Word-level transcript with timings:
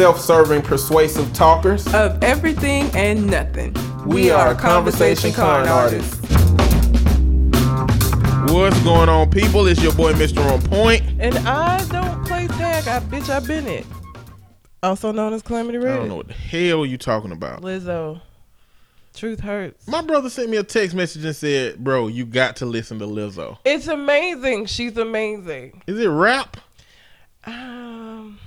self-serving, 0.00 0.62
persuasive 0.62 1.30
talkers. 1.34 1.86
of 1.92 2.24
everything 2.24 2.90
and 2.94 3.26
nothing. 3.26 3.76
We 4.06 4.30
are 4.30 4.54
Conversation 4.54 5.30
Con 5.30 5.68
artists. 5.68 6.18
What's 8.50 8.80
going 8.82 9.10
on, 9.10 9.28
people? 9.28 9.66
It's 9.66 9.82
your 9.82 9.92
boy, 9.92 10.14
Mr. 10.14 10.42
On 10.50 10.62
Point. 10.62 11.02
And 11.18 11.36
I 11.46 11.86
don't 11.88 12.26
play 12.26 12.46
tag. 12.46 12.88
I 12.88 13.00
bitch, 13.00 13.28
I 13.28 13.46
been 13.46 13.66
it. 13.66 13.84
Also 14.82 15.12
known 15.12 15.34
as 15.34 15.42
Calamity 15.42 15.76
Red. 15.76 15.92
I 15.92 15.96
don't 15.96 16.08
know 16.08 16.16
what 16.16 16.28
the 16.28 16.32
hell 16.32 16.86
you 16.86 16.96
talking 16.96 17.30
about. 17.30 17.60
Lizzo. 17.60 18.22
Truth 19.14 19.40
hurts. 19.40 19.86
My 19.86 20.00
brother 20.00 20.30
sent 20.30 20.48
me 20.48 20.56
a 20.56 20.62
text 20.62 20.96
message 20.96 21.26
and 21.26 21.36
said, 21.36 21.76
"Bro, 21.84 22.08
you 22.08 22.24
got 22.24 22.56
to 22.56 22.64
listen 22.64 22.98
to 23.00 23.04
Lizzo." 23.04 23.58
It's 23.66 23.86
amazing. 23.86 24.64
She's 24.64 24.96
amazing. 24.96 25.82
Is 25.86 25.98
it 25.98 26.06
rap? 26.08 26.56
Um, 27.44 28.38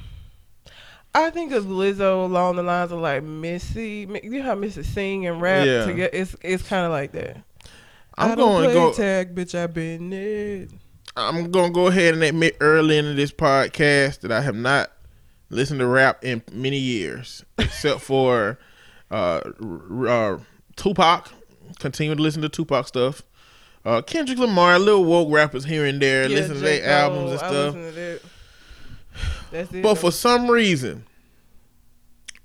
I 1.15 1.29
think 1.29 1.51
of 1.51 1.65
Lizzo 1.65 2.25
along 2.25 2.55
the 2.55 2.63
lines 2.63 2.91
of 2.91 2.99
like 2.99 3.23
Missy. 3.23 4.07
You 4.23 4.29
know 4.39 4.43
how 4.43 4.55
Missy 4.55 4.83
sing 4.83 5.27
and 5.27 5.39
rap 5.41 5.65
Yeah. 5.65 5.85
together. 5.85 6.09
It's 6.13 6.35
it's 6.41 6.63
kind 6.67 6.85
of 6.85 6.91
like 6.91 7.11
that. 7.13 7.37
I'm 8.17 8.31
I 8.31 8.35
going 8.35 8.67
to 8.67 8.73
go. 8.73 8.93
tag, 8.93 9.33
bitch. 9.35 9.55
I've 9.55 9.73
been 9.73 10.11
it. 10.13 10.69
I'm 11.15 11.51
going 11.51 11.67
to 11.67 11.73
go 11.73 11.87
ahead 11.87 12.13
and 12.15 12.23
admit 12.23 12.57
early 12.59 12.97
into 12.97 13.13
this 13.13 13.31
podcast 13.31 14.21
that 14.21 14.31
I 14.31 14.41
have 14.41 14.55
not 14.55 14.91
listened 15.49 15.79
to 15.79 15.87
rap 15.87 16.23
in 16.23 16.41
many 16.51 16.77
years, 16.79 17.43
except 17.59 18.01
for 18.01 18.57
uh, 19.11 19.41
uh, 20.07 20.37
Tupac. 20.75 21.29
Continue 21.79 22.15
to 22.15 22.21
listen 22.21 22.41
to 22.41 22.49
Tupac 22.49 22.87
stuff. 22.87 23.21
Uh, 23.85 24.01
Kendrick 24.01 24.39
Lamar, 24.39 24.79
little 24.79 25.05
woke 25.05 25.31
rappers 25.31 25.65
here 25.65 25.85
and 25.85 26.01
there. 26.01 26.23
Yeah, 26.29 26.35
listen 26.35 26.55
to 26.55 26.61
their 26.61 26.87
albums 26.89 27.31
and 27.31 27.39
stuff. 27.39 27.73
that. 27.73 28.21
That's 29.51 29.73
it. 29.73 29.83
But 29.83 29.95
for 29.95 30.11
some 30.11 30.49
reason, 30.49 31.05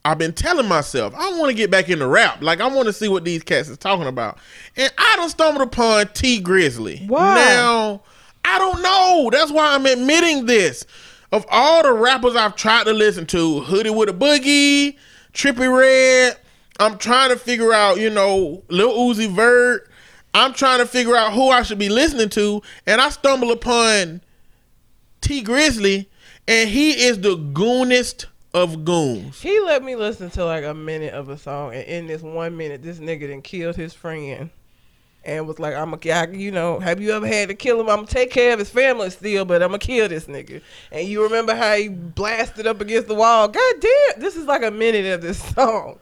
I've 0.08 0.16
been 0.16 0.32
telling 0.32 0.66
myself 0.66 1.14
I 1.14 1.38
want 1.38 1.50
to 1.50 1.54
get 1.54 1.70
back 1.70 1.90
into 1.90 2.06
rap. 2.06 2.42
Like 2.42 2.60
I 2.60 2.66
want 2.66 2.86
to 2.86 2.94
see 2.94 3.08
what 3.08 3.24
these 3.24 3.42
cats 3.42 3.68
is 3.68 3.76
talking 3.76 4.06
about. 4.06 4.38
And 4.74 4.90
I 4.96 5.16
don't 5.16 5.28
stumbled 5.28 5.66
upon 5.66 6.08
Tee 6.14 6.42
Grizzley. 6.42 7.06
Why? 7.06 7.34
Now 7.34 8.02
I 8.42 8.58
don't 8.58 8.80
know. 8.80 9.28
That's 9.30 9.52
why 9.52 9.74
I'm 9.74 9.84
admitting 9.84 10.46
this. 10.46 10.86
Of 11.30 11.44
all 11.50 11.82
the 11.82 11.92
rappers 11.92 12.36
I've 12.36 12.56
tried 12.56 12.84
to 12.84 12.94
listen 12.94 13.26
to, 13.26 13.60
Hoodie 13.60 13.90
with 13.90 14.08
a 14.08 14.14
Boogie, 14.14 14.96
Trippie 15.34 15.70
Redd, 15.70 16.38
I'm 16.80 16.96
trying 16.96 17.28
to 17.28 17.36
figure 17.36 17.74
out, 17.74 18.00
you 18.00 18.08
know, 18.08 18.62
Lil 18.70 18.90
Uzi 18.90 19.30
Vert. 19.30 19.90
I'm 20.32 20.54
trying 20.54 20.78
to 20.78 20.86
figure 20.86 21.16
out 21.16 21.34
who 21.34 21.50
I 21.50 21.62
should 21.62 21.78
be 21.78 21.90
listening 21.90 22.30
to, 22.30 22.62
and 22.86 23.00
I 23.00 23.10
stumble 23.10 23.50
upon 23.50 24.22
Tee 25.20 25.44
Grizzley, 25.44 26.06
and 26.46 26.70
he 26.70 26.92
is 26.92 27.20
the 27.20 27.36
goonest 27.36 28.24
of 28.54 28.84
goons. 28.84 29.40
he 29.40 29.60
let 29.60 29.82
me 29.82 29.94
listen 29.94 30.30
to 30.30 30.44
like 30.44 30.64
a 30.64 30.74
minute 30.74 31.14
of 31.14 31.28
a 31.28 31.38
song, 31.38 31.74
and 31.74 31.84
in 31.84 32.06
this 32.06 32.22
one 32.22 32.56
minute, 32.56 32.82
this 32.82 32.98
nigga 32.98 33.28
then 33.28 33.42
killed 33.42 33.76
his 33.76 33.92
friend, 33.94 34.50
and 35.24 35.46
was 35.46 35.58
like, 35.58 35.74
"I'm 35.74 35.92
a, 35.92 36.28
you 36.32 36.50
know, 36.50 36.78
have 36.78 37.00
you 37.00 37.12
ever 37.12 37.26
had 37.26 37.48
to 37.48 37.54
kill 37.54 37.80
him? 37.80 37.88
I'm 37.88 37.96
gonna 37.96 38.06
take 38.06 38.30
care 38.30 38.52
of 38.52 38.58
his 38.58 38.70
family 38.70 39.10
still, 39.10 39.44
but 39.44 39.62
I'm 39.62 39.68
gonna 39.68 39.78
kill 39.78 40.08
this 40.08 40.24
nigga." 40.26 40.62
And 40.90 41.06
you 41.06 41.22
remember 41.22 41.54
how 41.54 41.74
he 41.76 41.88
blasted 41.88 42.66
up 42.66 42.80
against 42.80 43.08
the 43.08 43.14
wall? 43.14 43.48
God 43.48 43.74
damn, 43.80 44.20
this 44.20 44.36
is 44.36 44.46
like 44.46 44.62
a 44.62 44.70
minute 44.70 45.06
of 45.06 45.20
this 45.20 45.42
song. 45.54 45.98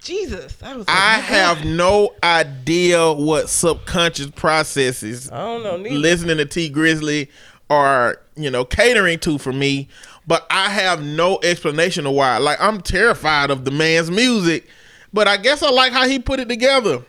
Jesus, 0.00 0.62
I 0.62 0.76
was. 0.76 0.86
Like, 0.86 0.96
I 0.96 1.16
"My 1.16 1.22
have 1.22 1.64
no 1.64 2.14
idea 2.22 3.12
what 3.12 3.48
subconscious 3.48 4.30
processes 4.30 5.30
I 5.30 5.38
don't 5.38 5.62
know. 5.62 5.76
Neither. 5.78 5.94
listening 5.96 6.36
to 6.38 6.44
Tee 6.44 6.70
Grizzley 6.70 7.28
are, 7.70 8.20
you 8.36 8.50
know, 8.50 8.64
catering 8.64 9.18
to 9.20 9.38
for 9.38 9.52
me, 9.52 9.88
but 10.26 10.46
I 10.50 10.70
have 10.70 11.02
no 11.02 11.38
explanation 11.42 12.06
of 12.06 12.14
why. 12.14 12.38
Like 12.38 12.60
I'm 12.60 12.80
terrified 12.80 13.50
of 13.50 13.64
the 13.64 13.70
man's 13.70 14.10
music, 14.10 14.66
but 15.12 15.28
I 15.28 15.36
guess 15.36 15.62
I 15.62 15.70
like 15.70 15.92
how 15.92 16.08
he 16.08 16.18
put 16.18 16.40
it 16.40 16.48
together. 16.48 17.02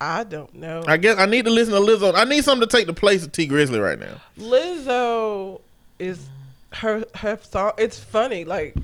I 0.00 0.24
don't 0.24 0.54
know. 0.54 0.84
I 0.86 0.98
guess 0.98 1.18
I 1.18 1.26
need 1.26 1.46
to 1.46 1.50
listen 1.50 1.72
to 1.72 1.80
Lizzo. 1.80 2.14
I 2.14 2.24
need 2.24 2.44
something 2.44 2.68
to 2.68 2.76
take 2.76 2.86
the 2.86 2.92
place 2.92 3.24
of 3.24 3.32
Tee 3.32 3.48
Grizzley 3.48 3.82
right 3.82 3.98
now. 3.98 4.20
Lizzo 4.38 5.60
is 5.98 6.28
her 6.72 7.04
her 7.14 7.38
song. 7.42 7.72
It's 7.78 7.98
funny. 7.98 8.44
Like 8.44 8.74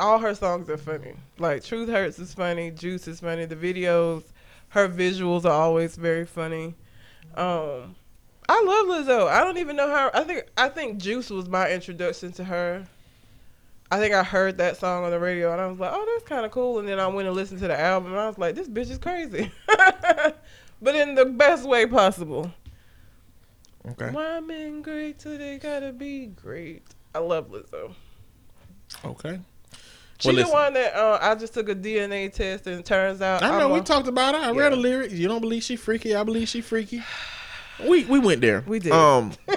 all 0.00 0.18
her 0.18 0.34
songs 0.34 0.70
are 0.70 0.78
funny. 0.78 1.14
Like 1.38 1.64
Truth 1.64 1.90
Hurts 1.90 2.18
is 2.18 2.32
funny. 2.32 2.70
Juice 2.70 3.06
is 3.08 3.20
funny. 3.20 3.44
The 3.44 3.56
videos, 3.56 4.24
her 4.70 4.88
visuals 4.88 5.44
are 5.44 5.52
always 5.52 5.96
very 5.96 6.24
funny. 6.24 6.74
Um, 7.34 7.94
I 8.48 8.62
love 8.62 8.86
Lizzo. 9.06 9.28
I 9.28 9.40
don't 9.44 9.58
even 9.58 9.76
know 9.76 9.88
how. 9.88 10.10
I 10.14 10.24
think 10.24 10.44
I 10.56 10.68
think 10.68 10.98
Juice 10.98 11.28
was 11.30 11.48
my 11.48 11.70
introduction 11.70 12.32
to 12.32 12.44
her. 12.44 12.86
I 13.90 13.98
think 13.98 14.14
I 14.14 14.22
heard 14.22 14.58
that 14.58 14.76
song 14.76 15.04
on 15.04 15.10
the 15.10 15.18
radio 15.18 15.50
and 15.52 15.60
I 15.60 15.66
was 15.66 15.78
like, 15.78 15.90
oh, 15.94 16.04
that's 16.14 16.28
kind 16.28 16.44
of 16.44 16.52
cool. 16.52 16.78
And 16.78 16.86
then 16.86 17.00
I 17.00 17.06
went 17.06 17.26
and 17.26 17.34
listened 17.34 17.60
to 17.60 17.68
the 17.68 17.78
album 17.80 18.12
and 18.12 18.20
I 18.20 18.26
was 18.26 18.36
like, 18.36 18.54
this 18.54 18.68
bitch 18.68 18.90
is 18.90 18.98
crazy. 18.98 19.50
but 20.82 20.94
in 20.94 21.14
the 21.14 21.24
best 21.24 21.66
way 21.66 21.86
possible. 21.86 22.50
Okay. 23.88 24.10
Why 24.10 24.40
men 24.40 24.82
great 24.82 25.18
till 25.18 25.38
they 25.38 25.56
gotta 25.58 25.92
be 25.92 26.26
great? 26.26 26.82
I 27.14 27.20
love 27.20 27.48
Lizzo. 27.50 27.94
Okay. 29.06 29.40
She 30.18 30.28
Well, 30.28 30.34
the 30.36 30.42
listen. 30.42 30.52
one 30.52 30.74
that 30.74 30.94
uh, 30.94 31.18
I 31.22 31.34
just 31.34 31.54
took 31.54 31.70
a 31.70 31.74
DNA 31.74 32.30
test 32.30 32.66
and 32.66 32.80
it 32.80 32.84
turns 32.84 33.22
out 33.22 33.42
I 33.42 33.58
know 33.58 33.66
I'm 33.66 33.72
we 33.72 33.78
a- 33.78 33.82
talked 33.82 34.08
about 34.08 34.34
it. 34.34 34.42
I 34.42 34.52
Yeah. 34.52 34.60
read 34.60 34.72
the 34.72 34.76
lyrics. 34.76 35.14
You 35.14 35.28
don't 35.28 35.40
believe 35.40 35.62
she 35.62 35.76
freaky? 35.76 36.14
I 36.14 36.22
believe 36.24 36.48
she 36.48 36.60
freaky. 36.60 37.02
We 37.86 38.04
we 38.04 38.18
went 38.18 38.40
there. 38.40 38.64
We 38.66 38.78
did. 38.78 38.92
Um. 38.92 39.32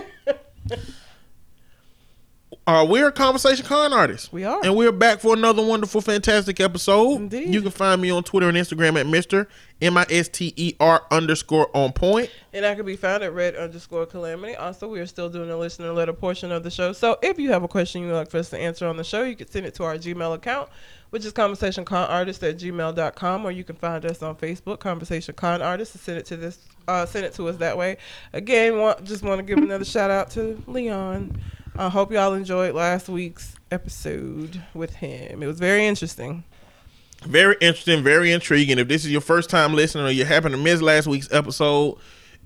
Uh, 2.68 2.86
we're 2.88 3.08
a 3.08 3.12
conversation 3.12 3.66
con 3.66 3.92
artist. 3.92 4.32
We 4.32 4.44
are. 4.44 4.62
and 4.64 4.76
we're 4.76 4.92
back 4.92 5.20
for 5.20 5.34
another 5.34 5.66
wonderful, 5.66 6.00
fantastic 6.00 6.60
episode. 6.60 7.16
Indeed. 7.16 7.52
You 7.52 7.62
can 7.62 7.72
find 7.72 8.00
me 8.00 8.12
on 8.12 8.24
Twitter 8.24 8.48
and 8.48 8.56
Instagram 8.56 9.00
at 9.00 9.08
Mister 9.08 9.48
M 9.82 9.98
I 9.98 10.06
S 10.12 10.30
T 10.30 10.54
E 10.56 10.76
R 10.80 11.02
underscore 11.10 11.76
on 11.76 11.92
point. 11.92 12.30
And 12.54 12.64
I 12.64 12.76
can 12.76 12.86
be 12.86 12.96
found 12.96 13.24
at 13.24 13.34
red 13.34 13.56
underscore 13.56 14.06
calamity. 14.06 14.56
Also, 14.56 14.88
we 14.88 15.00
are 15.00 15.08
still 15.08 15.28
doing 15.28 15.50
the 15.50 15.58
listener 15.58 15.92
letter 15.92 16.14
portion 16.14 16.52
of 16.52 16.62
the 16.64 16.70
show. 16.70 16.94
So 16.94 17.18
if 17.24 17.40
you 17.40 17.52
have 17.52 17.64
a 17.64 17.68
question 17.68 18.04
you'd 18.04 18.14
like 18.14 18.30
for 18.30 18.38
us 18.38 18.52
to 18.52 18.60
answer 18.60 18.86
on 18.86 18.96
the 18.96 19.04
show, 19.04 19.24
you 19.24 19.36
can 19.36 19.50
send 19.50 19.66
it 19.66 19.74
to 19.76 19.84
our 19.84 19.96
Gmail 19.98 20.36
account, 20.36 20.70
which 21.12 21.26
is 21.26 21.34
conversationconartist 21.34 22.48
at 22.50 22.58
gmail.com, 22.58 23.46
or 23.46 23.52
you 23.52 23.64
can 23.64 23.76
find 23.76 24.06
us 24.06 24.24
on 24.24 24.36
Facebook, 24.36 24.80
Conversation 24.80 25.36
Con 25.36 25.62
Artist, 25.62 25.94
and 25.94 26.02
send 26.02 26.18
it 26.18 26.26
to 26.26 26.38
this 26.38 26.58
uh, 26.88 27.06
send 27.06 27.26
it 27.26 27.34
to 27.36 27.48
us 27.48 27.58
that 27.58 27.78
way. 27.78 27.98
Again, 28.34 28.78
want, 28.80 29.04
just 29.04 29.24
want 29.24 29.40
to 29.40 29.44
give 29.44 29.64
another 29.64 29.86
shout 29.86 30.10
out 30.10 30.32
to 30.32 30.62
Leon. 30.68 31.40
I 31.76 31.90
hope 31.90 32.12
y'all 32.12 32.34
enjoyed 32.34 32.74
last 32.74 33.08
week's 33.08 33.56
episode 33.70 34.62
with 34.74 34.96
him. 34.96 35.44
It 35.44 35.48
was 35.48 35.60
very 35.60 35.86
interesting. 35.86 36.44
Very 37.24 37.56
interesting, 37.62 38.04
very 38.04 38.32
intriguing. 38.32 38.80
If 38.80 38.88
this 38.88 39.06
is 39.06 39.12
your 39.12 39.22
first 39.22 39.50
time 39.50 39.74
listening 39.74 40.06
or 40.06 40.10
you 40.10 40.26
happen 40.26 40.52
to 40.52 40.58
miss 40.58 40.82
last 40.82 41.08
week's 41.08 41.32
episode, 41.32 41.98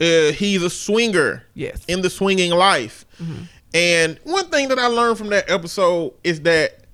uh, 0.01 0.31
he's 0.33 0.61
a 0.61 0.69
swinger. 0.69 1.45
Yes. 1.53 1.85
in 1.85 2.01
the 2.01 2.09
swinging 2.09 2.51
life. 2.51 3.05
And 3.73 4.19
one 4.23 4.47
thing 4.47 4.67
that 4.69 4.79
I 4.79 4.87
learned 4.87 5.17
from 5.17 5.27
that 5.29 5.49
episode 5.49 6.13
is 6.23 6.41
that 6.41 6.85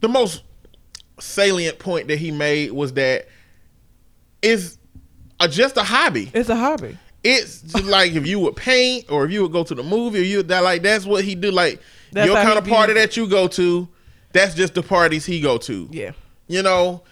the 0.00 0.08
most 0.08 0.42
salient 1.20 1.78
point 1.78 2.08
that 2.08 2.18
he 2.18 2.30
made 2.30 2.72
was 2.72 2.92
that 2.94 3.28
it's 4.42 4.78
a, 5.40 5.48
just 5.48 5.76
a 5.76 5.82
hobby. 5.82 6.30
It's 6.34 6.48
a 6.48 6.56
hobby. 6.56 6.98
It's 7.24 7.62
just 7.62 7.84
like 7.84 8.12
if 8.12 8.26
you 8.26 8.38
would 8.40 8.56
paint 8.56 9.10
or 9.10 9.24
if 9.24 9.32
you 9.32 9.42
would 9.42 9.52
go 9.52 9.64
to 9.64 9.74
the 9.74 9.82
movie 9.82 10.20
or 10.20 10.22
you 10.22 10.42
that 10.44 10.62
like 10.62 10.82
that's 10.82 11.04
what 11.04 11.24
he 11.24 11.34
do. 11.34 11.50
Like 11.50 11.80
That's 12.12 12.26
your 12.26 12.36
kind 12.36 12.58
of 12.58 12.66
party 12.66 12.92
that 12.94 13.16
you 13.16 13.28
go 13.28 13.48
to, 13.48 13.88
that's 14.32 14.54
just 14.54 14.74
the 14.74 14.82
parties 14.82 15.26
he 15.26 15.40
go 15.40 15.58
to. 15.58 15.88
Yeah. 15.90 16.12
You 16.46 16.62
know, 16.62 17.02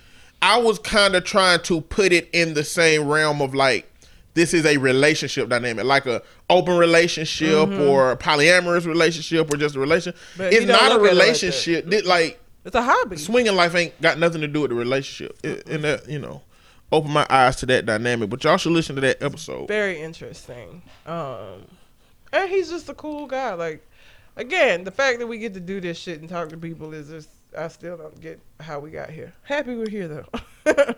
I 0.40 0.58
was 0.58 0.78
kind 0.78 1.16
of 1.16 1.24
trying 1.24 1.60
to 1.62 1.80
put 1.80 2.12
it 2.12 2.28
in 2.32 2.54
the 2.54 2.64
same 2.64 3.08
realm 3.08 3.42
of 3.42 3.54
like 3.54 3.92
this 4.34 4.52
is 4.52 4.66
a 4.66 4.76
relationship 4.76 5.48
dynamic, 5.48 5.84
like 5.86 6.06
a 6.06 6.22
open 6.50 6.76
relationship 6.76 7.68
or 7.68 8.12
a 8.12 8.16
polyamorous 8.16 8.86
relationship 8.86 9.52
or 9.52 9.56
just 9.56 9.74
a 9.74 9.80
relationship. 9.80 10.20
Mm-hmm. 10.32 10.38
But 10.38 10.52
it's 10.52 10.66
don't 10.66 10.70
a 10.70 10.72
look 10.72 10.82
at 10.82 10.84
it 10.84 10.90
like 10.92 11.02
that. 11.02 11.10
relationship. 11.10 11.90
Thi- 11.90 12.02
like 12.02 12.40
It's 12.66 12.75
a 12.75 12.82
hobby. 12.82 13.16
swinging 13.16 13.54
life 13.57 13.74
ain't 13.74 13.98
got 14.03 14.18
nothing 14.18 14.41
to 14.42 14.48
do 14.48 14.60
with 14.63 14.71
the 14.71 14.74
relationship. 14.77 15.39
It- 15.42 15.66
and 15.68 15.84
that 15.84 16.09
you 16.09 16.18
know, 16.18 16.42
open 16.92 17.10
my 17.13 17.27
eyes 17.30 17.57
to 17.57 17.66
that 17.66 17.86
dynamic. 17.86 18.28
But 18.28 18.42
y'all 18.45 18.57
should 18.59 18.72
listen 18.72 18.97
to 18.97 19.01
that 19.03 19.22
episode. 19.22 19.68
very 19.68 20.01
interesting. 20.01 20.83
Um, 21.07 21.66
and 22.33 22.51
he's 22.51 22.68
just 22.68 22.89
a 22.89 22.95
cool 22.95 23.27
guy. 23.27 23.54
Like, 23.54 23.86
again, 24.36 24.84
the 24.84 24.91
fact 24.91 25.21
that 25.21 25.27
we 25.27 25.39
get 25.39 25.54
to 25.54 25.60
do 25.60 25.80
this 25.80 25.97
shit 25.97 26.21
and 26.21 26.28
talk 26.28 26.48
to 26.51 26.57
people 26.57 26.92
is 26.92 27.09
just, 27.09 27.28
I 27.57 27.68
still 27.68 27.97
don't 27.97 28.21
get 28.21 28.41
how 28.60 28.80
we 28.80 28.91
got 28.91 29.10
here. 29.10 29.33
Happy 29.45 29.74
we're 29.77 29.89
here 29.89 30.09
though. 30.09 30.27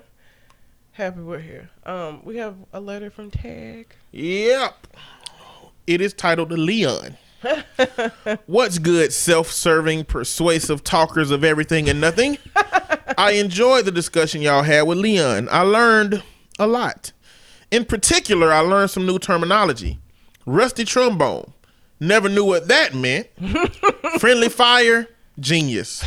Happy 0.93 1.21
we're 1.21 1.38
here. 1.38 1.71
Um, 1.87 2.23
we 2.25 2.38
have 2.38 2.56
a 2.73 2.81
letter 2.81 3.11
from 3.11 3.31
Tag. 3.31 3.94
Yep. 4.12 4.87
It 5.87 6.00
is 6.00 6.12
titled 6.12 6.49
The 6.49 6.56
Leon. 6.56 7.17
What's 8.46 8.79
good, 8.79 9.12
self 9.12 9.50
serving, 9.50 10.05
persuasive 10.05 10.82
talkers 10.85 11.31
of 11.31 11.44
everything 11.44 11.88
and 11.88 12.00
nothing? 12.00 12.38
I 13.19 13.32
enjoyed 13.32 13.85
the 13.85 13.93
discussion 13.93 14.43
y'all 14.43 14.62
had 14.62 14.82
with 14.82 14.99
Leon. 14.99 15.49
I 15.50 15.62
learned 15.62 16.23
a 16.58 16.67
lot. 16.67 17.12
In 17.70 17.85
particular, 17.85 18.52
I 18.52 18.61
learned 18.61 18.90
some 18.90 19.06
new 19.06 19.19
terminology. 19.19 19.99
Rusty 20.46 20.85
trombone. 20.85 21.52
Never 22.00 22.29
knew 22.29 22.44
what 22.44 22.69
that 22.69 22.94
meant. 22.94 23.29
Friendly 24.20 24.49
fire, 24.49 25.08
genius. 25.38 26.05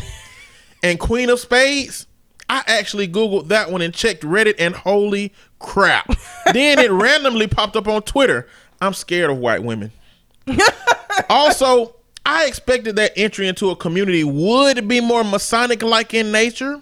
and 0.83 0.99
Queen 0.99 1.29
of 1.29 1.39
Spades. 1.39 2.07
I 2.49 2.63
actually 2.67 3.07
Googled 3.07 3.47
that 3.47 3.71
one 3.71 3.81
and 3.81 3.93
checked 3.93 4.23
Reddit, 4.23 4.55
and 4.59 4.75
holy 4.75 5.33
crap. 5.59 6.07
then 6.53 6.79
it 6.79 6.91
randomly 6.91 7.47
popped 7.47 7.75
up 7.77 7.87
on 7.87 8.01
Twitter. 8.01 8.47
I'm 8.81 8.93
scared 8.93 9.29
of 9.29 9.37
white 9.37 9.63
women. 9.63 9.91
also, 11.29 11.95
I 12.25 12.45
expected 12.45 12.95
that 12.97 13.13
entry 13.15 13.47
into 13.47 13.69
a 13.69 13.75
community 13.75 14.23
would 14.23 14.87
be 14.87 15.01
more 15.01 15.23
Masonic 15.23 15.83
like 15.83 16.13
in 16.13 16.31
nature. 16.31 16.81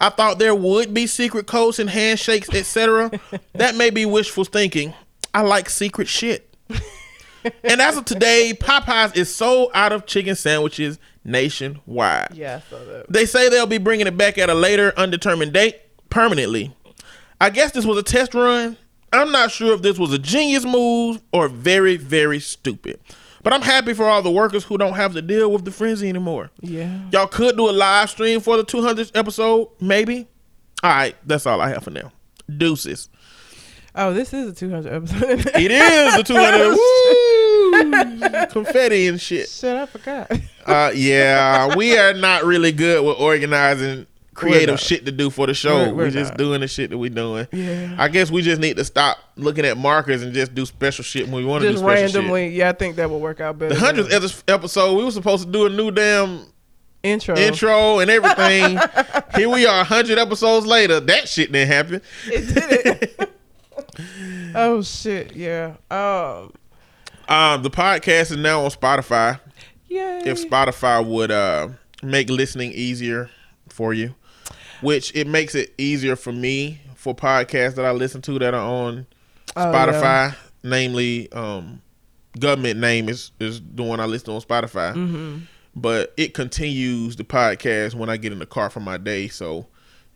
I 0.00 0.10
thought 0.10 0.38
there 0.38 0.54
would 0.54 0.92
be 0.92 1.06
secret 1.06 1.46
codes 1.46 1.78
and 1.78 1.88
handshakes, 1.88 2.48
etc. 2.52 3.10
that 3.54 3.74
may 3.74 3.90
be 3.90 4.04
wishful 4.04 4.44
thinking. 4.44 4.94
I 5.32 5.40
like 5.40 5.70
secret 5.70 6.08
shit. 6.08 6.54
and 7.64 7.80
as 7.80 7.96
of 7.96 8.04
today, 8.04 8.52
Popeyes 8.58 9.16
is 9.16 9.34
sold 9.34 9.70
out 9.74 9.92
of 9.92 10.06
chicken 10.06 10.34
sandwiches 10.34 10.98
nationwide. 11.24 12.28
Yeah, 12.34 12.56
I 12.56 12.70
saw 12.70 12.84
that. 12.84 13.06
They 13.08 13.26
say 13.26 13.48
they'll 13.48 13.66
be 13.66 13.78
bringing 13.78 14.06
it 14.06 14.16
back 14.16 14.38
at 14.38 14.50
a 14.50 14.54
later 14.54 14.92
undetermined 14.96 15.52
date 15.52 15.80
permanently. 16.10 16.74
I 17.40 17.50
guess 17.50 17.72
this 17.72 17.84
was 17.84 17.98
a 17.98 18.02
test 18.02 18.34
run. 18.34 18.76
I'm 19.12 19.30
not 19.32 19.50
sure 19.50 19.74
if 19.74 19.82
this 19.82 19.98
was 19.98 20.12
a 20.12 20.18
genius 20.18 20.64
move 20.64 21.20
or 21.32 21.48
very, 21.48 21.96
very 21.96 22.40
stupid. 22.40 23.00
But 23.42 23.52
I'm 23.52 23.62
happy 23.62 23.94
for 23.94 24.06
all 24.06 24.22
the 24.22 24.30
workers 24.30 24.64
who 24.64 24.76
don't 24.76 24.94
have 24.94 25.12
to 25.14 25.22
deal 25.22 25.52
with 25.52 25.64
the 25.64 25.70
frenzy 25.70 26.08
anymore. 26.08 26.50
Yeah. 26.60 26.98
Y'all 27.12 27.28
could 27.28 27.56
do 27.56 27.70
a 27.70 27.70
live 27.70 28.10
stream 28.10 28.40
for 28.40 28.56
the 28.56 28.64
200th 28.64 29.12
episode, 29.14 29.68
maybe. 29.80 30.26
All 30.82 30.90
right, 30.90 31.14
that's 31.24 31.46
all 31.46 31.60
I 31.60 31.68
have 31.68 31.84
for 31.84 31.90
now. 31.90 32.12
Deuces. 32.56 33.08
Oh, 33.94 34.12
this 34.12 34.34
is 34.34 34.50
a 34.50 34.54
200 34.54 34.92
episode. 34.92 35.50
It 35.54 35.70
is 35.70 36.16
the 36.16 36.22
200. 36.24 36.76
Woo! 38.42 38.46
Confetti 38.48 39.06
and 39.06 39.20
shit. 39.20 39.48
Shit, 39.48 39.74
I 39.76 39.86
forgot. 39.86 40.30
Uh, 40.66 40.90
yeah, 40.94 41.74
we 41.76 41.96
are 41.96 42.12
not 42.12 42.44
really 42.44 42.72
good 42.72 43.04
with 43.06 43.16
organizing 43.18 44.06
creative 44.36 44.78
shit 44.78 45.04
to 45.06 45.12
do 45.12 45.30
for 45.30 45.46
the 45.46 45.54
show. 45.54 45.76
We're- 45.78 45.88
We're, 45.92 45.94
we're 46.04 46.10
just 46.10 46.32
not. 46.32 46.38
doing 46.38 46.60
the 46.60 46.68
shit 46.68 46.90
that 46.90 46.98
we 46.98 47.08
doing. 47.08 47.48
Yeah. 47.52 47.94
I 47.98 48.08
guess 48.08 48.30
we 48.30 48.42
just 48.42 48.60
need 48.60 48.76
to 48.76 48.84
stop 48.84 49.18
looking 49.36 49.64
at 49.64 49.76
markers 49.76 50.22
and 50.22 50.32
just 50.34 50.54
do 50.54 50.64
special 50.66 51.02
shit 51.04 51.24
when 51.26 51.34
we 51.36 51.44
want 51.44 51.62
to 51.62 51.68
do 51.68 51.72
Just 51.74 51.84
special 51.84 52.02
randomly. 52.04 52.48
Yeah, 52.50 52.68
I 52.68 52.72
think 52.72 52.96
that 52.96 53.08
will 53.10 53.20
work 53.20 53.40
out 53.40 53.58
better. 53.58 53.74
The 53.74 53.80
hundredth 53.80 54.44
episode, 54.48 54.96
we 54.96 55.04
were 55.04 55.10
supposed 55.10 55.46
to 55.46 55.50
do 55.52 55.66
a 55.66 55.70
new 55.70 55.90
damn 55.90 56.46
intro. 57.02 57.36
intro 57.36 57.98
and 58.00 58.10
everything. 58.10 58.78
Here 59.34 59.48
we 59.48 59.66
are, 59.66 59.84
hundred 59.84 60.18
episodes 60.18 60.66
later. 60.66 61.00
That 61.00 61.28
shit 61.28 61.50
didn't 61.52 61.68
happen. 61.68 62.02
It 62.26 62.54
did 62.54 62.86
it. 63.18 63.30
oh 64.54 64.82
shit, 64.82 65.34
yeah. 65.34 65.74
Um 65.90 66.52
Um, 67.28 67.62
the 67.62 67.70
podcast 67.70 68.30
is 68.30 68.36
now 68.36 68.64
on 68.64 68.70
Spotify. 68.70 69.40
yay. 69.88 70.22
if 70.24 70.38
Spotify 70.48 71.04
would 71.04 71.30
uh 71.30 71.68
make 72.02 72.28
listening 72.30 72.72
easier 72.72 73.30
for 73.68 73.92
you, 73.94 74.14
which 74.86 75.12
it 75.16 75.26
makes 75.26 75.56
it 75.56 75.74
easier 75.78 76.14
for 76.14 76.30
me 76.30 76.80
for 76.94 77.12
podcasts 77.12 77.74
that 77.74 77.84
I 77.84 77.90
listen 77.90 78.22
to 78.22 78.38
that 78.38 78.54
are 78.54 78.60
on 78.60 79.06
Oh, 79.56 79.60
Spotify, 79.60 80.36
namely 80.62 81.30
um 81.32 81.82
government 82.38 82.78
name 82.78 83.08
is 83.08 83.32
is 83.40 83.60
the 83.60 83.82
one 83.82 83.98
I 83.98 84.04
listen 84.04 84.32
on 84.32 84.40
Spotify. 84.40 84.94
Mm-hmm. 84.94 85.38
But 85.74 86.14
it 86.16 86.34
continues 86.34 87.16
the 87.16 87.24
podcast 87.24 87.94
when 87.94 88.08
I 88.08 88.16
get 88.16 88.32
in 88.32 88.38
the 88.38 88.46
car 88.46 88.70
for 88.70 88.80
my 88.80 88.96
day, 88.96 89.28
so 89.28 89.66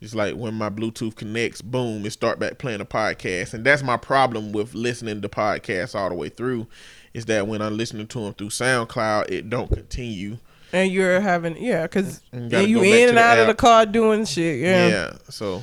it's 0.00 0.14
like 0.14 0.37
when 0.37 0.55
my 0.55 0.70
Bluetooth 0.70 1.17
connects, 1.17 1.61
boom, 1.61 2.06
it 2.06 2.12
start 2.12 2.38
back 2.38 2.58
playing 2.58 2.81
a 2.81 2.87
podcast, 2.87 3.52
and 3.55 3.64
that's 3.64 3.82
my 3.82 3.96
problem 3.96 4.52
with 4.52 4.72
listening 4.75 5.20
to 5.20 5.28
podcasts 5.28 5.94
all 5.94 6.08
the 6.08 6.14
way 6.14 6.28
through, 6.28 6.67
is 7.12 7.26
that 7.26 7.46
when 7.46 7.61
I'm 7.61 7.76
listening 7.76 8.06
to 8.06 8.20
them 8.20 8.34
through 8.34 8.49
SoundCloud, 8.49 9.31
it 9.31 9.50
don't 9.50 9.70
continue. 9.70 10.38
And 10.72 10.90
you're 10.90 11.20
having 11.20 11.56
yeah, 11.62 11.82
because 11.82 12.20
You 12.32 12.49
you 12.67 12.82
in 12.82 13.08
and 13.11 13.19
out 13.19 13.38
of 13.38 13.46
the 13.46 13.55
car 13.55 13.87
doing 13.87 14.25
shit. 14.25 14.61
Yeah. 14.61 14.88
Yeah. 14.88 15.12
So 15.28 15.62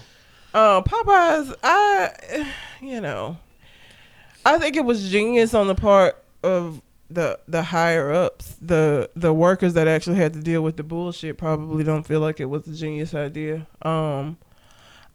Um, 0.53 0.83
Popeyes, 0.83 1.53
I, 1.63 2.51
you 2.81 3.01
know, 3.01 3.37
I 4.45 4.57
think 4.57 4.75
it 4.75 4.85
was 4.85 5.09
genius 5.09 5.53
on 5.53 5.67
the 5.67 5.75
part 5.75 6.23
of 6.43 6.81
the 7.09 7.39
the 7.47 7.63
higher 7.63 8.11
ups, 8.11 8.55
the 8.61 9.09
the 9.15 9.33
workers 9.33 9.73
that 9.75 9.87
actually 9.87 10.17
had 10.17 10.33
to 10.33 10.39
deal 10.41 10.61
with 10.61 10.77
the 10.77 10.83
bullshit. 10.83 11.37
Probably 11.37 11.83
don't 11.83 12.03
feel 12.03 12.19
like 12.19 12.39
it 12.39 12.45
was 12.45 12.67
a 12.67 12.73
genius 12.73 13.13
idea. 13.13 13.67
Um, 13.81 14.37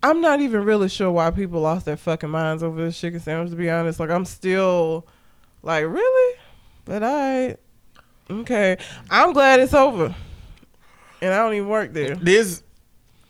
I'm 0.02 0.20
not 0.20 0.40
even 0.40 0.64
really 0.64 0.88
sure 0.88 1.10
why 1.10 1.30
people 1.30 1.60
lost 1.60 1.84
their 1.86 1.96
fucking 1.96 2.30
minds 2.30 2.62
over 2.62 2.82
this 2.84 2.98
chicken 2.98 3.20
sandwich. 3.20 3.50
To 3.50 3.56
be 3.56 3.70
honest, 3.70 4.00
like 4.00 4.10
I'm 4.10 4.24
still 4.24 5.06
like 5.62 5.84
really, 5.84 6.38
but 6.84 7.02
I 7.02 7.56
okay. 8.40 8.76
I'm 9.10 9.32
glad 9.32 9.60
it's 9.60 9.74
over, 9.74 10.14
and 11.20 11.34
I 11.34 11.38
don't 11.38 11.54
even 11.54 11.68
work 11.68 11.92
there. 11.92 12.14
this, 12.16 12.62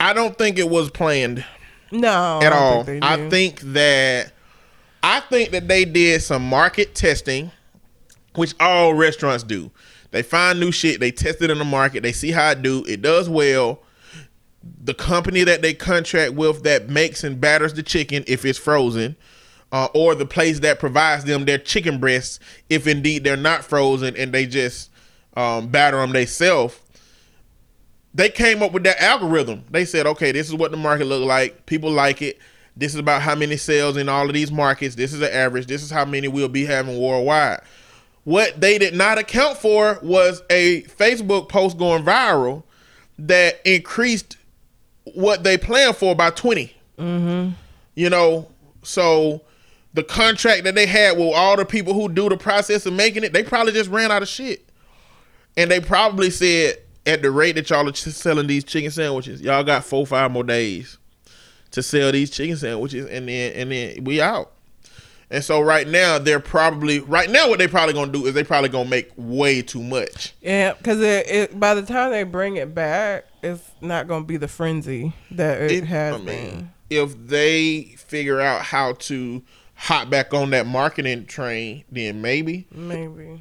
I 0.01 0.13
don't 0.13 0.37
think 0.37 0.59
it 0.59 0.69
was 0.69 0.91
planned 0.91 1.45
No, 1.91 2.41
at 2.43 2.51
don't 2.51 2.53
all. 2.53 2.85
think 2.85 3.05
I 3.05 3.29
think 3.29 3.61
that, 3.61 4.33
I 5.03 5.21
think 5.21 5.51
that 5.51 5.69
they 5.69 5.85
did 5.85 6.23
some 6.23 6.49
market 6.49 6.95
testing, 6.95 7.51
which 8.35 8.55
all 8.61 8.95
restaurants 8.95 9.45
do. 9.45 9.71
They 10.11 10.23
find 10.23 10.61
new 10.61 10.73
shit, 10.73 11.01
they 11.01 11.11
test 11.11 11.41
it 11.43 11.51
in 11.51 11.59
the 11.59 11.65
market, 11.65 12.03
they 12.03 12.13
see 12.13 12.31
how 12.33 12.51
it 12.51 12.63
do. 12.63 12.85
It 12.87 13.01
does 13.03 13.29
well. 13.29 13.81
The 14.85 14.95
company 14.95 15.43
that 15.45 15.61
they 15.63 15.75
contract 15.75 16.35
with 16.35 16.63
that 16.63 16.89
makes 16.89 17.25
and 17.25 17.41
batters 17.41 17.75
the 17.75 17.83
chicken 17.83 18.23
if 18.29 18.45
it's 18.45 18.59
frozen, 18.59 19.17
uh, 19.73 19.89
or 19.95 20.15
the 20.15 20.27
place 20.27 20.61
that 20.61 20.79
provides 20.79 21.25
them 21.25 21.47
their 21.47 21.59
chicken 21.59 21.99
breasts 21.99 22.39
if 22.69 22.87
indeed 22.87 23.25
they're 23.25 23.37
not 23.37 23.65
frozen 23.65 24.15
and 24.17 24.33
they 24.33 24.45
just 24.47 24.91
um, 25.37 25.69
batter 25.69 25.99
them 25.99 26.13
themselves. 26.13 26.79
They 28.15 28.29
came 28.29 28.63
up 28.63 28.73
with 28.73 28.85
that 28.85 29.01
algorithm. 29.01 29.65
They 29.71 29.85
said, 29.85 30.07
okay, 30.07 30.33
this 30.33 30.49
is 30.49 30.55
what 30.55 30.71
the 30.71 30.77
market 30.77 31.07
look 31.07 31.25
like. 31.27 31.65
People 31.67 31.91
like 31.91 32.21
it. 32.21 32.39
This 32.77 32.93
is 32.95 33.01
about 33.01 33.23
how 33.23 33.35
many 33.35 33.57
sales 33.57 33.97
in 33.97 34.09
all 34.09 34.27
of 34.27 34.35
these 34.35 34.53
markets. 34.53 34.95
This 34.95 35.13
is 35.13 35.21
the 35.21 35.35
average. 35.35 35.67
This 35.67 35.83
is 35.83 35.91
how 35.91 36.05
many 36.05 36.29
we'll 36.29 36.49
be 36.49 36.65
having 36.65 36.99
worldwide. 36.99 37.61
What 38.25 38.61
they 38.61 38.79
did 38.79 38.95
not 38.95 39.19
account 39.19 39.59
for 39.59 39.99
was 40.03 40.43
a 40.49 40.83
Facebook 40.83 41.49
post 41.49 41.77
going 41.77 42.05
viral 42.05 42.63
that 43.19 43.61
increased 43.65 44.37
what 45.15 45.43
they 45.43 45.59
planned 45.59 45.97
for 45.97 46.15
by 46.15 46.31
20. 46.31 46.73
You 47.95 48.11
know, 48.11 48.49
so 48.83 49.43
the 49.95 50.03
contract 50.03 50.65
that 50.65 50.75
they 50.75 50.87
had 50.87 51.19
with 51.19 51.33
all 51.35 51.57
the 51.57 51.65
people 51.65 51.95
who 51.95 52.09
do 52.09 52.29
the 52.29 52.37
process 52.37 52.87
of 52.87 52.93
making 52.93 53.25
it, 53.25 53.33
they 53.33 53.43
probably 53.43 53.73
just 53.73 53.91
ran 53.91 54.11
out 54.13 54.23
of 54.23 54.29
shit. 54.29 54.67
And 55.57 55.71
they 55.71 55.81
probably 55.81 56.31
said, 56.31 56.77
at 57.05 57.21
the 57.23 57.31
rate 57.31 57.57
that 57.57 57.69
y'all 57.69 57.89
are 57.89 57.95
selling 57.95 58.47
these 58.47 58.65
chicken 58.65 58.91
sandwiches, 58.91 59.41
y'all 59.41 59.65
got 59.65 59.85
four, 59.85 60.07
five 60.07 60.31
more 60.31 60.45
days 60.45 60.99
to 61.73 61.83
sell 61.83 62.13
these 62.13 62.31
chicken 62.31 62.57
sandwiches, 62.57 63.07
and 63.07 63.29
then 63.29 63.53
and 63.55 63.73
then 63.73 64.05
we 64.05 64.21
out. 64.21 64.53
And 65.31 65.43
so 65.43 65.63
right 65.63 65.89
now 65.89 66.19
they're 66.19 66.41
probably 66.41 67.01
right 67.01 67.31
now 67.31 67.49
what 67.49 67.59
they 67.59 67.67
probably 67.67 67.95
gonna 67.95 68.13
do 68.13 68.27
is 68.27 68.35
they 68.35 68.45
probably 68.45 68.69
gonna 68.69 68.89
make 68.89 69.11
way 69.17 69.63
too 69.63 69.83
much. 69.83 70.35
Yeah, 70.43 70.75
because 70.75 71.01
it, 71.01 71.27
it 71.29 71.59
by 71.61 71.75
the 71.75 71.83
time 71.83 72.11
they 72.11 72.23
bring 72.25 72.57
it 72.57 72.75
back, 72.75 73.25
it's 73.43 73.71
not 73.81 74.07
going 74.09 74.23
to 74.23 74.27
be 74.27 74.37
the 74.37 74.49
frenzy 74.49 75.15
that 75.31 75.63
it, 75.63 75.73
It- 75.73 75.85
has 75.85 76.15
I 76.15 76.19
mean, 76.19 76.27
been. 76.27 76.71
if 76.91 77.27
they 77.27 77.95
figure 77.97 78.41
out 78.41 78.61
how 78.63 78.93
to 78.93 79.43
hop 79.75 80.11
back 80.11 80.35
on 80.35 80.51
that 80.51 80.67
marketing 80.67 81.25
train, 81.25 81.85
then 81.91 82.21
maybe. 82.21 82.67
Maybe. 82.71 83.41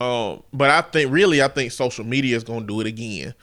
Um, 0.00 0.42
but 0.52 0.70
I 0.70 0.82
think 0.82 1.10
really, 1.10 1.42
I 1.42 1.48
think 1.48 1.72
social 1.72 2.04
media 2.04 2.36
is 2.36 2.44
gonna 2.44 2.66
do 2.66 2.80
it 2.80 2.86
again. 2.86 3.34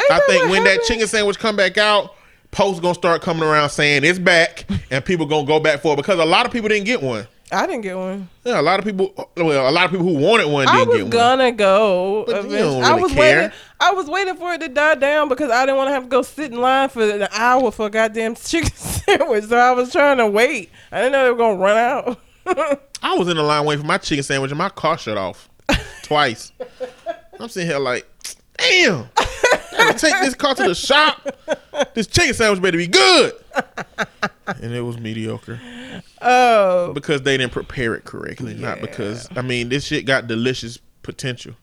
Ain't 0.00 0.10
I 0.10 0.20
think 0.26 0.50
when 0.50 0.64
that 0.64 0.82
chicken 0.84 1.06
sandwich 1.06 1.38
come 1.38 1.56
back 1.56 1.78
out, 1.78 2.14
posts 2.50 2.80
gonna 2.80 2.94
start 2.94 3.22
coming 3.22 3.44
around 3.44 3.70
saying 3.70 4.04
it's 4.04 4.18
back, 4.18 4.66
and 4.90 5.04
people 5.04 5.26
gonna 5.26 5.46
go 5.46 5.60
back 5.60 5.80
for 5.80 5.94
it 5.94 5.96
because 5.96 6.18
a 6.18 6.24
lot 6.24 6.46
of 6.46 6.52
people 6.52 6.68
didn't 6.68 6.86
get 6.86 7.02
one. 7.02 7.26
I 7.52 7.66
didn't 7.66 7.82
get 7.82 7.96
one. 7.96 8.28
Yeah, 8.44 8.60
a 8.60 8.62
lot 8.62 8.78
of 8.78 8.84
people. 8.84 9.12
Well, 9.36 9.68
a 9.68 9.72
lot 9.72 9.86
of 9.86 9.90
people 9.90 10.06
who 10.06 10.14
wanted 10.14 10.46
one 10.48 10.66
didn't 10.66 10.78
get 10.78 10.86
one. 10.88 10.90
I 10.90 11.00
was 11.00 11.10
gonna 11.10 11.52
go. 11.52 12.24
You 12.28 12.58
don't 12.58 12.84
I 12.84 12.94
was 12.94 13.12
care. 13.12 13.40
waiting. 13.40 13.56
I 13.80 13.92
was 13.92 14.06
waiting 14.06 14.36
for 14.36 14.52
it 14.52 14.60
to 14.60 14.68
die 14.68 14.94
down 14.94 15.28
because 15.28 15.50
I 15.50 15.62
didn't 15.66 15.76
want 15.76 15.88
to 15.88 15.92
have 15.92 16.04
to 16.04 16.08
go 16.08 16.22
sit 16.22 16.52
in 16.52 16.60
line 16.60 16.88
for 16.88 17.02
an 17.02 17.26
hour 17.32 17.70
for 17.72 17.86
a 17.86 17.90
goddamn 17.90 18.34
chicken 18.36 18.70
sandwich. 18.72 19.44
So 19.44 19.56
I 19.56 19.72
was 19.72 19.90
trying 19.90 20.18
to 20.18 20.26
wait. 20.28 20.70
I 20.92 20.98
didn't 20.98 21.12
know 21.12 21.24
they 21.24 21.30
were 21.30 21.36
gonna 21.36 21.56
run 21.56 21.76
out. 21.76 22.20
I 23.02 23.16
was 23.16 23.28
in 23.28 23.36
the 23.36 23.42
line 23.42 23.64
waiting 23.64 23.82
for 23.82 23.88
my 23.88 23.98
chicken 23.98 24.22
sandwich, 24.22 24.50
and 24.50 24.58
my 24.58 24.68
car 24.68 24.96
shut 24.96 25.16
off 25.18 25.48
twice. 26.10 26.50
I'm 27.38 27.48
sitting 27.48 27.68
here 27.68 27.78
like, 27.78 28.04
damn. 28.56 29.08
Take 29.96 30.14
this 30.20 30.34
car 30.34 30.56
to 30.56 30.64
the 30.64 30.74
shop. 30.74 31.24
This 31.94 32.08
chicken 32.08 32.34
sandwich 32.34 32.60
better 32.60 32.78
be 32.78 32.88
good. 32.88 33.32
And 34.60 34.74
it 34.74 34.80
was 34.80 34.98
mediocre 34.98 35.60
oh, 36.20 36.92
because 36.92 37.22
they 37.22 37.36
didn't 37.36 37.52
prepare 37.52 37.94
it 37.94 38.04
correctly, 38.04 38.54
not 38.54 38.80
because 38.80 39.28
I 39.36 39.42
mean 39.42 39.68
this 39.68 39.84
shit 39.84 40.04
got 40.04 40.26
delicious 40.26 40.80
potential. 41.02 41.54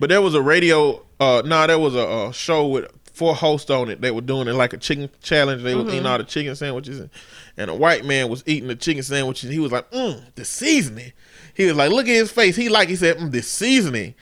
But 0.00 0.10
there 0.10 0.20
was 0.20 0.34
a 0.34 0.42
radio, 0.42 1.04
uh, 1.20 1.42
nah, 1.46 1.68
there 1.68 1.78
was 1.78 1.94
a, 1.94 2.06
uh 2.06 2.32
show 2.32 2.66
with 2.66 2.90
four 3.12 3.36
hosts 3.36 3.70
on 3.70 3.88
it. 3.88 4.00
They 4.00 4.10
were 4.10 4.20
doing 4.20 4.48
it 4.48 4.54
like 4.54 4.72
a 4.72 4.78
chicken 4.78 5.08
challenge. 5.22 5.62
They 5.62 5.76
was 5.76 5.86
eating 5.86 6.06
all 6.06 6.18
the 6.18 6.24
chicken 6.24 6.56
sandwiches, 6.56 6.98
and, 6.98 7.10
and 7.56 7.70
a 7.70 7.74
white 7.74 8.04
man 8.04 8.28
was 8.28 8.42
eating 8.46 8.68
the 8.68 8.74
chicken 8.74 9.04
sandwiches. 9.04 9.50
He 9.50 9.60
was 9.60 9.70
like, 9.70 9.88
mm, 9.92 10.20
the 10.34 10.44
seasoning. 10.44 11.12
He 11.54 11.66
was 11.66 11.76
like, 11.76 11.90
look 11.90 12.06
at 12.06 12.14
his 12.14 12.30
face. 12.30 12.56
He 12.56 12.68
like 12.68 12.88
he 12.88 12.96
said, 12.96 13.16
mm, 13.16 13.30
the 13.30 13.42
seasoning. 13.42 14.14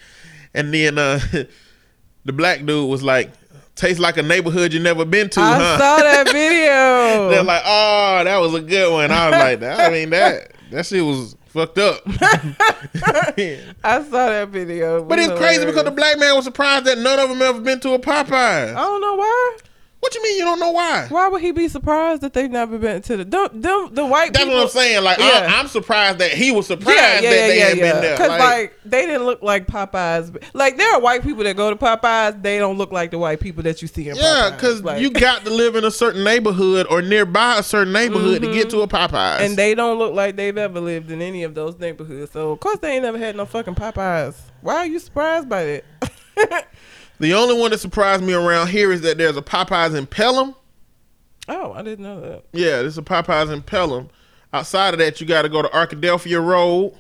And 0.54 0.72
then 0.72 0.98
uh, 0.98 1.18
the 2.24 2.32
black 2.32 2.64
dude 2.64 2.88
was 2.88 3.02
like, 3.02 3.30
tastes 3.74 3.98
like 3.98 4.16
a 4.16 4.22
neighborhood 4.22 4.72
you 4.72 4.80
never 4.80 5.04
been 5.04 5.28
to, 5.30 5.40
I 5.40 5.56
huh? 5.56 5.78
saw 5.78 5.96
that 5.96 6.26
video. 6.32 7.30
They're 7.30 7.42
like, 7.42 7.62
oh, 7.64 8.22
that 8.24 8.36
was 8.38 8.54
a 8.54 8.60
good 8.60 8.92
one. 8.92 9.10
I 9.10 9.30
was 9.30 9.38
like, 9.38 9.60
that. 9.60 9.80
I 9.80 9.92
mean, 9.92 10.10
that 10.10 10.52
that 10.70 10.86
shit 10.86 11.04
was 11.04 11.36
fucked 11.46 11.78
up. 11.78 12.02
I 12.06 14.02
saw 14.02 14.28
that 14.28 14.48
video. 14.50 14.98
It 14.98 15.08
But 15.08 15.18
it's 15.18 15.38
crazy 15.38 15.64
because 15.64 15.84
the 15.84 15.90
black 15.90 16.18
man 16.18 16.34
was 16.34 16.44
surprised 16.44 16.84
that 16.86 16.98
none 16.98 17.18
of 17.18 17.28
them 17.28 17.42
ever 17.42 17.60
been 17.60 17.80
to 17.80 17.92
a 17.92 17.98
Popeyes. 17.98 18.74
I 18.74 18.74
don't 18.74 19.00
know 19.00 19.14
why. 19.14 19.56
What 20.02 20.12
you 20.16 20.22
mean 20.24 20.36
you 20.38 20.44
don't 20.44 20.58
know 20.58 20.72
why? 20.72 21.06
Why 21.10 21.28
would 21.28 21.40
he 21.42 21.52
be 21.52 21.68
surprised 21.68 22.22
that 22.22 22.32
they've 22.32 22.50
never 22.50 22.76
been 22.76 23.02
to 23.02 23.18
the 23.18 23.24
them, 23.24 23.60
them 23.60 23.94
the 23.94 24.04
white 24.04 24.32
people? 24.32 24.32
That's 24.32 24.44
people? 24.46 24.54
what 24.56 24.62
I'm 24.64 24.68
saying. 24.70 25.04
Like 25.04 25.18
Yeah. 25.20 25.46
I'm, 25.46 25.60
I'm 25.60 25.68
surprised 25.68 26.18
that 26.18 26.32
he 26.32 26.50
was 26.50 26.66
surprised 26.66 26.98
Yeah, 26.98 27.20
yeah, 27.20 27.30
that 27.30 27.46
they 27.46 27.58
yeah. 27.58 27.74
been 27.74 28.02
there. 28.02 28.14
Because 28.16 28.28
Like, 28.30 28.40
like, 28.40 28.78
they 28.84 29.06
didn't 29.06 29.24
look 29.26 29.42
like 29.42 29.68
Popeyes. 29.68 30.36
Like 30.54 30.76
there 30.76 30.92
are 30.92 31.00
white 31.00 31.22
people 31.22 31.44
that 31.44 31.56
go 31.56 31.70
to 31.70 31.76
Popeyes. 31.76 32.42
They 32.42 32.58
don't 32.58 32.78
look 32.78 32.90
like 32.90 33.12
the 33.12 33.18
white 33.18 33.38
people 33.38 33.62
that 33.62 33.80
you 33.80 33.86
see 33.86 34.08
in 34.08 34.16
yeah, 34.16 34.50
because 34.50 34.82
Like- 34.82 35.00
you 35.00 35.08
got 35.10 35.44
to 35.44 35.50
live 35.50 35.76
in 35.76 35.84
a 35.84 35.90
certain 35.92 36.24
neighborhood 36.24 36.88
or 36.90 37.00
nearby 37.00 37.58
a 37.58 37.62
certain 37.62 37.92
neighborhood 37.92 38.42
to 38.42 38.52
get 38.52 38.70
to 38.70 38.80
a 38.80 38.88
Popeyes. 38.88 39.38
and 39.38 39.56
they 39.56 39.72
don't 39.76 39.98
look 39.98 40.14
like 40.14 40.34
they've 40.34 40.58
ever 40.58 40.80
lived 40.80 41.12
in 41.12 41.22
any 41.22 41.44
of 41.44 41.54
those 41.54 41.78
neighborhoods. 41.78 42.32
So 42.32 42.50
of 42.50 42.58
course 42.58 42.78
they 42.80 42.94
ain't 42.94 43.04
never 43.04 43.18
had 43.18 43.36
no 43.36 43.46
fucking 43.46 43.76
Popeyes. 43.76 44.34
Why 44.62 44.78
are 44.78 44.86
you 44.86 44.98
surprised 44.98 45.48
by 45.48 45.80
that? 46.40 46.66
the 47.22 47.34
only 47.34 47.58
one 47.58 47.70
that 47.70 47.78
surprised 47.78 48.22
me 48.22 48.32
around 48.34 48.68
here 48.68 48.92
is 48.92 49.00
that 49.02 49.16
there's 49.16 49.36
a 49.36 49.42
Popeyes 49.42 49.96
in 49.96 50.06
Pelham. 50.06 50.54
oh, 51.48 51.72
I 51.72 51.82
didn't 51.82 52.04
know 52.04 52.20
that. 52.20 52.44
Yeah, 52.52 52.80
there's 52.82 52.98
a 52.98 53.02
Popeyes 53.02 53.52
in 53.52 53.62
Pelham. 53.62 54.08
Outside 54.52 54.92
of 54.92 54.98
that, 54.98 55.20
you 55.20 55.26
got 55.26 55.42
to 55.42 55.48
go 55.48 55.62
to 55.62 55.68
Arkadelphia 55.68 56.44
Road, 56.44 56.92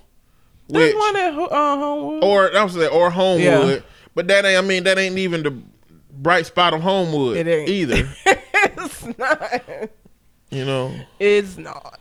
There's 0.68 0.94
which 0.94 1.00
one 1.00 1.16
at 1.16 1.34
uh, 1.34 1.76
Homewood. 1.76 2.24
or 2.24 2.56
I'm 2.56 2.68
saying 2.70 2.90
or 2.90 3.10
Homewood. 3.10 3.76
Yeah. 3.76 3.80
But 4.14 4.28
that 4.28 4.44
ain't. 4.44 4.58
I 4.64 4.66
mean, 4.66 4.84
that 4.84 4.96
ain't 4.98 5.18
even 5.18 5.42
the 5.42 5.50
bright 6.10 6.46
spot 6.46 6.72
of 6.74 6.80
Homewood 6.82 7.36
It 7.36 7.46
ain't. 7.48 7.68
either. 7.68 8.08
it's 8.24 9.18
not. 9.18 9.62
you 10.50 10.64
know. 10.64 10.94
It's 11.18 11.58
not. 11.58 12.00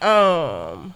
Um, 0.00 0.94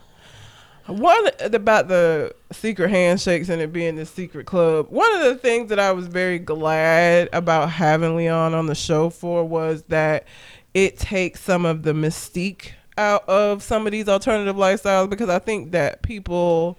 one 0.86 1.28
about 1.40 1.88
the 1.88 2.34
secret 2.52 2.90
handshakes 2.90 3.48
and 3.48 3.60
it 3.60 3.72
being 3.72 3.96
the 3.96 4.06
secret 4.06 4.46
club. 4.46 4.86
One 4.88 5.12
of 5.16 5.22
the 5.22 5.34
things 5.34 5.68
that 5.70 5.78
I 5.80 5.92
was 5.92 6.06
very 6.06 6.38
glad 6.38 7.28
about 7.32 7.70
having 7.70 8.16
Leon 8.16 8.54
on 8.54 8.66
the 8.66 8.74
show 8.74 9.10
for 9.10 9.44
was 9.44 9.82
that 9.84 10.26
it 10.74 10.98
takes 10.98 11.40
some 11.40 11.66
of 11.66 11.82
the 11.82 11.92
mystique 11.92 12.72
out 12.98 13.28
of 13.28 13.62
some 13.62 13.86
of 13.86 13.92
these 13.92 14.08
alternative 14.08 14.56
lifestyles 14.56 15.10
because 15.10 15.28
I 15.28 15.38
think 15.38 15.72
that 15.72 16.02
people 16.02 16.78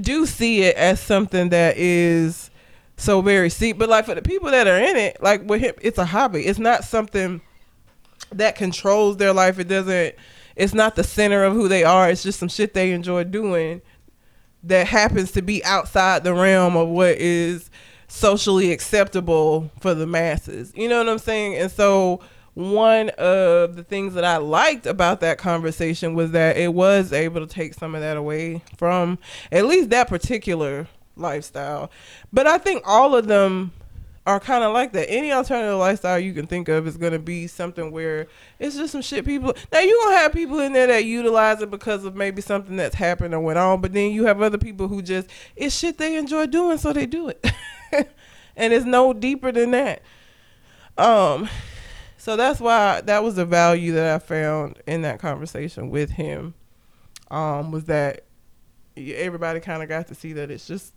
do 0.00 0.26
see 0.26 0.62
it 0.62 0.76
as 0.76 1.00
something 1.00 1.48
that 1.50 1.76
is 1.76 2.50
so 2.96 3.20
very 3.20 3.50
steep. 3.50 3.78
But 3.78 3.88
like 3.88 4.06
for 4.06 4.14
the 4.14 4.22
people 4.22 4.50
that 4.50 4.66
are 4.66 4.78
in 4.78 4.96
it, 4.96 5.22
like 5.22 5.48
with 5.48 5.60
him, 5.60 5.74
it's 5.80 5.98
a 5.98 6.04
hobby. 6.04 6.46
It's 6.46 6.58
not 6.58 6.84
something 6.84 7.40
that 8.30 8.56
controls 8.56 9.16
their 9.16 9.32
life. 9.32 9.58
It 9.58 9.68
doesn't. 9.68 10.14
It's 10.56 10.74
not 10.74 10.96
the 10.96 11.04
center 11.04 11.44
of 11.44 11.54
who 11.54 11.68
they 11.68 11.84
are. 11.84 12.10
It's 12.10 12.22
just 12.22 12.38
some 12.38 12.48
shit 12.48 12.74
they 12.74 12.92
enjoy 12.92 13.24
doing 13.24 13.82
that 14.64 14.86
happens 14.86 15.32
to 15.32 15.42
be 15.42 15.64
outside 15.64 16.24
the 16.24 16.34
realm 16.34 16.76
of 16.76 16.88
what 16.88 17.16
is 17.16 17.70
socially 18.06 18.70
acceptable 18.70 19.70
for 19.80 19.94
the 19.94 20.06
masses. 20.06 20.72
You 20.76 20.88
know 20.88 20.98
what 20.98 21.08
I'm 21.08 21.18
saying? 21.18 21.56
And 21.56 21.70
so 21.70 22.20
one 22.54 23.08
of 23.10 23.76
the 23.76 23.82
things 23.82 24.14
that 24.14 24.24
I 24.24 24.36
liked 24.36 24.86
about 24.86 25.20
that 25.20 25.38
conversation 25.38 26.14
was 26.14 26.32
that 26.32 26.56
it 26.58 26.74
was 26.74 27.12
able 27.12 27.40
to 27.40 27.52
take 27.52 27.74
some 27.74 27.94
of 27.94 28.02
that 28.02 28.16
away 28.16 28.62
from 28.76 29.18
at 29.50 29.64
least 29.64 29.90
that 29.90 30.08
particular 30.08 30.86
lifestyle. 31.16 31.90
But 32.32 32.46
I 32.46 32.58
think 32.58 32.82
all 32.86 33.16
of 33.16 33.26
them 33.26 33.72
are 34.26 34.38
kind 34.38 34.62
of 34.62 34.72
like 34.72 34.92
that. 34.92 35.10
Any 35.10 35.32
alternative 35.32 35.78
lifestyle 35.78 36.18
you 36.18 36.32
can 36.32 36.46
think 36.46 36.68
of 36.68 36.86
is 36.86 36.96
going 36.96 37.12
to 37.12 37.18
be 37.18 37.46
something 37.46 37.90
where 37.90 38.28
it's 38.58 38.76
just 38.76 38.92
some 38.92 39.02
shit 39.02 39.24
people. 39.24 39.54
Now 39.72 39.80
you're 39.80 39.98
gonna 40.04 40.16
have 40.16 40.32
people 40.32 40.60
in 40.60 40.72
there 40.72 40.86
that 40.86 41.04
utilize 41.04 41.60
it 41.60 41.70
because 41.70 42.04
of 42.04 42.14
maybe 42.14 42.40
something 42.40 42.76
that's 42.76 42.94
happened 42.94 43.34
or 43.34 43.40
went 43.40 43.58
on, 43.58 43.80
but 43.80 43.92
then 43.92 44.12
you 44.12 44.26
have 44.26 44.40
other 44.40 44.58
people 44.58 44.88
who 44.88 45.02
just 45.02 45.28
it's 45.56 45.76
shit 45.76 45.98
they 45.98 46.16
enjoy 46.16 46.46
doing, 46.46 46.78
so 46.78 46.92
they 46.92 47.06
do 47.06 47.28
it, 47.28 47.44
and 48.56 48.72
it's 48.72 48.86
no 48.86 49.12
deeper 49.12 49.50
than 49.50 49.72
that. 49.72 50.02
Um, 50.96 51.48
so 52.16 52.36
that's 52.36 52.60
why 52.60 53.00
that 53.00 53.24
was 53.24 53.34
the 53.34 53.44
value 53.44 53.92
that 53.92 54.14
I 54.14 54.18
found 54.20 54.80
in 54.86 55.02
that 55.02 55.18
conversation 55.18 55.90
with 55.90 56.10
him. 56.10 56.54
Um, 57.30 57.72
was 57.72 57.86
that 57.86 58.24
everybody 58.96 59.58
kind 59.58 59.82
of 59.82 59.88
got 59.88 60.06
to 60.08 60.14
see 60.14 60.34
that 60.34 60.50
it's 60.50 60.66
just 60.66 60.92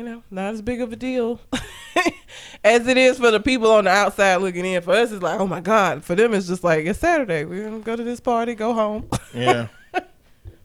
you 0.00 0.06
know, 0.06 0.22
not 0.30 0.54
as 0.54 0.62
big 0.62 0.80
of 0.80 0.90
a 0.94 0.96
deal 0.96 1.38
as 2.64 2.86
it 2.88 2.96
is 2.96 3.18
for 3.18 3.30
the 3.30 3.38
people 3.38 3.70
on 3.70 3.84
the 3.84 3.90
outside 3.90 4.36
looking 4.36 4.64
in. 4.64 4.80
For 4.80 4.92
us, 4.94 5.12
it's 5.12 5.22
like, 5.22 5.38
oh 5.38 5.46
my 5.46 5.60
God. 5.60 6.02
For 6.02 6.14
them, 6.14 6.32
it's 6.32 6.46
just 6.48 6.64
like, 6.64 6.86
it's 6.86 6.98
Saturday. 6.98 7.44
We're 7.44 7.64
going 7.68 7.80
to 7.82 7.84
go 7.84 7.96
to 7.96 8.02
this 8.02 8.18
party, 8.18 8.54
go 8.54 8.72
home, 8.72 9.10
Yeah. 9.34 9.66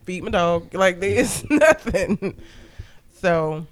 feed 0.06 0.24
my 0.24 0.30
dog. 0.30 0.74
Like, 0.74 1.02
there's 1.02 1.44
nothing. 1.50 2.38
So, 3.16 3.68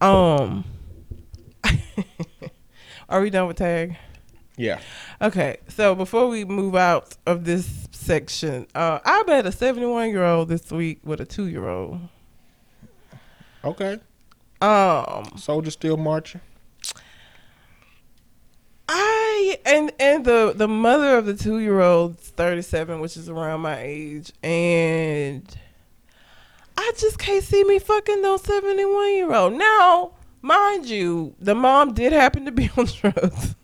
um, 0.00 0.64
are 3.08 3.20
we 3.20 3.28
done 3.28 3.48
with 3.48 3.56
tag? 3.56 3.96
yeah. 4.56 4.78
Okay, 5.20 5.56
so 5.66 5.96
before 5.96 6.28
we 6.28 6.44
move 6.44 6.76
out 6.76 7.16
of 7.26 7.44
this 7.44 7.88
section, 7.90 8.68
uh, 8.76 9.00
I 9.04 9.24
met 9.24 9.46
a 9.46 9.50
71 9.52 10.10
year 10.10 10.22
old 10.24 10.48
this 10.48 10.70
week 10.70 11.00
with 11.02 11.20
a 11.20 11.24
two 11.24 11.48
year 11.48 11.68
old. 11.68 11.98
Okay. 13.64 13.98
Um, 14.62 15.36
Soldier 15.36 15.72
still 15.72 15.96
marching. 15.96 16.40
I 18.88 19.58
and 19.66 19.90
and 19.98 20.24
the 20.24 20.52
the 20.54 20.68
mother 20.68 21.16
of 21.16 21.26
the 21.26 21.34
two 21.34 21.58
year 21.58 21.80
old, 21.80 22.18
thirty 22.18 22.62
seven, 22.62 23.00
which 23.00 23.16
is 23.16 23.28
around 23.28 23.60
my 23.60 23.80
age, 23.80 24.32
and 24.42 25.42
I 26.76 26.92
just 26.96 27.18
can't 27.18 27.42
see 27.42 27.64
me 27.64 27.78
fucking 27.78 28.22
those 28.22 28.42
seventy 28.42 28.84
one 28.84 29.14
year 29.14 29.34
old. 29.34 29.54
Now, 29.54 30.12
mind 30.42 30.86
you, 30.86 31.34
the 31.40 31.54
mom 31.54 31.94
did 31.94 32.12
happen 32.12 32.44
to 32.44 32.52
be 32.52 32.70
on 32.76 32.84
drugs. 33.00 33.56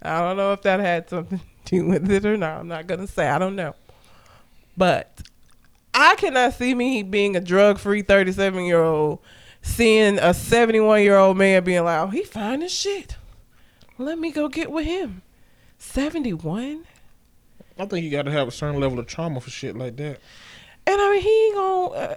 I 0.00 0.20
don't 0.20 0.36
know 0.36 0.52
if 0.52 0.62
that 0.62 0.80
had 0.80 1.08
something 1.08 1.38
to 1.38 1.44
do 1.76 1.86
with 1.86 2.10
it 2.10 2.26
or 2.26 2.36
not. 2.36 2.60
I'm 2.60 2.68
not 2.68 2.86
gonna 2.88 3.06
say. 3.06 3.28
I 3.28 3.38
don't 3.38 3.54
know, 3.54 3.76
but 4.76 5.22
I 5.94 6.16
cannot 6.16 6.54
see 6.54 6.74
me 6.74 7.02
being 7.02 7.36
a 7.36 7.40
drug 7.40 7.78
free 7.78 8.02
thirty 8.02 8.32
seven 8.32 8.64
year 8.64 8.82
old, 8.82 9.20
seeing 9.62 10.18
a 10.18 10.34
seventy 10.34 10.80
one 10.80 11.02
year 11.02 11.16
old 11.16 11.36
man 11.36 11.64
being 11.64 11.84
like, 11.84 12.00
"Oh, 12.00 12.08
he 12.08 12.22
fine 12.24 12.62
as 12.62 12.72
shit." 12.72 13.16
Let 13.98 14.18
me 14.18 14.30
go 14.32 14.48
get 14.48 14.70
with 14.70 14.84
him. 14.84 15.22
71? 15.78 16.84
I 17.78 17.86
think 17.86 18.04
you 18.04 18.10
got 18.10 18.22
to 18.22 18.30
have 18.30 18.48
a 18.48 18.50
certain 18.50 18.80
level 18.80 18.98
of 18.98 19.06
trauma 19.06 19.40
for 19.40 19.50
shit 19.50 19.76
like 19.76 19.96
that. 19.96 20.20
And 20.86 21.00
I 21.00 21.10
mean, 21.12 21.22
he 21.22 21.46
ain't 21.46 21.54
gonna. 21.54 21.94
Uh, 21.94 22.16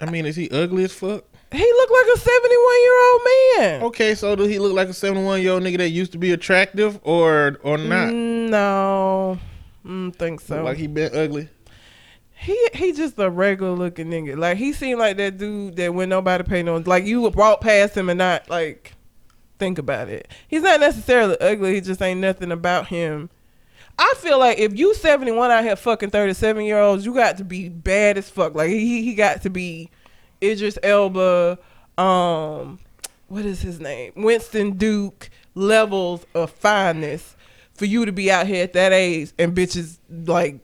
I 0.00 0.10
mean, 0.10 0.26
is 0.26 0.36
he 0.36 0.50
ugly 0.50 0.84
as 0.84 0.92
fuck? 0.92 1.24
he 1.52 1.58
looked 1.58 1.92
like 1.92 2.16
a 2.16 2.18
71 2.18 2.82
year 2.82 3.10
old 3.10 3.20
man. 3.24 3.82
Okay, 3.84 4.14
so 4.14 4.34
does 4.34 4.48
he 4.48 4.58
look 4.58 4.74
like 4.74 4.88
a 4.88 4.92
71 4.92 5.42
year 5.42 5.52
old 5.52 5.62
nigga 5.62 5.78
that 5.78 5.90
used 5.90 6.12
to 6.12 6.18
be 6.18 6.32
attractive 6.32 6.98
or 7.02 7.58
or 7.62 7.78
not? 7.78 8.08
Mm, 8.08 8.50
no. 8.50 9.38
Mm, 9.86 10.14
think 10.16 10.40
so. 10.40 10.62
Like 10.62 10.76
he 10.76 10.86
been 10.86 11.14
ugly? 11.14 11.48
He 12.38 12.68
he 12.74 12.92
just 12.92 13.18
a 13.18 13.30
regular 13.30 13.72
looking 13.72 14.08
nigga. 14.08 14.36
Like 14.36 14.58
he 14.58 14.72
seemed 14.72 14.98
like 14.98 15.16
that 15.16 15.38
dude 15.38 15.76
that 15.76 15.94
when 15.94 16.08
nobody 16.08 16.44
paid 16.44 16.66
no 16.66 16.76
like 16.76 17.04
you 17.04 17.22
walk 17.22 17.60
past 17.60 17.96
him 17.96 18.08
and 18.08 18.18
not 18.18 18.48
like 18.50 18.92
think 19.58 19.78
about 19.78 20.08
it. 20.08 20.28
He's 20.46 20.62
not 20.62 20.80
necessarily 20.80 21.38
ugly. 21.40 21.74
He 21.74 21.80
just 21.80 22.02
ain't 22.02 22.20
nothing 22.20 22.52
about 22.52 22.88
him. 22.88 23.30
I 23.98 24.14
feel 24.18 24.38
like 24.38 24.58
if 24.58 24.78
you 24.78 24.94
71 24.94 25.50
out 25.50 25.64
here 25.64 25.74
fucking 25.74 26.10
37 26.10 26.64
year 26.64 26.78
olds, 26.78 27.06
you 27.06 27.14
got 27.14 27.38
to 27.38 27.44
be 27.44 27.70
bad 27.70 28.18
as 28.18 28.28
fuck. 28.28 28.54
Like 28.54 28.68
he 28.68 29.02
he 29.02 29.14
got 29.14 29.42
to 29.42 29.50
be 29.50 29.90
Idris 30.42 30.78
Elba, 30.82 31.58
um, 31.96 32.78
what 33.28 33.46
is 33.46 33.62
his 33.62 33.80
name? 33.80 34.12
Winston 34.14 34.72
Duke 34.72 35.30
levels 35.54 36.26
of 36.34 36.50
fineness 36.50 37.34
for 37.74 37.86
you 37.86 38.04
to 38.04 38.12
be 38.12 38.30
out 38.30 38.46
here 38.46 38.62
at 38.62 38.74
that 38.74 38.92
age 38.92 39.32
and 39.38 39.54
bitches 39.54 39.98
like 40.26 40.60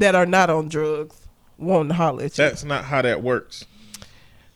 that 0.00 0.14
are 0.14 0.26
not 0.26 0.50
on 0.50 0.68
drugs 0.68 1.26
wanting 1.58 1.88
to 1.88 1.94
holler 1.94 2.24
at 2.24 2.36
you. 2.38 2.44
That's 2.44 2.64
not 2.64 2.84
how 2.84 3.02
that 3.02 3.22
works. 3.22 3.64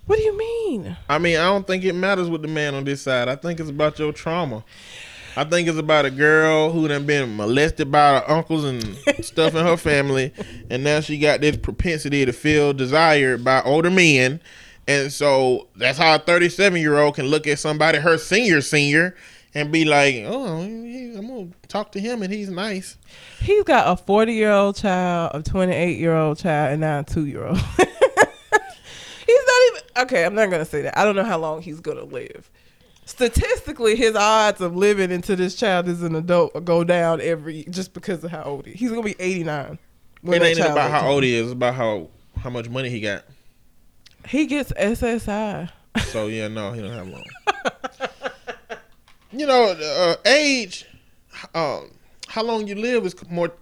what 0.07 0.17
do 0.17 0.23
you 0.23 0.37
mean? 0.37 0.97
I 1.09 1.19
mean, 1.19 1.37
I 1.37 1.45
don't 1.45 1.67
think 1.67 1.85
it 1.85 1.95
matters 1.95 2.29
with 2.29 2.43
the 2.43 2.49
man 2.49 2.75
on 2.75 2.85
this 2.85 3.03
side. 3.03 3.29
I 3.29 3.37
think 3.37 3.61
it's 3.61 3.71
about 3.71 3.99
your 3.99 4.13
trauma. 4.13 4.65
I 5.37 5.45
think 5.45 5.69
it's 5.69 5.79
about 5.79 6.05
a 6.07 6.11
girl 6.11 6.73
who 6.73 6.89
done 6.89 7.07
been 7.07 7.37
molested 7.37 7.91
by 7.93 8.19
her 8.19 8.31
uncles 8.31 8.65
and 8.65 8.85
stuff 9.25 9.55
in 9.55 9.65
her 9.65 9.77
family, 9.77 10.33
and 10.69 10.83
now 10.83 11.01
she 11.01 11.19
got 11.19 11.41
this 11.41 11.57
propensity 11.57 12.25
to 12.27 12.33
feel 12.33 12.73
desired 12.73 13.45
by 13.45 13.63
older 13.63 13.91
men, 13.91 14.41
and 14.89 15.13
so 15.13 15.69
that's 15.77 15.99
how 15.99 16.17
a 16.17 16.19
thirty-seven 16.19 16.81
year 16.81 16.99
old 16.99 17.15
can 17.15 17.27
look 17.27 17.47
at 17.47 17.61
somebody, 17.61 17.99
her 17.99 18.19
senior 18.19 18.61
senior, 18.61 19.15
and 19.55 19.71
be 19.73 19.85
like, 19.85 20.17
"Oh, 20.27 20.63
he- 20.63 21.15
I'm 21.17 21.27
gonna 21.27 21.49
talk 21.69 21.93
to 21.93 22.01
him, 22.01 22.23
and 22.23 22.33
he's 22.33 22.51
nice." 22.51 22.97
He's 23.41 23.65
got 23.65 23.89
a 23.89 23.97
40 24.03 24.33
year 24.35 24.51
old 24.53 24.77
child, 24.77 25.33
a 25.35 25.43
28 25.43 25.99
year 25.99 26.15
old 26.17 26.39
child, 26.39 26.73
and 26.73 26.81
now 26.81 27.01
a 27.01 27.05
two 27.05 27.27
year 27.27 27.45
old. 27.47 27.59
he's 28.57 29.45
not 29.47 29.61
even 29.69 29.81
okay. 29.99 30.25
I'm 30.25 30.35
not 30.35 30.51
gonna 30.51 30.65
say 30.65 30.83
that. 30.83 30.99
I 30.99 31.05
don't 31.05 31.17
know 31.17 31.25
how 31.25 31.39
long 31.39 31.63
he's 31.63 31.81
gonna 31.81 32.05
live. 32.05 32.51
statistically, 33.05 33.97
his 33.97 34.15
odds 34.15 34.61
of 34.61 34.77
living 34.77 35.11
into 35.11 35.35
this 35.37 35.55
child 35.57 35.89
as 35.89 36.03
an 36.03 36.15
adult 36.15 36.65
go 36.65 36.85
down 36.85 37.21
every 37.21 37.65
just 37.71 37.93
because 37.93 38.23
of 38.25 38.31
how 38.31 38.43
old 38.45 38.67
he. 38.67 38.73
He's 38.73 38.91
gonna 38.91 39.03
be 39.03 39.17
eighty 39.19 39.45
nine. 39.45 39.79
It 40.23 40.43
ain't 40.43 40.59
about 40.61 40.91
how 40.91 41.11
old 41.11 41.23
he 41.25 41.35
is. 41.35 41.47
It's 41.47 41.53
about 41.53 41.75
how 41.75 42.09
how 42.39 42.51
much 42.51 42.69
money 42.69 42.89
he 42.91 43.01
got. 43.01 43.25
He 44.29 44.47
gets 44.47 44.71
SSI. 44.73 45.71
So 46.05 46.27
yeah, 46.29 46.49
no, 46.49 46.73
he 46.73 46.83
don't 46.83 46.93
have 46.93 47.09
long. 47.09 47.25
You 49.33 49.47
know, 49.47 49.73
uh, 49.73 50.17
age, 50.27 50.87
um, 51.55 51.91
how 52.29 52.43
long 52.43 52.67
you 52.67 52.75
live 52.75 53.07
is 53.07 53.15
more 53.29 53.53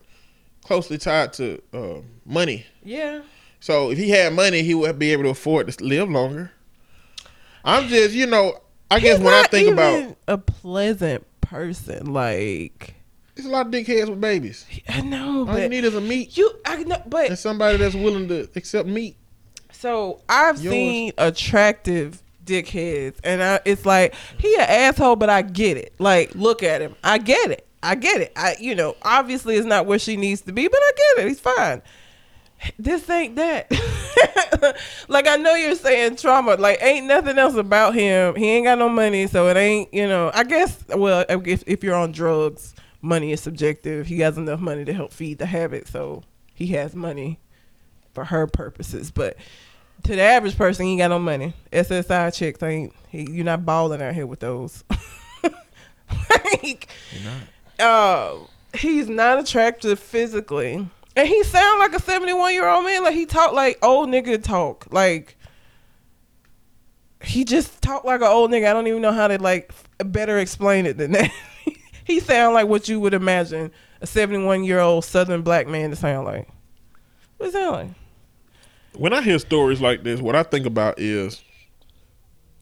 closely 0.64 0.98
tied 0.98 1.32
to 1.34 1.60
uh, 1.72 2.00
money. 2.25 2.66
Yeah. 2.82 3.22
So 3.60 3.90
if 3.90 3.98
he 3.98 4.10
had 4.10 4.32
money, 4.32 4.62
he 4.62 4.75
would 4.75 4.98
be 4.98 5.12
able 5.12 5.25
to 5.25 5.30
afford 5.30 5.70
to 5.70 5.84
live 5.84 6.08
longer. 6.08 6.52
I'm 7.64 7.88
just, 7.88 8.14
you 8.14 8.26
know, 8.26 8.60
I 8.90 9.00
guess 9.00 9.18
He's 9.18 9.25
when 9.25 9.34
I 9.34 9.42
think 9.44 9.72
about, 9.72 10.16
a 10.26 10.38
pleasant 10.38 11.26
person, 11.40 12.12
like 12.12 12.94
there's 13.34 13.46
a 13.46 13.50
lot 13.50 13.66
of 13.66 13.72
dickheads 13.72 14.08
with 14.08 14.20
babies. 14.20 14.64
I 14.88 15.00
know, 15.00 15.48
All 15.48 15.58
you 15.58 15.68
need 15.68 15.84
is 15.84 15.94
a 15.94 16.00
meat 16.00 16.37
you, 16.37 16.50
I 16.64 16.82
know, 16.84 17.02
but 17.06 17.28
and 17.28 17.38
somebody 17.38 17.78
that's 17.78 17.94
willing 17.94 18.28
to 18.28 18.48
accept 18.56 18.88
meat. 18.88 19.16
So 19.72 20.22
I've 20.28 20.60
Yours. 20.60 20.72
seen 20.72 21.12
attractive 21.18 22.22
dickheads, 22.49 23.17
and 23.23 23.43
I, 23.43 23.61
it's 23.64 23.85
like 23.85 24.14
he 24.38 24.55
an 24.55 24.62
asshole, 24.62 25.17
but 25.17 25.31
I 25.31 25.43
get 25.43 25.76
it. 25.76 25.95
Like, 25.99 26.35
look 26.35 26.62
at 26.62 26.81
him, 26.81 26.97
I 27.05 27.19
get 27.19 27.50
it, 27.50 27.67
I 27.83 27.95
get 27.95 28.21
it. 28.21 28.33
I, 28.37 28.57
you 28.59 28.75
know, 28.75 28.97
obviously 29.02 29.57
it's 29.57 29.67
not 29.67 29.87
where 29.87 29.99
she 29.99 30.17
needs 30.17 30.40
to 30.43 30.52
be, 30.52 30.69
but 30.69 30.81
I 30.81 30.93
get 30.97 31.25
it. 31.25 31.28
He's 31.28 31.40
fine. 31.40 31.83
This 32.78 33.09
ain't 33.09 33.37
that. 33.37 33.71
like 35.09 35.28
I 35.28 35.37
know 35.37 35.55
you're 35.55 35.76
saying 35.76 36.17
trauma. 36.17 36.57
Like 36.57 36.83
ain't 36.83 37.07
nothing 37.07 37.38
else 37.38 37.55
about 37.55 37.95
him. 37.95 38.35
He 38.35 38.47
ain't 38.47 38.64
got 38.64 38.78
no 38.78 38.88
money, 38.88 39.26
so 39.28 39.49
it 39.49 39.57
ain't. 39.57 39.95
You 39.95 40.09
know, 40.09 40.33
I 40.35 40.43
guess. 40.45 40.85
Well, 40.88 41.25
if 41.28 41.62
if 41.67 41.85
you're 41.85 41.95
on 41.95 42.11
drugs, 42.11 42.75
money 43.00 43.33
is 43.33 43.40
subjective. 43.40 44.07
He 44.09 44.21
has 44.21 44.37
enough 44.37 44.61
money 44.61 44.85
to 44.85 44.93
help 44.93 45.12
feed 45.12 45.38
the 45.38 45.47
habit, 45.47 45.87
so 45.87 46.25
he 46.52 46.69
has 46.69 46.97
money 46.97 47.38
for 48.12 48.25
her 48.25 48.49
purposes. 48.49 49.12
But 49.12 49.37
to 50.05 50.17
the 50.17 50.23
average 50.23 50.57
person, 50.57 50.87
he 50.87 50.93
ain't 50.93 51.00
got 51.00 51.09
no 51.09 51.19
money. 51.19 51.55
SSI 51.73 52.35
chicks 52.35 52.62
ain't. 52.62 52.93
He, 53.09 53.31
you're 53.31 53.45
not 53.45 53.64
balling 53.64 54.02
out 54.02 54.14
here 54.14 54.26
with 54.26 54.40
those. 54.40 54.85
like, 56.62 56.88
uh, 57.78 58.37
he's 58.75 59.09
not 59.09 59.38
attractive 59.38 59.99
physically, 59.99 60.88
and 61.17 61.28
he 61.28 61.45
sound 61.45 61.81
like 61.81 61.95
a 61.95 62.00
71 62.00 62.55
year 62.55 62.69
old 62.69 62.85
man. 62.85 63.02
Like 63.02 63.14
he 63.14 63.26
talk 63.26 63.52
like 63.52 63.78
old 63.83 64.09
nigga 64.09 64.43
talk. 64.43 64.87
Like 64.90 65.37
he 67.23 67.45
just 67.45 67.83
talk 67.83 68.05
like 68.05 68.21
an 68.21 68.28
old 68.28 68.50
nigga. 68.50 68.71
I 68.71 68.73
don't 68.73 68.87
even 68.87 69.02
know 69.02 69.12
how 69.12 69.28
to 69.28 69.38
like 69.43 69.73
better 69.99 70.38
explain 70.38 70.87
it 70.87 70.97
than 70.97 71.12
that. 71.12 71.31
he 72.05 72.21
sound 72.21 72.55
like 72.55 72.69
what 72.69 72.88
you 72.88 73.00
would 73.00 73.14
imagine 73.14 73.73
a 74.00 74.07
71 74.07 74.64
year 74.64 74.81
old 74.81 75.05
Southern 75.05 75.43
black 75.43 75.67
man 75.67 75.90
to 75.90 75.97
sound 75.97 76.26
like. 76.26 76.49
What 77.38 77.49
it 77.49 77.52
sound 77.52 77.73
like? 77.73 77.90
When 78.99 79.12
I 79.12 79.23
hear 79.23 79.38
stories 79.38 79.81
like 79.81 80.02
this, 80.02 80.21
what 80.21 80.35
I 80.35 80.43
think 80.43 80.67
about 80.67 80.99
is 80.99 81.40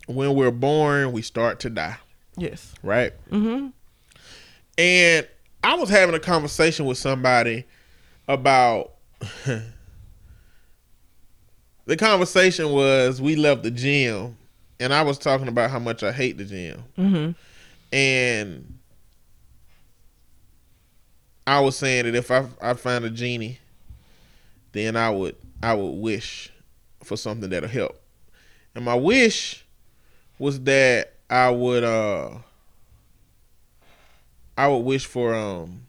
when 0.07 0.35
we're 0.35 0.50
born, 0.50 1.12
we 1.12 1.23
start 1.23 1.61
to 1.61 1.71
die, 1.71 1.97
Yes. 2.37 2.75
right? 2.83 3.12
Mm-hmm. 3.31 3.69
And 4.78 5.26
I 5.64 5.75
was 5.76 5.88
having 5.88 6.14
a 6.14 6.21
conversation 6.21 6.85
with 6.85 6.99
somebody 6.99 7.64
about 8.28 8.93
the 11.87 11.97
conversation 11.97 12.71
was 12.71 13.23
we 13.23 13.35
left 13.37 13.62
the 13.62 13.71
gym 13.71 14.37
and 14.78 14.93
I 14.93 15.00
was 15.02 15.16
talking 15.16 15.49
about 15.49 15.71
how 15.71 15.78
much 15.78 16.02
I 16.02 16.12
hate 16.12 16.37
the 16.37 16.45
gym. 16.45 16.85
Mm-hmm. 16.99 17.97
And 17.97 18.78
I 21.47 21.61
was 21.61 21.76
saying 21.78 22.04
that 22.04 22.15
if 22.15 22.30
I 22.30 22.45
I 22.60 22.75
find 22.75 23.06
a 23.06 23.10
genie, 23.10 23.58
then 24.73 24.97
I 24.97 25.08
would 25.08 25.37
I 25.62 25.75
would 25.75 25.92
wish 26.00 26.50
for 27.02 27.16
something 27.16 27.50
that'll 27.50 27.69
help. 27.69 28.00
And 28.75 28.84
my 28.84 28.95
wish 28.95 29.64
was 30.38 30.60
that 30.64 31.14
I 31.30 31.50
would 31.50 31.82
uh 31.84 32.30
I 34.56 34.69
would 34.69 34.78
wish 34.78 35.06
for 35.06 35.34
um 35.34 35.82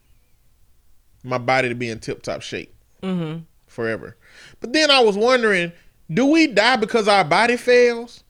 my 1.24 1.38
body 1.38 1.68
to 1.68 1.74
be 1.74 1.90
in 1.90 2.00
tip 2.00 2.22
top 2.22 2.42
shape 2.42 2.74
Mm-hmm. 3.02 3.42
forever. 3.68 4.16
But 4.60 4.72
then 4.72 4.90
I 4.90 4.98
was 5.00 5.16
wondering, 5.16 5.70
do 6.10 6.26
we 6.26 6.48
die 6.48 6.76
because 6.76 7.06
our 7.06 7.22
body 7.24 7.56
fails? 7.56 8.24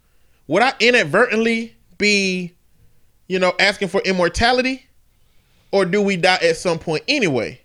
Would 0.46 0.62
I 0.62 0.74
inadvertently 0.78 1.74
be, 1.96 2.52
you 3.28 3.38
know, 3.38 3.54
asking 3.58 3.88
for 3.88 4.02
immortality? 4.02 4.84
Or 5.70 5.84
do 5.86 6.02
we 6.02 6.16
die 6.16 6.38
at 6.42 6.56
some 6.58 6.78
point 6.78 7.02
anyway? 7.08 7.60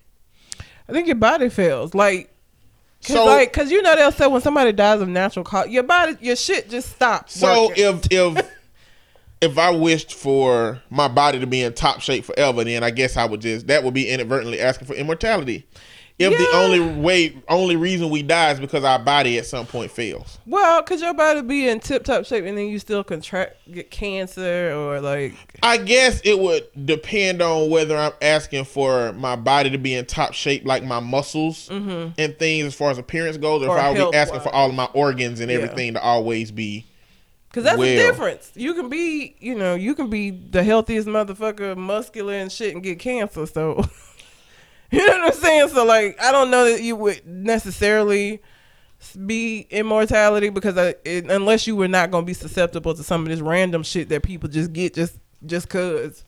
I 0.87 0.91
think 0.93 1.07
your 1.07 1.15
body 1.17 1.49
fails. 1.49 1.93
Like, 1.93 2.32
cause 3.03 3.15
So- 3.15 3.25
like, 3.25 3.51
cause 3.53 3.71
you 3.71 3.81
know 3.81 3.95
they'll 3.95 4.11
say 4.11 4.27
when 4.27 4.41
somebody 4.41 4.71
dies 4.71 5.01
of 5.01 5.07
natural 5.09 5.45
cause, 5.45 5.67
your 5.69 5.83
body, 5.83 6.15
your 6.21 6.35
shit 6.35 6.69
just 6.69 6.89
stops. 6.91 7.37
So 7.39 7.67
working. 7.67 7.83
if 7.85 8.07
if 8.11 8.51
if 9.41 9.57
I 9.57 9.71
wished 9.71 10.13
for 10.13 10.81
my 10.89 11.07
body 11.07 11.39
to 11.39 11.47
be 11.47 11.61
in 11.61 11.73
top 11.73 12.01
shape 12.01 12.23
forever, 12.25 12.63
then 12.63 12.83
I 12.83 12.91
guess 12.91 13.17
I 13.17 13.25
would 13.25 13.41
just 13.41 13.67
that 13.67 13.83
would 13.83 13.93
be 13.93 14.07
inadvertently 14.09 14.59
asking 14.59 14.87
for 14.87 14.93
immortality. 14.93 15.67
If 16.19 16.37
the 16.37 16.55
only 16.57 16.79
way 16.79 17.35
only 17.49 17.75
reason 17.75 18.09
we 18.09 18.21
die 18.21 18.51
is 18.51 18.59
because 18.59 18.83
our 18.83 18.99
body 18.99 19.37
at 19.39 19.45
some 19.47 19.65
point 19.65 19.91
fails. 19.91 20.37
well, 20.45 20.81
cause 20.83 21.01
your 21.01 21.13
body 21.13 21.41
be 21.41 21.67
in 21.67 21.79
tip 21.79 22.03
top 22.03 22.23
shape 22.25 22.45
and 22.45 22.55
then 22.57 22.67
you 22.67 22.77
still 22.79 23.03
contract 23.03 23.57
get 23.71 23.89
cancer 23.91 24.71
or 24.73 25.01
like 25.01 25.33
I 25.63 25.77
guess 25.77 26.21
it 26.23 26.37
would 26.39 26.67
depend 26.85 27.41
on 27.41 27.69
whether 27.71 27.97
I'm 27.97 28.13
asking 28.21 28.65
for 28.65 29.11
my 29.13 29.35
body 29.35 29.71
to 29.71 29.77
be 29.77 29.95
in 29.95 30.05
top 30.05 30.33
shape, 30.33 30.65
like 30.65 30.83
my 30.83 30.99
muscles 30.99 31.67
and 31.69 32.15
things 32.37 32.67
as 32.67 32.75
far 32.75 32.91
as 32.91 32.97
appearance 32.99 33.37
goes, 33.37 33.63
or, 33.63 33.69
Mm-hmm. 33.69 33.71
Or 33.71 33.77
if 33.79 33.83
I 33.83 33.89
would 33.89 34.11
be 34.11 34.17
asking 34.17 34.35
health-wise. 34.35 34.43
for 34.43 34.55
all 34.55 34.69
of 34.69 34.75
my 34.75 34.87
organs 34.93 35.39
and 35.39 35.49
Yeah. 35.49 35.57
everything 35.57 35.95
to 35.95 36.01
always 36.01 36.51
be. 36.51 36.85
Cause 37.53 37.63
that's 37.63 37.77
Well. 37.77 37.87
the 37.87 37.95
difference. 37.95 38.51
You 38.55 38.73
can 38.75 38.87
be, 38.89 39.35
you 39.39 39.55
know, 39.55 39.75
you 39.75 39.93
can 39.95 40.09
be 40.09 40.29
the 40.31 40.63
healthiest 40.63 41.07
motherfucker, 41.07 41.75
muscular 41.75 42.33
and 42.33 42.51
shit, 42.51 42.73
and 42.73 42.83
get 42.83 42.99
cancer. 42.99 43.45
So, 43.45 43.83
you 44.97 45.07
know 45.07 45.17
what 45.23 45.33
I'm 45.33 45.41
saying? 45.41 45.69
So, 45.69 45.85
like, 45.85 46.21
I 46.21 46.31
don't 46.31 46.51
know 46.51 46.65
that 46.65 46.83
you 46.83 46.95
would 46.95 47.25
necessarily 47.25 48.39
be 49.25 49.61
immortality 49.71 50.49
because 50.49 50.77
I, 50.77 50.93
it, 51.03 51.31
unless 51.31 51.65
you 51.65 51.75
were 51.75 51.87
not 51.87 52.11
going 52.11 52.23
to 52.23 52.27
be 52.27 52.35
susceptible 52.35 52.93
to 52.93 53.01
some 53.03 53.23
of 53.23 53.29
this 53.29 53.41
random 53.41 53.81
shit 53.81 54.09
that 54.09 54.21
people 54.21 54.49
just 54.49 54.71
get 54.71 54.93
just 54.93 55.17
just 55.47 55.67
cause, 55.67 56.23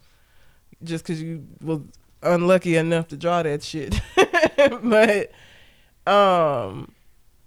just 0.84 1.06
cause 1.06 1.22
you 1.22 1.46
was 1.62 1.82
unlucky 2.24 2.76
enough 2.76 3.08
to 3.10 3.18
draw 3.18 3.44
that 3.44 3.62
shit. 3.62 4.02
but, 4.84 5.32
um 6.12 6.92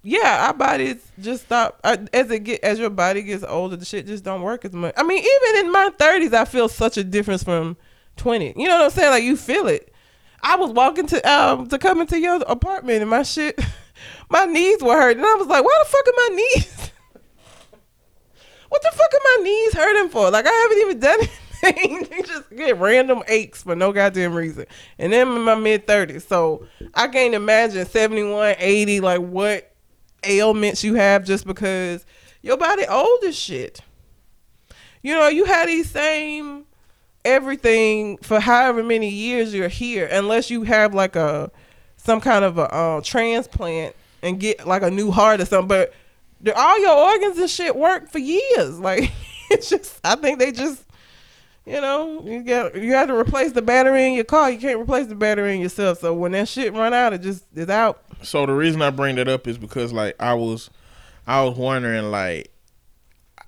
yeah, 0.01 0.47
our 0.47 0.53
bodies 0.53 1.11
just 1.19 1.43
stop 1.47 1.81
as 1.83 2.31
it 2.31 2.45
get 2.45 2.63
as 2.63 2.79
your 2.79 2.89
body 2.89 3.21
gets 3.21 3.43
older. 3.43 3.75
The 3.75 3.83
shit 3.83 4.07
just 4.07 4.23
don't 4.23 4.41
work 4.41 4.63
as 4.63 4.71
much. 4.71 4.93
I 4.95 5.03
mean, 5.03 5.19
even 5.19 5.65
in 5.65 5.71
my 5.73 5.89
thirties, 5.99 6.33
I 6.33 6.45
feel 6.45 6.69
such 6.69 6.97
a 6.97 7.03
difference 7.03 7.43
from 7.43 7.75
twenty. 8.15 8.53
You 8.55 8.69
know 8.69 8.77
what 8.77 8.85
I'm 8.85 8.91
saying? 8.91 9.11
Like 9.11 9.23
you 9.23 9.35
feel 9.35 9.67
it. 9.67 9.88
I 10.41 10.55
was 10.55 10.71
walking 10.71 11.07
to 11.07 11.31
um 11.31 11.67
to 11.67 11.77
come 11.77 12.01
into 12.01 12.19
your 12.19 12.41
apartment 12.47 13.01
and 13.01 13.09
my 13.09 13.23
shit, 13.23 13.59
my 14.29 14.45
knees 14.45 14.81
were 14.81 14.95
hurting. 14.95 15.19
And 15.19 15.27
I 15.27 15.35
was 15.35 15.47
like, 15.47 15.63
why 15.63 15.83
the 15.83 15.89
fuck 15.89 16.07
are 16.07 16.13
my 16.15 16.35
knees? 16.35 16.91
what 18.69 18.81
the 18.81 18.91
fuck 18.91 19.13
are 19.13 19.37
my 19.37 19.43
knees 19.43 19.73
hurting 19.73 20.09
for? 20.09 20.31
Like 20.31 20.45
I 20.47 20.51
haven't 20.51 20.77
even 20.79 20.99
done 20.99 21.19
anything. 21.63 22.07
they 22.09 22.21
just 22.21 22.49
get 22.55 22.77
random 22.77 23.23
aches 23.27 23.63
for 23.63 23.75
no 23.75 23.91
goddamn 23.91 24.33
reason. 24.33 24.65
And 24.97 25.11
then 25.11 25.27
I'm 25.27 25.37
in 25.37 25.43
my 25.43 25.55
mid 25.55 25.87
thirties, 25.87 26.25
so 26.25 26.67
I 26.93 27.07
can't 27.07 27.33
imagine 27.33 27.85
71, 27.85 28.55
80, 28.57 29.01
like 29.01 29.21
what 29.21 29.73
ailments 30.23 30.83
you 30.83 30.95
have 30.95 31.25
just 31.25 31.45
because 31.45 32.05
your 32.41 32.57
body 32.57 32.85
old 32.87 33.23
as 33.23 33.37
shit. 33.37 33.81
You 35.01 35.15
know, 35.15 35.27
you 35.27 35.45
had 35.45 35.69
these 35.69 35.89
same 35.89 36.65
everything 37.25 38.17
for 38.17 38.39
however 38.39 38.83
many 38.83 39.09
years 39.09 39.53
you're 39.53 39.67
here, 39.67 40.07
unless 40.11 40.49
you 40.49 40.63
have 40.63 40.93
like 40.93 41.15
a 41.15 41.51
some 41.97 42.21
kind 42.21 42.45
of 42.45 42.57
a 42.57 42.73
uh, 42.73 43.01
transplant 43.01 43.95
and 44.21 44.39
get 44.39 44.65
like 44.65 44.81
a 44.81 44.89
new 44.89 45.11
heart 45.11 45.41
or 45.41 45.45
something. 45.45 45.67
But 45.67 45.93
all 46.55 46.79
your 46.79 46.95
organs 47.13 47.37
and 47.37 47.49
shit 47.49 47.75
work 47.75 48.09
for 48.09 48.19
years. 48.19 48.79
Like 48.89 49.11
it's 49.51 49.69
just, 49.69 49.99
I 50.03 50.15
think 50.15 50.39
they 50.39 50.51
just, 50.51 50.83
you 51.65 51.81
know, 51.81 52.21
you 52.23 52.43
got 52.43 52.75
you 52.75 52.91
got 52.91 53.05
to 53.05 53.15
replace 53.15 53.51
the 53.51 53.61
battery 53.61 54.05
in 54.05 54.13
your 54.13 54.23
car. 54.23 54.49
You 54.49 54.59
can't 54.59 54.79
replace 54.79 55.07
the 55.07 55.15
battery 55.15 55.55
in 55.55 55.61
yourself. 55.61 55.99
So 55.99 56.13
when 56.13 56.31
that 56.33 56.47
shit 56.47 56.73
run 56.73 56.93
out, 56.93 57.13
it 57.13 57.21
just 57.21 57.45
is 57.55 57.69
out. 57.69 58.01
So 58.21 58.45
the 58.45 58.53
reason 58.53 58.81
I 58.81 58.91
bring 58.91 59.15
that 59.15 59.27
up 59.27 59.47
is 59.47 59.57
because 59.57 59.91
like 59.91 60.15
I 60.19 60.33
was, 60.35 60.69
I 61.27 61.43
was 61.43 61.57
wondering 61.57 62.11
like, 62.11 62.51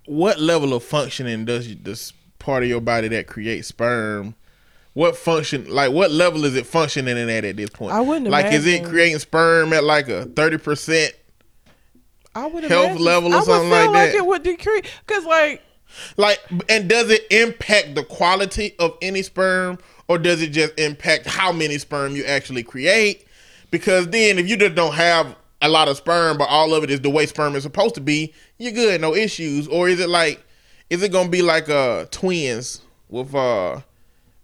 what 0.05 0.39
level 0.39 0.73
of 0.73 0.84
functioning 0.84 1.45
does 1.45 1.75
this 1.77 2.13
part 2.41 2.63
of 2.63 2.69
your 2.69 2.82
body 2.82 3.08
that 3.10 3.27
creates 3.27 3.69
sperm? 3.69 4.36
What 4.93 5.15
function, 5.15 5.69
like, 5.69 5.91
what 5.93 6.12
level 6.12 6.43
is 6.43 6.56
it 6.56 6.65
functioning 6.65 7.15
in 7.17 7.30
at 7.30 7.45
at 7.45 7.56
this 7.56 7.69
point? 7.69 7.93
I 7.93 8.01
wouldn't 8.01 8.27
like. 8.27 8.51
Is 8.51 8.65
it 8.65 8.84
creating 8.84 9.19
sperm 9.19 9.71
at 9.71 9.86
like 9.86 10.10
a 10.10 10.25
thirty 10.25 10.58
percent? 10.58 11.13
I 12.36 12.45
would 12.47 12.63
health 12.65 12.86
imagine- 12.86 13.04
level 13.06 13.32
or 13.32 13.36
I 13.36 13.38
would 13.38 13.45
something 13.45 13.69
feel 13.69 13.91
like 13.91 14.12
that. 14.12 14.15
It 14.15 14.25
would 14.25 14.43
decrease 14.43 14.84
because, 15.06 15.25
like, 15.25 15.62
Like, 16.17 16.39
and 16.69 16.89
does 16.89 17.10
it 17.10 17.25
impact 17.32 17.95
the 17.95 18.04
quality 18.04 18.73
of 18.80 18.97
any 19.01 19.21
sperm, 19.21 19.77
or 20.08 20.17
does 20.17 20.41
it 20.41 20.49
just 20.49 20.77
impact 20.80 21.25
how 21.25 21.51
many 21.51 21.77
sperm 21.77 22.15
you 22.15 22.23
actually 22.25 22.63
create? 22.63 23.25
Because 23.69 24.08
then, 24.10 24.39
if 24.39 24.47
you 24.49 24.58
just 24.58 24.75
don't 24.75 24.93
have 24.93 25.36
a 25.62 25.69
lot 25.69 25.88
of 25.88 25.95
sperm, 25.97 26.38
but 26.38 26.49
all 26.49 26.73
of 26.73 26.84
it 26.84 26.89
is 26.89 27.01
the 27.01 27.10
way 27.10 27.25
sperm 27.25 27.56
is 27.56 27.63
supposed 27.63 27.95
to 27.95 28.01
be, 28.01 28.34
you're 28.58 28.71
good, 28.71 28.99
no 28.99 29.13
issues. 29.15 29.67
Or 29.67 29.88
is 29.88 29.99
it 29.99 30.10
like, 30.10 30.43
is 30.91 31.01
it 31.01 31.12
gonna 31.12 31.30
be 31.30 31.41
like 31.41 31.69
uh 31.69 32.06
twins 32.12 32.82
with 33.10 33.34
uh 33.34 33.80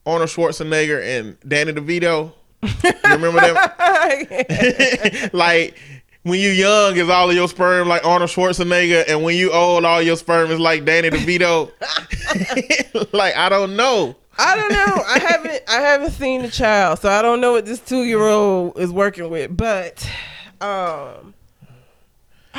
Arnold 0.05 0.29
Schwarzenegger 0.29 1.03
and 1.03 1.37
Danny 1.45 1.73
DeVito? 1.73 2.31
You 2.63 2.93
remember 3.03 3.41
them? 3.41 3.55
like 5.33 5.77
when 6.23 6.39
you 6.39 6.49
young 6.49 6.95
is 6.95 7.09
all 7.09 7.29
of 7.29 7.35
your 7.35 7.49
sperm 7.49 7.89
like 7.89 8.05
Arnold 8.05 8.29
Schwarzenegger, 8.29 9.03
and 9.09 9.23
when 9.23 9.35
you 9.35 9.51
old, 9.51 9.83
all 9.83 10.01
your 10.01 10.15
sperm 10.15 10.49
is 10.49 10.59
like 10.59 10.85
Danny 10.85 11.09
DeVito. 11.09 11.69
like 13.13 13.35
I 13.35 13.49
don't 13.49 13.75
know. 13.75 14.15
I 14.39 14.55
don't 14.55 14.71
know. 14.71 15.03
I 15.05 15.19
haven't 15.19 15.63
I 15.67 15.81
haven't 15.81 16.11
seen 16.11 16.43
the 16.43 16.49
child, 16.49 16.99
so 16.99 17.09
I 17.09 17.21
don't 17.21 17.41
know 17.41 17.51
what 17.51 17.65
this 17.65 17.81
two 17.81 18.03
year 18.03 18.25
old 18.25 18.79
is 18.79 18.93
working 18.93 19.29
with. 19.29 19.55
But 19.55 20.09
um 20.61 21.33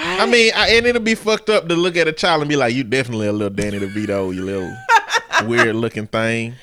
I 0.01 0.27
mean, 0.27 0.53
I, 0.55 0.71
and 0.71 0.87
it'll 0.87 1.03
be 1.03 1.15
fucked 1.15 1.51
up 1.51 1.69
to 1.69 1.75
look 1.75 1.97
at 1.97 2.09
a 2.09 2.13
child 2.13 2.43
and 2.43 2.49
be 2.49 2.57
like, 2.57 2.75
"You 2.75 2.85
definitely 2.85 3.27
a 3.27 3.33
little 3.33 3.55
Danny 3.55 3.79
DeVito, 3.79 4.35
you 4.35 4.45
little 4.45 4.75
weird 5.47 5.77
looking 5.77 6.07
thing." 6.07 6.55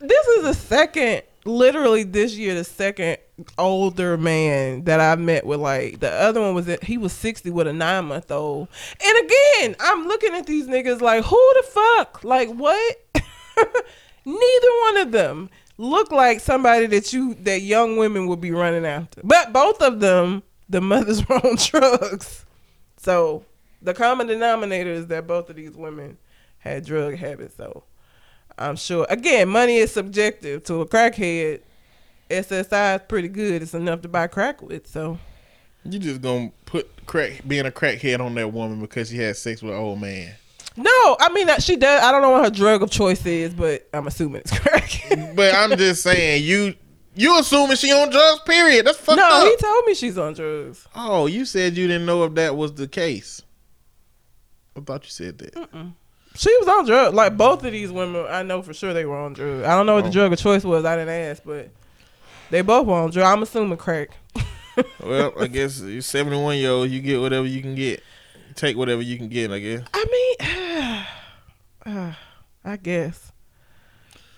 this 0.00 0.26
is 0.28 0.42
the 0.44 0.54
second 0.54 1.22
literally 1.44 2.02
this 2.02 2.34
year 2.34 2.54
the 2.54 2.64
second 2.64 3.18
older 3.56 4.16
man 4.16 4.84
that 4.84 5.00
I 5.00 5.14
met 5.16 5.46
with 5.46 5.60
like 5.60 6.00
the 6.00 6.10
other 6.10 6.40
one 6.40 6.54
was 6.54 6.66
he 6.82 6.98
was 6.98 7.12
60 7.12 7.50
with 7.50 7.66
a 7.66 7.72
9 7.72 8.04
month 8.04 8.30
old. 8.30 8.68
And 9.04 9.24
again, 9.24 9.76
I'm 9.78 10.06
looking 10.06 10.34
at 10.34 10.46
these 10.46 10.66
niggas 10.66 11.00
like 11.00 11.24
who 11.24 11.52
the 11.56 11.62
fuck? 11.68 12.24
Like 12.24 12.48
what? 12.50 12.96
Neither 14.24 14.68
one 14.82 14.96
of 14.98 15.12
them 15.12 15.50
look 15.78 16.10
like 16.10 16.40
somebody 16.40 16.86
that 16.86 17.12
you 17.12 17.34
that 17.42 17.60
young 17.60 17.96
women 17.96 18.26
would 18.26 18.40
be 18.40 18.50
running 18.50 18.86
after. 18.86 19.20
But 19.22 19.52
both 19.52 19.80
of 19.82 20.00
them 20.00 20.42
the 20.68 20.80
mothers 20.80 21.26
were 21.28 21.36
on 21.36 21.56
drugs. 21.56 22.44
So 22.96 23.44
the 23.82 23.94
common 23.94 24.26
denominator 24.26 24.90
is 24.90 25.06
that 25.08 25.26
both 25.26 25.50
of 25.50 25.56
these 25.56 25.72
women 25.76 26.18
had 26.58 26.84
drug 26.84 27.14
habits. 27.16 27.56
So 27.56 27.84
I'm 28.58 28.76
sure. 28.76 29.06
Again, 29.08 29.48
money 29.48 29.76
is 29.76 29.92
subjective. 29.92 30.64
To 30.64 30.80
a 30.80 30.86
crackhead, 30.86 31.60
SSI 32.30 32.96
is 32.96 33.02
pretty 33.08 33.28
good. 33.28 33.62
It's 33.62 33.74
enough 33.74 34.02
to 34.02 34.08
buy 34.08 34.26
crack 34.26 34.62
with. 34.62 34.86
So 34.86 35.18
You 35.84 35.98
just 35.98 36.20
gonna 36.22 36.50
put 36.64 36.88
crack 37.06 37.42
being 37.46 37.66
a 37.66 37.70
crackhead 37.70 38.20
on 38.20 38.34
that 38.34 38.52
woman 38.52 38.80
because 38.80 39.10
she 39.10 39.16
had 39.18 39.36
sex 39.36 39.62
with 39.62 39.72
an 39.74 39.78
old 39.78 40.00
man. 40.00 40.34
no, 40.76 41.16
I 41.20 41.30
mean 41.32 41.46
that 41.46 41.62
she 41.62 41.76
does. 41.76 42.02
I 42.02 42.10
don't 42.10 42.22
know 42.22 42.30
what 42.30 42.44
her 42.44 42.50
drug 42.50 42.82
of 42.82 42.90
choice 42.90 43.24
is, 43.24 43.54
but 43.54 43.86
I'm 43.92 44.06
assuming 44.08 44.40
it's 44.44 44.58
crack. 44.58 44.90
But 45.36 45.54
I'm 45.54 45.76
just 45.78 46.02
saying, 46.02 46.42
you 46.44 46.74
you 47.16 47.38
assuming 47.38 47.76
she 47.76 47.92
on 47.92 48.10
drugs? 48.10 48.40
Period. 48.46 48.86
That's 48.86 48.98
fucked 48.98 49.16
no, 49.18 49.28
up. 49.28 49.44
he 49.46 49.56
told 49.56 49.84
me 49.86 49.94
she's 49.94 50.16
on 50.18 50.34
drugs. 50.34 50.86
oh, 50.94 51.26
you 51.26 51.44
said 51.44 51.76
you 51.76 51.86
didn't 51.88 52.06
know 52.06 52.24
if 52.24 52.34
that 52.34 52.56
was 52.56 52.74
the 52.74 52.86
case. 52.88 53.42
I 54.76 54.80
thought 54.80 55.04
you 55.04 55.10
said 55.10 55.38
that. 55.38 55.92
She 56.34 56.54
was 56.58 56.68
on 56.68 56.84
drugs. 56.84 57.14
Like 57.14 57.36
both 57.36 57.64
of 57.64 57.72
these 57.72 57.90
women, 57.90 58.26
I 58.28 58.42
know 58.42 58.60
for 58.60 58.74
sure 58.74 58.92
they 58.92 59.06
were 59.06 59.16
on 59.16 59.32
drugs. 59.32 59.64
I 59.66 59.74
don't 59.74 59.86
know 59.86 59.94
what 59.94 60.02
the 60.04 60.10
Oh. 60.10 60.12
drug 60.12 60.32
of 60.34 60.38
choice 60.38 60.64
was. 60.64 60.84
I 60.84 60.94
didn't 60.96 61.08
ask, 61.14 61.42
but 61.44 61.70
they 62.50 62.60
both 62.60 62.86
were 62.86 62.94
on 62.94 63.10
drugs. 63.10 63.26
I'm 63.26 63.42
assuming 63.42 63.78
crack. 63.78 64.10
Well, 65.02 65.32
I 65.40 65.46
guess 65.46 65.80
you're 65.80 66.02
71 66.02 66.58
year 66.58 66.70
old. 66.70 66.90
You 66.90 67.00
get 67.00 67.18
whatever 67.18 67.46
you 67.46 67.62
can 67.62 67.74
get. 67.74 68.02
Take 68.56 68.76
whatever 68.76 69.00
you 69.00 69.16
can 69.16 69.28
get. 69.30 69.50
I 69.50 69.58
guess. 69.58 69.82
I 69.94 71.06
mean, 71.88 71.96
uh, 71.96 72.12
I 72.62 72.76
guess. 72.76 73.32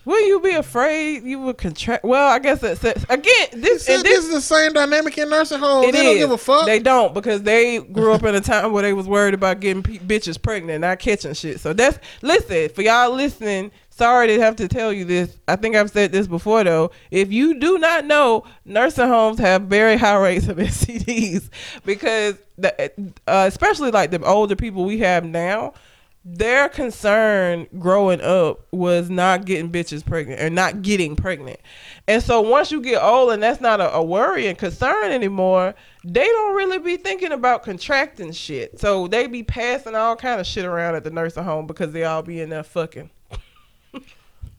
Will 0.08 0.26
you 0.26 0.40
be 0.40 0.52
afraid 0.52 1.24
you 1.24 1.38
would 1.40 1.58
contract? 1.58 2.02
Well, 2.02 2.28
I 2.32 2.38
guess 2.38 2.62
it's 2.62 2.82
again. 2.82 3.26
This 3.52 3.84
This, 3.84 3.88
and 3.90 4.02
this 4.02 4.24
is 4.24 4.32
the 4.32 4.40
same 4.40 4.72
dynamic 4.72 5.18
in 5.18 5.28
nursing 5.28 5.58
homes. 5.58 5.92
they 5.92 6.02
don't 6.02 6.16
give 6.16 6.30
a 6.30 6.38
fuck. 6.38 6.64
They 6.64 6.78
don't 6.78 7.12
because 7.12 7.42
they 7.42 7.80
grew 7.80 8.14
up 8.14 8.22
in 8.22 8.34
a 8.34 8.40
time 8.40 8.72
where 8.72 8.82
they 8.82 8.94
was 8.94 9.06
worried 9.06 9.34
about 9.34 9.60
getting 9.60 9.82
pe- 9.82 9.98
bitches 9.98 10.40
pregnant, 10.40 10.80
not 10.80 10.98
catching 10.98 11.34
shit. 11.34 11.60
So 11.60 11.74
that's 11.74 11.98
listen 12.22 12.70
for 12.70 12.80
y'all 12.80 13.14
listening. 13.14 13.70
Sorry 13.90 14.28
to 14.28 14.40
have 14.40 14.56
to 14.56 14.66
tell 14.66 14.94
you 14.94 15.04
this. 15.04 15.36
I 15.46 15.56
think 15.56 15.76
I've 15.76 15.90
said 15.90 16.10
this 16.10 16.26
before 16.26 16.64
though. 16.64 16.90
If 17.10 17.30
you 17.30 17.60
do 17.60 17.78
not 17.78 18.06
know, 18.06 18.44
nursing 18.64 19.08
homes 19.08 19.38
have 19.40 19.64
very 19.64 19.98
high 19.98 20.16
rates 20.16 20.48
of 20.48 20.56
STDs 20.56 21.50
because 21.84 22.38
the 22.56 22.90
uh, 23.26 23.44
especially 23.46 23.90
like 23.90 24.10
the 24.10 24.24
older 24.24 24.56
people 24.56 24.86
we 24.86 25.00
have 25.00 25.26
now. 25.26 25.74
Their 26.30 26.68
concern 26.68 27.66
growing 27.78 28.20
up 28.20 28.66
was 28.70 29.08
not 29.08 29.46
getting 29.46 29.72
bitches 29.72 30.04
pregnant 30.04 30.42
or 30.42 30.50
not 30.50 30.82
getting 30.82 31.16
pregnant. 31.16 31.58
And 32.06 32.22
so 32.22 32.42
once 32.42 32.70
you 32.70 32.82
get 32.82 33.02
old 33.02 33.32
and 33.32 33.42
that's 33.42 33.62
not 33.62 33.80
a, 33.80 33.94
a 33.94 34.02
worry 34.02 34.46
and 34.46 34.58
concern 34.58 35.10
anymore, 35.10 35.74
they 36.04 36.26
don't 36.26 36.54
really 36.54 36.78
be 36.78 36.98
thinking 36.98 37.32
about 37.32 37.62
contracting 37.62 38.32
shit. 38.32 38.78
So 38.78 39.08
they 39.08 39.26
be 39.26 39.42
passing 39.42 39.94
all 39.94 40.16
kind 40.16 40.38
of 40.38 40.46
shit 40.46 40.66
around 40.66 40.96
at 40.96 41.04
the 41.04 41.10
nursing 41.10 41.44
home 41.44 41.66
because 41.66 41.92
they 41.92 42.04
all 42.04 42.22
be 42.22 42.42
in 42.42 42.50
there 42.50 42.62
fucking. 42.62 43.08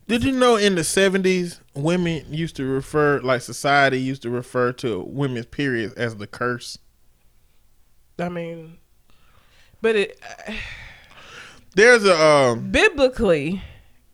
Did 0.08 0.24
you 0.24 0.32
know 0.32 0.56
in 0.56 0.74
the 0.74 0.82
70s, 0.82 1.60
women 1.76 2.26
used 2.32 2.56
to 2.56 2.66
refer, 2.66 3.22
like 3.22 3.44
society 3.44 4.02
used 4.02 4.24
to 4.24 4.32
refer 4.32 4.72
to 4.74 5.02
women's 5.02 5.46
periods 5.46 5.94
as 5.94 6.16
the 6.16 6.26
curse? 6.26 6.80
I 8.18 8.28
mean, 8.28 8.80
but 9.84 9.96
it 9.96 10.20
There's 11.76 12.04
a, 12.04 12.20
um, 12.20 12.72
biblically, 12.72 13.62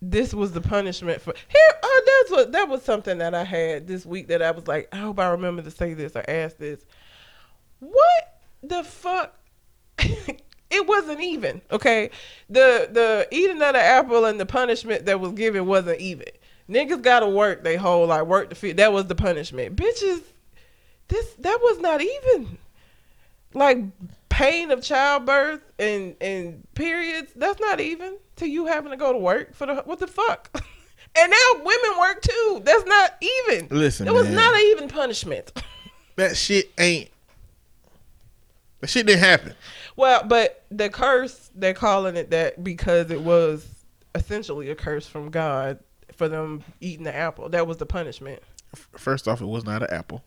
this 0.02 0.34
was 0.34 0.52
the 0.52 0.60
punishment 0.60 1.20
for 1.20 1.34
here. 1.48 1.72
Oh, 1.82 2.02
that's 2.06 2.30
what 2.30 2.52
that 2.52 2.68
was 2.68 2.82
something 2.82 3.18
that 3.18 3.34
I 3.34 3.44
had 3.44 3.86
this 3.86 4.04
week 4.04 4.28
that 4.28 4.42
I 4.42 4.50
was 4.50 4.66
like, 4.68 4.88
I 4.92 4.96
hope 4.96 5.18
I 5.18 5.28
remember 5.28 5.62
to 5.62 5.70
say 5.70 5.94
this 5.94 6.14
or 6.14 6.24
ask 6.28 6.58
this. 6.58 6.84
What 7.80 8.40
the 8.62 8.84
fuck? 8.84 9.34
it 9.98 10.86
wasn't 10.86 11.20
even 11.20 11.62
okay. 11.70 12.10
The 12.50 12.88
the 12.92 13.28
eating 13.30 13.62
of 13.62 13.72
the 13.72 13.80
apple 13.80 14.24
and 14.26 14.38
the 14.38 14.46
punishment 14.46 15.06
that 15.06 15.20
was 15.20 15.32
given 15.32 15.66
wasn't 15.66 16.00
even. 16.00 16.26
Niggas 16.68 17.02
gotta 17.02 17.28
work. 17.28 17.64
They 17.64 17.76
whole 17.76 18.06
like 18.06 18.26
work 18.26 18.50
to 18.50 18.56
fit. 18.56 18.76
That 18.76 18.92
was 18.92 19.06
the 19.06 19.14
punishment. 19.14 19.76
Bitches, 19.76 20.22
this 21.08 21.32
that 21.34 21.58
was 21.62 21.78
not 21.78 22.02
even 22.02 22.58
like 23.54 23.78
pain 24.36 24.70
of 24.70 24.82
childbirth 24.82 25.62
and 25.78 26.14
and 26.20 26.62
periods 26.74 27.32
that's 27.36 27.58
not 27.58 27.80
even 27.80 28.18
to 28.36 28.46
you 28.46 28.66
having 28.66 28.90
to 28.90 28.96
go 28.96 29.10
to 29.10 29.18
work 29.18 29.54
for 29.54 29.66
the 29.66 29.76
what 29.86 29.98
the 29.98 30.06
fuck? 30.06 30.62
And 31.18 31.30
now 31.30 31.64
women 31.64 31.98
work 31.98 32.20
too. 32.20 32.60
That's 32.62 32.84
not 32.84 33.14
even. 33.22 33.68
Listen, 33.70 34.06
it 34.06 34.12
was 34.12 34.26
man. 34.26 34.34
not 34.34 34.54
an 34.54 34.60
even 34.60 34.88
punishment. 34.88 35.50
That 36.16 36.34
shit 36.36 36.70
ain't, 36.78 37.10
that 38.80 38.88
shit 38.88 39.06
didn't 39.06 39.20
happen. 39.20 39.54
well 39.96 40.22
but 40.26 40.64
the 40.70 40.88
curse 40.88 41.50
they're 41.54 41.74
calling 41.74 42.16
it 42.16 42.30
that 42.30 42.64
because 42.64 43.10
it 43.10 43.20
was 43.20 43.66
essentially 44.14 44.70
a 44.70 44.74
curse 44.74 45.06
from 45.06 45.30
god 45.30 45.78
for 46.14 46.28
them 46.28 46.64
eating 46.80 47.04
the 47.04 47.14
apple. 47.14 47.48
That 47.50 47.66
was 47.66 47.76
the 47.76 47.86
punishment. 47.86 48.42
First 48.92 49.28
off, 49.28 49.42
it 49.42 49.46
was 49.46 49.64
not 49.64 49.82
an 49.82 49.88
apple. 49.90 50.22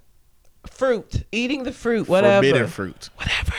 fruit. 0.67 1.23
Eating 1.31 1.63
the 1.63 1.73
fruit 1.73 2.07
whatever. 2.07 2.45
Forbidden 2.47 2.67
fruit. 2.67 3.09
whatever 3.15 3.53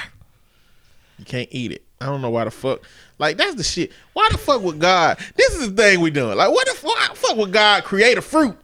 You 1.21 1.27
can't 1.27 1.49
eat 1.53 1.71
it. 1.71 1.85
I 2.01 2.07
don't 2.07 2.23
know 2.23 2.31
why 2.31 2.45
the 2.45 2.51
fuck. 2.51 2.81
Like 3.19 3.37
that's 3.37 3.55
the 3.55 3.63
shit. 3.63 3.93
Why 4.15 4.29
the 4.33 4.39
fuck 4.39 4.63
would 4.63 4.79
God? 4.79 5.19
This 5.37 5.55
is 5.55 5.69
the 5.69 5.83
thing 5.83 6.01
we 6.01 6.11
doing. 6.11 6.37
Like 6.39 6.51
what 6.51 6.67
the 6.67 6.73
fuck? 6.73 6.97
Why 6.97 7.09
the 7.11 7.15
fuck 7.15 7.37
would 7.37 7.53
God 7.53 7.85
create 7.85 8.17
a 8.17 8.23
fruit 8.23 8.57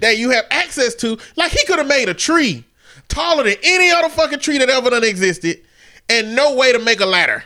that 0.00 0.18
you 0.18 0.28
have 0.30 0.44
access 0.50 0.94
to? 0.96 1.18
Like 1.36 1.50
he 1.50 1.64
could 1.64 1.78
have 1.78 1.88
made 1.88 2.10
a 2.10 2.14
tree 2.14 2.64
taller 3.08 3.44
than 3.44 3.56
any 3.62 3.90
other 3.90 4.10
fucking 4.10 4.40
tree 4.40 4.58
that 4.58 4.68
ever 4.68 4.90
done 4.90 5.02
existed, 5.02 5.62
and 6.10 6.36
no 6.36 6.54
way 6.54 6.74
to 6.74 6.78
make 6.78 7.00
a 7.00 7.06
ladder. 7.06 7.42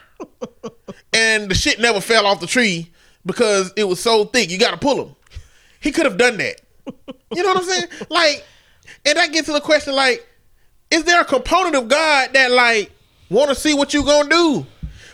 and 1.13 1.49
the 1.49 1.55
shit 1.55 1.79
never 1.79 2.01
fell 2.01 2.27
off 2.27 2.41
the 2.41 2.47
tree 2.49 2.91
because 3.25 3.73
it 3.77 3.85
was 3.85 4.01
so 4.01 4.25
thick. 4.25 4.51
You 4.51 4.59
got 4.59 4.73
to 4.73 4.77
pull 4.77 5.07
him. 5.07 5.15
He 5.79 5.93
could 5.93 6.05
have 6.05 6.19
done 6.19 6.37
that. 6.39 6.61
You 7.33 7.45
know 7.45 7.51
what 7.51 7.59
I'm 7.59 7.65
saying? 7.65 7.89
Like, 8.11 8.45
and 9.07 9.17
that 9.17 9.33
gets 9.33 9.47
to 9.47 9.53
the 9.53 9.61
question: 9.61 9.95
like, 9.95 10.27
is 10.91 11.05
there 11.05 11.21
a 11.21 11.25
component 11.25 11.77
of 11.77 11.87
God 11.87 12.31
that 12.33 12.51
like 12.51 12.91
want 13.35 13.51
to 13.51 13.55
see 13.55 13.75
what 13.75 13.93
you 13.93 14.03
gonna 14.05 14.29
do? 14.29 14.67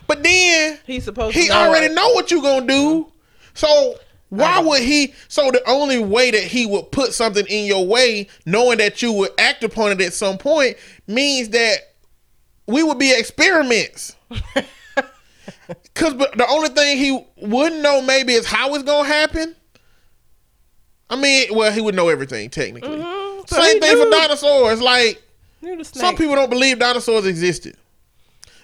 But 0.06 0.22
then 0.22 0.78
he's 0.86 1.04
supposed 1.04 1.36
he 1.36 1.48
know 1.48 1.54
already 1.54 1.86
it. 1.86 1.92
know 1.92 2.08
what 2.12 2.30
you 2.30 2.42
gonna 2.42 2.66
do. 2.66 3.12
So 3.54 3.96
why 4.28 4.60
would 4.60 4.82
he? 4.82 5.14
So 5.28 5.50
the 5.50 5.62
only 5.68 5.98
way 5.98 6.30
that 6.30 6.42
he 6.42 6.66
would 6.66 6.90
put 6.92 7.12
something 7.12 7.46
in 7.46 7.64
your 7.66 7.86
way, 7.86 8.28
knowing 8.46 8.78
that 8.78 9.02
you 9.02 9.12
would 9.12 9.30
act 9.38 9.64
upon 9.64 9.92
it 9.92 10.00
at 10.00 10.12
some 10.14 10.38
point, 10.38 10.76
means 11.06 11.48
that 11.50 11.78
we 12.66 12.82
would 12.82 12.98
be 12.98 13.12
experiments. 13.12 14.16
Cause 15.94 16.14
but 16.14 16.36
the 16.36 16.46
only 16.48 16.68
thing 16.70 16.98
he 16.98 17.24
wouldn't 17.36 17.82
know 17.82 18.00
maybe 18.02 18.32
is 18.34 18.46
how 18.46 18.74
it's 18.74 18.84
gonna 18.84 19.06
happen. 19.08 19.54
I 21.08 21.16
mean, 21.16 21.54
well, 21.54 21.72
he 21.72 21.80
would 21.80 21.94
know 21.94 22.08
everything 22.08 22.50
technically. 22.50 22.96
Mhm. 22.98 23.48
So 23.48 23.60
Same 23.60 23.80
thing 23.80 23.96
for 23.96 24.10
dinosaurs. 24.10 24.80
Like 24.80 25.20
some 25.82 26.16
people 26.16 26.36
don't 26.36 26.50
believe 26.50 26.78
dinosaurs 26.78 27.26
existed. 27.26 27.76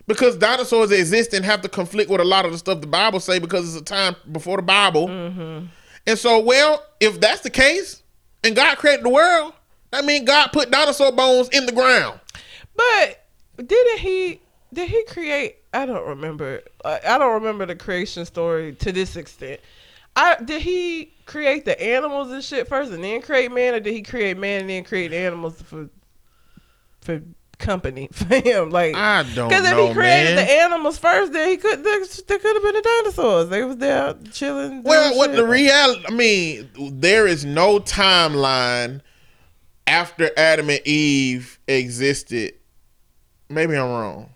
Because 0.07 0.37
dinosaurs 0.37 0.93
exist 0.93 1.33
and 1.35 1.45
have 1.45 1.63
to 1.63 1.69
conflict 1.69 2.11
with 2.11 2.21
a 2.21 2.25
lot 2.25 2.45
of 2.45 2.53
the 2.53 2.59
stuff 2.59 2.81
the 2.81 2.87
Bible 2.87 3.21
say 3.21 3.39
because 3.39 3.69
it's 3.69 3.81
a 3.81 3.85
time 3.85 4.17
before 4.31 4.57
the 4.57 4.63
Bible. 4.63 5.09
Mm-hmm. 5.09 5.67
And 6.07 6.19
so, 6.19 6.39
well, 6.39 6.85
if 7.01 7.21
that's 7.21 7.41
the 7.41 7.51
case, 7.51 8.03
and 8.45 8.55
God 8.55 8.79
created 8.79 9.05
the 9.05 9.11
world, 9.11 9.53
that 9.91 10.05
means 10.05 10.27
God 10.27 10.49
put 10.53 10.71
dinosaur 10.71 11.13
bones 11.13 11.49
in 11.49 11.67
the 11.67 11.73
ground. 11.73 12.21
But 12.77 13.25
didn't 13.57 13.99
he? 13.99 14.41
Did 14.73 14.89
he 14.89 15.05
create? 15.05 15.57
I 15.73 15.87
don't 15.87 16.07
remember. 16.07 16.63
I 16.85 17.01
I 17.07 17.19
don't 17.19 17.35
remember 17.35 17.67
the 17.67 17.77
creation 17.77 18.25
story 18.25 18.75
to 18.77 18.93
this 18.93 19.17
extent. 19.17 19.61
I 20.15 20.37
did 20.43 20.63
he 20.63 21.13
create 21.27 21.65
the 21.65 21.81
animals 21.83 22.31
and 22.31 22.43
shit 22.43 22.69
first, 22.69 22.93
and 22.93 23.03
then 23.03 23.23
create 23.23 23.51
man, 23.53 23.75
or 23.75 23.81
did 23.81 23.93
he 23.93 24.03
create 24.03 24.37
man 24.37 24.63
and 24.63 24.71
then 24.71 24.85
create 24.85 25.13
animals 25.13 25.61
for 25.63 25.89
for 27.01 27.23
company 27.59 28.09
for 28.13 28.35
him? 28.37 28.71
Like 28.71 28.95
I 28.95 29.23
don't 29.35 29.49
Because 29.49 29.65
if 29.67 29.77
he 29.77 29.95
created 29.95 30.37
man. 30.37 30.47
the 30.47 30.53
animals 30.53 30.99
first, 30.99 31.33
then 31.33 31.49
he 31.49 31.57
could. 31.57 31.83
There, 31.85 32.05
there 32.27 32.39
could 32.39 32.55
have 32.57 32.63
been 32.63 32.75
the 32.75 32.83
dinosaurs. 33.03 33.49
They 33.49 33.65
was 33.65 33.77
there 33.79 34.15
chilling. 34.33 34.83
Well, 34.83 35.17
what 35.17 35.31
shit. 35.31 35.37
the 35.37 35.47
reality? 35.47 36.05
I 36.07 36.11
mean, 36.13 36.69
there 37.01 37.27
is 37.27 37.45
no 37.45 37.79
timeline 37.81 39.01
after 39.87 40.31
Adam 40.37 40.71
and 40.71 40.81
Eve 40.87 41.59
existed. 41.69 42.55
Maybe 43.49 43.77
I'm 43.77 43.89
wrong. 43.91 44.31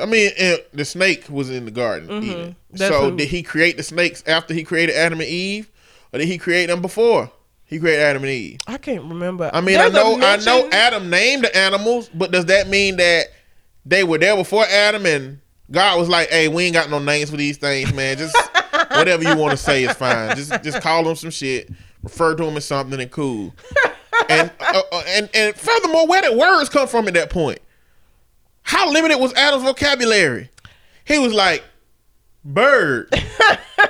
I 0.00 0.06
mean, 0.06 0.30
the 0.72 0.84
snake 0.84 1.24
was 1.28 1.50
in 1.50 1.64
the 1.64 1.70
garden. 1.72 2.08
Mm-hmm. 2.08 2.76
So 2.76 3.10
who- 3.10 3.16
did 3.16 3.28
he 3.28 3.42
create 3.42 3.76
the 3.76 3.82
snakes 3.82 4.22
after 4.26 4.54
he 4.54 4.62
created 4.62 4.94
Adam 4.94 5.20
and 5.20 5.28
Eve, 5.28 5.70
or 6.12 6.18
did 6.20 6.28
he 6.28 6.38
create 6.38 6.66
them 6.66 6.80
before 6.80 7.32
he 7.70 7.78
created 7.78 8.02
Adam 8.02 8.24
and 8.24 8.32
Eve? 8.32 8.58
I 8.66 8.76
can't 8.76 9.04
remember. 9.04 9.48
I 9.54 9.60
mean, 9.60 9.76
There's 9.76 9.94
I 9.94 9.96
know, 9.96 10.20
I 10.20 10.36
know, 10.38 10.68
Adam 10.70 11.08
named 11.08 11.44
the 11.44 11.56
animals, 11.56 12.10
but 12.12 12.32
does 12.32 12.46
that 12.46 12.68
mean 12.68 12.96
that 12.96 13.28
they 13.86 14.02
were 14.04 14.18
there 14.18 14.36
before 14.36 14.64
Adam 14.64 15.06
and 15.06 15.40
God 15.70 15.98
was 15.98 16.08
like, 16.08 16.28
"Hey, 16.30 16.48
we 16.48 16.64
ain't 16.64 16.74
got 16.74 16.90
no 16.90 16.98
names 16.98 17.30
for 17.30 17.36
these 17.36 17.56
things, 17.56 17.94
man. 17.94 18.18
Just 18.18 18.36
whatever 18.90 19.22
you 19.22 19.36
want 19.36 19.52
to 19.52 19.56
say 19.56 19.84
is 19.84 19.92
fine. 19.92 20.36
Just 20.36 20.62
just 20.64 20.82
call 20.82 21.04
them 21.04 21.14
some 21.14 21.30
shit, 21.30 21.70
refer 22.02 22.34
to 22.34 22.44
them 22.44 22.56
as 22.56 22.64
something, 22.64 23.00
and 23.00 23.10
cool." 23.10 23.54
And 24.28 24.50
uh, 24.60 24.82
uh, 24.92 25.02
and 25.06 25.30
and 25.32 25.56
furthermore, 25.56 26.06
where 26.06 26.20
did 26.20 26.36
words 26.36 26.68
come 26.68 26.86
from 26.86 27.08
at 27.08 27.14
that 27.14 27.30
point? 27.30 27.58
How 28.62 28.90
limited 28.92 29.18
was 29.18 29.32
Adam's 29.32 29.62
vocabulary? 29.64 30.50
He 31.04 31.18
was 31.18 31.32
like, 31.32 31.64
"Bird, 32.44 33.14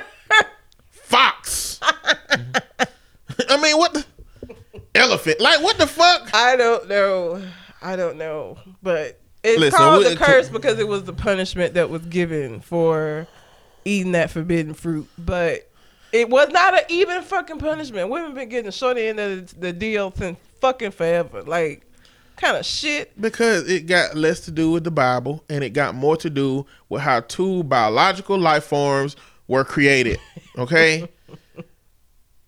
fox." 0.89 1.60
I 3.51 3.61
mean, 3.61 3.77
what 3.77 3.93
the 3.93 4.05
elephant? 4.95 5.39
Like, 5.39 5.61
what 5.61 5.77
the 5.77 5.87
fuck? 5.87 6.33
I 6.33 6.55
don't 6.55 6.87
know. 6.87 7.41
I 7.81 7.95
don't 7.95 8.17
know, 8.17 8.57
but 8.83 9.19
it's 9.43 9.59
Listen, 9.59 9.77
called 9.77 10.05
a 10.05 10.15
curse 10.15 10.49
because 10.49 10.79
it 10.79 10.87
was 10.87 11.03
the 11.03 11.13
punishment 11.13 11.73
that 11.73 11.89
was 11.89 12.03
given 12.05 12.61
for 12.61 13.27
eating 13.85 14.11
that 14.11 14.29
forbidden 14.29 14.73
fruit. 14.73 15.07
But 15.17 15.69
it 16.11 16.29
was 16.29 16.49
not 16.49 16.75
an 16.75 16.83
even 16.89 17.23
fucking 17.23 17.57
punishment. 17.57 18.09
Women 18.09 18.33
been 18.33 18.49
getting 18.49 18.65
the 18.65 18.71
short 18.71 18.97
end 18.97 19.19
of 19.19 19.47
the, 19.47 19.59
the 19.59 19.73
deal 19.73 20.11
since 20.15 20.37
fucking 20.59 20.91
forever. 20.91 21.41
Like, 21.41 21.83
kind 22.37 22.57
of 22.57 22.65
shit. 22.65 23.19
Because 23.19 23.69
it 23.69 23.87
got 23.87 24.15
less 24.15 24.41
to 24.41 24.51
do 24.51 24.71
with 24.71 24.83
the 24.83 24.91
Bible 24.91 25.43
and 25.49 25.63
it 25.63 25.71
got 25.71 25.95
more 25.95 26.17
to 26.17 26.29
do 26.29 26.65
with 26.89 27.01
how 27.01 27.21
two 27.21 27.63
biological 27.63 28.37
life 28.37 28.65
forms 28.65 29.15
were 29.47 29.63
created. 29.63 30.19
Okay? 30.57 31.09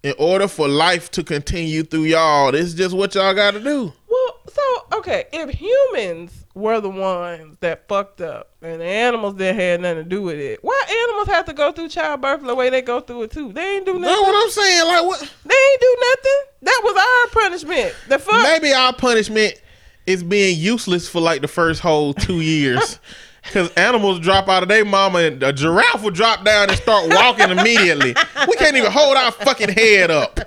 In 0.03 0.13
order 0.19 0.49
for 0.49 0.67
life 0.67 1.09
to 1.11 1.23
continue 1.23 1.83
through 1.83 2.03
y'all, 2.03 2.51
this 2.51 2.65
is 2.67 2.73
just 2.73 2.93
what 2.93 3.15
y'all 3.15 3.33
got 3.33 3.51
to 3.51 3.59
do. 3.61 3.93
Well, 4.09 4.39
so 4.51 4.97
okay, 4.97 5.25
if 5.31 5.49
humans 5.49 6.45
were 6.53 6.81
the 6.81 6.89
ones 6.89 7.57
that 7.61 7.87
fucked 7.87 8.19
up 8.19 8.49
and 8.61 8.81
the 8.81 8.85
animals 8.85 9.35
that 9.35 9.55
had 9.55 9.79
nothing 9.79 10.03
to 10.03 10.09
do 10.09 10.21
with 10.21 10.37
it, 10.37 10.59
why 10.61 11.07
animals 11.07 11.27
have 11.33 11.45
to 11.45 11.53
go 11.53 11.71
through 11.71 11.87
childbirth 11.87 12.41
the 12.43 12.53
way 12.53 12.69
they 12.69 12.81
go 12.81 12.99
through 12.99 13.23
it 13.23 13.31
too? 13.31 13.53
They 13.53 13.77
ain't 13.77 13.85
do 13.85 13.93
That's 13.93 14.01
nothing. 14.03 14.23
what 14.23 14.43
I'm 14.43 14.49
saying. 14.51 14.87
Like, 14.87 15.05
what? 15.05 15.19
They 15.45 15.55
ain't 15.55 15.81
do 15.81 15.97
nothing. 16.01 16.41
That 16.63 16.81
was 16.83 16.95
our 16.97 17.41
punishment. 17.41 17.95
The 18.09 18.19
fuck. 18.19 18.43
Maybe 18.43 18.73
our 18.73 18.93
punishment 18.93 19.61
is 20.05 20.21
being 20.21 20.59
useless 20.59 21.07
for 21.07 21.21
like 21.21 21.41
the 21.41 21.47
first 21.47 21.79
whole 21.79 22.13
two 22.13 22.41
years. 22.41 22.99
Because 23.43 23.71
animals 23.73 24.19
drop 24.19 24.47
out 24.47 24.63
of 24.63 24.69
their 24.69 24.85
mama 24.85 25.19
and 25.19 25.43
a 25.43 25.51
giraffe 25.51 26.01
will 26.01 26.11
drop 26.11 26.45
down 26.45 26.69
and 26.69 26.77
start 26.77 27.09
walking 27.09 27.49
immediately. 27.49 28.15
We 28.47 28.55
can't 28.55 28.75
even 28.77 28.91
hold 28.91 29.17
our 29.17 29.31
fucking 29.31 29.69
head 29.69 30.09
up. 30.11 30.39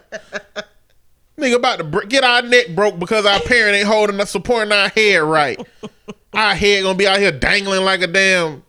Nigga 1.38 1.56
about 1.56 1.76
to 1.78 1.84
br- 1.84 2.06
get 2.06 2.24
our 2.24 2.40
neck 2.40 2.74
broke 2.74 2.98
because 2.98 3.26
our 3.26 3.40
parent 3.40 3.76
ain't 3.76 3.86
holding 3.86 4.18
us, 4.20 4.30
supporting 4.30 4.72
our 4.72 4.88
head 4.88 5.18
right. 5.18 5.60
Our 6.32 6.54
head 6.54 6.82
gonna 6.82 6.96
be 6.96 7.06
out 7.06 7.18
here 7.18 7.32
dangling 7.32 7.84
like 7.84 8.00
a 8.00 8.06
damn 8.06 8.62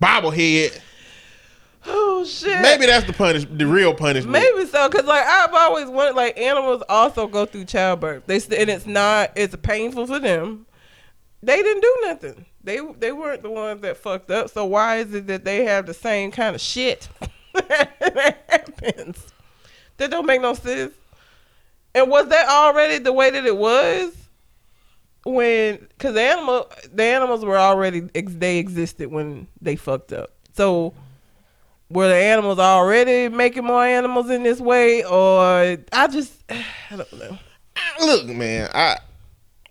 bobblehead. 0.00 0.80
Oh 1.84 2.24
shit. 2.24 2.60
Maybe 2.62 2.86
that's 2.86 3.06
the 3.06 3.12
punish, 3.12 3.44
the 3.50 3.66
real 3.66 3.92
punishment. 3.92 4.32
Maybe 4.32 4.66
so, 4.66 4.88
cause 4.88 5.04
like 5.04 5.26
I've 5.26 5.52
always 5.52 5.88
wanted, 5.88 6.14
like 6.14 6.38
animals 6.38 6.82
also 6.88 7.26
go 7.26 7.44
through 7.44 7.64
childbirth. 7.64 8.26
They 8.26 8.36
and 8.36 8.70
it's 8.70 8.86
not, 8.86 9.32
it's 9.34 9.56
painful 9.56 10.06
for 10.06 10.20
them. 10.20 10.66
They 11.42 11.60
didn't 11.60 11.82
do 11.82 11.96
nothing. 12.02 12.46
They 12.64 12.80
they 12.98 13.12
weren't 13.12 13.42
the 13.42 13.50
ones 13.50 13.80
that 13.82 13.96
fucked 13.96 14.30
up. 14.30 14.50
So 14.50 14.64
why 14.64 14.98
is 14.98 15.14
it 15.14 15.26
that 15.26 15.44
they 15.44 15.64
have 15.64 15.86
the 15.86 15.94
same 15.94 16.30
kind 16.30 16.54
of 16.54 16.60
shit 16.60 17.08
that 17.54 18.38
happens? 18.48 19.32
That 19.96 20.10
don't 20.10 20.26
make 20.26 20.40
no 20.40 20.54
sense. 20.54 20.92
And 21.94 22.10
was 22.10 22.28
that 22.28 22.48
already 22.48 22.98
the 22.98 23.12
way 23.12 23.30
that 23.30 23.44
it 23.44 23.56
was 23.56 24.14
when? 25.24 25.86
Cause 25.98 26.14
the 26.14 26.22
animal, 26.22 26.70
the 26.92 27.04
animals 27.04 27.44
were 27.44 27.58
already 27.58 28.00
they 28.00 28.58
existed 28.58 29.10
when 29.10 29.48
they 29.60 29.76
fucked 29.76 30.12
up. 30.12 30.30
So 30.54 30.94
were 31.90 32.08
the 32.08 32.14
animals 32.14 32.58
already 32.58 33.28
making 33.28 33.64
more 33.64 33.84
animals 33.84 34.30
in 34.30 34.42
this 34.42 34.60
way, 34.60 35.04
or 35.04 35.78
I 35.92 36.06
just 36.08 36.32
I 36.50 36.96
don't 36.96 37.12
know. 37.12 37.38
look, 38.00 38.26
man, 38.26 38.70
I 38.72 38.98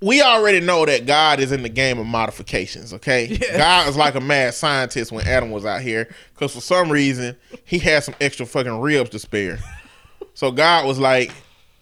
we 0.02 0.22
already 0.22 0.60
know 0.60 0.86
that 0.86 1.06
God 1.06 1.40
is 1.40 1.52
in 1.52 1.62
the 1.62 1.70
game 1.70 2.00
of 2.00 2.06
modifications. 2.08 2.94
Okay, 2.94 3.26
Yes. 3.42 3.58
God 3.58 3.88
is 3.88 3.96
like 3.96 4.16
a 4.16 4.20
mad 4.22 4.54
scientist 4.54 5.12
when 5.12 5.28
Adam 5.28 5.52
was 5.52 5.66
out 5.66 5.82
here 5.82 6.10
because 6.34 6.54
for 6.54 6.62
some 6.62 6.92
reason 6.92 7.38
he 7.64 7.78
had 7.80 8.04
some 8.04 8.16
extra 8.20 8.46
fucking 8.46 8.80
ribs 8.80 9.12
to 9.12 9.20
spare. 9.20 9.60
so 10.34 10.52
God 10.52 10.86
was 10.86 10.98
like, 11.00 11.32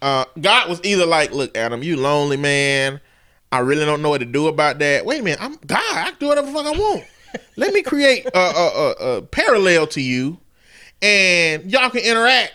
uh, 0.02 0.24
God 0.40 0.68
was 0.68 0.80
either 0.84 1.06
like, 1.06 1.32
"Look, 1.32 1.56
Adam, 1.56 1.82
you 1.82 1.96
lonely 1.96 2.36
man. 2.36 3.00
I 3.52 3.58
really 3.60 3.84
don't 3.84 4.00
know 4.02 4.10
what 4.10 4.18
to 4.18 4.26
do 4.26 4.46
about 4.46 4.78
that. 4.78 5.04
Wait 5.04 5.20
a 5.20 5.22
minute, 5.24 5.42
I'm 5.42 5.56
God. 5.66 5.80
I 5.82 6.10
can 6.10 6.18
do 6.20 6.26
whatever 6.28 6.46
the 6.46 6.52
fuck 6.52 6.66
I 6.66 6.70
want. 6.70 7.04
Let 7.56 7.72
me 7.74 7.82
create 7.82 8.26
a, 8.26 8.38
a, 8.38 8.68
a, 8.68 8.90
a 9.16 9.22
parallel 9.22 9.86
to 9.88 10.00
you, 10.00 10.38
and 11.02 11.70
y'all 11.70 11.90
can 11.90 12.02
interact." 12.02 12.52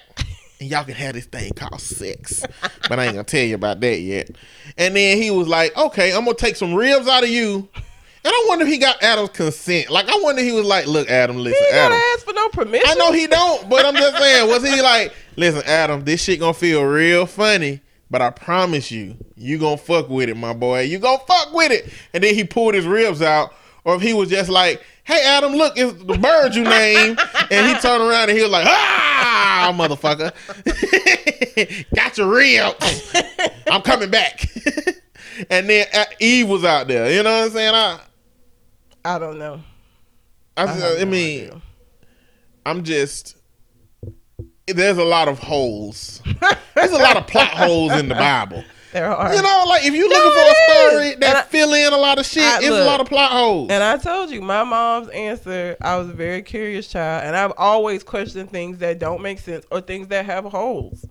And 0.59 0.69
y'all 0.69 0.83
can 0.83 0.93
have 0.95 1.13
this 1.13 1.25
thing 1.25 1.51
called 1.53 1.81
sex. 1.81 2.45
But 2.87 2.99
I 2.99 3.05
ain't 3.05 3.13
gonna 3.13 3.23
tell 3.23 3.43
you 3.43 3.55
about 3.55 3.79
that 3.81 3.99
yet. 3.99 4.29
And 4.77 4.95
then 4.95 5.21
he 5.21 5.31
was 5.31 5.47
like, 5.47 5.75
okay, 5.77 6.13
I'm 6.13 6.25
gonna 6.25 6.35
take 6.35 6.55
some 6.55 6.73
ribs 6.73 7.07
out 7.07 7.23
of 7.23 7.29
you. 7.29 7.67
And 7.75 8.33
I 8.33 8.45
wonder 8.47 8.65
if 8.65 8.71
he 8.71 8.79
got 8.79 9.03
Adam's 9.03 9.29
consent. 9.29 9.91
Like, 9.91 10.09
I 10.09 10.19
wonder 10.23 10.41
if 10.41 10.47
he 10.47 10.53
was 10.53 10.65
like, 10.65 10.87
look, 10.87 11.09
Adam, 11.11 11.37
listen, 11.37 11.61
gotta 11.71 11.93
Adam. 11.93 12.01
ask 12.15 12.25
for 12.25 12.33
no 12.33 12.49
permission. 12.49 12.87
I 12.89 12.95
know 12.95 13.11
he 13.11 13.27
don't, 13.27 13.69
but 13.69 13.85
I'm 13.85 13.95
just 13.95 14.17
saying, 14.17 14.49
was 14.49 14.63
he 14.67 14.81
like, 14.81 15.13
listen, 15.35 15.61
Adam, 15.67 16.03
this 16.03 16.23
shit 16.23 16.39
gonna 16.39 16.55
feel 16.55 16.83
real 16.83 17.27
funny, 17.27 17.81
but 18.09 18.23
I 18.23 18.31
promise 18.31 18.89
you, 18.91 19.15
you 19.35 19.59
gonna 19.59 19.77
fuck 19.77 20.09
with 20.09 20.29
it, 20.29 20.37
my 20.37 20.53
boy. 20.53 20.81
You 20.81 20.97
gonna 20.97 21.21
fuck 21.27 21.53
with 21.53 21.71
it. 21.71 21.93
And 22.13 22.23
then 22.23 22.33
he 22.33 22.43
pulled 22.43 22.73
his 22.73 22.87
ribs 22.87 23.21
out. 23.21 23.53
Or 23.85 23.95
if 23.95 24.01
he 24.01 24.13
was 24.13 24.29
just 24.29 24.49
like, 24.49 24.83
hey, 25.03 25.21
Adam, 25.23 25.53
look, 25.53 25.77
it's 25.77 25.93
the 26.03 26.17
bird 26.17 26.55
you 26.55 26.63
named. 26.63 27.19
and 27.51 27.67
he 27.67 27.79
turned 27.79 28.03
around 28.03 28.29
and 28.29 28.37
he 28.37 28.43
was 28.43 28.51
like, 28.51 28.65
ah, 28.67 29.73
motherfucker. 29.73 30.33
Got 31.95 32.17
your 32.17 32.27
ribs. 32.27 33.15
I'm 33.71 33.83
coming 33.83 34.09
back. 34.09 34.45
and 35.51 35.69
then 35.69 35.85
uh, 35.93 36.05
Eve 36.19 36.49
was 36.49 36.65
out 36.65 36.87
there. 36.87 37.11
You 37.11 37.21
know 37.21 37.31
what 37.31 37.45
I'm 37.45 37.51
saying? 37.51 37.75
I, 37.75 37.99
I 39.05 39.19
don't 39.19 39.37
know. 39.37 39.61
I, 40.57 40.63
I 40.63 41.01
I, 41.01 41.05
mean. 41.05 41.61
I'm 42.65 42.83
just. 42.83 43.37
There's 44.67 44.97
a 44.97 45.03
lot 45.03 45.27
of 45.27 45.37
holes. 45.37 46.23
There's 46.73 46.91
a 46.91 46.97
lot 46.97 47.17
of 47.17 47.27
plot 47.27 47.49
holes 47.49 47.91
in 47.91 48.07
the 48.07 48.15
Bible. 48.15 48.63
There 48.95 49.11
are. 49.13 49.35
You 49.35 49.41
know, 49.41 49.65
like 49.67 49.83
if 49.83 49.93
you're 49.93 50.07
No, 50.07 50.15
looking 50.15 50.31
for 50.31 50.51
a 50.51 50.55
story 50.89 51.13
And 51.15 51.21
that 51.21 51.35
I- 51.35 51.41
fill 51.41 51.73
in 51.73 51.91
a 51.91 51.97
lot 51.97 52.17
of 52.17 52.25
shit, 52.25 52.43
I- 52.43 52.59
it's 52.59 52.67
a 52.69 52.85
lot 52.85 53.01
of 53.01 53.07
plot 53.09 53.29
holes. 53.33 53.69
And 53.69 53.83
I 53.83 53.97
told 53.97 54.29
you, 54.31 54.41
my 54.41 54.63
mom's 54.63 55.09
answer, 55.09 55.75
I 55.81 55.97
was 55.97 56.07
a 56.07 56.13
very 56.13 56.41
curious 56.41 56.87
child, 56.87 57.25
and 57.25 57.35
I've 57.35 57.51
always 57.57 58.03
questioned 58.03 58.51
things 58.51 58.77
that 58.77 58.97
don't 58.97 59.21
make 59.21 59.39
sense 59.41 59.65
or 59.69 59.81
things 59.81 60.07
that 60.07 60.23
have 60.25 60.45
holes. 60.45 61.05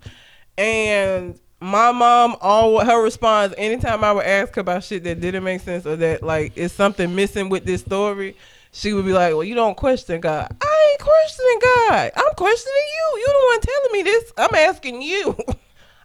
And 0.57 1.39
my 1.61 1.93
mom, 1.93 2.37
all 2.41 2.83
her 2.83 3.03
response, 3.03 3.53
anytime 3.59 4.03
I 4.03 4.13
would 4.13 4.25
ask 4.25 4.55
her 4.55 4.63
about 4.63 4.85
shit 4.85 5.05
that 5.05 5.21
didn't 5.21 5.45
make 5.45 5.61
sense 5.61 5.85
or 5.85 5.97
that 5.97 6.23
like 6.23 6.57
is 6.57 6.73
something 6.73 7.15
missing 7.15 7.51
with 7.51 7.67
this 7.67 7.83
story, 7.83 8.35
she 8.73 8.95
would 8.95 9.05
be 9.05 9.13
like, 9.13 9.35
"Well, 9.35 9.45
you 9.45 9.55
don't 9.55 9.77
question 9.77 10.23
God. 10.23 10.57
I 10.63 10.89
ain't 10.93 11.01
questioning 11.03 11.59
God. 11.61 12.13
I'm 12.17 12.35
questioning 12.35 12.73
you. 12.95 13.19
You 13.21 13.27
the 13.27 13.47
one 13.47 13.61
telling 13.61 13.93
me 13.93 14.03
this. 14.05 14.33
I'm 14.39 14.55
asking 14.55 15.03
you. 15.03 15.37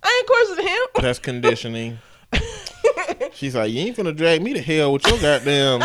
I 0.03 0.17
ain't 0.17 0.27
questioning 0.27 0.67
him." 0.67 0.87
That's 1.01 1.19
conditioning. 1.19 1.99
She's 3.33 3.55
like, 3.55 3.71
you 3.71 3.81
ain't 3.81 3.97
gonna 3.97 4.11
drag 4.11 4.41
me 4.41 4.53
to 4.53 4.61
hell 4.61 4.93
with 4.93 5.05
your 5.07 5.19
goddamn 5.19 5.81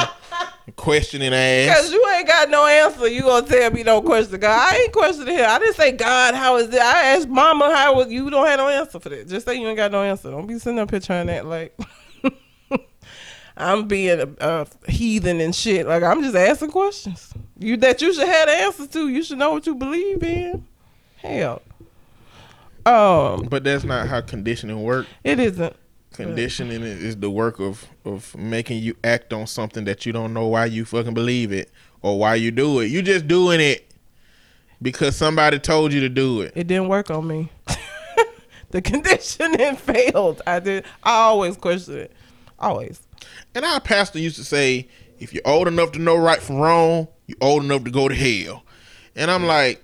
questioning 0.76 1.32
ass. 1.32 1.76
Cause 1.76 1.92
you 1.92 2.04
ain't 2.16 2.26
got 2.26 2.50
no 2.50 2.66
answer. 2.66 3.08
You 3.08 3.22
gonna 3.22 3.46
tell 3.46 3.70
me 3.70 3.82
no 3.82 4.02
question 4.02 4.40
God? 4.40 4.72
I 4.72 4.76
ain't 4.76 4.92
questioning 4.92 5.36
him. 5.36 5.46
I 5.48 5.58
didn't 5.58 5.76
say 5.76 5.92
God. 5.92 6.34
How 6.34 6.56
is 6.56 6.68
it? 6.68 6.80
I 6.80 7.14
asked 7.14 7.28
Mama 7.28 7.74
how 7.74 7.96
was 7.96 8.10
you 8.10 8.30
don't 8.30 8.46
have 8.46 8.58
no 8.58 8.68
answer 8.68 8.98
for 8.98 9.08
that. 9.08 9.28
Just 9.28 9.46
say 9.46 9.54
you 9.54 9.66
ain't 9.66 9.76
got 9.76 9.92
no 9.92 10.02
answer. 10.02 10.30
Don't 10.30 10.46
be 10.46 10.58
sitting 10.58 10.78
up 10.78 10.90
here 10.90 11.00
trying 11.00 11.26
that 11.26 11.46
like 11.46 11.78
I'm 13.56 13.86
being 13.86 14.20
a, 14.20 14.28
a 14.40 14.90
heathen 14.90 15.40
and 15.40 15.54
shit. 15.54 15.86
Like 15.86 16.02
I'm 16.02 16.22
just 16.22 16.36
asking 16.36 16.70
questions. 16.70 17.32
You 17.58 17.76
that 17.78 18.02
you 18.02 18.12
should 18.12 18.26
have 18.28 18.48
the 18.48 18.54
answers 18.54 18.88
to. 18.88 19.08
You 19.08 19.22
should 19.22 19.38
know 19.38 19.52
what 19.52 19.66
you 19.66 19.74
believe 19.74 20.22
in. 20.22 20.66
Hell. 21.16 21.62
Um, 22.86 23.46
But 23.50 23.64
that's 23.64 23.84
not 23.84 24.08
how 24.08 24.20
conditioning 24.20 24.82
works. 24.82 25.08
it 25.24 25.38
isn't. 25.40 25.74
Conditioning 26.12 26.82
is 26.82 27.02
is 27.02 27.16
the 27.16 27.30
work 27.30 27.58
of 27.58 27.86
of 28.04 28.36
making 28.36 28.80
you 28.82 28.94
act 29.02 29.32
on 29.32 29.46
something 29.48 29.84
that 29.84 30.06
you 30.06 30.12
don't 30.12 30.32
know 30.32 30.46
why 30.46 30.66
you 30.66 30.84
fucking 30.84 31.12
believe 31.14 31.50
it 31.50 31.70
or 32.02 32.18
why 32.18 32.36
you 32.36 32.52
do 32.52 32.78
it. 32.80 32.86
You 32.86 33.02
just 33.02 33.26
doing 33.26 33.58
it 33.60 33.90
because 34.80 35.16
somebody 35.16 35.58
told 35.58 35.92
you 35.92 36.00
to 36.00 36.08
do 36.08 36.42
it. 36.42 36.52
It 36.54 36.68
didn't 36.68 36.86
work 36.88 37.10
on 37.10 37.26
me. 37.26 37.50
the 38.70 38.80
conditioning 38.80 39.74
failed. 39.76 40.40
I 40.46 40.60
did. 40.60 40.84
I 41.02 41.14
always 41.22 41.56
question 41.56 41.98
it. 41.98 42.12
Always. 42.60 43.00
And 43.54 43.64
our 43.64 43.80
pastor 43.80 44.20
used 44.20 44.36
to 44.36 44.44
say, 44.44 44.86
if 45.18 45.32
you're 45.32 45.42
old 45.46 45.66
enough 45.66 45.90
to 45.92 45.98
know 45.98 46.16
right 46.16 46.40
from 46.40 46.56
wrong, 46.56 47.08
you're 47.26 47.38
old 47.40 47.64
enough 47.64 47.82
to 47.84 47.90
go 47.90 48.06
to 48.08 48.14
hell. 48.14 48.62
And 49.16 49.30
I'm 49.32 49.46
like, 49.46 49.82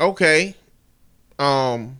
okay. 0.00 0.54
Um 1.38 1.98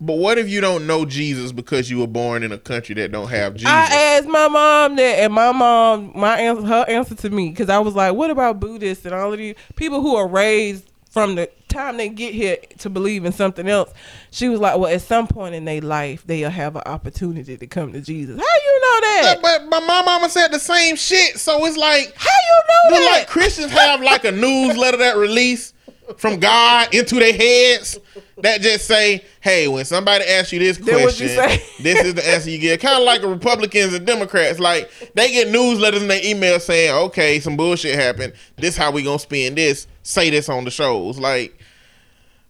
but 0.00 0.14
what 0.14 0.38
if 0.38 0.48
you 0.48 0.60
don't 0.60 0.86
know 0.86 1.04
Jesus 1.04 1.52
because 1.52 1.90
you 1.90 1.98
were 1.98 2.06
born 2.06 2.42
in 2.42 2.52
a 2.52 2.58
country 2.58 2.94
that 2.96 3.12
don't 3.12 3.28
have 3.28 3.54
Jesus? 3.54 3.70
I 3.70 3.86
asked 3.86 4.28
my 4.28 4.48
mom 4.48 4.96
that, 4.96 5.18
and 5.20 5.32
my 5.32 5.52
mom, 5.52 6.12
my 6.14 6.38
answer, 6.38 6.66
her 6.66 6.84
answer 6.88 7.14
to 7.14 7.30
me, 7.30 7.50
because 7.50 7.70
I 7.70 7.78
was 7.78 7.94
like, 7.94 8.14
"What 8.14 8.30
about 8.30 8.60
Buddhists 8.60 9.04
and 9.06 9.14
all 9.14 9.32
of 9.32 9.38
these 9.38 9.54
people 9.74 10.02
who 10.02 10.14
are 10.16 10.28
raised 10.28 10.90
from 11.10 11.34
the 11.34 11.48
time 11.76 11.96
they 11.96 12.08
get 12.08 12.34
here 12.34 12.58
to 12.78 12.90
believe 12.90 13.24
in 13.24 13.32
something 13.32 13.68
else?" 13.68 13.92
She 14.30 14.48
was 14.48 14.60
like, 14.60 14.78
"Well, 14.78 14.92
at 14.92 15.02
some 15.02 15.26
point 15.26 15.54
in 15.54 15.64
their 15.64 15.80
life, 15.80 16.22
they'll 16.26 16.50
have 16.50 16.76
an 16.76 16.82
opportunity 16.86 17.56
to 17.56 17.66
come 17.66 17.92
to 17.92 18.00
Jesus." 18.00 18.36
How 18.38 18.56
you 18.64 18.80
know 18.80 19.00
that? 19.00 19.38
but, 19.42 19.70
but 19.70 19.80
my 19.80 20.02
mama 20.02 20.28
said 20.28 20.52
the 20.52 20.58
same 20.58 20.96
shit, 20.96 21.38
so 21.38 21.64
it's 21.66 21.76
like 21.76 22.14
How 22.16 22.30
you 22.30 22.94
know 22.94 23.00
that? 23.00 23.18
like 23.18 23.28
Christians 23.28 23.72
have 23.72 24.00
like 24.00 24.24
a 24.24 24.32
newsletter 24.32 24.98
that 24.98 25.16
release 25.16 25.72
from 26.18 26.38
God 26.38 26.94
into 26.94 27.16
their 27.16 27.32
heads 27.32 27.98
that 28.38 28.60
just 28.60 28.86
say, 28.86 29.24
"Hey, 29.40 29.66
when 29.66 29.84
somebody 29.84 30.24
asks 30.24 30.52
you 30.52 30.58
this 30.58 30.78
you 30.78 30.84
question, 30.84 31.28
say? 31.28 31.62
this 31.80 32.04
is 32.04 32.14
the 32.14 32.28
answer 32.28 32.50
you 32.50 32.58
get." 32.58 32.80
Kind 32.80 32.96
of 32.98 33.02
like 33.04 33.22
the 33.22 33.28
Republicans 33.28 33.92
and 33.92 34.06
Democrats, 34.06 34.58
like 34.60 34.88
they 35.14 35.32
get 35.32 35.48
newsletters 35.48 36.00
in 36.02 36.08
their 36.08 36.24
email 36.24 36.60
saying, 36.60 36.94
"Okay, 36.94 37.40
some 37.40 37.56
bullshit 37.56 37.96
happened. 37.98 38.34
This 38.56 38.76
how 38.76 38.90
we 38.92 39.02
gonna 39.02 39.18
spend 39.18 39.56
this. 39.56 39.86
Say 40.02 40.30
this 40.30 40.48
on 40.48 40.64
the 40.64 40.70
shows." 40.70 41.18
Like, 41.18 41.55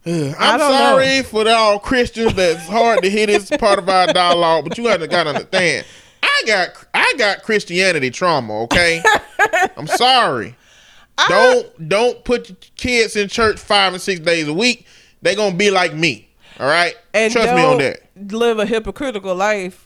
I'm 0.06 0.60
sorry 0.60 1.22
for 1.22 1.48
all 1.48 1.78
Christians 1.78 2.34
that's 2.34 2.66
hard 2.68 3.02
to 3.02 3.10
hear 3.10 3.26
this 3.26 3.50
part 3.50 3.78
of 3.78 3.88
our 3.88 4.12
dialogue, 4.12 4.64
but 4.68 4.78
you 4.78 4.86
have 4.86 5.00
to 5.00 5.08
gotta 5.08 5.30
understand. 5.30 5.86
I 6.22 6.42
got 6.46 6.86
I 6.94 7.14
got 7.18 7.42
Christianity 7.42 8.10
trauma. 8.10 8.62
Okay, 8.62 9.02
I'm 9.76 9.86
sorry. 9.86 10.56
Don't 11.28 11.88
don't 11.88 12.24
put 12.24 12.48
your 12.48 12.58
kids 12.76 13.16
in 13.16 13.28
church 13.28 13.58
five 13.58 13.92
and 13.92 14.02
six 14.02 14.20
days 14.20 14.48
a 14.48 14.54
week. 14.54 14.86
They 15.22 15.34
gonna 15.34 15.56
be 15.56 15.70
like 15.70 15.94
me. 15.94 16.28
All 16.60 16.66
right, 16.66 16.94
and 17.12 17.32
trust 17.32 17.54
me 17.54 17.62
on 17.62 17.78
that. 17.78 18.00
Live 18.32 18.58
a 18.58 18.66
hypocritical 18.66 19.34
life, 19.34 19.85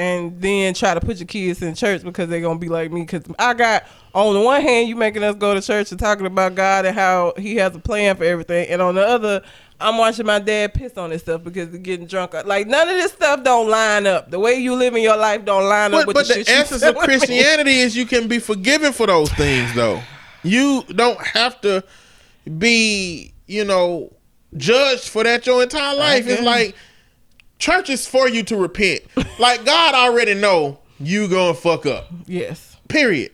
and 0.00 0.40
then 0.40 0.72
try 0.72 0.94
to 0.94 1.00
put 1.00 1.18
your 1.18 1.26
kids 1.26 1.60
in 1.60 1.74
church 1.74 2.02
because 2.02 2.30
they're 2.30 2.40
gonna 2.40 2.58
be 2.58 2.70
like 2.70 2.90
me. 2.90 3.02
Because 3.02 3.22
I 3.38 3.52
got 3.52 3.84
on 4.14 4.32
the 4.32 4.40
one 4.40 4.62
hand, 4.62 4.88
you 4.88 4.96
making 4.96 5.22
us 5.22 5.36
go 5.36 5.52
to 5.52 5.60
church 5.60 5.90
and 5.90 6.00
talking 6.00 6.24
about 6.24 6.54
God 6.54 6.86
and 6.86 6.96
how 6.96 7.34
He 7.36 7.56
has 7.56 7.76
a 7.76 7.78
plan 7.78 8.16
for 8.16 8.24
everything, 8.24 8.66
and 8.70 8.80
on 8.80 8.94
the 8.94 9.06
other, 9.06 9.42
I'm 9.78 9.98
watching 9.98 10.24
my 10.24 10.38
dad 10.38 10.72
piss 10.72 10.96
on 10.96 11.10
himself 11.10 11.44
because 11.44 11.68
he's 11.70 11.80
getting 11.80 12.06
drunk. 12.06 12.32
Like 12.32 12.66
none 12.66 12.88
of 12.88 12.94
this 12.94 13.12
stuff 13.12 13.44
don't 13.44 13.68
line 13.68 14.06
up. 14.06 14.30
The 14.30 14.38
way 14.38 14.54
you 14.54 14.74
live 14.74 14.94
in 14.94 15.02
your 15.02 15.18
life 15.18 15.44
don't 15.44 15.68
line 15.68 15.92
up 15.92 16.00
But, 16.00 16.06
with 16.06 16.16
but 16.16 16.28
the, 16.28 16.44
the 16.44 16.50
essence 16.50 16.82
of. 16.82 16.96
Christianity 16.98 17.80
is 17.80 17.94
you 17.94 18.06
can 18.06 18.26
be 18.26 18.38
forgiven 18.38 18.94
for 18.94 19.06
those 19.06 19.30
things, 19.32 19.74
though. 19.74 20.00
You 20.42 20.82
don't 20.84 21.20
have 21.20 21.60
to 21.60 21.84
be, 22.58 23.34
you 23.46 23.66
know, 23.66 24.14
judged 24.56 25.10
for 25.10 25.24
that 25.24 25.46
your 25.46 25.62
entire 25.62 25.94
life. 25.94 26.26
It's 26.26 26.40
like 26.42 26.74
church 27.60 27.88
is 27.90 28.06
for 28.08 28.28
you 28.28 28.42
to 28.44 28.56
repent. 28.56 29.02
like 29.38 29.64
God 29.64 29.94
already 29.94 30.34
know 30.34 30.80
you 30.98 31.28
gonna 31.28 31.54
fuck 31.54 31.86
up. 31.86 32.08
Yes. 32.26 32.76
Period. 32.88 33.30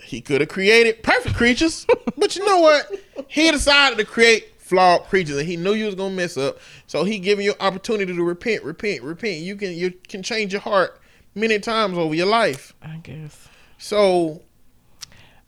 He 0.00 0.20
could 0.20 0.40
have 0.40 0.48
created 0.50 1.02
perfect 1.02 1.34
creatures, 1.34 1.84
but 2.16 2.36
you 2.36 2.46
know 2.46 2.60
what? 2.60 2.88
He 3.26 3.50
decided 3.50 3.98
to 3.98 4.04
create 4.04 4.52
flawed 4.60 5.02
creatures, 5.04 5.36
and 5.38 5.48
he 5.48 5.56
knew 5.56 5.72
you 5.74 5.86
was 5.86 5.96
gonna 5.96 6.14
mess 6.14 6.36
up. 6.36 6.58
So 6.86 7.02
he 7.02 7.18
giving 7.18 7.44
you 7.44 7.54
opportunity 7.58 8.14
to 8.14 8.22
repent, 8.22 8.62
repent, 8.62 9.02
repent. 9.02 9.38
You 9.38 9.56
can 9.56 9.72
you 9.72 9.90
can 10.08 10.22
change 10.22 10.52
your 10.52 10.60
heart 10.62 11.00
many 11.34 11.58
times 11.58 11.98
over 11.98 12.14
your 12.14 12.26
life. 12.26 12.72
I 12.82 12.98
guess. 13.02 13.48
So 13.78 14.42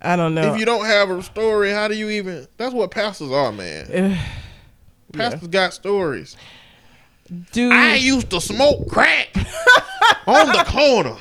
I 0.02 0.16
don't 0.16 0.34
know. 0.34 0.52
if 0.52 0.58
you 0.58 0.66
don't 0.66 0.86
have 0.86 1.10
a 1.10 1.22
story, 1.22 1.70
how 1.70 1.86
do 1.86 1.94
you 1.94 2.08
even? 2.10 2.48
That's 2.56 2.74
what 2.74 2.90
pastors 2.90 3.30
are, 3.30 3.52
man. 3.52 4.18
Pastors 5.12 5.48
got 5.48 5.72
stories. 5.72 6.36
Do 7.52 7.70
I 7.72 7.94
used 7.94 8.30
to 8.30 8.40
smoke 8.40 8.88
crack 8.88 9.28
on 10.26 10.46
the 10.48 10.64
corner, 10.66 11.16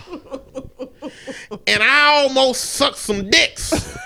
and 1.67 1.83
I 1.83 2.23
almost 2.23 2.63
sucked 2.63 2.97
some 2.97 3.29
dicks. 3.29 3.71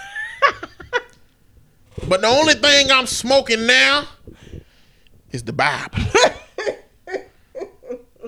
but 2.08 2.22
the 2.22 2.28
only 2.28 2.56
thing 2.56 2.92
I'm 2.92 3.06
smoking 3.06 3.66
now 3.68 4.08
is 5.32 5.44
the 5.44 5.54
Bible. 5.54 5.98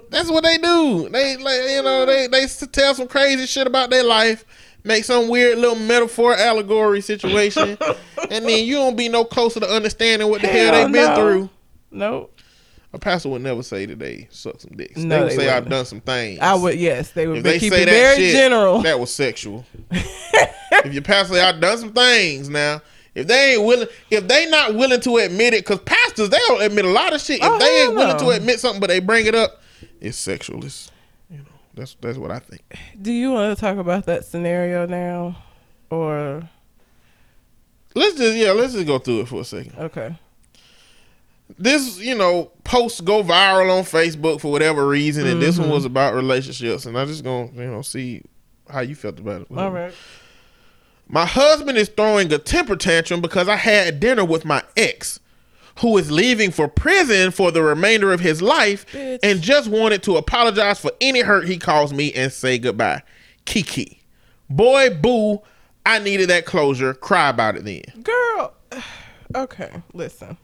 That's 0.09 0.29
what 0.29 0.43
they 0.43 0.57
do. 0.59 1.09
They 1.09 1.37
like 1.37 1.61
you 1.69 1.81
know 1.81 2.05
they 2.05 2.27
they 2.27 2.45
tell 2.47 2.93
some 2.93 3.07
crazy 3.07 3.47
shit 3.47 3.65
about 3.65 3.89
their 3.89 4.03
life, 4.03 4.45
make 4.83 5.03
some 5.03 5.27
weird 5.29 5.57
little 5.57 5.75
metaphor 5.75 6.35
allegory 6.35 7.01
situation, 7.01 7.77
and 8.29 8.45
then 8.45 8.65
you 8.65 8.75
don't 8.75 8.95
be 8.95 9.09
no 9.09 9.25
closer 9.25 9.59
to 9.59 9.67
understanding 9.67 10.29
what 10.29 10.41
the 10.41 10.47
hell, 10.47 10.73
Hell 10.73 10.85
they 10.85 10.91
been 10.91 11.09
no. 11.09 11.15
through. 11.15 11.49
no. 11.89 12.29
A 12.93 12.99
pastor 12.99 13.29
would 13.29 13.41
never 13.41 13.63
say 13.63 13.87
that 13.87 13.97
they 13.97 14.27
suck 14.29 14.61
some 14.61 14.77
dicks. 14.77 14.97
No, 14.97 15.15
they 15.17 15.21
would 15.23 15.31
they 15.31 15.35
say 15.37 15.49
I've 15.49 15.67
done 15.67 15.85
some 15.85 15.99
things. 16.01 16.39
I 16.39 16.53
would. 16.53 16.79
Yes, 16.79 17.09
they 17.11 17.25
would 17.27 17.37
If 17.37 17.43
they 17.43 17.57
keeping 17.59 17.79
say 17.79 17.85
that 17.85 17.91
very 17.91 18.15
shit, 18.17 18.35
general. 18.35 18.81
that 18.83 18.99
was 18.99 19.11
sexual. 19.13 19.65
if 19.91 20.93
your 20.93 21.01
pastor 21.01 21.33
say 21.35 21.41
I've 21.41 21.59
done 21.59 21.77
some 21.79 21.91
things 21.93 22.49
now, 22.49 22.81
if 23.15 23.25
they 23.27 23.53
ain't 23.55 23.63
willing, 23.65 23.87
if 24.11 24.27
they 24.27 24.47
not 24.47 24.75
willing 24.75 25.01
to 25.01 25.17
admit 25.17 25.53
it, 25.55 25.65
because 25.65 25.79
pastors 25.79 26.29
they 26.29 26.37
don't 26.47 26.61
admit 26.61 26.85
a 26.85 26.89
lot 26.89 27.13
of 27.13 27.21
shit. 27.21 27.39
If 27.39 27.43
Oh, 27.45 27.57
they 27.57 27.83
ain't 27.83 27.95
willing 27.95 28.17
no. 28.17 28.29
to 28.29 28.29
admit 28.37 28.59
something, 28.59 28.79
but 28.79 28.87
they 28.89 28.99
bring 28.99 29.25
it 29.25 29.33
up, 29.35 29.61
it's 29.99 30.17
sexual. 30.17 30.63
It's 30.63 30.91
you 31.31 31.37
know 31.37 31.43
that's 31.73 31.95
that's 31.99 32.17
what 32.19 32.29
I 32.29 32.39
think. 32.39 32.61
Do 33.01 33.11
you 33.11 33.31
want 33.31 33.57
to 33.57 33.59
talk 33.59 33.77
about 33.77 34.05
that 34.05 34.23
scenario 34.25 34.85
now, 34.85 35.37
or 35.89 36.47
Let's 37.95 38.17
just 38.17 38.35
yeah, 38.35 38.51
let's 38.51 38.73
just 38.73 38.85
go 38.87 38.99
through 38.99 39.21
it 39.21 39.27
for 39.27 39.41
a 39.41 39.45
second. 39.45 39.73
okay? 39.79 40.15
This 41.57 41.99
you 41.99 42.15
know 42.15 42.51
posts 42.63 43.01
go 43.01 43.23
viral 43.23 43.77
on 43.77 43.83
Facebook 43.83 44.41
for 44.41 44.51
whatever 44.51 44.87
reason, 44.87 45.27
and 45.27 45.41
this 45.41 45.57
one 45.57 45.65
Mm-hmm. 45.67 45.73
was 45.75 45.85
about 45.85 46.13
relationships, 46.15 46.85
and 46.85 46.97
I 46.97 47.05
just 47.05 47.23
gonna 47.23 47.51
you 47.53 47.65
know 47.71 47.81
see 47.81 48.21
how 48.69 48.81
you 48.81 48.95
felt 48.95 49.19
about 49.19 49.41
it. 49.41 49.47
All 49.55 49.71
right. 49.71 49.93
My 51.07 51.25
husband 51.25 51.77
is 51.77 51.89
throwing 51.89 52.31
a 52.33 52.37
temper 52.37 52.75
tantrum 52.75 53.21
because 53.21 53.47
I 53.47 53.57
had 53.57 53.99
dinner 53.99 54.23
with 54.25 54.45
my 54.45 54.63
ex, 54.77 55.19
who 55.79 55.97
is 55.97 56.09
leaving 56.09 56.49
for 56.49 56.67
prison 56.67 57.29
for 57.31 57.51
the 57.51 57.61
remainder 57.61 58.11
of 58.13 58.19
his 58.21 58.41
life 58.41 58.85
Bitch. 58.91 59.19
and 59.21 59.41
just 59.41 59.69
wanted 59.69 60.01
to 60.03 60.15
apologize 60.15 60.79
for 60.79 60.91
any 61.01 61.19
hurt 61.21 61.45
he 61.47 61.57
caused 61.57 61.93
me 61.95 62.13
and 62.13 62.31
say 62.31 62.57
goodbye. 62.57 63.03
Kiki. 63.45 64.01
Boy, 64.49 64.89
boo, 64.95 65.41
I 65.85 65.99
needed 65.99 66.29
that 66.29 66.45
closure. 66.45 66.93
Cry 66.93 67.29
about 67.29 67.57
it 67.57 67.65
then. 67.65 67.83
Girl, 68.01 68.53
okay, 69.35 69.83
listen. 69.93 70.37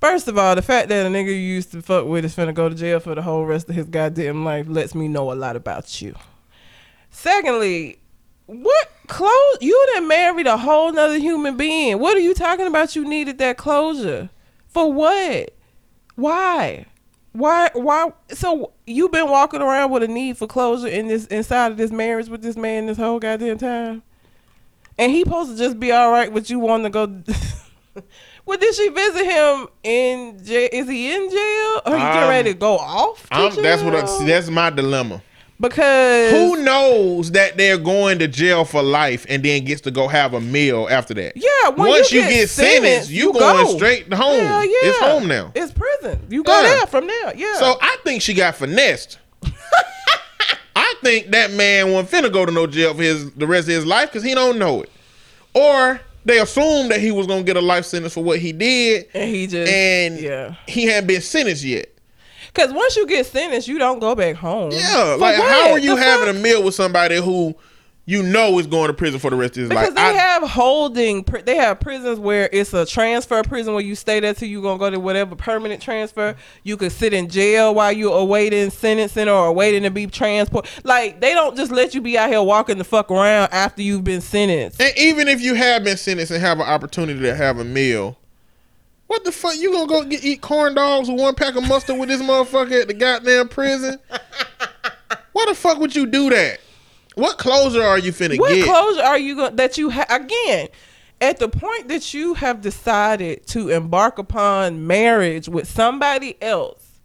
First 0.00 0.28
of 0.28 0.38
all, 0.38 0.54
the 0.54 0.62
fact 0.62 0.88
that 0.88 1.06
a 1.06 1.08
nigga 1.08 1.26
you 1.26 1.34
used 1.34 1.72
to 1.72 1.82
fuck 1.82 2.06
with 2.06 2.24
is 2.24 2.36
finna 2.36 2.54
go 2.54 2.68
to 2.68 2.74
jail 2.74 3.00
for 3.00 3.14
the 3.14 3.22
whole 3.22 3.44
rest 3.44 3.68
of 3.68 3.74
his 3.74 3.86
goddamn 3.86 4.44
life 4.44 4.66
lets 4.68 4.94
me 4.94 5.08
know 5.08 5.32
a 5.32 5.34
lot 5.34 5.56
about 5.56 6.00
you. 6.00 6.14
Secondly, 7.10 7.98
what 8.46 8.90
close 9.08 9.56
you 9.60 9.86
done 9.94 10.06
married 10.06 10.46
a 10.46 10.56
whole 10.56 10.92
nother 10.92 11.18
human 11.18 11.56
being. 11.56 11.98
What 11.98 12.16
are 12.16 12.20
you 12.20 12.34
talking 12.34 12.66
about 12.66 12.94
you 12.94 13.04
needed 13.04 13.38
that 13.38 13.56
closure? 13.56 14.30
For 14.68 14.92
what? 14.92 15.54
Why? 16.14 16.86
Why 17.32 17.70
why 17.74 18.12
so 18.30 18.72
you've 18.86 19.12
been 19.12 19.28
walking 19.28 19.60
around 19.60 19.90
with 19.90 20.02
a 20.02 20.08
need 20.08 20.38
for 20.38 20.46
closure 20.46 20.88
in 20.88 21.08
this 21.08 21.26
inside 21.26 21.72
of 21.72 21.78
this 21.78 21.90
marriage 21.90 22.28
with 22.28 22.42
this 22.42 22.56
man 22.56 22.86
this 22.86 22.98
whole 22.98 23.18
goddamn 23.18 23.58
time? 23.58 24.02
And 24.96 25.12
he 25.12 25.22
supposed 25.22 25.50
to 25.50 25.56
just 25.56 25.78
be 25.78 25.92
all 25.92 26.10
right 26.10 26.32
with 26.32 26.50
you 26.50 26.58
wanting 26.58 26.90
to 26.92 27.06
go. 27.06 28.02
well, 28.48 28.58
did 28.58 28.74
she 28.74 28.88
visit 28.88 29.24
him 29.24 29.68
in 29.84 30.42
jail? 30.44 30.68
Is 30.72 30.88
he 30.88 31.14
in 31.14 31.30
jail? 31.30 31.82
Or 31.86 31.92
you 31.92 31.98
getting 31.98 32.22
Um, 32.22 32.28
ready 32.28 32.52
to 32.52 32.58
go 32.58 32.78
off? 32.78 33.28
to 33.28 33.34
I'm, 33.34 33.54
that's 33.62 33.82
what 33.82 33.94
I, 33.94 34.04
see, 34.06 34.24
that's 34.26 34.48
my 34.50 34.70
dilemma. 34.70 35.22
because 35.60 36.30
Who 36.32 36.62
knows 36.62 37.30
that 37.32 37.56
they're 37.56 37.78
going 37.78 38.18
to 38.20 38.28
jail 38.28 38.64
for 38.64 38.82
life 38.82 39.26
and 39.28 39.42
then 39.44 39.64
gets 39.64 39.80
to 39.82 39.90
go 39.90 40.08
have 40.08 40.34
a 40.34 40.40
meal 40.40 40.88
after 40.90 41.14
that? 41.14 41.32
Yeah, 41.36 41.68
once 41.70 42.10
you 42.12 42.20
you, 42.22 42.26
get 42.28 42.34
get, 42.34 42.48
sentenced, 42.50 42.82
sentenced, 42.82 43.10
you, 43.10 43.24
you 43.26 43.32
going 43.32 43.66
go. 43.66 43.76
straight 43.76 44.12
home. 44.12 44.40
Hell 44.40 44.64
yeah. 44.64 44.70
It's 44.82 44.98
home 44.98 45.28
now. 45.28 45.52
It's 45.54 45.72
prison. 45.72 46.26
You 46.30 46.42
go 46.42 46.52
Yeah. 46.60 46.68
there 46.68 46.86
from 46.86 47.06
there. 47.06 47.36
Yeah. 47.36 47.54
So 47.56 47.76
I 47.80 47.96
think 48.04 48.22
she 48.22 48.34
got 48.34 48.54
finessed. 48.56 49.18
I 50.76 50.94
think 51.02 51.30
that 51.32 51.50
man 51.52 51.92
wasn't 51.92 52.24
finna 52.24 52.32
go 52.32 52.46
to 52.46 52.52
no 52.52 52.66
jail 52.66 52.94
for 52.94 53.02
his 53.02 53.30
the 53.32 53.46
rest 53.46 53.68
of 53.68 53.74
his 53.74 53.84
life 53.86 54.08
because 54.10 54.22
he 54.22 54.34
don't 54.34 54.58
know 54.58 54.82
it, 54.82 54.90
or 55.54 56.00
they 56.28 56.38
assumed 56.38 56.90
that 56.92 57.00
he 57.00 57.10
was 57.10 57.26
gonna 57.26 57.42
get 57.42 57.56
a 57.56 57.60
life 57.60 57.84
sentence 57.84 58.14
for 58.14 58.22
what 58.22 58.38
he 58.38 58.52
did, 58.52 59.08
and 59.14 59.28
he 59.34 59.46
just 59.46 59.72
and 59.72 60.20
yeah. 60.20 60.54
he 60.68 60.84
hadn't 60.84 61.08
been 61.08 61.20
sentenced 61.20 61.64
yet. 61.64 61.88
Because 62.54 62.72
once 62.72 62.96
you 62.96 63.06
get 63.06 63.26
sentenced, 63.26 63.68
you 63.68 63.78
don't 63.78 63.98
go 63.98 64.14
back 64.14 64.36
home. 64.36 64.70
Yeah, 64.72 65.16
like 65.18 65.36
how 65.36 65.72
are 65.72 65.78
you 65.78 65.96
The 65.96 66.02
having 66.02 66.26
fuck? 66.26 66.36
a 66.36 66.38
meal 66.38 66.62
with 66.62 66.74
somebody 66.74 67.16
who 67.16 67.54
you 68.08 68.22
know 68.22 68.58
is 68.58 68.66
going 68.66 68.86
to 68.86 68.94
prison 68.94 69.20
for 69.20 69.28
the 69.28 69.36
rest 69.36 69.50
of 69.58 69.60
his 69.60 69.68
Because 69.68 69.88
life? 69.88 69.94
Because 69.94 70.12
they 70.14 70.18
I- 70.18 70.22
have 70.22 70.42
holding, 70.50 71.22
they 71.44 71.56
have 71.56 71.78
prisons 71.78 72.18
where 72.18 72.48
it's 72.50 72.72
a 72.72 72.86
transfer 72.86 73.42
prison 73.42 73.74
where 73.74 73.82
you 73.82 73.94
stay 73.94 74.18
there 74.18 74.32
till 74.32 74.48
you 74.48 74.62
gonna 74.62 74.78
go 74.78 74.88
to 74.88 74.98
whatever 74.98 75.36
permanent 75.36 75.82
transfer. 75.82 76.34
You 76.62 76.78
could 76.78 76.90
sit 76.90 77.12
in 77.12 77.28
jail 77.28 77.74
while 77.74 77.92
you're 77.92 78.16
awaiting 78.18 78.70
sentencing 78.70 79.28
or 79.28 79.48
awaiting 79.48 79.82
to 79.82 79.90
be 79.90 80.06
transported. 80.06 80.70
Like 80.84 81.20
they 81.20 81.34
don't 81.34 81.54
just 81.54 81.70
let 81.70 81.94
you 81.94 82.00
be 82.00 82.16
out 82.16 82.30
here 82.30 82.42
walking 82.42 82.78
the 82.78 82.84
fuck 82.84 83.10
around 83.10 83.52
after 83.52 83.82
you've 83.82 84.04
been 84.04 84.22
sentenced. 84.22 84.80
And 84.80 84.96
even 84.96 85.28
if 85.28 85.42
you 85.42 85.52
have 85.54 85.84
been 85.84 85.98
sentenced 85.98 86.32
and 86.32 86.40
have 86.40 86.60
an 86.60 86.66
opportunity 86.66 87.20
to 87.20 87.34
have 87.34 87.58
a 87.58 87.64
meal, 87.64 88.16
what 89.06 89.22
the 89.24 89.32
fuck 89.32 89.54
you 89.56 89.70
gonna 89.70 89.86
go 89.86 90.04
get, 90.04 90.24
eat 90.24 90.40
corn 90.40 90.74
dogs 90.74 91.10
with 91.10 91.20
one 91.20 91.34
pack 91.34 91.56
of 91.56 91.68
mustard 91.68 91.98
with 91.98 92.08
this 92.08 92.22
motherfucker 92.22 92.80
at 92.80 92.88
the 92.88 92.94
goddamn 92.94 93.48
prison? 93.48 93.98
Why 95.32 95.44
the 95.46 95.54
fuck 95.54 95.78
would 95.78 95.94
you 95.94 96.06
do 96.06 96.30
that? 96.30 96.60
What 97.18 97.36
closure 97.36 97.82
are 97.82 97.98
you 97.98 98.12
finna 98.12 98.38
What 98.38 98.50
get? 98.54 98.66
What 98.66 98.76
closure 98.76 99.02
are 99.02 99.18
you 99.18 99.34
going 99.34 99.56
that 99.56 99.76
you 99.76 99.90
ha- 99.90 100.06
again? 100.08 100.68
At 101.20 101.40
the 101.40 101.48
point 101.48 101.88
that 101.88 102.14
you 102.14 102.34
have 102.34 102.60
decided 102.60 103.44
to 103.48 103.70
embark 103.70 104.18
upon 104.18 104.86
marriage 104.86 105.48
with 105.48 105.68
somebody 105.68 106.40
else, 106.40 107.00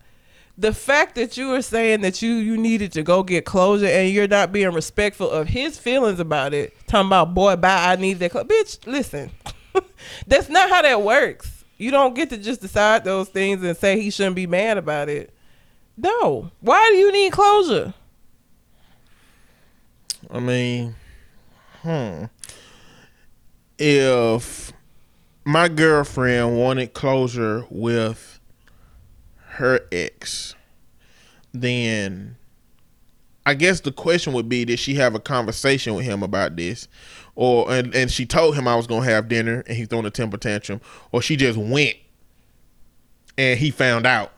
the 0.56 0.72
fact 0.72 1.16
that 1.16 1.36
you 1.36 1.52
are 1.56 1.64
saying 1.64 2.02
that 2.02 2.22
you 2.22 2.34
you 2.34 2.58
needed 2.58 2.92
to 2.92 3.02
go 3.02 3.24
get 3.24 3.44
closure 3.46 3.88
and 3.88 4.12
you're 4.12 4.28
not 4.28 4.52
being 4.52 4.72
respectful 4.72 5.32
of 5.32 5.48
his 5.48 5.80
feelings 5.80 6.20
about 6.20 6.54
it, 6.54 6.76
talking 6.86 7.08
about 7.08 7.34
boy, 7.34 7.56
bye, 7.56 7.92
I 7.92 7.96
need 7.96 8.20
that. 8.20 8.30
Clo-. 8.30 8.44
Bitch, 8.44 8.86
listen, 8.86 9.32
that's 10.28 10.48
not 10.48 10.70
how 10.70 10.84
that 10.84 11.02
works. 11.02 11.66
You 11.80 11.90
don't 11.90 12.14
get 12.14 12.30
to 12.30 12.38
just 12.38 12.62
decide 12.62 13.04
those 13.04 13.30
things 13.30 13.64
and 13.64 13.76
say 13.76 14.00
he 14.00 14.12
shouldn't 14.12 14.36
be 14.36 14.46
mad 14.46 14.78
about 14.78 15.10
it. 15.10 15.34
No, 15.98 16.52
why 16.62 16.90
do 16.92 16.98
you 16.98 17.12
need 17.12 17.32
closure? 17.32 17.96
I 20.30 20.40
mean, 20.40 20.96
hmm. 21.82 22.26
If 23.78 24.72
my 25.46 25.68
girlfriend 25.68 26.58
wanted 26.58 26.94
closure 26.94 27.66
with 27.70 28.40
her 29.38 29.82
ex, 29.92 30.56
then 31.54 32.38
I 33.46 33.54
guess 33.54 33.82
the 33.82 33.92
question 33.92 34.34
would 34.34 34.48
be: 34.48 34.66
Did 34.66 34.80
she 34.80 34.96
have 34.96 35.16
a 35.16 35.20
conversation 35.20 35.96
with 35.96 36.06
him 36.06 36.24
about 36.24 36.56
this, 36.56 36.88
or 37.36 37.72
and, 37.72 37.94
and 37.96 38.12
she 38.12 38.26
told 38.26 38.56
him 38.56 38.68
I 38.68 38.76
was 38.76 38.88
gonna 38.88 39.06
have 39.06 39.28
dinner 39.28 39.64
and 39.68 39.78
he 39.78 39.86
throwing 39.86 40.06
a 40.06 40.12
temper 40.12 40.38
tantrum, 40.38 40.82
or 41.12 41.22
she 41.22 41.36
just 41.36 41.58
went 41.58 41.96
and 43.38 43.60
he 43.60 43.72
found 43.72 44.06
out? 44.06 44.33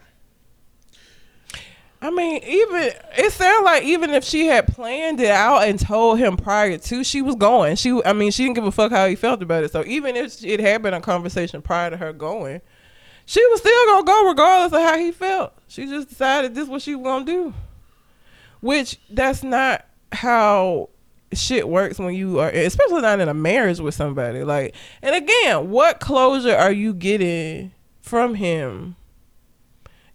I 2.06 2.12
mean, 2.12 2.40
even 2.44 2.92
it 3.18 3.32
sounded 3.32 3.66
like 3.66 3.82
even 3.82 4.12
if 4.12 4.24
she 4.24 4.46
had 4.46 4.68
planned 4.68 5.20
it 5.20 5.32
out 5.32 5.68
and 5.68 5.80
told 5.80 6.20
him 6.20 6.38
prior 6.38 6.78
to, 6.78 7.04
she 7.04 7.24
was 7.24 7.34
going. 7.34 7.78
She, 7.78 8.00
I 8.06 8.14
mean, 8.14 8.30
she 8.30 8.44
didn't 8.44 8.58
give 8.58 8.66
a 8.66 8.72
fuck 8.72 8.92
how 8.92 9.08
he 9.08 9.16
felt 9.16 9.42
about 9.42 9.64
it. 9.64 9.72
So 9.72 9.84
even 9.88 10.16
if 10.16 10.44
it 10.44 10.60
had 10.60 10.84
been 10.84 10.94
a 10.94 11.02
conversation 11.02 11.64
prior 11.64 11.90
to 11.90 11.98
her 11.98 12.14
going, 12.14 12.62
she 13.26 13.44
was 13.48 13.60
still 13.60 13.86
gonna 13.88 14.06
go 14.06 14.28
regardless 14.28 14.80
of 14.80 14.86
how 14.86 15.00
he 15.00 15.12
felt. 15.12 15.54
She 15.68 15.88
just 15.88 16.10
decided 16.10 16.54
this 16.54 16.66
is 16.66 16.70
what 16.70 16.84
she 16.84 16.94
was 16.94 17.04
gonna 17.04 17.26
do. 17.26 17.56
Which 18.60 19.00
that's 19.10 19.42
not 19.42 19.88
how 20.12 20.90
shit 21.34 21.68
works 21.68 21.98
when 21.98 22.14
you 22.14 22.40
are, 22.40 22.50
especially 22.50 23.02
not 23.02 23.20
in 23.20 23.30
a 23.30 23.34
marriage 23.34 23.80
with 23.80 23.96
somebody. 23.96 24.44
Like, 24.44 24.76
and 25.02 25.16
again, 25.16 25.72
what 25.72 26.00
closure 26.00 26.56
are 26.56 26.72
you 26.72 26.94
getting 26.94 27.72
from 28.00 28.36
him 28.36 28.96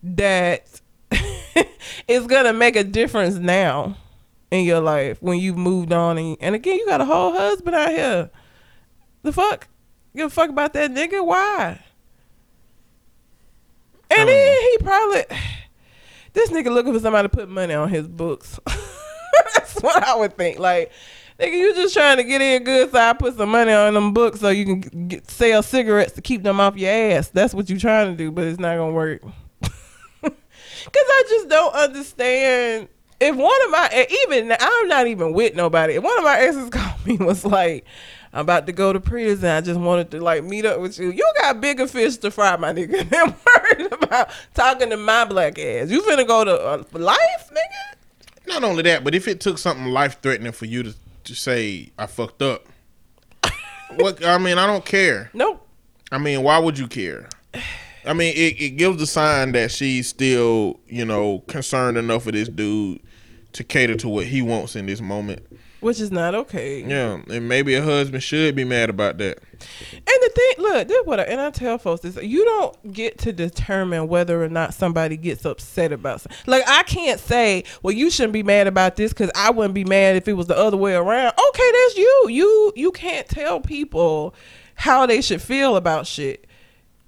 that 0.04 0.80
is 2.08 2.26
gonna 2.26 2.52
make 2.52 2.76
a 2.76 2.84
difference 2.84 3.36
now 3.36 3.96
in 4.50 4.64
your 4.64 4.80
life 4.80 5.18
when 5.20 5.38
you've 5.38 5.56
moved 5.56 5.92
on 5.92 6.18
and, 6.18 6.36
and 6.40 6.54
again 6.54 6.76
you 6.76 6.86
got 6.86 7.00
a 7.00 7.04
whole 7.04 7.32
husband 7.32 7.76
out 7.76 7.90
here. 7.90 8.30
The 9.22 9.32
fuck? 9.32 9.68
You 10.12 10.22
give 10.22 10.26
a 10.28 10.34
fuck 10.34 10.50
about 10.50 10.72
that 10.72 10.90
nigga? 10.90 11.24
Why? 11.24 11.80
And 14.10 14.28
then 14.28 14.56
he 14.62 14.78
probably 14.78 15.24
this 16.32 16.50
nigga 16.50 16.72
looking 16.72 16.92
for 16.92 17.00
somebody 17.00 17.28
to 17.28 17.34
put 17.34 17.48
money 17.48 17.74
on 17.74 17.88
his 17.88 18.08
books. 18.08 18.58
That's 19.54 19.80
what 19.80 20.02
I 20.02 20.16
would 20.16 20.36
think. 20.36 20.58
Like, 20.58 20.90
nigga, 21.38 21.52
you 21.52 21.74
just 21.74 21.94
trying 21.94 22.16
to 22.16 22.24
get 22.24 22.40
in 22.40 22.64
good, 22.64 22.90
so 22.90 22.98
I 22.98 23.12
put 23.12 23.36
some 23.36 23.50
money 23.50 23.72
on 23.72 23.94
them 23.94 24.12
books 24.12 24.40
so 24.40 24.48
you 24.48 24.64
can 24.64 25.08
get, 25.08 25.30
sell 25.30 25.62
cigarettes 25.62 26.12
to 26.12 26.22
keep 26.22 26.42
them 26.42 26.60
off 26.60 26.76
your 26.76 26.90
ass. 26.90 27.28
That's 27.28 27.54
what 27.54 27.70
you 27.70 27.78
trying 27.78 28.10
to 28.10 28.16
do, 28.16 28.30
but 28.30 28.44
it's 28.44 28.58
not 28.58 28.76
gonna 28.76 28.92
work. 28.92 29.22
Cause 30.84 30.92
I 30.94 31.24
just 31.28 31.48
don't 31.48 31.74
understand. 31.74 32.88
If 33.20 33.36
one 33.36 33.64
of 33.64 33.70
my 33.70 34.08
even 34.24 34.56
I'm 34.58 34.88
not 34.88 35.06
even 35.06 35.34
with 35.34 35.54
nobody. 35.54 35.94
If 35.94 36.02
one 36.02 36.16
of 36.16 36.24
my 36.24 36.38
exes 36.38 36.70
called 36.70 37.06
me 37.06 37.18
was 37.18 37.44
like, 37.44 37.84
"I'm 38.32 38.40
about 38.40 38.66
to 38.66 38.72
go 38.72 38.92
to 38.92 39.00
prison. 39.00 39.50
I 39.50 39.60
just 39.60 39.78
wanted 39.78 40.10
to 40.12 40.22
like 40.22 40.42
meet 40.42 40.64
up 40.64 40.80
with 40.80 40.98
you." 40.98 41.10
You 41.10 41.30
got 41.38 41.60
bigger 41.60 41.86
fish 41.86 42.16
to 42.18 42.30
fry, 42.30 42.56
my 42.56 42.72
nigga. 42.72 43.08
Than 43.10 43.34
worried 43.46 43.92
about 43.92 44.30
talking 44.54 44.88
to 44.90 44.96
my 44.96 45.26
black 45.26 45.58
ass. 45.58 45.90
You 45.90 46.00
finna 46.02 46.26
go 46.26 46.44
to 46.44 46.58
uh, 46.58 46.82
life, 46.92 47.50
nigga? 47.50 47.96
Not 48.46 48.64
only 48.64 48.82
that, 48.84 49.04
but 49.04 49.14
if 49.14 49.28
it 49.28 49.40
took 49.40 49.58
something 49.58 49.86
life 49.86 50.20
threatening 50.22 50.52
for 50.52 50.64
you 50.64 50.82
to, 50.82 50.94
to 51.24 51.34
say 51.34 51.90
I 51.98 52.06
fucked 52.06 52.40
up, 52.40 52.66
what 53.96 54.24
I 54.24 54.38
mean, 54.38 54.56
I 54.56 54.66
don't 54.66 54.84
care. 54.84 55.30
Nope. 55.34 55.66
I 56.10 56.18
mean, 56.18 56.42
why 56.42 56.58
would 56.58 56.78
you 56.78 56.88
care? 56.88 57.28
I 58.04 58.12
mean, 58.12 58.32
it, 58.34 58.60
it 58.60 58.70
gives 58.76 58.98
the 58.98 59.06
sign 59.06 59.52
that 59.52 59.70
she's 59.70 60.08
still, 60.08 60.80
you 60.86 61.04
know, 61.04 61.40
concerned 61.48 61.98
enough 61.98 62.26
with 62.26 62.34
this 62.34 62.48
dude 62.48 63.00
to 63.52 63.64
cater 63.64 63.96
to 63.96 64.08
what 64.08 64.26
he 64.26 64.42
wants 64.42 64.76
in 64.76 64.86
this 64.86 65.00
moment. 65.00 65.42
Which 65.80 65.98
is 65.98 66.10
not 66.10 66.34
okay. 66.34 66.84
Yeah, 66.84 67.22
and 67.30 67.48
maybe 67.48 67.74
a 67.74 67.82
husband 67.82 68.22
should 68.22 68.54
be 68.54 68.64
mad 68.64 68.90
about 68.90 69.16
that. 69.16 69.38
And 69.92 70.02
the 70.04 70.30
thing, 70.34 70.64
look, 70.64 70.88
this 70.88 71.06
what 71.06 71.20
I, 71.20 71.22
and 71.22 71.40
I 71.40 71.50
tell 71.50 71.78
folks 71.78 72.02
this: 72.02 72.22
you 72.22 72.44
don't 72.44 72.92
get 72.92 73.18
to 73.20 73.32
determine 73.32 74.06
whether 74.06 74.44
or 74.44 74.50
not 74.50 74.74
somebody 74.74 75.16
gets 75.16 75.46
upset 75.46 75.90
about 75.90 76.20
something. 76.20 76.38
Like 76.46 76.64
I 76.66 76.82
can't 76.82 77.18
say, 77.18 77.64
well, 77.82 77.94
you 77.94 78.10
shouldn't 78.10 78.34
be 78.34 78.42
mad 78.42 78.66
about 78.66 78.96
this 78.96 79.14
because 79.14 79.30
I 79.34 79.50
wouldn't 79.50 79.74
be 79.74 79.84
mad 79.84 80.16
if 80.16 80.28
it 80.28 80.34
was 80.34 80.48
the 80.48 80.56
other 80.56 80.76
way 80.76 80.92
around. 80.92 81.32
Okay, 81.48 81.72
that's 81.72 81.96
you. 81.96 82.26
You 82.28 82.72
you 82.76 82.92
can't 82.92 83.26
tell 83.26 83.60
people 83.60 84.34
how 84.74 85.06
they 85.06 85.22
should 85.22 85.40
feel 85.40 85.76
about 85.76 86.06
shit. 86.06 86.46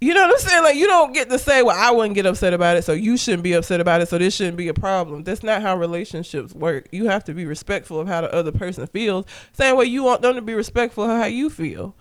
You 0.03 0.15
know 0.15 0.23
what 0.27 0.33
I'm 0.33 0.39
saying? 0.49 0.63
Like 0.65 0.75
you 0.75 0.89
don't 0.89 1.15
get 1.15 1.31
to 1.31 1.39
say, 1.39 1.63
well, 1.63 1.77
I 1.79 1.93
wouldn't 1.93 2.17
get 2.17 2.27
upset 2.27 2.53
about 2.53 2.77
it, 2.77 2.83
so 2.83 2.93
you 2.93 3.17
shouldn't 3.17 3.45
be 3.45 3.53
upset 3.53 3.81
about 3.81 4.01
it, 4.01 4.09
so 4.09 4.19
this 4.19 4.35
shouldn't 4.35 4.57
be 4.57 4.67
a 4.67 4.75
problem. 4.75 5.23
That's 5.23 5.45
not 5.45 5.63
how 5.63 5.77
relationships 5.77 6.53
work. 6.53 6.89
You 6.91 7.07
have 7.07 7.23
to 7.27 7.35
be 7.35 7.47
respectful 7.47 8.01
of 8.01 8.09
how 8.09 8.23
the 8.23 8.35
other 8.35 8.51
person 8.51 8.85
feels. 8.89 9.27
Same 9.53 9.77
way 9.77 9.85
you 9.85 10.03
want 10.03 10.23
them 10.23 10.35
to 10.35 10.43
be 10.43 10.55
respectful 10.55 11.05
of 11.05 11.11
how 11.11 11.27
you 11.27 11.49
feel. 11.49 11.95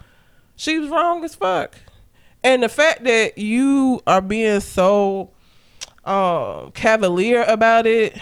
She 0.56 0.80
was 0.80 0.89
wrong 0.89 1.24
as 1.24 1.36
fuck. 1.36 1.76
And 2.43 2.64
the 2.64 2.70
fact 2.70 3.04
that 3.04 3.38
you 3.38 4.02
are 4.08 4.20
being 4.22 4.62
so 4.62 5.30
um 6.04 6.72
cavalier 6.72 7.43
about 7.43 7.86
it 7.86 8.18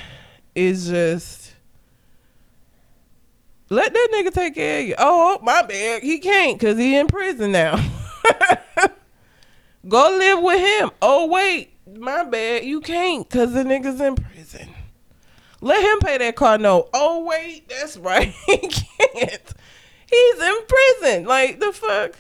is 0.56 0.90
just 0.90 1.54
let 3.70 3.94
that 3.94 4.10
nigga 4.12 4.34
take 4.34 4.56
care 4.56 4.82
of 4.82 4.88
you. 4.88 4.96
Oh, 4.98 5.40
my 5.42 5.62
bad. 5.62 6.04
He 6.04 6.20
can't 6.20 6.60
because 6.60 6.78
he 6.78 6.98
in 6.98 7.08
prison 7.08 7.54
now. 7.54 7.82
Go 9.88 10.18
live 10.18 10.44
with 10.44 10.60
him. 10.60 10.92
Oh, 11.02 11.28
wait. 11.28 11.74
My 11.98 12.24
bad. 12.24 12.66
You 12.66 12.82
can't 12.82 13.28
because 13.28 13.54
the 13.54 13.64
nigga's 13.64 14.02
in 14.02 14.16
prison. 14.16 14.70
Let 15.62 15.84
him 15.84 16.00
pay 16.00 16.18
that 16.18 16.36
car 16.36 16.58
note. 16.58 16.90
Oh, 16.94 17.24
wait. 17.24 17.70
That's 17.70 17.98
right. 17.98 18.28
he 18.46 18.58
can't. 18.58 19.54
He's 20.10 20.40
in 20.40 20.58
prison. 20.68 21.26
Like, 21.26 21.60
the 21.60 21.72
fuck? 21.72 22.16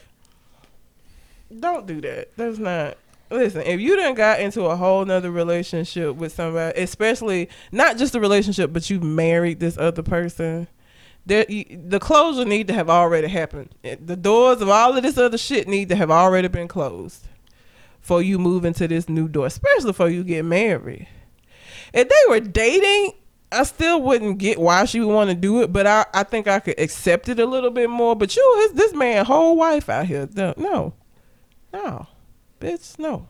Don't 1.57 1.85
do 1.85 1.99
that. 2.01 2.35
That's 2.37 2.59
not. 2.59 2.97
Listen, 3.31 3.61
if 3.61 3.79
you 3.79 3.95
done 3.95 4.15
got 4.15 4.39
into 4.39 4.63
a 4.63 4.75
whole 4.75 5.05
nother 5.05 5.29
relationship 5.29 6.15
with 6.15 6.33
somebody, 6.33 6.81
especially 6.81 7.49
not 7.71 7.97
just 7.97 8.15
a 8.15 8.19
relationship, 8.19 8.73
but 8.73 8.89
you 8.89 8.99
married 8.99 9.59
this 9.59 9.77
other 9.77 10.01
person, 10.01 10.67
the 11.27 11.99
closure 12.01 12.45
need 12.45 12.67
to 12.67 12.73
have 12.73 12.89
already 12.89 13.27
happened. 13.27 13.69
The 13.83 14.15
doors 14.15 14.61
of 14.61 14.69
all 14.69 14.97
of 14.97 15.03
this 15.03 15.17
other 15.17 15.37
shit 15.37 15.67
need 15.67 15.89
to 15.89 15.95
have 15.95 16.09
already 16.09 16.47
been 16.47 16.67
closed 16.67 17.27
for 18.01 18.21
you 18.21 18.39
move 18.39 18.65
into 18.65 18.87
this 18.87 19.09
new 19.09 19.27
door, 19.27 19.45
especially 19.47 19.93
for 19.93 20.09
you 20.09 20.23
get 20.23 20.45
married. 20.45 21.07
If 21.93 22.09
they 22.09 22.15
were 22.29 22.39
dating 22.39 23.13
I 23.51 23.63
still 23.63 24.01
wouldn't 24.01 24.37
get 24.37 24.59
why 24.59 24.85
she 24.85 24.99
would 24.99 25.11
want 25.13 25.29
to 25.31 25.35
do 25.35 25.61
it, 25.63 25.73
but 25.73 25.87
I, 25.87 26.05
I 26.13 26.23
think 26.23 26.47
I 26.47 26.59
could 26.59 26.79
accept 26.79 27.29
it 27.29 27.39
a 27.39 27.45
little 27.45 27.71
bit 27.71 27.89
more. 27.89 28.15
But 28.15 28.35
you, 28.35 28.55
his, 28.61 28.73
this 28.73 28.93
man, 28.93 29.25
whole 29.25 29.55
wife 29.55 29.89
out 29.89 30.05
here, 30.05 30.29
no, 30.35 30.53
no, 30.55 30.93
no, 31.73 32.07
bitch, 32.59 32.99
no, 32.99 33.27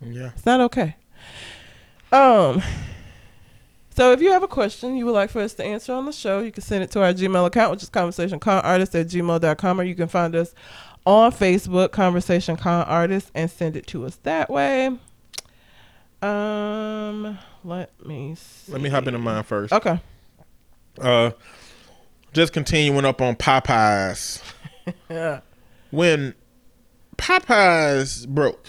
Yeah. 0.00 0.30
it's 0.34 0.44
not 0.44 0.60
okay. 0.62 0.96
Um, 2.10 2.62
so 3.94 4.12
if 4.12 4.20
you 4.20 4.32
have 4.32 4.42
a 4.42 4.48
question 4.48 4.96
you 4.96 5.06
would 5.06 5.12
like 5.14 5.30
for 5.30 5.40
us 5.40 5.54
to 5.54 5.64
answer 5.64 5.92
on 5.92 6.06
the 6.06 6.12
show, 6.12 6.40
you 6.40 6.50
can 6.50 6.62
send 6.62 6.82
it 6.82 6.90
to 6.92 7.02
our 7.02 7.12
Gmail 7.12 7.46
account, 7.46 7.70
which 7.70 7.82
is 7.84 7.90
conversationconartist 7.90 8.98
at 9.00 9.06
gmail.com, 9.06 9.80
or 9.80 9.84
you 9.84 9.94
can 9.94 10.08
find 10.08 10.34
us 10.34 10.52
on 11.06 11.32
Facebook, 11.32 11.90
Conversation 11.92 12.56
Con 12.56 12.84
Artist, 12.86 13.30
and 13.34 13.50
send 13.50 13.76
it 13.76 13.86
to 13.88 14.04
us 14.04 14.16
that 14.24 14.50
way. 14.50 14.90
Um, 16.20 17.38
let 17.64 18.04
me 18.04 18.34
see. 18.34 18.72
Let 18.72 18.80
me 18.80 18.88
hop 18.88 19.06
into 19.06 19.18
mine 19.18 19.44
first. 19.44 19.72
Okay. 19.72 20.00
Uh, 21.00 21.30
just 22.32 22.52
continuing 22.52 23.04
up 23.04 23.20
on 23.22 23.36
Popeyes. 23.36 24.42
Yeah. 25.08 25.40
When 25.90 26.34
Popeyes 27.16 28.28
broke, 28.28 28.66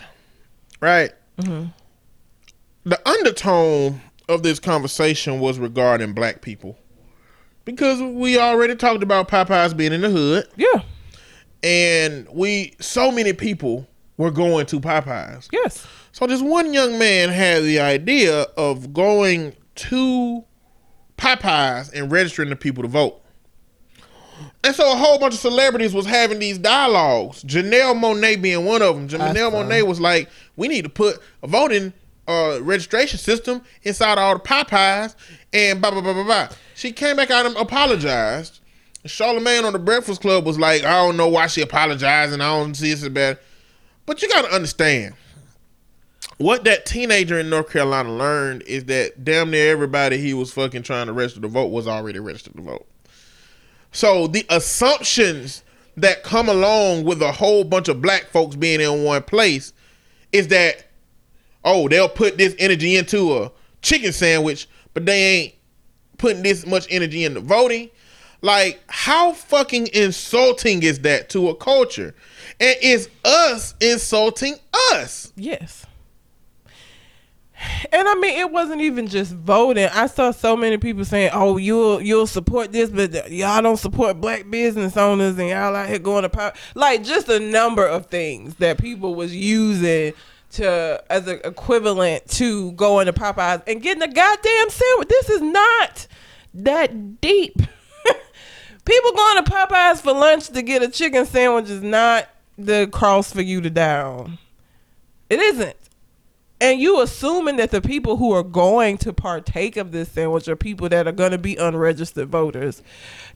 right? 0.80 1.12
mhm 1.38 1.74
The 2.86 3.10
undertone 3.10 4.00
of 4.30 4.42
this 4.44 4.58
conversation 4.60 5.42
was 5.42 5.60
regarding 5.60 6.14
black 6.14 6.42
people. 6.42 6.78
Because 7.66 8.02
we 8.02 8.40
already 8.40 8.76
talked 8.78 9.04
about 9.04 9.28
Popeyes 9.28 9.76
being 9.76 9.92
in 9.92 10.00
the 10.00 10.10
hood, 10.10 10.48
Yeah. 10.56 10.84
And 11.64 12.28
we 12.32 12.76
so 12.80 13.12
many 13.12 13.34
people 13.34 13.88
were 14.18 14.32
going 14.32 14.66
to 14.68 14.80
Popeyes. 14.80 15.48
Yes. 15.52 15.86
So 16.12 16.28
this 16.28 16.42
one 16.42 16.74
young 16.74 17.00
man 17.00 17.30
had 17.30 17.64
the 17.64 17.80
idea 17.80 18.42
of 18.58 18.94
going 18.94 19.56
to 19.76 20.44
Popeyes 21.18 21.94
and 21.94 22.12
registering 22.12 22.50
the 22.50 22.56
people 22.56 22.84
to 22.84 22.90
vote. 22.90 23.22
And 24.64 24.76
so 24.76 24.92
a 24.92 24.96
whole 24.96 25.20
bunch 25.20 25.34
of 25.34 25.40
celebrities 25.40 25.94
was 25.94 26.06
having 26.06 26.40
these 26.40 26.58
dialogues. 26.58 27.44
Janelle 27.44 27.96
Monáe 27.96 28.42
being 28.42 28.66
one 28.66 28.82
of 28.82 28.96
them. 28.96 29.08
Janelle. 29.08 29.52
Monáe 29.52 29.86
was 29.86 30.00
like, 30.00 30.30
"We 30.56 30.68
need 30.68 30.84
to 30.84 30.90
put 30.90 31.20
a 31.44 31.48
voting 31.48 31.94
uh, 32.28 32.60
registration 32.62 33.20
system 33.20 33.62
inside 33.84 34.18
all 34.18 34.36
the 34.36 34.42
Popeyes." 34.42 35.16
And 35.54 35.82
blah 35.82 35.92
blah 35.92 36.02
blah 36.02 36.14
blah 36.14 36.24
blah. 36.24 36.50
She 36.76 36.92
came 36.92 37.16
back 37.16 37.32
out 37.32 37.46
and 37.46 37.56
apologized. 37.56 38.59
Charlemagne 39.10 39.66
on 39.66 39.74
the 39.74 39.80
Breakfast 39.80 40.22
Club 40.22 40.46
was 40.46 40.60
like, 40.60 40.84
"I 40.84 41.06
don't 41.06 41.18
know 41.18 41.28
why 41.28 41.48
she 41.48 41.62
apologized, 41.62 42.34
and 42.34 42.42
I 42.44 42.58
don't 42.58 42.76
see 42.76 42.92
as 42.92 43.08
bad." 43.10 43.40
But 44.06 44.22
you 44.22 44.30
got 44.30 44.44
to 44.44 44.54
understand 44.54 45.16
what 46.38 46.64
that 46.64 46.86
teenager 46.86 47.38
in 47.38 47.50
North 47.50 47.70
Carolina 47.70 48.12
learned 48.12 48.64
is 48.64 48.86
that 48.86 49.26
damn 49.26 49.52
near 49.52 49.72
everybody 49.72 50.18
he 50.18 50.34
was 50.34 50.52
fucking 50.54 50.84
trying 50.84 51.08
to 51.08 51.14
register 51.14 51.42
to 51.42 51.48
vote 51.48 51.68
was 51.68 51.88
already 51.88 52.20
registered 52.20 52.56
to 52.56 52.62
vote. 52.62 52.88
So 53.92 54.28
the 54.28 54.46
assumptions 54.50 55.64
that 55.98 56.24
come 56.24 56.48
along 56.48 57.04
with 57.04 57.22
a 57.22 57.32
whole 57.32 57.66
bunch 57.66 57.90
of 57.90 58.02
black 58.02 58.28
folks 58.28 58.56
being 58.56 58.80
in 58.80 59.04
one 59.04 59.22
place 59.24 59.74
is 60.32 60.48
that 60.48 60.88
oh 61.66 61.90
they'll 61.90 62.08
put 62.08 62.38
this 62.38 62.56
energy 62.58 62.96
into 62.96 63.38
a 63.38 63.52
chicken 63.82 64.14
sandwich, 64.14 64.70
but 64.94 65.06
they 65.06 65.22
ain't 65.22 65.54
putting 66.18 66.44
this 66.44 66.66
much 66.66 66.88
energy 66.90 67.26
into 67.26 67.42
voting. 67.42 67.90
Like 68.42 68.82
how 68.88 69.34
fucking 69.34 69.90
insulting 69.94 70.84
is 70.84 71.00
that 71.00 71.30
to 71.30 71.50
a 71.50 71.56
culture? 71.56 72.16
And 72.60 72.76
is 72.82 73.10
us 73.26 73.76
insulting 73.82 74.56
us? 74.92 75.32
Yes. 75.36 75.86
And 77.92 78.08
I 78.08 78.16
mean, 78.16 78.40
it 78.40 78.52
wasn't 78.52 78.82
even 78.82 79.08
just 79.08 79.34
voting. 79.34 79.90
I 79.92 80.08
saw 80.08 80.32
so 80.32 80.56
many 80.56 80.78
people 80.78 81.04
saying, 81.04 81.32
"Oh, 81.34 81.58
you'll 81.58 82.02
you'll 82.02 82.28
support 82.28 82.72
this, 82.72 82.90
but 82.90 83.30
y'all 83.30 83.62
don't 83.62 83.78
support 83.78 84.22
black 84.22 84.50
business 84.50 84.96
owners, 84.96 85.38
and 85.38 85.50
y'all 85.50 85.76
out 85.76 85.90
here 85.90 86.00
going 86.00 86.24
to 86.24 86.30
power." 86.30 86.54
Like 86.74 87.04
just 87.04 87.28
a 87.28 87.40
number 87.40 87.86
of 87.86 88.06
things 88.06 88.56
that 88.56 88.78
people 88.78 89.14
was 89.16 89.36
using 89.36 90.14
to 90.52 91.04
as 91.10 91.28
an 91.28 91.42
equivalent 91.44 92.28
to 92.30 92.72
going 92.74 93.08
to 93.08 93.14
Popeyes 93.14 93.62
and 93.68 93.82
getting 93.82 94.04
a 94.04 94.12
goddamn 94.12 94.70
sandwich. 94.70 95.10
This 95.10 95.30
is 95.30 95.42
not 95.42 96.08
that 96.54 97.20
deep. 97.20 97.62
People 98.90 99.12
going 99.12 99.44
to 99.44 99.52
Popeyes 99.52 100.02
for 100.02 100.14
lunch 100.14 100.48
to 100.50 100.62
get 100.64 100.82
a 100.82 100.88
chicken 100.88 101.26
sandwich 101.26 101.70
is 101.70 101.84
not 101.84 102.28
the 102.58 102.88
cross 102.92 103.32
for 103.32 103.42
you 103.42 103.62
to 103.62 103.70
down. 103.70 104.40
It 105.30 105.40
isn't. 105.40 105.76
And 106.62 106.82
you 106.82 107.00
assuming 107.02 107.56
that 107.58 107.72
the 107.72 107.82
people 107.82 108.18
who 108.18 108.34
are 108.34 108.44
going 108.44 108.98
to 108.98 109.14
partake 109.14 109.78
of 109.78 109.92
this 109.92 110.12
sandwich 110.12 110.48
are 110.48 110.58
people 110.58 110.90
that 110.90 111.08
are 111.08 111.14
going 111.14 111.32
to 111.32 111.38
be 111.38 111.56
unregistered 111.56 112.30
voters. 112.30 112.82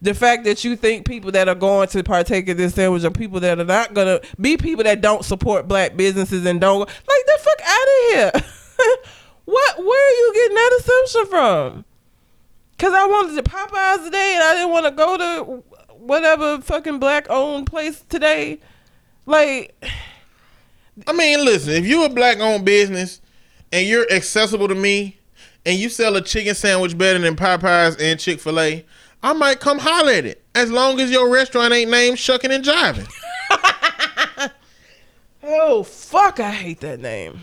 The 0.01 0.13
fact 0.13 0.43
that 0.43 0.63
you 0.63 0.75
think 0.75 1.05
people 1.05 1.31
that 1.31 1.47
are 1.47 1.55
going 1.55 1.87
to 1.89 2.03
partake 2.03 2.49
of 2.49 2.57
this 2.57 2.73
sandwich 2.73 3.03
are 3.03 3.11
people 3.11 3.39
that 3.41 3.59
are 3.59 3.63
not 3.63 3.93
going 3.93 4.07
to 4.07 4.27
be 4.41 4.57
people 4.57 4.83
that 4.83 5.01
don't 5.01 5.23
support 5.23 5.67
black 5.67 5.95
businesses 5.95 6.45
and 6.45 6.59
don't 6.59 6.79
like 6.79 7.25
the 7.25 7.39
fuck 7.39 7.61
out 7.63 7.83
of 7.83 8.11
here. 8.11 8.31
what? 9.45 9.77
Where 9.77 10.07
are 10.07 10.17
you 10.17 10.31
getting 10.33 10.55
that 10.55 10.79
assumption 10.81 11.25
from? 11.27 11.85
Cause 12.83 12.91
I 12.93 13.07
wanted 13.07 13.41
to 13.41 13.49
Popeyes 13.49 14.03
today 14.03 14.33
and 14.35 14.43
I 14.43 14.55
didn't 14.55 14.71
want 14.71 14.85
to 14.87 14.91
go 14.91 15.17
to 15.17 15.63
whatever 15.93 16.59
fucking 16.59 16.99
black 16.99 17.29
owned 17.29 17.65
place 17.65 18.03
today. 18.09 18.59
Like. 19.25 19.81
I 21.07 21.13
mean, 21.13 21.45
listen, 21.45 21.75
if 21.75 21.85
you're 21.85 22.07
a 22.07 22.09
black 22.09 22.39
owned 22.39 22.65
business 22.65 23.21
and 23.71 23.87
you're 23.87 24.05
accessible 24.11 24.67
to 24.67 24.75
me 24.75 25.17
and 25.65 25.79
you 25.79 25.87
sell 25.87 26.17
a 26.17 26.21
chicken 26.21 26.55
sandwich 26.55 26.97
better 26.97 27.19
than 27.19 27.37
Popeyes 27.37 27.95
and 28.01 28.19
Chick 28.19 28.41
fil 28.41 28.59
A, 28.59 28.85
I 29.23 29.31
might 29.31 29.61
come 29.61 29.79
holler 29.79 30.11
at 30.11 30.25
it. 30.25 30.43
As 30.53 30.69
long 30.69 30.99
as 30.99 31.09
your 31.09 31.29
restaurant 31.29 31.73
ain't 31.73 31.89
named 31.89 32.19
Shucking 32.19 32.51
and 32.51 32.65
Jiving. 32.65 33.09
Oh 35.45 35.83
fuck! 35.83 36.39
I 36.39 36.51
hate 36.51 36.79
that 36.79 37.01
name. 37.01 37.41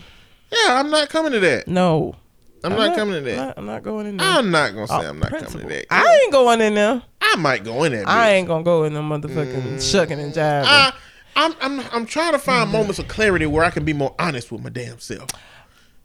Yeah, 0.51 0.79
I'm 0.79 0.89
not 0.89 1.09
coming 1.09 1.31
to 1.33 1.39
that. 1.39 1.67
No, 1.67 2.15
I'm, 2.63 2.71
not, 2.71 2.95
coming 2.95 3.15
to 3.15 3.21
that. 3.21 3.35
Not, 3.35 3.57
I'm 3.57 3.65
not 3.65 3.83
going 3.83 4.05
in 4.07 4.17
there. 4.17 4.27
I'm 4.27 4.51
not 4.51 4.73
gonna 4.73 4.87
say 4.87 4.93
Oh, 4.95 5.09
I'm 5.09 5.19
not 5.19 5.31
coming 5.31 5.67
to 5.67 5.67
that. 5.67 5.85
I 5.89 6.19
ain't 6.23 6.31
going 6.31 6.61
in 6.61 6.75
there. 6.75 7.01
I 7.21 7.35
might 7.37 7.63
go 7.63 7.83
in 7.83 7.91
there. 7.93 8.03
I 8.07 8.31
ain't 8.31 8.47
gonna 8.47 8.63
go 8.63 8.83
in 8.83 8.93
there, 8.93 9.03
motherfucking 9.03 9.81
shucking 9.91 10.19
and 10.19 10.33
jiving. 10.33 10.65
I, 10.65 10.93
I'm, 11.35 11.55
I'm, 11.61 11.79
I'm 11.91 12.05
trying 12.05 12.33
to 12.33 12.39
find 12.39 12.63
Mm-hmm. 12.67 12.73
moments 12.77 12.99
of 12.99 13.07
clarity 13.07 13.45
where 13.45 13.63
I 13.63 13.69
can 13.71 13.85
be 13.85 13.93
more 13.93 14.13
honest 14.19 14.51
with 14.51 14.61
my 14.61 14.69
damn 14.69 14.99
self. 14.99 15.29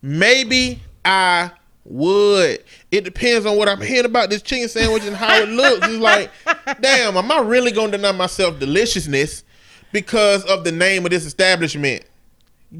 Maybe 0.02 0.80
I 1.04 1.50
would. 1.84 2.62
It 2.90 3.04
depends 3.04 3.46
on 3.46 3.56
what 3.56 3.68
I'm 3.68 3.80
hearing 3.80 4.06
about 4.06 4.30
this 4.30 4.42
chicken 4.42 4.68
sandwich 4.68 5.04
and 5.04 5.16
how 5.16 5.36
it 5.40 5.48
looks. 5.48 5.86
It's 5.86 5.98
like, 5.98 6.30
damn, 6.80 7.16
am 7.16 7.30
I 7.30 7.40
really 7.40 7.72
gonna 7.72 7.92
deny 7.92 8.12
myself 8.12 8.58
deliciousness 8.58 9.44
because 9.92 10.44
of 10.44 10.64
the 10.64 10.72
name 10.72 11.04
of 11.04 11.10
this 11.10 11.24
establishment? 11.24 12.04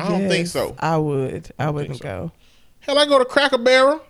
I 0.01 0.09
don't 0.09 0.29
think 0.29 0.47
so. 0.49 0.77
I 0.79 0.97
would. 0.97 1.51
I 1.59 1.71
wouldn't 1.71 1.99
so. 1.99 2.03
go. 2.03 2.33
Hell, 2.87 2.99
I 2.99 3.05
go 3.05 3.19
to 3.19 3.25
Cracker 3.25 3.59
Barrel. 3.59 4.01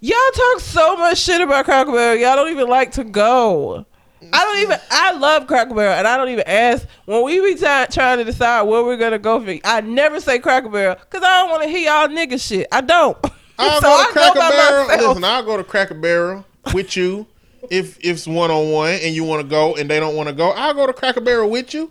Y'all 0.00 0.16
talk 0.34 0.60
so 0.60 0.96
much 0.98 1.18
shit 1.18 1.40
about 1.40 1.64
Cracker 1.64 1.90
Barrel. 1.92 2.16
Y'all 2.18 2.36
don't 2.36 2.50
even 2.50 2.68
like 2.68 2.92
to 2.92 3.04
go. 3.04 3.86
I 4.32 4.44
don't 4.44 4.58
even. 4.58 4.78
I 4.90 5.12
love 5.12 5.46
Cracker 5.46 5.74
Barrel, 5.74 5.94
and 5.94 6.06
I 6.06 6.18
don't 6.18 6.28
even 6.28 6.44
ask 6.46 6.86
when 7.06 7.24
we 7.24 7.40
be 7.40 7.58
try, 7.58 7.86
trying 7.86 8.18
to 8.18 8.24
decide 8.24 8.62
where 8.62 8.84
we're 8.84 8.98
gonna 8.98 9.18
go 9.18 9.42
for. 9.42 9.56
I 9.64 9.80
never 9.80 10.20
say 10.20 10.38
Cracker 10.38 10.68
Barrel 10.68 10.96
because 10.96 11.22
I 11.24 11.40
don't 11.40 11.50
want 11.50 11.62
to 11.62 11.70
hear 11.70 11.90
y'all 11.90 12.08
nigga 12.08 12.38
shit. 12.38 12.66
I 12.70 12.82
don't. 12.82 13.16
I'll 13.58 13.80
So 13.80 13.88
go 13.88 13.94
I 13.94 14.04
to 14.06 14.12
Cracker 14.12 14.38
by 14.38 14.50
Barrel. 14.50 14.86
myself. 14.88 15.08
Listen, 15.08 15.24
I'll 15.24 15.42
go 15.42 15.56
to 15.56 15.64
Cracker 15.64 15.94
Barrel 15.94 16.44
with 16.74 16.98
you. 16.98 17.26
If 17.70 17.98
if 17.98 18.16
it's 18.16 18.26
one 18.26 18.50
on 18.50 18.70
one 18.70 18.92
and 19.02 19.14
you 19.14 19.24
want 19.24 19.40
to 19.40 19.48
go 19.48 19.74
and 19.76 19.88
they 19.88 19.98
don't 19.98 20.16
want 20.16 20.28
to 20.28 20.34
go, 20.34 20.50
I'll 20.50 20.74
go 20.74 20.86
to 20.86 20.92
Cracker 20.92 21.22
Barrel 21.22 21.48
with 21.48 21.72
you. 21.72 21.90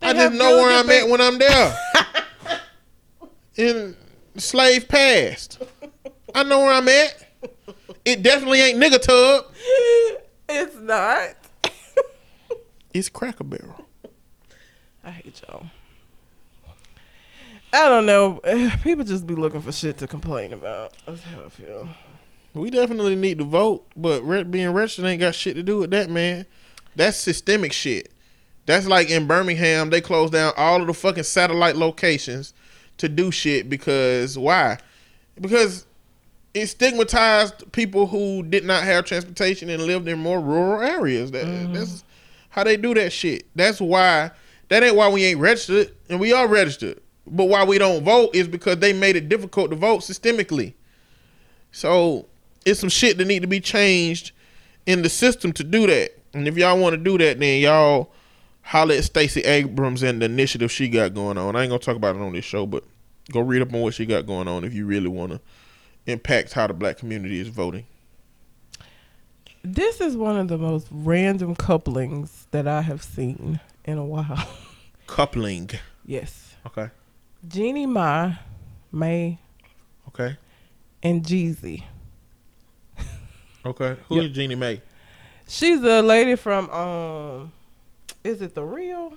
They 0.00 0.08
I 0.08 0.12
just 0.14 0.34
know 0.34 0.56
where 0.56 0.76
I'm 0.80 0.90
at 0.90 1.08
when 1.08 1.20
I'm 1.20 1.38
there. 1.38 1.78
Slave 4.36 4.88
past, 4.88 5.62
I 6.34 6.42
know 6.42 6.58
where 6.60 6.72
I'm 6.72 6.88
at. 6.88 7.24
It 8.04 8.22
definitely 8.22 8.60
ain't 8.60 8.78
nigga 8.78 9.00
tub. 9.00 9.46
It's 10.48 10.76
not. 10.76 11.36
It's 12.92 13.08
Cracker 13.08 13.44
Barrel. 13.44 13.86
I 15.02 15.10
hate 15.10 15.40
y'all. 15.48 15.66
I 17.72 17.88
don't 17.88 18.06
know. 18.06 18.40
People 18.82 19.04
just 19.04 19.26
be 19.26 19.34
looking 19.34 19.60
for 19.60 19.72
shit 19.72 19.98
to 19.98 20.06
complain 20.06 20.52
about. 20.52 20.92
That's 21.06 21.22
how 21.22 21.44
I 21.44 21.48
feel. 21.48 21.88
We 22.54 22.70
definitely 22.70 23.16
need 23.16 23.38
to 23.38 23.44
vote, 23.44 23.86
but 23.96 24.20
being 24.50 24.70
registered 24.70 25.06
ain't 25.06 25.20
got 25.20 25.34
shit 25.34 25.56
to 25.56 25.62
do 25.62 25.78
with 25.78 25.90
that, 25.90 26.08
man. 26.08 26.46
That's 26.94 27.16
systemic 27.16 27.72
shit. 27.72 28.12
That's 28.66 28.86
like 28.86 29.10
in 29.10 29.26
Birmingham, 29.26 29.90
they 29.90 30.00
closed 30.00 30.32
down 30.32 30.52
all 30.56 30.80
of 30.80 30.86
the 30.86 30.94
fucking 30.94 31.24
satellite 31.24 31.76
locations 31.76 32.54
to 32.98 33.08
do 33.08 33.30
shit 33.30 33.68
because 33.68 34.38
why? 34.38 34.78
Because 35.40 35.86
it 36.54 36.66
stigmatized 36.68 37.70
people 37.72 38.06
who 38.06 38.42
did 38.42 38.64
not 38.64 38.84
have 38.84 39.04
transportation 39.04 39.68
and 39.68 39.82
lived 39.82 40.06
in 40.08 40.18
more 40.18 40.40
rural 40.40 40.80
areas. 40.80 41.32
That, 41.32 41.46
mm-hmm. 41.46 41.72
That's 41.72 42.04
how 42.50 42.62
they 42.64 42.76
do 42.76 42.94
that 42.94 43.12
shit. 43.12 43.46
That's 43.54 43.80
why. 43.80 44.30
That 44.68 44.82
ain't 44.82 44.96
why 44.96 45.08
we 45.08 45.24
ain't 45.24 45.40
registered, 45.40 45.92
and 46.08 46.18
we 46.18 46.32
are 46.32 46.48
registered. 46.48 47.00
But 47.26 47.44
why 47.46 47.64
we 47.64 47.78
don't 47.78 48.02
vote 48.02 48.34
is 48.34 48.48
because 48.48 48.78
they 48.78 48.92
made 48.92 49.16
it 49.16 49.28
difficult 49.28 49.70
to 49.70 49.76
vote 49.76 50.00
systemically. 50.00 50.74
So 51.72 52.26
it's 52.64 52.80
some 52.80 52.88
shit 52.88 53.18
that 53.18 53.26
need 53.26 53.42
to 53.42 53.48
be 53.48 53.60
changed 53.60 54.32
in 54.86 55.02
the 55.02 55.08
system 55.08 55.52
to 55.54 55.64
do 55.64 55.86
that. 55.86 56.16
And 56.32 56.46
if 56.48 56.56
y'all 56.56 56.78
want 56.78 56.94
to 56.94 56.96
do 56.98 57.18
that, 57.18 57.38
then 57.38 57.60
y'all 57.60 58.10
holler 58.64 58.94
at 58.94 59.04
Stacey 59.04 59.40
Abrams 59.42 60.02
and 60.02 60.20
the 60.20 60.26
initiative 60.26 60.72
she 60.72 60.88
got 60.88 61.14
going 61.14 61.38
on. 61.38 61.54
I 61.56 61.62
ain't 61.62 61.70
gonna 61.70 61.78
talk 61.78 61.96
about 61.96 62.16
it 62.16 62.22
on 62.22 62.32
this 62.32 62.44
show, 62.44 62.66
but 62.66 62.82
go 63.30 63.40
read 63.40 63.62
up 63.62 63.72
on 63.72 63.80
what 63.82 63.94
she 63.94 64.06
got 64.06 64.26
going 64.26 64.48
on 64.48 64.64
if 64.64 64.74
you 64.74 64.86
really 64.86 65.08
want 65.08 65.32
to 65.32 65.40
impact 66.06 66.52
how 66.52 66.66
the 66.66 66.74
black 66.74 66.98
community 66.98 67.38
is 67.40 67.48
voting. 67.48 67.86
This 69.62 70.00
is 70.00 70.16
one 70.16 70.36
of 70.36 70.48
the 70.48 70.58
most 70.58 70.88
random 70.90 71.54
couplings 71.54 72.46
that 72.50 72.68
I 72.68 72.82
have 72.82 73.02
seen 73.02 73.60
in 73.84 73.96
a 73.98 74.04
while. 74.04 74.46
Coupling. 75.06 75.70
yes. 76.04 76.54
Okay. 76.66 76.88
Jeannie 77.46 77.86
Ma, 77.86 78.32
Mai, 78.90 79.38
Okay. 80.08 80.36
and 81.02 81.22
Jeezy. 81.22 81.84
Okay. 83.66 83.96
Who 84.08 84.20
is 84.20 84.30
Jeannie 84.32 84.54
Mai? 84.54 84.80
She's 85.48 85.82
a 85.82 86.02
lady 86.02 86.36
from 86.36 86.68
um 86.70 87.52
is 88.24 88.40
it 88.42 88.54
the 88.54 88.64
real? 88.64 89.14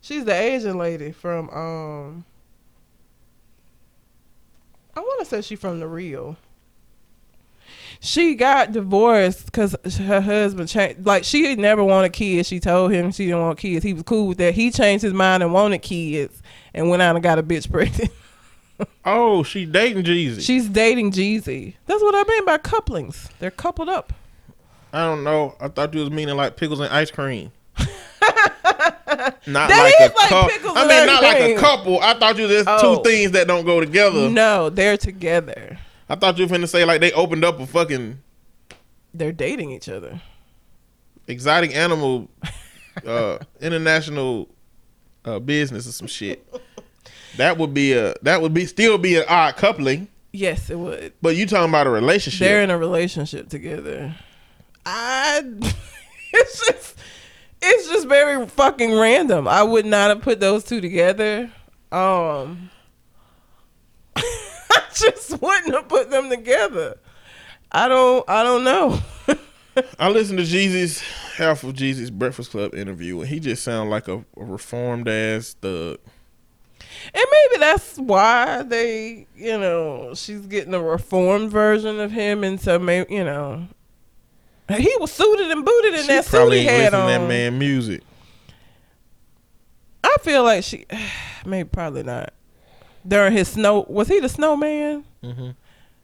She's 0.00 0.24
the 0.24 0.34
Asian 0.34 0.76
lady 0.76 1.12
from 1.12 1.48
um 1.50 2.24
I 4.96 5.00
want 5.00 5.20
to 5.20 5.26
say 5.26 5.40
she's 5.40 5.58
from 5.58 5.80
the 5.80 5.88
real. 5.88 6.36
She 8.00 8.34
got 8.34 8.72
divorced 8.72 9.46
because 9.46 9.74
her 9.96 10.20
husband 10.20 10.68
changed. 10.68 11.06
Like 11.06 11.24
she 11.24 11.54
never 11.56 11.82
wanted 11.82 12.12
kids. 12.12 12.48
She 12.48 12.60
told 12.60 12.92
him 12.92 13.10
she 13.12 13.26
didn't 13.26 13.40
want 13.40 13.58
kids. 13.58 13.82
He 13.82 13.94
was 13.94 14.02
cool 14.02 14.28
with 14.28 14.38
that. 14.38 14.54
He 14.54 14.70
changed 14.70 15.02
his 15.02 15.14
mind 15.14 15.42
and 15.42 15.52
wanted 15.52 15.78
kids, 15.78 16.42
and 16.74 16.90
went 16.90 17.02
out 17.02 17.16
and 17.16 17.22
got 17.22 17.38
a 17.38 17.42
bitch 17.42 17.70
pregnant. 17.72 18.10
Oh, 19.04 19.42
she 19.42 19.64
dating 19.64 20.04
Jeezy. 20.04 20.40
She's 20.40 20.68
dating 20.68 21.12
Jeezy. 21.12 21.74
That's 21.86 22.02
what 22.02 22.14
I 22.14 22.28
mean 22.28 22.44
by 22.44 22.58
couplings. 22.58 23.30
They're 23.38 23.50
coupled 23.50 23.88
up. 23.88 24.12
I 24.94 25.04
don't 25.06 25.24
know. 25.24 25.56
I 25.60 25.68
thought 25.68 25.92
you 25.92 26.00
was 26.00 26.10
meaning 26.10 26.36
like 26.36 26.56
pickles 26.56 26.78
and 26.80 26.88
ice 26.92 27.10
cream. 27.10 27.50
not 27.78 29.44
That 29.46 29.92
like 30.00 30.10
a 30.10 30.14
like 30.14 30.28
couple. 30.28 30.70
I 30.78 30.86
mean, 30.86 31.06
not 31.06 31.22
like 31.22 31.40
a 31.40 31.56
couple. 31.56 32.00
I 32.00 32.14
thought 32.14 32.36
you 32.38 32.48
just 32.48 32.68
Oh. 32.68 32.96
two 32.96 33.02
things 33.08 33.32
that 33.32 33.46
don't 33.46 33.64
go 33.64 33.80
together. 33.80 34.28
No, 34.30 34.70
they're 34.70 34.96
together. 34.96 35.78
I 36.08 36.14
thought 36.16 36.38
you 36.38 36.46
were 36.46 36.54
finna 36.56 36.68
say 36.68 36.84
like 36.84 37.00
they 37.00 37.12
opened 37.12 37.44
up 37.44 37.58
a 37.60 37.66
fucking 37.66 38.20
They're 39.12 39.32
dating 39.32 39.70
each 39.70 39.88
other. 39.88 40.20
exotic 41.26 41.74
animal 41.74 42.28
uh 43.06 43.38
international 43.60 44.48
uh 45.24 45.38
business 45.38 45.88
or 45.88 45.92
some 45.92 46.06
shit. 46.06 46.46
That 47.36 47.58
would 47.58 47.74
be 47.74 47.94
a 47.94 48.14
that 48.22 48.42
would 48.42 48.54
be 48.54 48.66
still 48.66 48.98
be 48.98 49.16
an 49.16 49.24
odd 49.28 49.56
coupling. 49.56 50.08
Yes, 50.32 50.68
it 50.70 50.78
would. 50.78 51.12
But 51.22 51.36
you 51.36 51.46
talking 51.46 51.68
about 51.68 51.86
a 51.86 51.90
relationship. 51.90 52.40
They're 52.40 52.62
in 52.62 52.70
a 52.70 52.78
relationship 52.78 53.48
together. 53.48 54.14
I 54.86 55.42
it's 56.32 56.66
just 56.66 56.98
it's 57.62 57.88
just 57.88 58.08
very 58.08 58.46
fucking 58.46 58.92
random. 58.92 59.48
I 59.48 59.62
would 59.62 59.86
not 59.86 60.10
have 60.10 60.22
put 60.22 60.40
those 60.40 60.64
two 60.64 60.80
together. 60.80 61.50
Um 61.92 62.70
I 64.16 64.82
just 64.94 65.40
wouldn't 65.40 65.74
have 65.74 65.88
put 65.88 66.10
them 66.10 66.28
together. 66.28 66.98
I 67.72 67.88
don't 67.88 68.28
I 68.28 68.42
don't 68.42 68.64
know. 68.64 69.00
I 69.98 70.08
listened 70.08 70.38
to 70.38 70.44
Jeezy 70.44 71.02
half 71.36 71.64
of 71.64 71.74
Jeezy's 71.74 72.10
Breakfast 72.10 72.50
Club 72.52 72.74
interview 72.74 73.20
and 73.20 73.28
he 73.28 73.40
just 73.40 73.64
sounded 73.64 73.90
like 73.90 74.08
a, 74.08 74.18
a 74.36 74.44
reformed 74.44 75.08
ass 75.08 75.56
thug. 75.60 75.98
And 77.12 77.24
maybe 77.30 77.60
that's 77.60 77.98
why 77.98 78.62
they, 78.62 79.26
you 79.36 79.58
know, 79.58 80.14
she's 80.14 80.46
getting 80.46 80.74
a 80.74 80.80
reformed 80.82 81.50
version 81.50 82.00
of 82.00 82.12
him, 82.12 82.44
and 82.44 82.60
so 82.60 82.78
maybe, 82.78 83.12
you 83.12 83.24
know, 83.24 83.66
he 84.70 84.94
was 84.98 85.12
suited 85.12 85.50
and 85.50 85.64
booted 85.64 85.94
in 85.94 86.00
She 86.02 86.06
that 86.08 86.24
suit 86.24 86.52
he 86.52 86.64
had 86.64 86.94
on. 86.94 87.06
that 87.06 87.28
man 87.28 87.58
music. 87.58 88.02
I 90.02 90.16
feel 90.22 90.42
like 90.44 90.64
she, 90.64 90.86
maybe 91.46 91.68
probably 91.68 92.02
not. 92.02 92.32
During 93.06 93.32
his 93.32 93.48
snow, 93.48 93.84
was 93.88 94.08
he 94.08 94.20
the 94.20 94.28
snowman? 94.28 95.04
Mm-hmm. 95.22 95.50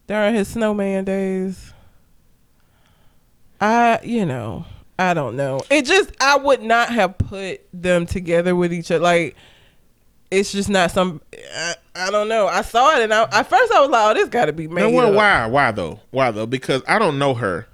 During 0.07 0.35
his 0.35 0.49
snowman 0.49 1.05
days, 1.05 1.73
I, 3.61 4.01
you 4.03 4.27
know, 4.27 4.67
I 4.99 5.15
don't 5.15 5.37
know. 5.37 5.61
It 5.71 5.87
just, 5.87 6.11
I 6.21 6.37
would 6.37 6.63
not 6.63 6.91
have 6.91 7.17
put 7.17 7.61
them 7.73 8.05
together 8.07 8.55
with 8.55 8.73
each 8.73 8.91
other. 8.91 9.03
Like, 9.03 9.37
it's 10.31 10.53
just 10.53 10.69
not 10.69 10.91
some. 10.91 11.21
I, 11.55 11.75
I 11.95 12.11
don't 12.11 12.29
know. 12.29 12.47
I 12.47 12.63
saw 12.63 12.97
it 12.97 13.03
and 13.03 13.13
I, 13.13 13.23
at 13.33 13.49
first 13.49 13.73
I 13.73 13.81
was 13.81 13.91
like, 13.91 14.11
"Oh, 14.11 14.15
this 14.15 14.29
got 14.29 14.45
to 14.45 14.53
be 14.53 14.69
made." 14.69 14.83
No, 14.83 14.91
well, 14.91 15.13
why? 15.13 15.47
Why 15.47 15.73
though? 15.73 15.99
Why 16.11 16.31
though? 16.31 16.47
Because 16.47 16.83
I 16.87 16.99
don't 17.01 17.19
know 17.19 17.35
her. 17.35 17.67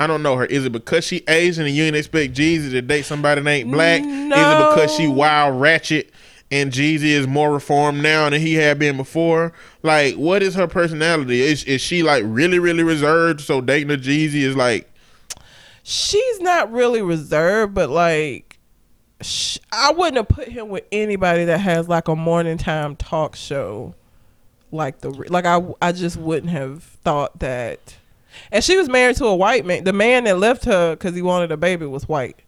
I 0.00 0.06
don't 0.06 0.22
know 0.22 0.36
her. 0.36 0.46
Is 0.46 0.64
it 0.64 0.72
because 0.72 1.04
she 1.04 1.22
Asian 1.28 1.66
and 1.66 1.74
you 1.74 1.84
didn't 1.84 1.98
expect 1.98 2.34
Jeezy 2.34 2.70
to 2.70 2.82
date 2.82 3.04
somebody 3.04 3.40
that 3.40 3.50
ain't 3.50 3.70
black? 3.70 4.02
No. 4.02 4.36
Is 4.36 4.42
it 4.42 4.70
because 4.70 4.96
she 4.96 5.06
wild 5.06 5.60
ratchet 5.60 6.10
and 6.50 6.72
Jeezy 6.72 7.04
is 7.04 7.26
more 7.26 7.52
reformed 7.52 8.02
now 8.02 8.28
than 8.28 8.40
he 8.40 8.54
had 8.54 8.78
been 8.78 8.96
before? 8.96 9.52
Like, 9.82 10.14
what 10.16 10.42
is 10.42 10.54
her 10.54 10.66
personality? 10.66 11.40
Is 11.40 11.64
is 11.64 11.80
she 11.80 12.02
like 12.02 12.24
really, 12.26 12.58
really 12.58 12.82
reserved? 12.82 13.40
So 13.40 13.60
dating 13.60 13.90
a 13.90 13.96
Jeezy 13.96 14.42
is 14.42 14.56
like, 14.56 14.92
She's 15.82 16.40
not 16.40 16.70
really 16.70 17.02
reserved, 17.02 17.74
but 17.74 17.90
like, 17.90 18.58
sh- 19.20 19.58
I 19.72 19.92
wouldn't 19.92 20.16
have 20.16 20.28
put 20.28 20.48
him 20.48 20.68
with 20.68 20.84
anybody 20.92 21.44
that 21.46 21.58
has 21.58 21.88
like 21.88 22.08
a 22.08 22.14
morning 22.14 22.56
time 22.56 22.96
talk 22.96 23.34
show, 23.34 23.94
like 24.70 25.00
the 25.00 25.10
like 25.10 25.44
I 25.44 25.60
I 25.80 25.92
just 25.92 26.16
wouldn't 26.16 26.50
have 26.50 26.82
thought 26.82 27.38
that. 27.40 27.96
And 28.50 28.62
she 28.62 28.76
was 28.76 28.88
married 28.88 29.16
to 29.16 29.26
a 29.26 29.34
white 29.34 29.64
man. 29.64 29.84
The 29.84 29.92
man 29.92 30.24
that 30.24 30.38
left 30.38 30.64
her 30.64 30.94
because 30.94 31.14
he 31.14 31.22
wanted 31.22 31.52
a 31.52 31.56
baby 31.56 31.86
was 31.86 32.08
white, 32.08 32.40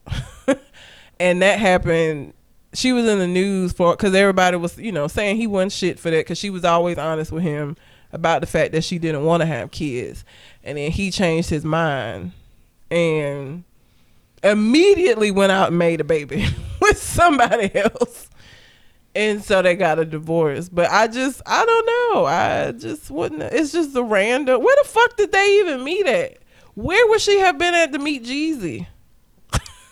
and 1.21 1.43
that 1.43 1.59
happened. 1.59 2.35
She 2.73 2.93
was 2.93 3.07
in 3.07 3.21
the 3.21 3.29
news 3.29 3.73
for 3.73 3.95
because 3.97 4.15
everybody 4.15 4.57
was 4.57 4.77
you 4.79 4.93
know 4.93 5.07
saying 5.07 5.37
he 5.37 5.47
wasn't 5.47 5.73
shit 5.73 5.99
for 5.99 6.11
that 6.11 6.19
because 6.19 6.39
she 6.39 6.51
was 6.51 6.65
always 6.65 6.99
honest 6.99 7.31
with 7.31 7.43
him 7.43 7.77
about 8.13 8.41
the 8.41 8.47
fact 8.47 8.73
that 8.73 8.85
she 8.85 8.99
didn't 8.99 9.25
want 9.25 9.41
to 9.41 9.47
have 9.47 9.71
kids, 9.71 10.25
and 10.63 10.79
then 10.79 10.91
he 10.91 11.11
changed 11.11 11.51
his 11.51 11.65
mind 11.65 12.33
and 12.91 13.65
immediately 14.43 15.31
went 15.31 15.51
out 15.51 15.69
and 15.69 15.79
made 15.79 16.01
a 16.01 16.05
baby 16.05 16.47
with 16.81 16.99
somebody 16.99 17.75
else. 17.75 18.29
And 19.17 19.45
so 19.45 19.63
they 19.63 19.77
got 19.77 19.99
a 20.01 20.05
divorce. 20.05 20.69
But 20.69 20.91
I 20.91 21.07
just, 21.07 21.41
I 21.47 21.65
don't 21.65 21.87
know. 21.87 22.25
I 22.27 22.73
just 22.73 23.11
wouldn't. 23.11 23.43
It's 23.43 23.71
just 23.73 23.95
a 23.97 24.03
random. 24.03 24.63
Where 24.63 24.77
the 24.83 24.89
fuck 24.89 25.17
did 25.17 25.31
they 25.31 25.61
even 25.61 25.85
meet 25.85 26.07
at? 26.07 26.39
Where 26.75 27.07
would 27.09 27.21
she 27.21 27.39
have 27.39 27.57
been 27.57 27.75
at 27.75 27.93
to 27.93 27.99
meet 28.01 28.25
Jeezy? 28.25 28.87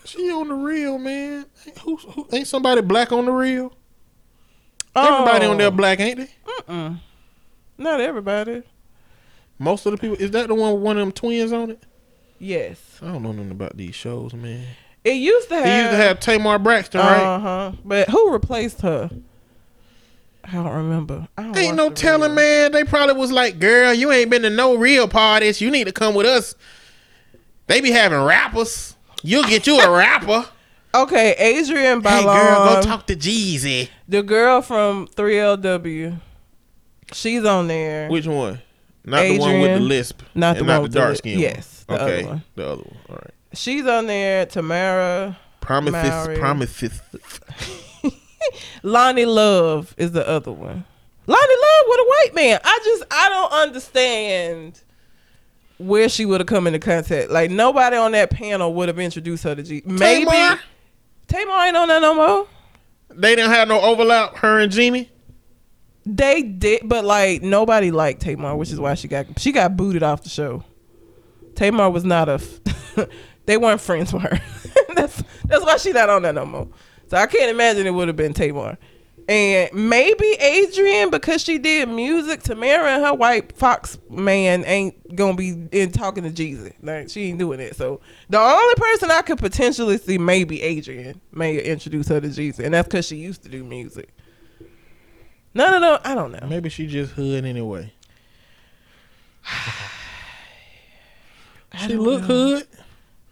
she 0.05 0.31
on 0.33 0.49
the 0.49 0.55
real 0.55 0.99
man. 0.99 1.47
Who, 1.85 1.97
who 1.97 2.27
ain't 2.33 2.49
somebody 2.49 2.81
black 2.81 3.13
on 3.13 3.27
the 3.27 3.33
real? 3.33 3.73
Everybody 4.97 5.47
on 5.47 5.57
there 5.57 5.69
Oh. 5.69 5.71
black, 5.71 6.01
ain't 6.01 6.19
they? 6.19 6.31
Mm-mm. 6.69 6.99
Not 7.79 8.01
everybody. 8.01 8.63
Most 9.59 9.87
of 9.87 9.93
the 9.93 9.99
people. 9.99 10.17
Is 10.17 10.33
that 10.33 10.49
the 10.49 10.55
one 10.55 10.73
with 10.75 10.83
one 10.83 10.99
of 10.99 11.03
them 11.03 11.13
twins 11.13 11.53
on 11.53 11.71
it? 11.71 11.83
Yes. 12.39 12.99
I 13.01 13.07
don't 13.07 13.23
know 13.23 13.31
nothing 13.33 13.53
about 13.53 13.77
these 13.77 13.95
shows, 13.95 14.35
man. 14.35 14.67
It 15.05 15.15
used 15.15 15.49
to 15.49 15.57
have. 15.57 15.65
He 15.65 15.77
used 15.79 15.91
to 15.91 15.97
have 15.97 16.21
Tamar 16.21 16.59
Braxton, 16.59 17.01
right? 17.01 17.23
Uh 17.23 17.39
huh. 17.41 17.73
But 17.85 18.09
who 18.09 18.33
replaced 18.33 18.83
her? 18.83 19.11
I 20.45 20.53
don't 20.53 20.69
remember. 20.73 21.29
I 21.39 21.43
don't 21.45 21.57
Ain't 21.57 21.77
no 21.77 21.91
telling, 21.91 22.31
real. 22.31 22.37
man. 22.37 22.73
They 22.73 22.85
probably 22.85 23.15
was 23.17 23.31
like, 23.33 23.59
"Girl, 23.59 23.93
you 23.95 24.11
ain't 24.13 24.31
been 24.31 24.43
to 24.43 24.51
no 24.51 24.77
real 24.77 25.09
parties. 25.09 25.61
You 25.61 25.71
need 25.71 25.85
to 25.85 25.93
come 25.93 26.15
with 26.15 26.27
us." 26.27 26.55
They 27.69 27.81
be 27.81 27.91
having 27.91 28.21
rappers. 28.23 28.97
You'll 29.23 29.45
get 29.45 29.67
you 29.67 29.79
a 29.81 29.91
rapper. 29.97 30.47
Okay, 30.95 31.33
Adrienne 31.61 32.03
hey, 32.03 32.09
Bailon. 32.09 32.25
girl, 32.25 32.75
go 32.75 32.83
talk 32.83 33.07
to 33.07 33.17
Jeezy. 33.17 33.89
The 34.09 34.23
girl 34.23 34.61
from 34.61 35.07
3LW. 35.09 36.21
She's 37.13 37.45
on 37.45 37.69
there. 37.69 38.09
Which 38.11 38.27
one? 38.27 38.61
Not 39.05 39.23
the 39.23 39.39
one 39.39 39.61
with 39.61 39.79
the 39.79 39.81
lisp. 39.81 40.23
Not 40.35 40.55
the 40.57 40.61
and 40.61 40.69
one 40.69 40.83
not 40.83 40.91
the 40.91 40.99
dark 40.99 41.17
skin. 41.17 41.39
yes, 41.39 41.85
the 41.89 41.95
other 41.95 42.13
okay, 42.13 42.27
one. 42.27 42.43
the 42.57 42.65
other 42.69 42.83
one. 42.83 42.97
All 43.09 43.17
right. 43.17 43.31
She's 43.55 43.87
on 43.87 44.07
there. 44.07 44.47
Tamera. 44.47 45.37
Promises. 45.61 46.39
Promises. 46.39 47.01
Loni 48.83 49.27
Love 49.27 49.95
is 49.97 50.13
the 50.13 50.27
other 50.27 50.53
one. 50.53 50.85
Loni 51.27 51.35
Love 51.37 51.87
with 51.87 52.01
a 52.01 52.05
white 52.09 52.35
man. 52.35 52.61
I 52.65 52.81
just 52.85 53.05
I 53.11 53.29
don't 53.29 53.53
understand 53.53 54.83
where 55.79 56.09
she 56.09 56.25
would 56.25 56.41
have 56.41 56.49
come 56.49 56.67
into 56.67 56.79
contact. 56.79 57.31
Like 57.31 57.51
nobody 57.51 57.97
on 57.97 58.13
that 58.13 58.31
panel 58.31 58.75
would 58.75 58.89
have 58.89 58.99
introduced 58.99 59.45
her 59.45 59.55
to 59.55 59.63
G. 59.63 59.83
Maybe 59.85 60.25
Tamar? 60.25 60.61
Tamar 61.29 61.67
ain't 61.67 61.77
on 61.77 61.89
that 61.89 62.03
no 62.03 62.15
more. 62.15 62.49
They 63.11 63.37
didn't 63.37 63.53
have 63.53 63.69
no 63.69 63.81
overlap. 63.81 64.37
Her 64.37 64.61
and 64.61 64.73
Jeannie. 64.73 65.11
They 66.05 66.43
did, 66.43 66.89
but 66.89 67.05
like 67.05 67.43
nobody 67.43 67.91
liked 67.91 68.23
Tamar, 68.23 68.57
which 68.57 68.71
is 68.71 68.81
why 68.81 68.95
she 68.95 69.07
got 69.07 69.39
she 69.39 69.53
got 69.53 69.77
booted 69.77 70.03
off 70.03 70.23
the 70.23 70.29
show. 70.29 70.65
Tamar 71.55 71.91
was 71.91 72.05
not 72.05 72.29
a. 72.29 72.41
they 73.47 73.57
weren't 73.57 73.81
friends 73.81 74.13
with 74.13 74.23
her. 74.23 74.41
that's 74.95 75.23
that's 75.45 75.65
why 75.65 75.77
she 75.77 75.93
not 75.93 76.09
on 76.09 76.23
that 76.23 76.35
no 76.35 76.47
more. 76.47 76.69
So 77.09 77.17
I 77.17 77.27
can't 77.27 77.51
imagine 77.51 77.87
it 77.87 77.91
would 77.91 78.09
have 78.09 78.17
been 78.17 78.33
Tamar. 78.33 78.79
And 79.29 79.73
maybe 79.73 80.37
Adrienne, 80.43 81.11
because 81.11 81.43
she 81.43 81.59
did 81.59 81.89
music, 81.89 82.43
Tamera 82.43 82.89
and 82.89 83.05
her 83.05 83.15
white 83.15 83.57
fox 83.57 83.99
man 84.11 84.65
ain't 84.67 85.15
gonna 85.15 85.37
be 85.37 85.69
in 85.71 85.93
talking 85.93 86.25
to 86.25 86.31
Jeezy. 86.31 86.73
Like 86.83 87.09
she 87.09 87.29
ain't 87.29 87.39
doing 87.39 87.61
it. 87.61 87.77
So 87.77 88.01
the 88.29 88.39
only 88.39 88.75
person 88.75 89.11
I 89.11 89.23
could 89.23 89.39
potentially 89.39 89.99
see 89.99 90.19
maybe 90.19 90.63
Adrienne 90.65 91.21
may 91.31 91.59
introduce 91.59 92.09
her 92.09 92.21
to 92.21 92.29
Jeezy, 92.29 92.61
and 92.61 92.75
that's 92.75 92.89
because 92.89 93.07
she 93.07 93.17
used 93.17 93.43
to 93.45 93.49
do 93.49 93.63
music. 93.63 94.09
No, 95.55 95.71
no, 95.71 95.79
no. 95.79 95.99
I 96.03 96.15
don't 96.15 96.33
know. 96.33 96.47
Maybe 96.49 96.69
she 96.69 96.87
just 96.87 97.13
hood 97.13 97.45
anyway. 97.45 97.93
She 101.87 101.97
look 101.97 102.21
know. 102.21 102.27
hood. 102.27 102.67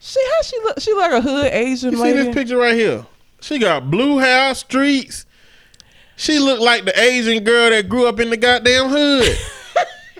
She 0.03 0.19
how 0.35 0.43
she 0.43 0.57
look? 0.65 0.81
She 0.81 0.93
like 0.95 1.13
a 1.13 1.21
hood 1.21 1.53
Asian 1.53 1.93
You 1.93 1.99
see 1.99 2.13
this 2.13 2.35
picture 2.35 2.57
right 2.57 2.75
here? 2.75 3.05
She 3.43 3.59
got 3.59 3.91
blue 3.91 4.19
hair, 4.19 4.55
streaks. 4.55 5.27
She 6.17 6.39
look 6.39 6.59
like 6.61 6.85
the 6.87 6.99
Asian 6.99 7.45
girl 7.45 7.71
that 7.71 7.89
grew 7.89 8.07
up 8.07 8.19
in 8.19 8.31
the 8.31 8.37
goddamn 8.37 8.89
hood. 8.89 9.37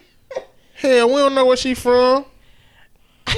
Hell, 0.75 1.09
we 1.09 1.15
don't 1.17 1.35
know 1.35 1.45
where 1.47 1.57
she 1.57 1.75
from. 1.75 2.25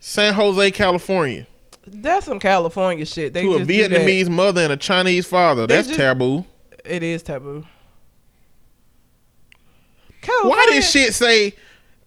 San 0.00 0.32
Jose, 0.34 0.70
California. 0.70 1.46
That's 1.86 2.26
some 2.26 2.38
California 2.38 3.04
shit. 3.06 3.32
They 3.32 3.42
To 3.42 3.54
a. 3.54 3.60
Vietnamese 3.60 4.28
mother 4.28 4.62
and 4.62 4.72
a 4.72 4.76
Chinese 4.76 5.26
father. 5.26 5.66
They 5.66 5.76
That's 5.76 5.88
just- 5.88 5.98
taboo. 6.00 6.44
It 6.84 7.02
is 7.02 7.22
taboo. 7.22 7.64
Why 10.20 10.20
California- 10.22 10.66
this 10.74 10.90
shit 10.90 11.14
say? 11.14 11.54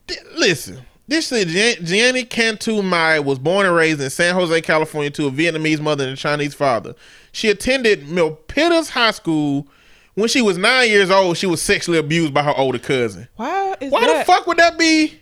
th- 0.07 0.19
Listen, 0.35 0.79
this 1.09 1.31
is 1.31 1.45
Jeannie 1.83 2.23
Camtu 2.25 2.83
Mai 2.83 3.19
was 3.19 3.39
born 3.39 3.65
and 3.65 3.75
raised 3.75 3.99
in 3.99 4.09
San 4.09 4.35
Jose, 4.35 4.61
California, 4.61 5.09
to 5.11 5.27
a 5.27 5.31
Vietnamese 5.31 5.79
mother 5.79 6.03
and 6.05 6.13
a 6.13 6.15
Chinese 6.15 6.53
father. 6.53 6.95
She 7.31 7.49
attended 7.49 8.03
Milpitas 8.05 8.89
High 8.91 9.11
School. 9.11 9.67
When 10.15 10.27
she 10.27 10.41
was 10.41 10.57
nine 10.57 10.89
years 10.89 11.09
old, 11.09 11.37
she 11.37 11.47
was 11.47 11.61
sexually 11.61 11.97
abused 11.97 12.33
by 12.33 12.43
her 12.43 12.53
older 12.57 12.79
cousin. 12.79 13.27
Why 13.37 13.75
is 13.79 13.91
Why 13.91 14.01
that? 14.05 14.19
the 14.19 14.25
fuck 14.25 14.45
would 14.47 14.57
that 14.57 14.77
be? 14.77 15.19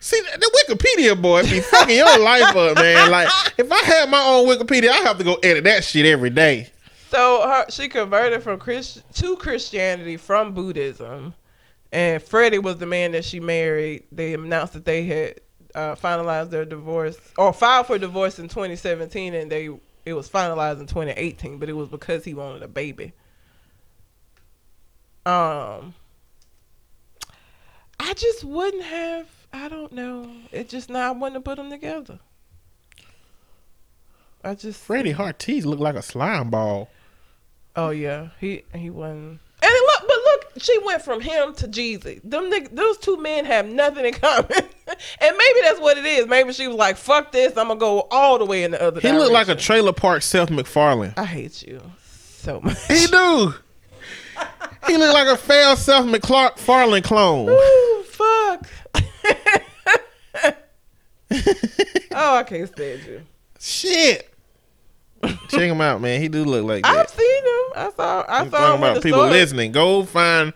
See, 0.00 0.20
the 0.20 0.62
Wikipedia 0.68 1.20
boy 1.20 1.42
be 1.42 1.60
fucking 1.60 1.96
your 1.96 2.18
life 2.24 2.54
up, 2.56 2.76
man. 2.76 3.10
Like, 3.10 3.28
if 3.58 3.70
I 3.70 3.78
had 3.82 4.08
my 4.08 4.22
own 4.22 4.46
Wikipedia, 4.48 4.90
I 4.90 4.98
have 4.98 5.18
to 5.18 5.24
go 5.24 5.34
edit 5.42 5.64
that 5.64 5.84
shit 5.84 6.06
every 6.06 6.30
day. 6.30 6.70
So 7.10 7.42
her, 7.46 7.66
she 7.68 7.88
converted 7.88 8.42
from 8.42 8.58
Christ 8.58 9.02
to 9.14 9.36
Christianity 9.36 10.16
from 10.16 10.52
Buddhism, 10.54 11.34
and 11.92 12.22
Freddy 12.22 12.58
was 12.58 12.78
the 12.78 12.86
man 12.86 13.12
that 13.12 13.24
she 13.24 13.40
married. 13.40 14.04
They 14.12 14.34
announced 14.34 14.74
that 14.74 14.84
they 14.84 15.04
had 15.04 15.40
uh, 15.74 15.94
finalized 15.94 16.50
their 16.50 16.64
divorce 16.64 17.16
or 17.36 17.52
filed 17.52 17.86
for 17.86 17.98
divorce 17.98 18.38
in 18.38 18.48
2017, 18.48 19.34
and 19.34 19.50
they 19.50 19.70
it 20.04 20.12
was 20.12 20.28
finalized 20.28 20.80
in 20.80 20.86
2018. 20.86 21.58
But 21.58 21.68
it 21.68 21.74
was 21.74 21.88
because 21.88 22.24
he 22.24 22.34
wanted 22.34 22.62
a 22.62 22.68
baby. 22.68 23.12
Um, 25.24 25.94
I 28.00 28.14
just 28.14 28.44
wouldn't 28.44 28.84
have. 28.84 29.26
I 29.52 29.68
don't 29.68 29.92
know. 29.92 30.30
It 30.52 30.68
just 30.68 30.90
not. 30.90 31.02
I 31.02 31.10
wouldn't 31.12 31.34
have 31.34 31.44
put 31.44 31.56
them 31.56 31.70
together. 31.70 32.18
I 34.44 34.54
just 34.54 34.80
Freddy 34.80 35.14
Harteis 35.14 35.64
looked 35.64 35.82
like 35.82 35.96
a 35.96 36.02
slime 36.02 36.50
ball. 36.50 36.88
Oh 37.74 37.90
yeah, 37.90 38.28
he 38.40 38.64
he 38.74 38.90
wasn't. 38.90 39.40
And 39.60 39.72
look, 39.72 40.00
but 40.02 40.16
look, 40.24 40.46
she 40.58 40.78
went 40.84 41.02
from 41.02 41.20
him 41.20 41.52
to 41.54 41.66
Jeezy. 41.66 42.20
Them 42.22 42.50
those 42.72 42.96
two 42.98 43.16
men 43.16 43.44
have 43.44 43.66
nothing 43.66 44.04
in 44.04 44.14
common, 44.14 44.46
and 44.52 44.66
maybe 45.20 45.60
that's 45.62 45.80
what 45.80 45.98
it 45.98 46.06
is. 46.06 46.28
Maybe 46.28 46.52
she 46.52 46.68
was 46.68 46.76
like, 46.76 46.96
"Fuck 46.96 47.32
this, 47.32 47.56
I'm 47.56 47.68
gonna 47.68 47.80
go 47.80 48.06
all 48.10 48.38
the 48.38 48.44
way 48.44 48.62
in 48.62 48.70
the 48.70 48.80
other." 48.82 49.00
He 49.00 49.10
looked 49.10 49.32
like 49.32 49.48
a 49.48 49.56
trailer 49.56 49.92
park 49.92 50.22
Seth 50.22 50.50
MacFarlane. 50.50 51.14
I 51.16 51.24
hate 51.24 51.62
you 51.62 51.82
so 52.06 52.60
much. 52.60 52.78
He 52.86 53.06
do. 53.06 53.54
He 54.86 54.96
looked 54.96 55.14
like 55.14 55.26
a 55.26 55.36
failed 55.36 55.78
Seth 55.78 56.06
MacFarlane 56.06 57.02
clone. 57.02 57.48
Ooh, 57.48 58.04
fuck. 58.04 58.66
oh, 62.12 62.36
I 62.36 62.44
can't 62.44 62.68
stand 62.68 63.02
you. 63.04 63.22
Shit. 63.58 64.32
Check 65.48 65.62
him 65.62 65.80
out, 65.80 66.00
man. 66.00 66.20
He 66.20 66.28
do 66.28 66.44
look 66.44 66.64
like 66.64 66.82
that. 66.84 66.96
I've 66.96 67.10
seen 67.10 67.26
him. 67.44 67.72
I 67.74 67.90
saw. 67.94 68.20
I 68.22 68.40
I'm 68.40 68.50
saw 68.50 68.58
talking 68.58 68.74
him 68.82 68.90
about 68.90 69.02
people 69.02 69.26
listening. 69.26 69.72
Go 69.72 70.04
find 70.04 70.52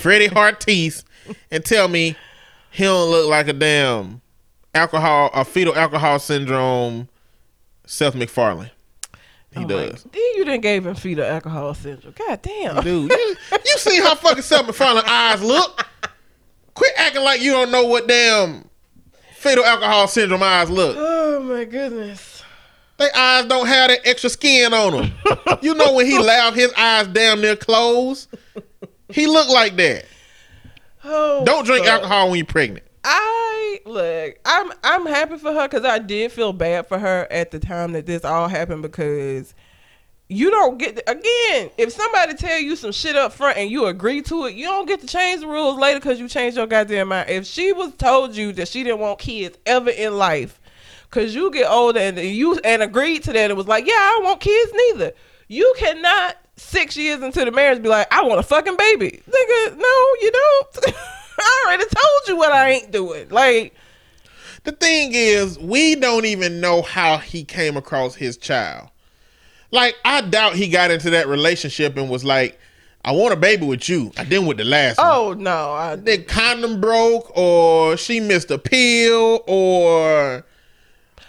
Freddy 0.00 0.28
Harteis 0.28 1.04
and 1.50 1.64
tell 1.64 1.88
me 1.88 2.16
he 2.70 2.84
don't 2.84 3.10
look 3.10 3.28
like 3.28 3.48
a 3.48 3.52
damn 3.52 4.20
alcohol, 4.74 5.30
a 5.34 5.44
fetal 5.44 5.74
alcohol 5.74 6.18
syndrome 6.18 7.08
Seth 7.86 8.14
MacFarlane. 8.14 8.70
He 9.52 9.64
Oh 9.64 9.66
does. 9.66 10.02
Then 10.02 10.22
you 10.36 10.44
didn't 10.44 10.60
gave 10.60 10.86
him 10.86 10.94
fetal 10.94 11.24
alcohol 11.24 11.74
syndrome. 11.74 12.14
God 12.16 12.42
damn. 12.42 12.82
Dude, 12.82 13.10
you, 13.10 13.36
you 13.64 13.78
see 13.78 13.98
how 14.00 14.14
fucking 14.14 14.42
Seth 14.42 14.66
MacFarlane 14.66 15.04
eyes 15.06 15.42
look? 15.42 15.86
Quit 16.74 16.92
acting 16.96 17.22
like 17.22 17.40
you 17.40 17.52
don't 17.52 17.70
know 17.70 17.84
what 17.86 18.06
damn 18.06 18.68
fetal 19.34 19.64
alcohol 19.64 20.08
syndrome 20.08 20.42
eyes 20.42 20.68
look. 20.68 20.96
Oh 20.98 21.40
my 21.40 21.64
goodness. 21.64 22.35
They 22.98 23.10
eyes 23.10 23.44
don't 23.46 23.66
have 23.66 23.90
that 23.90 24.06
extra 24.06 24.30
skin 24.30 24.72
on 24.72 24.92
them. 24.92 25.12
you 25.62 25.74
know 25.74 25.92
when 25.92 26.06
he 26.06 26.18
laugh, 26.18 26.54
his 26.54 26.72
eyes 26.74 27.06
damn 27.08 27.40
near 27.40 27.56
closed. 27.56 28.28
He 29.08 29.26
look 29.26 29.48
like 29.48 29.76
that. 29.76 30.06
Oh. 31.04 31.44
Don't 31.44 31.64
drink 31.64 31.84
fuck. 31.84 31.94
alcohol 31.94 32.30
when 32.30 32.38
you're 32.38 32.46
pregnant. 32.46 32.86
I 33.04 33.80
look. 33.84 34.38
I'm 34.44 34.72
I'm 34.82 35.06
happy 35.06 35.36
for 35.38 35.52
her 35.52 35.68
because 35.68 35.84
I 35.84 35.98
did 35.98 36.32
feel 36.32 36.52
bad 36.52 36.88
for 36.88 36.98
her 36.98 37.28
at 37.30 37.50
the 37.50 37.60
time 37.60 37.92
that 37.92 38.06
this 38.06 38.24
all 38.24 38.48
happened 38.48 38.82
because 38.82 39.54
you 40.28 40.50
don't 40.50 40.76
get 40.78 40.98
again 41.06 41.70
if 41.78 41.92
somebody 41.92 42.34
tell 42.34 42.58
you 42.58 42.74
some 42.74 42.90
shit 42.90 43.14
up 43.14 43.32
front 43.32 43.58
and 43.58 43.70
you 43.70 43.86
agree 43.86 44.22
to 44.22 44.46
it, 44.46 44.54
you 44.54 44.66
don't 44.66 44.86
get 44.86 45.00
to 45.02 45.06
change 45.06 45.42
the 45.42 45.46
rules 45.46 45.78
later 45.78 46.00
because 46.00 46.18
you 46.18 46.28
changed 46.28 46.56
your 46.56 46.66
goddamn 46.66 47.08
mind. 47.08 47.30
If 47.30 47.46
she 47.46 47.72
was 47.72 47.94
told 47.94 48.34
you 48.34 48.52
that 48.54 48.66
she 48.66 48.82
didn't 48.82 48.98
want 48.98 49.20
kids 49.20 49.56
ever 49.66 49.90
in 49.90 50.18
life, 50.18 50.60
cause 51.10 51.34
you 51.34 51.50
get 51.50 51.70
older 51.70 52.00
and 52.00 52.18
you 52.18 52.58
and 52.64 52.82
agreed 52.82 53.22
to 53.24 53.32
that, 53.32 53.50
it 53.50 53.56
was 53.56 53.66
like, 53.68 53.86
yeah, 53.86 53.94
I 53.94 54.12
don't 54.16 54.24
want 54.24 54.40
kids 54.40 54.72
neither. 54.74 55.12
You 55.48 55.72
cannot 55.78 56.36
six 56.56 56.96
years 56.96 57.22
into 57.22 57.44
the 57.44 57.50
marriage 57.52 57.82
be 57.82 57.88
like, 57.88 58.08
I 58.12 58.22
want 58.24 58.40
a 58.40 58.42
fucking 58.42 58.76
baby, 58.76 59.22
nigga. 59.28 59.76
No, 59.76 60.06
you 60.20 60.30
don't. 60.32 60.94
I 61.38 61.64
already 61.66 61.84
told 61.84 62.28
you 62.28 62.36
what 62.36 62.52
I 62.52 62.70
ain't 62.70 62.90
doing. 62.90 63.28
Like, 63.28 63.74
The 64.64 64.72
thing 64.72 65.10
is, 65.12 65.58
we 65.58 65.94
don't 65.94 66.24
even 66.24 66.60
know 66.60 66.82
how 66.82 67.18
he 67.18 67.44
came 67.44 67.76
across 67.76 68.14
his 68.14 68.36
child. 68.36 68.88
Like, 69.70 69.94
I 70.04 70.22
doubt 70.22 70.54
he 70.54 70.68
got 70.68 70.90
into 70.90 71.10
that 71.10 71.28
relationship 71.28 71.96
and 71.96 72.08
was 72.08 72.24
like, 72.24 72.58
I 73.04 73.12
want 73.12 73.32
a 73.32 73.36
baby 73.36 73.66
with 73.66 73.88
you. 73.88 74.10
I 74.16 74.24
didn't 74.24 74.46
with 74.46 74.56
the 74.56 74.64
last 74.64 74.98
one. 74.98 75.06
oh 75.08 75.32
no, 75.34 75.72
I 75.72 75.94
The 75.94 76.18
condom 76.18 76.80
broke, 76.80 77.30
or 77.36 77.96
she 77.96 78.18
missed 78.18 78.50
a 78.50 78.58
pill, 78.58 79.44
or. 79.46 80.44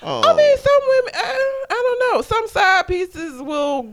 Oh. 0.01 0.21
I 0.23 0.35
mean, 0.35 0.57
some 0.57 0.81
women, 0.87 1.11
I, 1.15 1.65
I 1.69 1.73
don't 1.73 2.13
know. 2.13 2.21
Some 2.21 2.47
side 2.47 2.87
pieces 2.87 3.41
will 3.41 3.83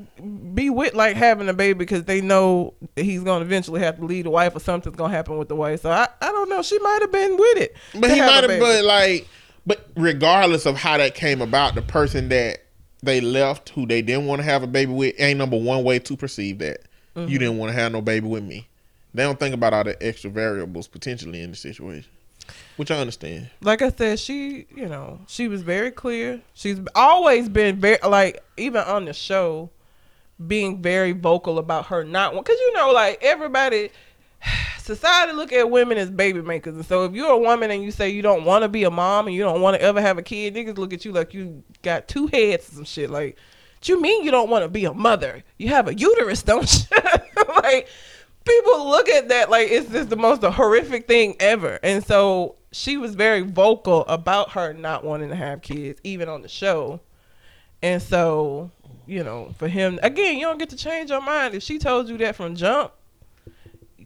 be 0.54 0.70
with 0.70 0.94
like 0.94 1.16
having 1.16 1.48
a 1.48 1.52
baby 1.54 1.78
because 1.78 2.04
they 2.04 2.20
know 2.20 2.74
he's 2.96 3.22
going 3.22 3.40
to 3.40 3.46
eventually 3.46 3.80
have 3.80 3.98
to 3.98 4.04
leave 4.04 4.24
the 4.24 4.30
wife 4.30 4.54
or 4.54 4.60
something's 4.60 4.96
going 4.96 5.10
to 5.10 5.16
happen 5.16 5.38
with 5.38 5.48
the 5.48 5.56
wife. 5.56 5.80
So 5.82 5.90
I, 5.90 6.08
I 6.20 6.32
don't 6.32 6.48
know. 6.48 6.62
She 6.62 6.78
might 6.78 6.98
have 7.00 7.12
been 7.12 7.36
with 7.36 7.58
it. 7.58 7.76
But 7.98 8.10
he 8.10 8.20
might 8.20 8.48
have, 8.48 8.60
but 8.60 8.84
like, 8.84 9.26
but 9.66 9.88
regardless 9.96 10.66
of 10.66 10.76
how 10.76 10.98
that 10.98 11.14
came 11.14 11.40
about, 11.40 11.74
the 11.74 11.82
person 11.82 12.28
that 12.28 12.58
they 13.02 13.20
left, 13.20 13.70
who 13.70 13.86
they 13.86 14.02
didn't 14.02 14.26
want 14.26 14.40
to 14.40 14.44
have 14.44 14.62
a 14.62 14.66
baby 14.66 14.92
with, 14.92 15.14
ain't 15.18 15.38
number 15.38 15.56
one 15.58 15.84
way 15.84 15.98
to 16.00 16.16
perceive 16.16 16.58
that 16.58 16.80
Mm-hmm. 17.16 17.28
you 17.30 17.38
didn't 17.38 17.58
want 17.58 17.70
to 17.72 17.78
have 17.78 17.92
no 17.92 18.00
baby 18.00 18.26
with 18.26 18.42
me. 18.42 18.66
They 19.14 19.22
don't 19.22 19.38
think 19.38 19.54
about 19.54 19.72
all 19.72 19.84
the 19.84 19.96
extra 20.04 20.30
variables 20.30 20.88
potentially 20.88 21.40
in 21.42 21.50
the 21.50 21.56
situation, 21.56 22.10
which 22.76 22.90
I 22.90 22.98
understand. 22.98 23.50
like 23.60 23.82
I 23.82 23.90
said, 23.90 24.18
she, 24.18 24.66
you 24.74 24.86
know, 24.86 25.20
she 25.26 25.48
was 25.48 25.62
very 25.62 25.90
clear. 25.90 26.40
She's 26.54 26.80
always 26.94 27.48
been 27.48 27.80
very, 27.80 27.98
like, 28.06 28.42
even 28.56 28.82
on 28.82 29.04
the 29.04 29.12
show, 29.12 29.70
being 30.44 30.82
very 30.82 31.12
vocal 31.12 31.58
about 31.58 31.86
her 31.86 32.02
not 32.04 32.34
because 32.34 32.58
you 32.58 32.72
know, 32.74 32.90
like 32.90 33.22
everybody, 33.22 33.90
society 34.78 35.32
look 35.32 35.52
at 35.52 35.70
women 35.70 35.96
as 35.96 36.10
baby 36.10 36.42
makers, 36.42 36.74
and 36.74 36.84
so 36.84 37.04
if 37.04 37.12
you're 37.12 37.30
a 37.30 37.38
woman 37.38 37.70
and 37.70 37.82
you 37.82 37.90
say 37.90 38.08
you 38.08 38.22
don't 38.22 38.44
want 38.44 38.62
to 38.62 38.68
be 38.68 38.84
a 38.84 38.90
mom 38.90 39.26
and 39.26 39.36
you 39.36 39.42
don't 39.42 39.60
want 39.60 39.76
to 39.76 39.82
ever 39.82 40.00
have 40.00 40.18
a 40.18 40.22
kid, 40.22 40.54
niggas 40.54 40.76
look 40.76 40.92
at 40.92 41.04
you 41.04 41.12
like 41.12 41.34
you 41.34 41.62
got 41.82 42.08
two 42.08 42.26
heads 42.28 42.68
or 42.70 42.74
some 42.76 42.84
shit. 42.84 43.10
Like, 43.10 43.38
you 43.84 44.00
mean 44.00 44.24
you 44.24 44.30
don't 44.30 44.50
want 44.50 44.64
to 44.64 44.68
be 44.68 44.86
a 44.86 44.94
mother? 44.94 45.44
You 45.58 45.68
have 45.68 45.88
a 45.88 45.94
uterus, 45.94 46.42
don't 46.42 46.86
you? 46.90 46.98
like, 47.62 47.88
people 48.44 48.88
look 48.88 49.08
at 49.08 49.28
that 49.28 49.50
like 49.50 49.68
it's 49.70 49.90
just 49.90 50.10
the 50.10 50.16
most 50.16 50.42
horrific 50.42 51.06
thing 51.06 51.36
ever. 51.40 51.78
And 51.82 52.04
so 52.04 52.56
she 52.74 52.96
was 52.96 53.14
very 53.14 53.40
vocal 53.42 54.04
about 54.06 54.50
her 54.50 54.72
not 54.72 55.04
wanting 55.04 55.28
to 55.28 55.36
have 55.36 55.62
kids, 55.62 56.00
even 56.02 56.28
on 56.28 56.42
the 56.42 56.48
show. 56.48 57.00
And 57.80 58.02
so, 58.02 58.72
you 59.06 59.22
know, 59.22 59.54
for 59.58 59.68
him, 59.68 60.00
again, 60.02 60.38
you 60.38 60.46
don't 60.46 60.58
get 60.58 60.70
to 60.70 60.76
change 60.76 61.10
your 61.10 61.22
mind. 61.22 61.54
If 61.54 61.62
she 61.62 61.78
told 61.78 62.08
you 62.08 62.16
that 62.18 62.34
from 62.34 62.56
jump, 62.56 62.92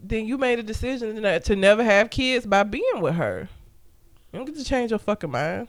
then 0.02 0.26
you 0.26 0.36
made 0.36 0.58
a 0.58 0.62
decision 0.62 1.22
to 1.22 1.56
never 1.56 1.82
have 1.82 2.10
kids 2.10 2.44
by 2.44 2.62
being 2.62 3.00
with 3.00 3.14
her. 3.14 3.48
You 4.32 4.38
don't 4.38 4.44
get 4.44 4.56
to 4.56 4.64
change 4.64 4.90
your 4.90 4.98
fucking 4.98 5.30
mind. 5.30 5.68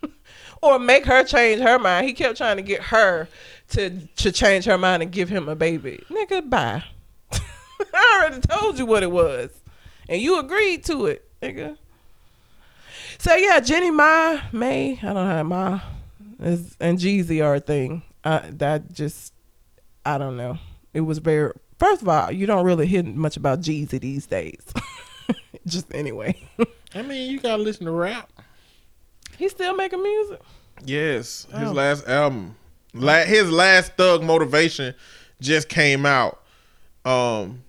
or 0.62 0.80
make 0.80 1.04
her 1.04 1.22
change 1.22 1.60
her 1.62 1.78
mind. 1.78 2.08
He 2.08 2.12
kept 2.12 2.38
trying 2.38 2.56
to 2.56 2.62
get 2.62 2.82
her 2.82 3.28
to 3.70 3.90
to 4.16 4.32
change 4.32 4.64
her 4.64 4.78
mind 4.78 5.04
and 5.04 5.12
give 5.12 5.28
him 5.28 5.48
a 5.48 5.54
baby. 5.54 6.02
Nigga, 6.10 6.50
bye. 6.50 6.82
I 7.94 8.20
already 8.20 8.40
told 8.40 8.80
you 8.80 8.86
what 8.86 9.04
it 9.04 9.12
was, 9.12 9.50
and 10.08 10.20
you 10.20 10.40
agreed 10.40 10.84
to 10.86 11.06
it, 11.06 11.28
nigga. 11.40 11.76
So 13.22 13.36
yeah, 13.36 13.60
Jenny 13.60 13.92
Ma 13.92 14.40
Mai, 14.50 14.98
I 15.00 15.04
don't 15.04 15.14
know 15.14 15.26
how 15.26 15.42
Ma 15.44 15.80
is 16.40 16.76
and 16.80 16.98
Jeezy 16.98 17.40
are 17.44 17.54
a 17.54 17.60
thing. 17.60 18.02
Uh, 18.24 18.40
that 18.50 18.92
just 18.92 19.32
I 20.04 20.18
don't 20.18 20.36
know. 20.36 20.58
It 20.92 21.02
was 21.02 21.18
very 21.18 21.52
first 21.78 22.02
of 22.02 22.08
all, 22.08 22.32
you 22.32 22.46
don't 22.46 22.64
really 22.64 22.84
hear 22.88 23.04
much 23.04 23.36
about 23.36 23.60
Jeezy 23.60 24.00
these 24.00 24.26
days. 24.26 24.60
just 25.68 25.94
anyway. 25.94 26.36
I 26.96 27.02
mean, 27.02 27.30
you 27.30 27.38
gotta 27.38 27.62
listen 27.62 27.86
to 27.86 27.92
rap. 27.92 28.28
He's 29.38 29.52
still 29.52 29.76
making 29.76 30.02
music. 30.02 30.40
Yes, 30.84 31.46
his 31.56 31.68
Oh. 31.68 31.72
last 31.72 32.08
album, 32.08 32.56
la- 32.92 33.22
his 33.22 33.48
last 33.52 33.92
Thug 33.96 34.24
Motivation, 34.24 34.96
just 35.40 35.68
came 35.68 36.04
out. 36.04 36.42
Um, 37.04 37.62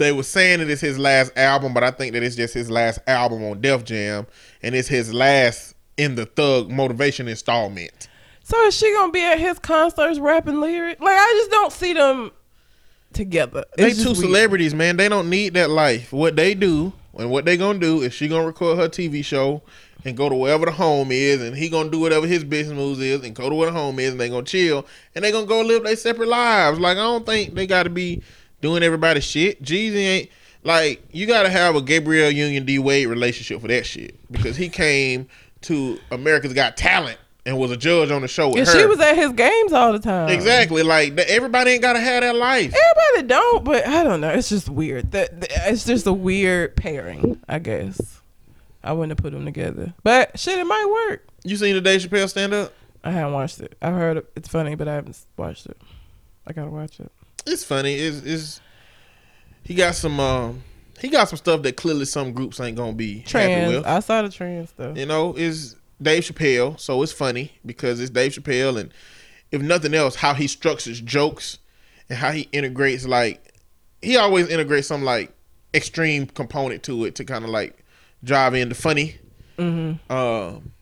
they 0.00 0.12
were 0.12 0.22
saying 0.22 0.58
that 0.60 0.70
it's 0.70 0.80
his 0.80 0.98
last 0.98 1.36
album, 1.36 1.72
but 1.74 1.84
I 1.84 1.90
think 1.90 2.12
that 2.14 2.22
it's 2.22 2.36
just 2.36 2.54
his 2.54 2.70
last 2.70 2.98
album 3.06 3.44
on 3.44 3.60
Def 3.60 3.84
Jam, 3.84 4.26
and 4.62 4.74
it's 4.74 4.88
his 4.88 5.12
last 5.14 5.74
in 5.96 6.14
the 6.14 6.26
Thug 6.26 6.70
Motivation 6.70 7.28
installment. 7.28 8.08
So 8.42 8.60
is 8.66 8.74
she 8.76 8.92
gonna 8.94 9.12
be 9.12 9.22
at 9.22 9.38
his 9.38 9.58
concerts 9.58 10.18
rapping 10.18 10.60
lyrics? 10.60 11.00
Like 11.00 11.16
I 11.16 11.32
just 11.38 11.50
don't 11.50 11.72
see 11.72 11.92
them 11.92 12.32
together. 13.12 13.64
They 13.76 13.88
It's 13.88 13.96
just 13.96 14.02
two 14.06 14.12
weird. 14.12 14.34
celebrities, 14.34 14.74
man. 14.74 14.96
They 14.96 15.08
don't 15.08 15.30
need 15.30 15.54
that 15.54 15.70
life. 15.70 16.12
What 16.12 16.36
they 16.36 16.54
do 16.54 16.92
and 17.16 17.30
what 17.30 17.44
they 17.44 17.56
gonna 17.56 17.78
do 17.78 18.02
is 18.02 18.12
she 18.14 18.28
gonna 18.28 18.46
record 18.46 18.78
her 18.78 18.88
TV 18.88 19.24
show 19.24 19.62
and 20.04 20.16
go 20.16 20.28
to 20.30 20.34
wherever 20.34 20.64
the 20.64 20.72
home 20.72 21.12
is, 21.12 21.42
and 21.42 21.54
he 21.54 21.68
gonna 21.68 21.90
do 21.90 22.00
whatever 22.00 22.26
his 22.26 22.42
business 22.42 22.76
moves 22.76 23.00
is, 23.00 23.22
and 23.22 23.34
go 23.36 23.50
to 23.50 23.54
where 23.54 23.70
the 23.70 23.78
home 23.78 23.98
is, 23.98 24.12
and 24.12 24.20
they 24.20 24.30
gonna 24.30 24.44
chill, 24.44 24.86
and 25.14 25.24
they 25.24 25.30
gonna 25.30 25.46
go 25.46 25.60
live 25.60 25.84
their 25.84 25.94
separate 25.96 26.28
lives. 26.28 26.78
Like 26.80 26.96
I 26.96 27.02
don't 27.02 27.26
think 27.26 27.54
they 27.54 27.66
got 27.66 27.82
to 27.82 27.90
be 27.90 28.22
doing 28.60 28.82
everybody's 28.82 29.24
shit. 29.24 29.62
Jeezy 29.62 29.96
ain't 29.96 30.30
like 30.62 31.02
you 31.12 31.26
got 31.26 31.44
to 31.44 31.50
have 31.50 31.74
a 31.76 31.82
Gabrielle 31.82 32.30
Union 32.30 32.64
D 32.66 32.78
Wade 32.78 33.06
relationship 33.08 33.60
for 33.60 33.68
that 33.68 33.86
shit 33.86 34.14
because 34.30 34.56
he 34.56 34.68
came 34.68 35.28
to 35.62 35.98
America's 36.10 36.52
Got 36.52 36.76
Talent 36.76 37.18
and 37.46 37.58
was 37.58 37.70
a 37.70 37.76
judge 37.76 38.10
on 38.10 38.20
the 38.22 38.28
show 38.28 38.48
with 38.48 38.58
And 38.58 38.68
her. 38.68 38.78
she 38.78 38.86
was 38.86 39.00
at 39.00 39.14
his 39.16 39.32
games 39.32 39.72
all 39.72 39.92
the 39.92 39.98
time. 39.98 40.28
exactly 40.28 40.82
like 40.82 41.16
everybody 41.18 41.70
ain't 41.72 41.82
got 41.82 41.94
to 41.94 42.00
have 42.00 42.22
that 42.22 42.36
life. 42.36 42.74
Everybody 42.74 43.28
don't, 43.28 43.64
but 43.64 43.86
I 43.86 44.02
don't 44.02 44.20
know. 44.20 44.28
It's 44.30 44.48
just 44.50 44.68
weird. 44.68 45.12
That 45.12 45.30
it's 45.66 45.84
just 45.84 46.06
a 46.06 46.12
weird 46.12 46.76
pairing. 46.76 47.40
I 47.48 47.58
guess 47.58 48.20
I 48.84 48.92
wouldn't 48.92 49.10
have 49.18 49.22
put 49.22 49.32
them 49.32 49.44
together, 49.46 49.94
but 50.02 50.38
shit, 50.38 50.58
it 50.58 50.64
might 50.66 50.86
work. 51.08 51.26
You 51.44 51.56
seen 51.56 51.74
the 51.74 51.80
Dave 51.80 52.02
Chappelle 52.02 52.28
stand 52.28 52.52
up? 52.52 52.72
I 53.02 53.10
haven't 53.12 53.32
watched 53.32 53.60
it. 53.60 53.76
I've 53.80 53.94
heard 53.94 54.18
it. 54.18 54.30
it's 54.36 54.48
funny, 54.48 54.74
but 54.74 54.86
I 54.88 54.94
haven't 54.94 55.18
watched 55.38 55.64
it. 55.66 55.78
I 56.46 56.52
gotta 56.52 56.70
watch 56.70 57.00
it. 57.00 57.10
It's 57.46 57.64
funny. 57.64 57.94
It's, 57.94 58.22
it's 58.22 58.60
he 59.62 59.74
got 59.74 59.94
some 59.94 60.18
um 60.20 60.62
he 61.00 61.08
got 61.08 61.28
some 61.28 61.38
stuff 61.38 61.62
that 61.62 61.76
clearly 61.76 62.04
some 62.04 62.32
groups 62.32 62.60
ain't 62.60 62.76
gonna 62.76 62.92
be 62.92 63.20
happy 63.20 63.74
with. 63.74 63.86
I 63.86 64.00
saw 64.00 64.22
the 64.22 64.28
trans 64.28 64.70
stuff. 64.70 64.96
You 64.96 65.06
know, 65.06 65.34
is 65.34 65.76
Dave 66.00 66.24
Chappelle, 66.24 66.78
so 66.78 67.02
it's 67.02 67.12
funny 67.12 67.52
because 67.64 68.00
it's 68.00 68.10
Dave 68.10 68.32
Chappelle, 68.32 68.78
and 68.78 68.92
if 69.50 69.62
nothing 69.62 69.94
else, 69.94 70.16
how 70.16 70.34
he 70.34 70.46
structures 70.46 71.00
jokes 71.00 71.58
and 72.08 72.18
how 72.18 72.32
he 72.32 72.48
integrates 72.52 73.06
like 73.06 73.54
he 74.02 74.16
always 74.16 74.48
integrates 74.48 74.88
some 74.88 75.02
like 75.02 75.32
extreme 75.74 76.26
component 76.26 76.82
to 76.84 77.04
it 77.04 77.14
to 77.16 77.24
kind 77.24 77.44
of 77.44 77.50
like 77.50 77.84
drive 78.24 78.54
in 78.54 78.68
the 78.68 78.74
funny. 78.74 79.16
Mm-hmm. 79.58 80.12
Um, 80.12 80.72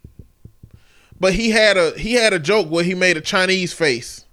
but 1.21 1.35
he 1.35 1.51
had 1.51 1.77
a 1.77 1.99
he 1.99 2.15
had 2.15 2.33
a 2.33 2.39
joke 2.39 2.69
where 2.71 2.85
he 2.85 2.95
made 2.95 3.17
a 3.17 3.21
Chinese 3.21 3.73
face, 3.73 4.25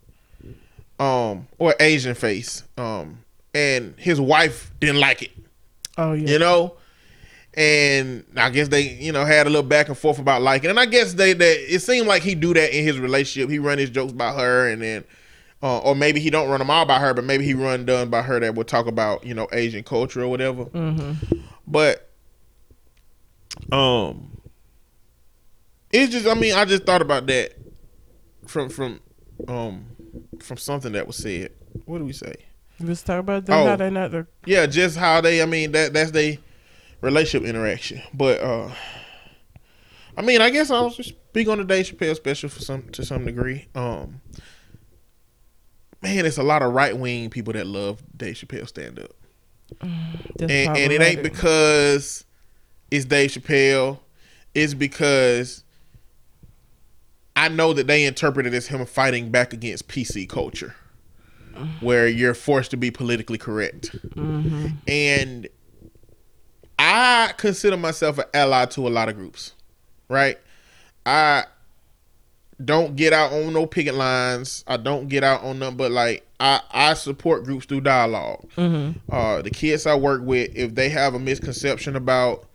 um, 0.99 1.47
or 1.57 1.75
Asian 1.79 2.15
face, 2.15 2.63
um, 2.77 3.19
and 3.53 3.93
his 3.97 4.19
wife 4.19 4.71
didn't 4.79 4.99
like 4.99 5.21
it, 5.21 5.31
Oh 5.97 6.13
yeah. 6.13 6.27
you 6.29 6.39
know. 6.39 6.75
And 7.57 8.25
I 8.35 8.49
guess 8.49 8.67
they, 8.67 8.81
you 8.81 9.13
know, 9.13 9.23
had 9.23 9.47
a 9.47 9.49
little 9.49 9.63
back 9.67 9.87
and 9.87 9.97
forth 9.97 10.19
about 10.19 10.41
liking. 10.41 10.69
And 10.69 10.77
I 10.77 10.85
guess 10.85 11.13
they, 11.13 11.31
that 11.31 11.73
it 11.73 11.79
seemed 11.81 12.05
like 12.05 12.21
he 12.21 12.35
do 12.35 12.53
that 12.53 12.77
in 12.77 12.83
his 12.83 12.99
relationship. 12.99 13.49
He 13.49 13.59
run 13.59 13.77
his 13.77 13.89
jokes 13.89 14.11
about 14.11 14.37
her, 14.37 14.67
and 14.69 14.81
then, 14.81 15.05
uh, 15.63 15.77
or 15.79 15.95
maybe 15.95 16.19
he 16.19 16.29
don't 16.29 16.49
run 16.49 16.59
them 16.59 16.69
all 16.69 16.85
by 16.85 16.99
her, 16.99 17.13
but 17.13 17.23
maybe 17.23 17.45
he 17.45 17.53
run 17.53 17.85
done 17.85 18.09
by 18.09 18.23
her 18.23 18.41
that 18.41 18.55
would 18.55 18.67
talk 18.67 18.87
about 18.87 19.25
you 19.25 19.33
know 19.33 19.47
Asian 19.53 19.83
culture 19.83 20.21
or 20.21 20.27
whatever. 20.27 20.65
Mm-hmm. 20.65 21.39
But 21.65 22.09
um 23.71 24.31
it's 25.91 26.11
just 26.11 26.27
I 26.27 26.33
mean, 26.33 26.53
I 26.53 26.65
just 26.65 26.83
thought 26.83 27.01
about 27.01 27.25
that 27.27 27.53
from 28.45 28.69
from 28.69 28.99
um 29.47 29.85
from 30.41 30.57
something 30.57 30.93
that 30.93 31.07
was 31.07 31.17
said. 31.17 31.51
What 31.85 31.99
do 31.99 32.05
we 32.05 32.13
say? 32.13 32.35
Let's 32.79 33.03
talk 33.03 33.19
about 33.19 33.45
them. 33.45 33.55
Oh. 33.55 33.65
How 33.65 33.75
they 33.75 33.89
not 33.89 34.11
the 34.11 34.27
Yeah, 34.45 34.65
just 34.65 34.97
how 34.97 35.21
they 35.21 35.41
I 35.41 35.45
mean 35.45 35.71
that 35.71 35.93
that's 35.93 36.11
their 36.11 36.37
relationship 37.01 37.47
interaction. 37.47 38.01
But 38.13 38.41
uh 38.41 38.71
I 40.17 40.21
mean, 40.21 40.41
I 40.41 40.49
guess 40.49 40.71
I 40.71 40.79
was 40.81 40.95
just 40.95 41.09
speak 41.09 41.47
on 41.49 41.57
the 41.57 41.65
Dave 41.65 41.85
Chappelle 41.85 42.15
special 42.15 42.49
for 42.49 42.61
some 42.61 42.89
to 42.89 43.05
some 43.05 43.25
degree. 43.25 43.67
Um 43.75 44.21
Man, 46.01 46.25
it's 46.25 46.37
a 46.37 46.43
lot 46.43 46.61
of 46.61 46.73
right 46.73 46.95
wing 46.95 47.29
people 47.29 47.53
that 47.53 47.65
love 47.65 48.03
Dave 48.15 48.35
Chappelle 48.35 48.67
stand 48.67 48.99
up. 48.99 49.11
and, 49.81 50.51
and 50.51 50.91
it 50.91 51.01
ain't 51.01 51.23
because 51.23 52.25
it's 52.91 53.05
Dave 53.05 53.31
Chappelle. 53.31 53.99
It's 54.53 54.73
because 54.73 55.64
I 57.35 57.49
know 57.49 57.73
that 57.73 57.87
they 57.87 58.05
interpret 58.05 58.45
it 58.45 58.53
as 58.53 58.67
him 58.67 58.85
fighting 58.85 59.29
back 59.29 59.53
against 59.53 59.87
PC 59.87 60.27
culture, 60.27 60.75
where 61.81 62.07
you're 62.07 62.33
forced 62.33 62.71
to 62.71 62.77
be 62.77 62.91
politically 62.91 63.37
correct. 63.37 63.91
Mm-hmm. 64.15 64.67
And 64.87 65.47
I 66.79 67.33
consider 67.37 67.77
myself 67.77 68.17
an 68.17 68.25
ally 68.33 68.65
to 68.65 68.87
a 68.87 68.89
lot 68.89 69.09
of 69.09 69.15
groups, 69.15 69.53
right? 70.09 70.37
I 71.05 71.45
don't 72.63 72.95
get 72.95 73.11
out 73.11 73.33
on 73.33 73.53
no 73.53 73.65
picket 73.65 73.95
lines. 73.95 74.63
I 74.67 74.77
don't 74.77 75.07
get 75.07 75.23
out 75.23 75.43
on 75.43 75.59
them, 75.59 75.75
but 75.75 75.91
like 75.91 76.25
I, 76.39 76.61
I 76.71 76.93
support 76.93 77.43
groups 77.43 77.65
through 77.65 77.81
dialogue. 77.81 78.49
Mm-hmm. 78.55 79.13
Uh, 79.13 79.41
the 79.41 79.49
kids 79.49 79.85
I 79.85 79.95
work 79.95 80.21
with, 80.23 80.55
if 80.55 80.75
they 80.75 80.89
have 80.89 81.13
a 81.13 81.19
misconception 81.19 81.95
about 81.95 82.45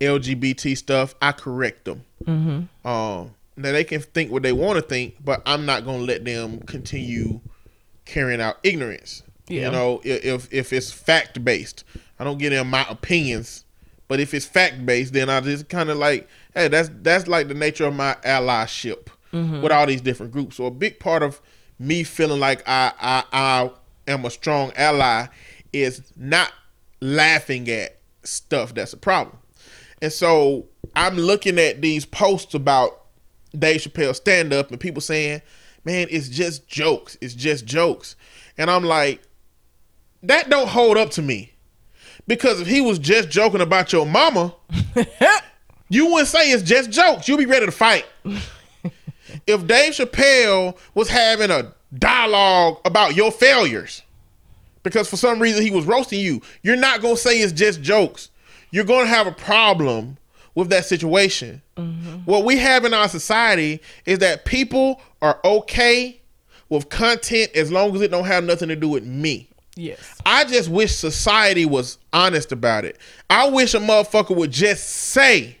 LGBT 0.00 0.76
stuff, 0.76 1.14
I 1.20 1.32
correct 1.32 1.84
them. 1.84 2.04
Mm-hmm. 2.24 2.88
Um, 2.88 3.34
now 3.58 3.72
they 3.72 3.84
can 3.84 4.00
think 4.00 4.30
what 4.30 4.42
they 4.42 4.52
want 4.52 4.76
to 4.76 4.82
think, 4.82 5.16
but 5.24 5.42
I'm 5.46 5.66
not 5.66 5.84
gonna 5.84 5.98
let 5.98 6.24
them 6.24 6.60
continue 6.60 7.40
carrying 8.04 8.40
out 8.40 8.58
ignorance. 8.62 9.22
Yeah. 9.48 9.66
You 9.66 9.70
know, 9.72 10.00
if 10.04 10.52
if 10.52 10.72
it's 10.72 10.92
fact 10.92 11.44
based, 11.44 11.84
I 12.18 12.24
don't 12.24 12.38
get 12.38 12.52
in 12.52 12.66
my 12.66 12.86
opinions. 12.88 13.64
But 14.08 14.20
if 14.20 14.32
it's 14.32 14.46
fact 14.46 14.86
based, 14.86 15.12
then 15.12 15.28
I 15.28 15.40
just 15.40 15.68
kind 15.68 15.90
of 15.90 15.98
like, 15.98 16.26
hey, 16.54 16.68
that's 16.68 16.90
that's 17.02 17.28
like 17.28 17.48
the 17.48 17.54
nature 17.54 17.84
of 17.84 17.94
my 17.94 18.16
allyship 18.24 19.08
mm-hmm. 19.32 19.60
with 19.60 19.72
all 19.72 19.86
these 19.86 20.00
different 20.00 20.32
groups. 20.32 20.56
So 20.56 20.66
a 20.66 20.70
big 20.70 20.98
part 20.98 21.22
of 21.22 21.40
me 21.78 22.04
feeling 22.04 22.40
like 22.40 22.62
I 22.66 22.92
I, 23.00 23.24
I 23.32 23.70
am 24.06 24.24
a 24.24 24.30
strong 24.30 24.72
ally 24.76 25.26
is 25.72 26.02
not 26.16 26.52
laughing 27.00 27.68
at 27.68 27.98
stuff 28.24 28.74
that's 28.74 28.92
a 28.92 28.96
problem. 28.96 29.36
And 30.00 30.12
so 30.12 30.66
I'm 30.96 31.16
looking 31.16 31.58
at 31.58 31.80
these 31.80 32.04
posts 32.04 32.54
about 32.54 33.02
Dave 33.56 33.80
Chappelle 33.80 34.14
stand 34.14 34.52
up 34.52 34.70
and 34.70 34.80
people 34.80 35.00
saying, 35.00 35.42
man, 35.84 36.06
it's 36.10 36.28
just 36.28 36.68
jokes. 36.68 37.16
It's 37.20 37.34
just 37.34 37.64
jokes. 37.64 38.16
And 38.56 38.70
I'm 38.70 38.84
like, 38.84 39.22
that 40.22 40.50
don't 40.50 40.68
hold 40.68 40.96
up 40.96 41.10
to 41.10 41.22
me. 41.22 41.52
Because 42.26 42.60
if 42.60 42.66
he 42.66 42.80
was 42.80 42.98
just 42.98 43.30
joking 43.30 43.60
about 43.60 43.92
your 43.92 44.04
mama, 44.04 44.54
you 45.88 46.06
wouldn't 46.06 46.28
say 46.28 46.50
it's 46.50 46.62
just 46.62 46.90
jokes. 46.90 47.26
You'll 47.26 47.38
be 47.38 47.46
ready 47.46 47.66
to 47.66 47.72
fight. 47.72 48.04
if 49.46 49.66
Dave 49.66 49.94
Chappelle 49.94 50.76
was 50.94 51.08
having 51.08 51.50
a 51.50 51.72
dialogue 51.98 52.80
about 52.84 53.16
your 53.16 53.32
failures, 53.32 54.02
because 54.82 55.08
for 55.08 55.16
some 55.16 55.40
reason 55.40 55.62
he 55.62 55.70
was 55.70 55.86
roasting 55.86 56.20
you, 56.20 56.42
you're 56.62 56.76
not 56.76 57.00
gonna 57.00 57.16
say 57.16 57.38
it's 57.38 57.52
just 57.52 57.80
jokes. 57.80 58.30
You're 58.70 58.84
gonna 58.84 59.06
have 59.06 59.26
a 59.26 59.32
problem 59.32 60.18
with 60.58 60.70
that 60.70 60.84
situation. 60.84 61.62
What 62.24 62.44
we 62.44 62.58
have 62.58 62.84
in 62.84 62.92
our 62.92 63.08
society 63.08 63.80
is 64.06 64.18
that 64.18 64.44
people 64.44 65.00
are 65.22 65.38
okay 65.44 66.20
with 66.68 66.88
content 66.88 67.52
as 67.54 67.70
long 67.70 67.94
as 67.94 68.02
it 68.02 68.10
don't 68.10 68.24
have 68.24 68.42
nothing 68.42 68.68
to 68.68 68.74
do 68.74 68.88
with 68.88 69.04
me. 69.04 69.48
Yes. 69.76 70.00
I 70.26 70.42
just 70.42 70.68
wish 70.68 70.96
society 70.96 71.64
was 71.64 71.98
honest 72.12 72.50
about 72.50 72.84
it. 72.84 72.98
I 73.30 73.48
wish 73.48 73.72
a 73.74 73.78
motherfucker 73.78 74.34
would 74.34 74.50
just 74.50 74.88
say, 74.88 75.58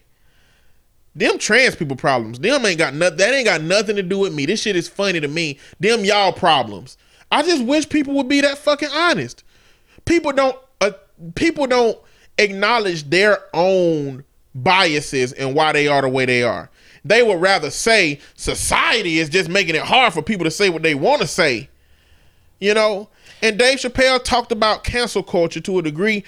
them 1.14 1.38
trans 1.38 1.76
people 1.76 1.96
problems. 1.96 2.40
Them 2.40 2.66
ain't 2.66 2.78
got 2.78 2.92
nothing. 2.92 3.18
That 3.18 3.34
ain't 3.34 3.46
got 3.46 3.62
nothing 3.62 3.94
to 3.94 4.02
do 4.02 4.18
with 4.18 4.34
me. 4.34 4.46
This 4.46 4.62
shit 4.62 4.74
is 4.74 4.88
funny 4.88 5.20
to 5.20 5.28
me. 5.28 5.60
Them 5.78 6.04
y'all 6.04 6.32
problems. 6.32 6.98
I 7.30 7.44
just 7.44 7.64
wish 7.64 7.88
people 7.88 8.14
would 8.14 8.28
be 8.28 8.40
that 8.40 8.58
fucking 8.58 8.90
honest. 8.92 9.44
People 10.06 10.32
don't. 10.32 10.58
Uh, 10.80 10.90
people 11.36 11.68
don't 11.68 11.96
acknowledge 12.38 13.08
their 13.10 13.38
own 13.54 14.24
biases 14.62 15.32
and 15.32 15.54
why 15.54 15.72
they 15.72 15.88
are 15.88 16.02
the 16.02 16.08
way 16.08 16.26
they 16.26 16.42
are. 16.42 16.70
They 17.04 17.22
would 17.22 17.40
rather 17.40 17.70
say 17.70 18.20
society 18.34 19.18
is 19.18 19.28
just 19.28 19.48
making 19.48 19.74
it 19.74 19.82
hard 19.82 20.12
for 20.12 20.22
people 20.22 20.44
to 20.44 20.50
say 20.50 20.68
what 20.68 20.82
they 20.82 20.94
want 20.94 21.22
to 21.22 21.28
say. 21.28 21.68
You 22.58 22.74
know? 22.74 23.08
And 23.42 23.58
Dave 23.58 23.78
Chappelle 23.78 24.22
talked 24.22 24.52
about 24.52 24.84
cancel 24.84 25.22
culture 25.22 25.60
to 25.60 25.78
a 25.78 25.82
degree. 25.82 26.24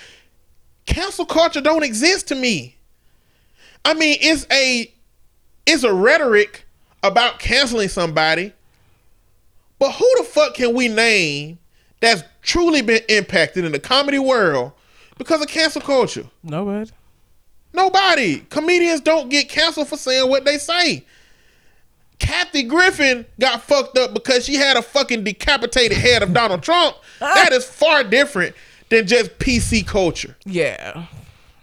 Cancel 0.87 1.27
culture 1.27 1.61
don't 1.61 1.83
exist 1.83 2.29
to 2.29 2.35
me. 2.35 2.77
I 3.85 3.95
mean, 3.95 4.17
it's 4.21 4.47
a 4.51 4.93
it's 5.67 5.83
a 5.83 5.93
rhetoric 5.93 6.67
about 7.03 7.39
canceling 7.39 7.89
somebody. 7.89 8.53
But 9.79 9.93
who 9.93 10.15
the 10.19 10.25
fuck 10.25 10.55
can 10.55 10.75
we 10.75 10.89
name 10.89 11.59
that's 12.01 12.23
truly 12.43 12.83
been 12.83 13.03
impacted 13.09 13.65
in 13.65 13.73
the 13.73 13.79
comedy 13.79 14.19
world 14.19 14.73
because 15.17 15.41
of 15.41 15.49
cancel 15.49 15.81
culture? 15.81 16.27
Nobody. 16.43 16.91
Nobody. 17.73 18.41
Comedians 18.51 19.01
don't 19.01 19.29
get 19.29 19.49
canceled 19.49 19.89
for 19.89 19.97
saying 19.97 20.29
what 20.29 20.45
they 20.45 20.59
say. 20.59 21.05
Kathy 22.19 22.63
Griffin 22.65 23.25
got 23.39 23.63
fucked 23.63 23.97
up 23.97 24.13
because 24.13 24.45
she 24.45 24.55
had 24.55 24.77
a 24.77 24.83
fucking 24.83 25.25
decapitated 25.25 25.97
head 25.97 26.23
of 26.23 26.33
Donald 26.33 26.63
Trump. 26.63 26.97
That 27.21 27.53
is 27.53 27.67
far 27.67 28.03
different 28.03 28.57
than 28.89 29.07
just 29.07 29.39
PC 29.39 29.87
culture. 29.87 30.37
Yeah. 30.47 31.07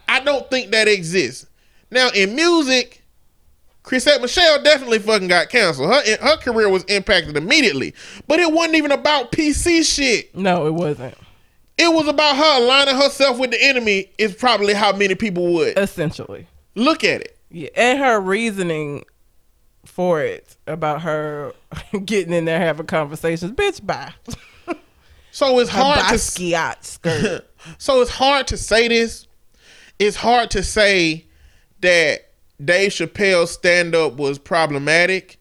I 0.08 0.20
don't 0.20 0.47
think 0.51 0.72
that 0.72 0.88
exists. 0.88 1.47
Now 1.89 2.10
in 2.10 2.36
music, 2.36 3.03
Chrisette 3.82 4.22
Michele 4.22 4.62
definitely 4.62 4.99
fucking 4.99 5.28
got 5.30 5.49
canceled. 5.49 5.89
Her 5.89 6.18
her 6.18 6.38
career 6.38 6.70
was 6.70 6.84
impacted 6.84 7.38
immediately, 7.38 7.93
but 8.28 8.39
it 8.39 8.51
wasn't 8.51 8.76
even 8.76 8.91
about 8.91 9.32
PC 9.32 9.84
shit. 9.84 10.36
No, 10.36 10.68
it 10.68 10.74
wasn't. 10.74 11.18
It 11.78 11.94
was 11.94 12.08
about 12.08 12.36
her 12.36 12.62
aligning 12.64 12.96
herself 12.96 13.38
with 13.38 13.52
the 13.52 13.64
enemy. 13.64 14.12
Is 14.18 14.34
probably 14.34 14.74
how 14.74 14.94
many 14.96 15.16
people 15.16 15.54
would 15.54 15.78
Essentially. 15.78 16.48
look 16.76 17.04
at 17.04 17.22
it. 17.22 17.38
Yeah. 17.50 17.70
And 17.76 18.00
her 18.00 18.20
reasoning 18.20 19.06
for 19.86 20.22
it 20.22 20.58
about 20.68 21.02
her 21.04 21.54
getting 22.06 22.34
in 22.34 22.46
there 22.46 22.60
having 22.60 22.88
conversations. 22.88 23.52
Bitch, 23.52 23.86
bye. 23.86 24.14
So 25.32 25.60
it's 25.60 25.70
hard 25.70 26.00
to 26.10 26.18
skirt. 26.18 27.46
so 27.78 28.02
it's 28.02 28.10
hard 28.10 28.48
to 28.48 28.58
say 28.58 28.88
this. 28.88 29.28
It's 30.00 30.16
hard 30.16 30.50
to 30.52 30.64
say 30.64 31.26
that 31.82 32.32
Dave 32.64 32.92
Chappelle's 32.92 33.52
stand 33.52 33.94
up 33.94 34.14
was 34.14 34.40
problematic, 34.40 35.40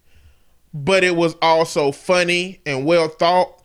but 0.74 1.02
it 1.02 1.16
was 1.16 1.34
also 1.40 1.92
funny 1.92 2.60
and 2.66 2.84
well 2.84 3.08
thought. 3.08 3.62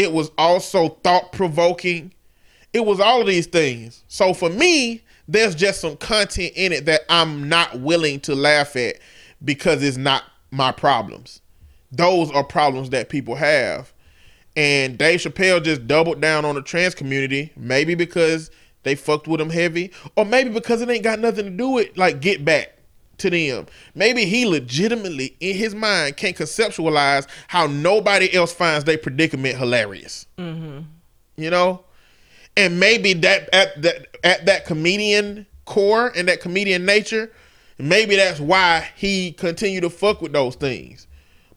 It 0.00 0.12
was 0.12 0.30
also 0.38 0.88
thought 1.04 1.30
provoking. 1.30 2.14
It 2.72 2.86
was 2.86 3.00
all 3.00 3.20
of 3.20 3.26
these 3.26 3.46
things. 3.46 4.02
So 4.08 4.32
for 4.32 4.48
me, 4.48 5.02
there's 5.28 5.54
just 5.54 5.82
some 5.82 5.98
content 5.98 6.54
in 6.56 6.72
it 6.72 6.86
that 6.86 7.02
I'm 7.10 7.50
not 7.50 7.80
willing 7.80 8.20
to 8.20 8.34
laugh 8.34 8.76
at 8.76 8.96
because 9.44 9.82
it's 9.82 9.98
not 9.98 10.24
my 10.50 10.72
problems. 10.72 11.42
Those 11.92 12.30
are 12.30 12.42
problems 12.42 12.88
that 12.90 13.10
people 13.10 13.34
have. 13.34 13.92
And 14.56 14.96
Dave 14.96 15.20
Chappelle 15.20 15.62
just 15.62 15.86
doubled 15.86 16.22
down 16.22 16.46
on 16.46 16.54
the 16.54 16.62
trans 16.62 16.94
community, 16.94 17.52
maybe 17.54 17.94
because 17.94 18.50
they 18.84 18.94
fucked 18.94 19.28
with 19.28 19.38
him 19.38 19.50
heavy, 19.50 19.92
or 20.16 20.24
maybe 20.24 20.48
because 20.48 20.80
it 20.80 20.88
ain't 20.88 21.04
got 21.04 21.18
nothing 21.18 21.44
to 21.44 21.50
do 21.50 21.68
with 21.68 21.94
like 21.98 22.22
get 22.22 22.42
back 22.42 22.78
to 23.20 23.30
them. 23.30 23.66
Maybe 23.94 24.24
he 24.24 24.46
legitimately 24.46 25.36
in 25.40 25.56
his 25.56 25.74
mind 25.74 26.16
can't 26.16 26.36
conceptualize 26.36 27.26
how 27.48 27.66
nobody 27.66 28.32
else 28.34 28.52
finds 28.52 28.84
their 28.84 28.98
predicament 28.98 29.56
hilarious. 29.56 30.26
Mm-hmm. 30.38 30.80
You 31.36 31.50
know? 31.50 31.84
And 32.56 32.80
maybe 32.80 33.12
that 33.14 33.48
at 33.54 33.80
that 33.82 34.16
at 34.24 34.46
that 34.46 34.66
comedian 34.66 35.46
core 35.64 36.12
and 36.16 36.28
that 36.28 36.40
comedian 36.40 36.84
nature, 36.84 37.30
maybe 37.78 38.16
that's 38.16 38.40
why 38.40 38.88
he 38.96 39.32
continued 39.32 39.82
to 39.82 39.90
fuck 39.90 40.20
with 40.20 40.32
those 40.32 40.56
things. 40.56 41.06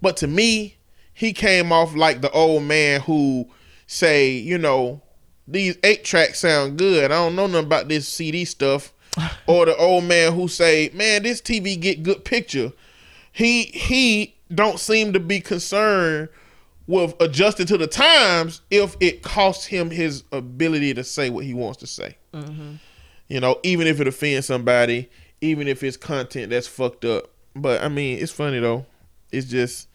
But 0.01 0.17
to 0.17 0.27
me, 0.27 0.77
he 1.13 1.33
came 1.33 1.71
off 1.71 1.95
like 1.95 2.21
the 2.21 2.31
old 2.31 2.63
man 2.63 3.01
who 3.01 3.49
say, 3.87 4.31
you 4.31 4.57
know, 4.57 5.01
these 5.47 5.77
eight 5.83 6.03
tracks 6.03 6.39
sound 6.39 6.77
good. 6.77 7.05
I 7.05 7.15
don't 7.15 7.35
know 7.35 7.47
nothing 7.47 7.65
about 7.65 7.87
this 7.87 8.07
CD 8.07 8.45
stuff. 8.45 8.93
Or 9.47 9.65
the 9.65 9.75
old 9.77 10.05
man 10.05 10.33
who 10.33 10.47
say, 10.47 10.89
man, 10.93 11.23
this 11.23 11.41
TV 11.41 11.79
get 11.79 12.03
good 12.03 12.25
picture. 12.25 12.71
He 13.31 13.63
he 13.63 14.35
don't 14.53 14.79
seem 14.79 15.13
to 15.13 15.19
be 15.19 15.39
concerned 15.39 16.29
with 16.87 17.15
adjusting 17.19 17.65
to 17.65 17.77
the 17.77 17.87
times 17.87 18.61
if 18.69 18.95
it 18.99 19.23
costs 19.23 19.65
him 19.65 19.89
his 19.89 20.23
ability 20.31 20.93
to 20.93 21.03
say 21.03 21.29
what 21.29 21.45
he 21.45 21.53
wants 21.53 21.77
to 21.77 21.87
say. 21.87 22.17
Mm-hmm. 22.33 22.75
You 23.27 23.39
know, 23.39 23.59
even 23.63 23.87
if 23.87 23.99
it 23.99 24.07
offends 24.07 24.47
somebody, 24.47 25.09
even 25.41 25.67
if 25.67 25.83
it's 25.83 25.97
content 25.97 26.49
that's 26.49 26.67
fucked 26.67 27.05
up. 27.05 27.29
But 27.55 27.81
I 27.81 27.87
mean, 27.87 28.19
it's 28.19 28.31
funny 28.31 28.59
though. 28.59 28.85
It's 29.31 29.47
just 29.47 29.87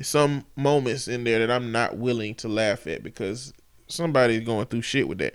some 0.00 0.46
moments 0.56 1.08
in 1.08 1.24
there 1.24 1.40
that 1.40 1.50
I'm 1.50 1.72
not 1.72 1.98
willing 1.98 2.34
to 2.36 2.48
laugh 2.48 2.86
at 2.86 3.02
because 3.02 3.52
somebody's 3.86 4.44
going 4.44 4.66
through 4.66 4.82
shit 4.82 5.08
with 5.08 5.18
that. 5.18 5.34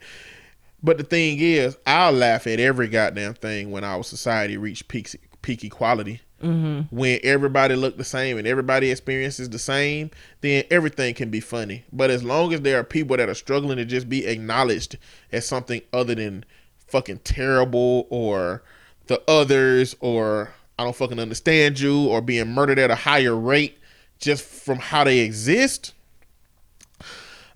But 0.86 1.00
the 1.00 1.04
thing 1.04 1.40
is, 1.40 1.76
I'll 1.88 2.12
laugh 2.12 2.46
at 2.46 2.60
every 2.60 2.88
goddamn 2.88 3.34
thing 3.34 3.72
when 3.72 3.84
our 3.84 4.04
society 4.04 4.56
reached 4.56 4.88
peak 4.88 5.16
peak 5.42 5.64
equality. 5.64 6.22
Mm-hmm. 6.44 6.96
When 6.96 7.20
everybody 7.24 7.76
look 7.76 7.98
the 7.98 8.04
same 8.04 8.38
and 8.38 8.46
everybody 8.46 8.92
experiences 8.92 9.50
the 9.50 9.58
same, 9.58 10.12
then 10.42 10.64
everything 10.70 11.16
can 11.16 11.32
be 11.32 11.40
funny. 11.40 11.86
But 11.92 12.12
as 12.12 12.24
long 12.24 12.54
as 12.54 12.62
there 12.62 12.80
are 12.80 12.84
people 12.84 13.18
that 13.18 13.30
are 13.30 13.34
struggling 13.34 13.78
to 13.78 13.86
just 13.86 14.08
be 14.08 14.28
acknowledged 14.28 15.00
as 15.32 15.48
something 15.48 15.82
other 15.92 16.14
than 16.14 16.46
fucking 16.86 17.20
terrible 17.24 18.06
or 18.12 18.62
the 19.08 19.20
others 19.28 19.96
or 20.02 20.54
I 20.78 20.84
don't 20.84 20.96
fucking 20.96 21.20
understand 21.20 21.80
you 21.80 22.06
or 22.10 22.22
being 22.22 22.54
murdered 22.54 22.78
at 22.78 22.92
a 22.92 22.96
higher 22.96 23.36
rate 23.36 23.80
just 24.20 24.44
from 24.44 24.78
how 24.78 25.04
they 25.04 25.20
exist, 25.20 25.96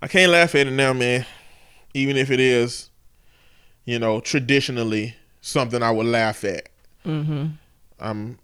I 0.01 0.07
can't 0.07 0.31
laugh 0.31 0.55
at 0.55 0.65
it 0.65 0.71
now, 0.71 0.93
man. 0.93 1.27
Even 1.93 2.17
if 2.17 2.31
it 2.31 2.39
is, 2.39 2.88
you 3.89 3.97
know, 3.97 4.19
traditionally 4.19 5.15
something 5.41 5.81
I 5.81 5.89
would 5.89 6.05
laugh 6.05 6.43
at. 6.43 6.69
Mm-hmm. 7.03 7.47
I'm 7.99 8.37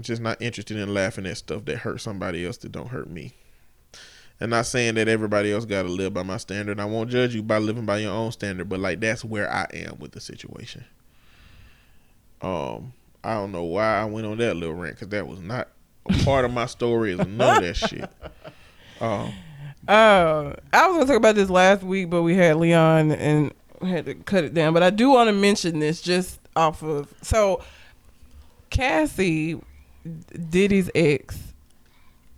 just 0.00 0.22
not 0.22 0.40
interested 0.40 0.76
in 0.76 0.94
laughing 0.94 1.26
at 1.26 1.38
stuff 1.38 1.64
that 1.64 1.78
hurt 1.78 2.00
somebody 2.00 2.46
else 2.46 2.58
that 2.58 2.70
don't 2.70 2.86
hurt 2.86 3.10
me. 3.10 3.32
And 4.38 4.52
not 4.52 4.66
saying 4.66 4.94
that 4.94 5.08
everybody 5.08 5.52
else 5.52 5.64
got 5.64 5.82
to 5.82 5.88
live 5.88 6.14
by 6.14 6.22
my 6.22 6.36
standard. 6.36 6.78
I 6.78 6.84
won't 6.84 7.10
judge 7.10 7.34
you 7.34 7.42
by 7.42 7.58
living 7.58 7.84
by 7.84 7.98
your 7.98 8.12
own 8.12 8.30
standard, 8.30 8.68
but 8.68 8.78
like 8.78 9.00
that's 9.00 9.24
where 9.24 9.52
I 9.52 9.66
am 9.74 9.98
with 9.98 10.12
the 10.12 10.20
situation. 10.20 10.84
Um, 12.40 12.92
I 13.24 13.34
don't 13.34 13.50
know 13.50 13.64
why 13.64 14.02
I 14.02 14.04
went 14.04 14.28
on 14.28 14.38
that 14.38 14.54
little 14.54 14.76
rant 14.76 14.94
because 14.94 15.08
that 15.08 15.26
was 15.26 15.40
not 15.40 15.66
a 16.08 16.24
part 16.24 16.44
of 16.44 16.52
my 16.52 16.66
story. 16.66 17.14
Is 17.14 17.26
none 17.26 17.56
of 17.56 17.62
that 17.64 17.74
shit. 17.74 18.08
Um, 19.00 19.32
Uh, 19.88 20.52
I 20.72 20.86
was 20.86 20.96
gonna 20.96 21.06
talk 21.06 21.16
about 21.16 21.34
this 21.34 21.50
last 21.50 21.82
week, 21.82 22.08
but 22.08 22.22
we 22.22 22.36
had 22.36 22.54
Leon 22.54 23.10
and 23.10 23.52
had 23.84 24.06
to 24.06 24.14
cut 24.14 24.44
it 24.44 24.54
down. 24.54 24.74
But 24.74 24.82
I 24.82 24.90
do 24.90 25.10
want 25.10 25.28
to 25.28 25.32
mention 25.32 25.78
this 25.78 26.00
just 26.00 26.40
off 26.56 26.82
of 26.82 27.12
so 27.22 27.62
Cassie, 28.70 29.60
Diddy's 30.50 30.90
ex, 30.94 31.38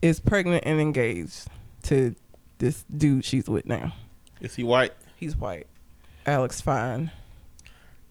is 0.02 0.20
pregnant 0.20 0.64
and 0.66 0.80
engaged 0.80 1.46
to 1.84 2.14
this 2.58 2.84
dude 2.94 3.24
she's 3.24 3.48
with 3.48 3.66
now. 3.66 3.94
is 4.40 4.54
he 4.54 4.64
white? 4.64 4.92
He's 5.16 5.36
white, 5.36 5.66
Alex 6.26 6.60
Fine. 6.60 7.10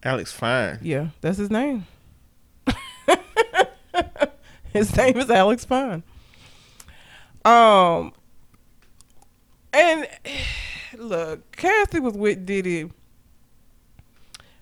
Alex 0.02 0.32
Fine. 0.32 0.78
Yeah, 0.82 1.08
that's 1.20 1.38
his 1.38 1.50
name. 1.50 1.86
his 4.72 4.94
name 4.96 5.16
is 5.18 5.30
Alex 5.30 5.64
Fine. 5.64 6.02
Um, 7.44 8.12
and 9.72 10.08
look, 10.98 11.50
Cassie 11.52 12.00
was 12.00 12.14
with 12.14 12.46
Diddy 12.46 12.90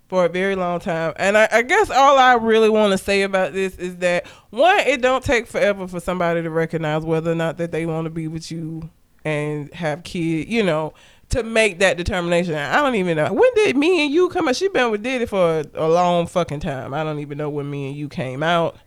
for 0.07 0.25
a 0.25 0.29
very 0.29 0.55
long 0.55 0.79
time, 0.79 1.13
and 1.15 1.37
I, 1.37 1.47
I 1.51 1.61
guess 1.61 1.89
all 1.89 2.17
I 2.17 2.33
really 2.35 2.69
want 2.69 2.91
to 2.91 2.97
say 2.97 3.23
about 3.23 3.53
this 3.53 3.75
is 3.77 3.97
that 3.97 4.27
one, 4.49 4.79
it 4.81 5.01
don't 5.01 5.23
take 5.23 5.47
forever 5.47 5.87
for 5.87 5.99
somebody 5.99 6.41
to 6.43 6.49
recognize 6.49 7.03
whether 7.03 7.31
or 7.31 7.35
not 7.35 7.57
that 7.57 7.71
they 7.71 7.85
want 7.85 8.05
to 8.05 8.09
be 8.09 8.27
with 8.27 8.51
you 8.51 8.89
and 9.23 9.73
have 9.73 10.03
kids. 10.03 10.49
You 10.49 10.63
know. 10.63 10.93
To 11.29 11.41
make 11.41 11.79
that 11.79 11.97
determination, 11.97 12.53
I 12.53 12.79
don't 12.79 12.93
even 12.93 13.17
know 13.17 13.33
when 13.33 13.49
did 13.55 13.75
me 13.75 14.03
and 14.03 14.13
you 14.13 14.29
come 14.29 14.47
out. 14.47 14.55
She 14.55 14.67
been 14.67 14.91
with 14.91 15.01
Diddy 15.01 15.25
for 15.25 15.61
a, 15.61 15.65
a 15.73 15.87
long 15.87 16.27
fucking 16.27 16.59
time. 16.59 16.93
I 16.93 17.03
don't 17.03 17.17
even 17.17 17.39
know 17.39 17.49
when 17.49 17.67
me 17.67 17.87
and 17.87 17.95
you 17.95 18.07
came 18.07 18.43
out, 18.43 18.77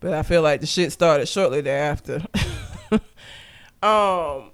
but 0.00 0.14
I 0.14 0.22
feel 0.22 0.40
like 0.40 0.62
the 0.62 0.66
shit 0.66 0.92
started 0.92 1.26
shortly 1.26 1.60
thereafter. 1.60 2.24
um, 3.82 4.51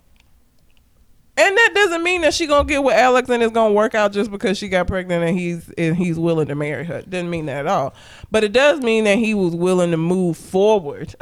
and 1.39 1.57
that 1.57 1.71
doesn't 1.73 2.03
mean 2.03 2.23
that 2.23 2.35
she 2.35 2.47
gonna 2.49 2.67
get 2.67 2.83
with 2.83 2.97
Alex 2.97 3.31
and 3.31 3.43
it's 3.45 3.53
gonna 3.53 3.73
work 3.73 3.95
out 3.95 4.13
just 4.13 4.29
because 4.29 4.59
she 4.59 4.69
got 4.69 4.89
pregnant 4.89 5.23
and 5.23 5.39
he's 5.39 5.71
and 5.79 5.97
he's 5.97 6.19
willing 6.19 6.49
to 6.49 6.57
marry 6.57 6.85
her. 6.85 7.03
Doesn't 7.03 7.31
mean 7.31 7.47
that 7.47 7.59
at 7.59 7.67
all. 7.69 7.95
But 8.31 8.43
it 8.43 8.53
does 8.53 8.81
mean 8.81 9.05
that 9.05 9.19
he 9.19 9.35
was 9.35 9.55
willing 9.55 9.93
to 9.93 9.97
move 9.97 10.37
forward. 10.37 11.15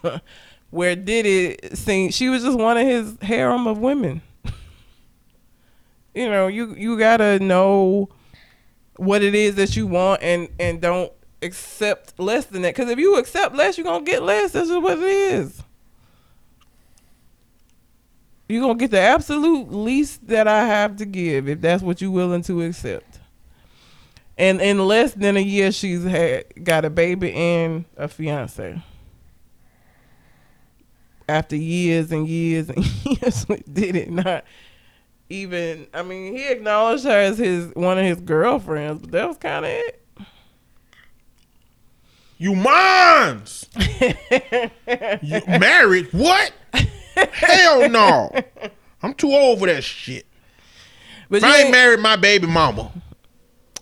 Where 0.70 0.96
did 0.96 1.26
it 1.26 1.78
seem 1.78 2.10
she 2.10 2.28
was 2.28 2.42
just 2.42 2.58
one 2.58 2.76
of 2.76 2.84
his 2.84 3.16
harem 3.22 3.68
of 3.68 3.78
women. 3.78 4.20
you 6.12 6.28
know, 6.28 6.48
you 6.48 6.74
you 6.74 6.98
gotta 6.98 7.38
know 7.38 8.08
what 8.96 9.22
it 9.22 9.36
is 9.36 9.54
that 9.54 9.76
you 9.76 9.86
want 9.86 10.22
and 10.24 10.48
and 10.58 10.80
don't 10.80 11.12
accept 11.40 12.18
less 12.18 12.46
than 12.46 12.62
that. 12.62 12.74
Because 12.74 12.90
if 12.90 12.98
you 12.98 13.16
accept 13.16 13.54
less, 13.54 13.78
you're 13.78 13.84
gonna 13.84 14.04
get 14.04 14.24
less. 14.24 14.50
That's 14.50 14.68
just 14.68 14.82
what 14.82 14.98
it 14.98 15.04
is. 15.04 15.62
You're 18.48 18.62
gonna 18.62 18.78
get 18.78 18.92
the 18.92 19.00
absolute 19.00 19.72
least 19.72 20.26
that 20.28 20.46
I 20.46 20.66
have 20.66 20.96
to 20.96 21.04
give 21.04 21.48
if 21.48 21.60
that's 21.60 21.82
what 21.82 22.00
you're 22.00 22.10
willing 22.10 22.42
to 22.42 22.62
accept. 22.62 23.18
And 24.38 24.60
in 24.60 24.78
less 24.86 25.14
than 25.14 25.36
a 25.36 25.40
year, 25.40 25.72
she's 25.72 26.04
had 26.04 26.44
got 26.62 26.84
a 26.84 26.90
baby 26.90 27.32
and 27.32 27.86
a 27.96 28.06
fiance. 28.06 28.82
After 31.28 31.56
years 31.56 32.12
and 32.12 32.28
years 32.28 32.68
and 32.68 32.84
years, 33.04 33.46
Diddy 33.72 34.06
not 34.06 34.44
even. 35.28 35.88
I 35.92 36.02
mean, 36.02 36.36
he 36.36 36.46
acknowledged 36.46 37.04
her 37.04 37.10
as 37.10 37.38
his 37.38 37.74
one 37.74 37.98
of 37.98 38.04
his 38.04 38.20
girlfriends, 38.20 39.02
but 39.02 39.10
that 39.10 39.26
was 39.26 39.38
kind 39.38 39.64
of 39.64 39.70
it. 39.72 40.02
You 42.38 42.54
mines. 42.54 43.66
you 45.22 45.42
married? 45.46 46.08
What? 46.12 46.52
Hell 47.16 47.88
no. 47.88 48.30
I'm 49.02 49.14
too 49.14 49.32
old 49.32 49.58
for 49.58 49.66
that 49.66 49.84
shit. 49.84 50.26
But 51.28 51.38
If 51.38 51.42
you 51.42 51.48
I 51.48 51.56
ain't 51.58 51.70
married 51.70 52.00
my 52.00 52.16
baby 52.16 52.46
mama 52.46 52.92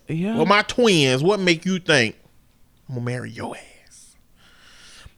yeah. 0.07 0.37
or 0.37 0.45
my 0.45 0.61
twins, 0.63 1.23
what 1.23 1.39
make 1.39 1.65
you 1.65 1.79
think 1.79 2.15
I'm 2.89 2.95
gonna 2.95 3.05
marry 3.05 3.31
your 3.31 3.55
ass? 3.55 4.15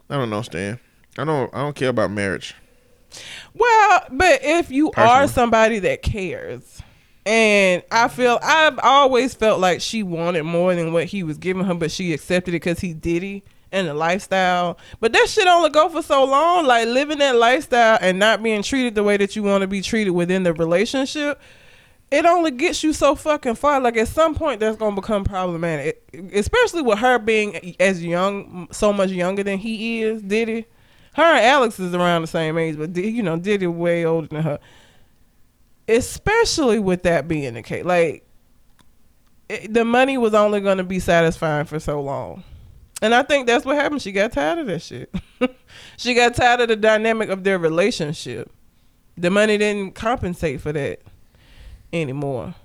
I 0.10 0.16
don't 0.16 0.30
know, 0.30 0.42
Stan. 0.42 0.80
I 1.18 1.24
don't. 1.26 1.54
I 1.54 1.60
don't 1.60 1.76
care 1.76 1.90
about 1.90 2.12
marriage. 2.12 2.56
Well, 3.54 4.02
but 4.12 4.40
if 4.44 4.70
you 4.70 4.92
are 4.96 5.28
somebody 5.28 5.80
that 5.80 6.02
cares, 6.02 6.82
and 7.26 7.82
I 7.92 8.08
feel 8.08 8.40
I've 8.44 8.80
always 8.84 9.34
felt 9.34 9.60
like 9.60 9.82
she 9.82 10.04
wanted 10.04 10.44
more 10.44 10.76
than 10.76 10.94
what 10.94 11.06
he 11.06 11.24
was 11.24 11.38
giving 11.38 11.66
her, 11.66 11.74
but 11.74 11.92
she 11.92 12.14
accepted 12.14 12.52
it 12.52 12.62
because 12.62 12.80
he 12.80 12.94
did 12.94 13.24
it 13.24 13.44
and 13.72 13.88
the 13.88 13.94
lifestyle. 13.94 14.78
But 15.00 15.14
that 15.14 15.30
shit 15.30 15.48
only 15.48 15.70
go 15.70 15.90
for 15.90 16.02
so 16.02 16.24
long. 16.24 16.66
Like 16.66 16.88
living 16.88 17.20
that 17.20 17.36
lifestyle 17.36 17.98
and 18.02 18.20
not 18.20 18.42
being 18.44 18.64
treated 18.64 18.96
the 18.96 19.04
way 19.04 19.18
that 19.18 19.36
you 19.36 19.44
want 19.44 19.62
to 19.62 19.68
be 19.68 19.82
treated 19.82 20.12
within 20.12 20.44
the 20.44 20.54
relationship. 20.54 21.40
It 22.10 22.26
only 22.26 22.52
gets 22.52 22.84
you 22.84 22.94
so 22.94 23.16
fucking 23.16 23.56
far. 23.56 23.82
Like 23.82 23.98
at 23.98 24.08
some 24.08 24.34
point, 24.34 24.62
that's 24.62 24.78
gonna 24.78 24.96
become 24.96 25.26
problematic, 25.26 26.02
especially 26.34 26.82
with 26.82 27.00
her 27.00 27.20
being 27.20 27.76
as 27.82 28.04
young, 28.04 28.70
so 28.72 28.94
much 28.94 29.10
younger 29.12 29.44
than 29.44 29.58
he 29.58 30.04
is. 30.04 30.22
Diddy, 30.22 30.66
her 31.16 31.24
and 31.24 31.46
Alex 31.46 31.80
is 31.80 31.94
around 31.94 32.22
the 32.22 32.28
same 32.28 32.58
age, 32.58 32.78
but 32.78 32.96
you 32.96 33.22
know, 33.24 33.38
Diddy 33.38 33.68
way 33.68 34.06
older 34.06 34.28
than 34.28 34.44
her. 34.44 34.60
Especially 35.90 36.80
with 36.80 37.04
that 37.04 37.28
being 37.28 37.56
the 37.56 37.62
case, 37.62 37.84
like 37.84 38.26
it, 39.50 39.74
the 39.74 39.84
money 39.84 40.18
was 40.18 40.34
only 40.34 40.62
gonna 40.62 40.84
be 40.84 41.00
satisfying 41.00 41.66
for 41.66 41.80
so 41.80 42.02
long, 42.02 42.44
and 43.02 43.14
I 43.14 43.24
think 43.24 43.48
that's 43.48 43.66
what 43.66 43.76
happened. 43.76 44.02
She 44.02 44.12
got 44.12 44.32
tired 44.32 44.60
of 44.60 44.68
that 44.68 44.82
shit. 44.82 45.14
she 45.98 46.14
got 46.14 46.36
tired 46.36 46.62
of 46.62 46.68
the 46.70 46.76
dynamic 46.76 47.30
of 47.30 47.44
their 47.44 47.60
relationship. 47.60 48.52
The 49.18 49.30
money 49.30 49.58
didn't 49.58 49.96
compensate 49.96 50.62
for 50.62 50.72
that 50.74 51.02
anymore. 51.92 52.56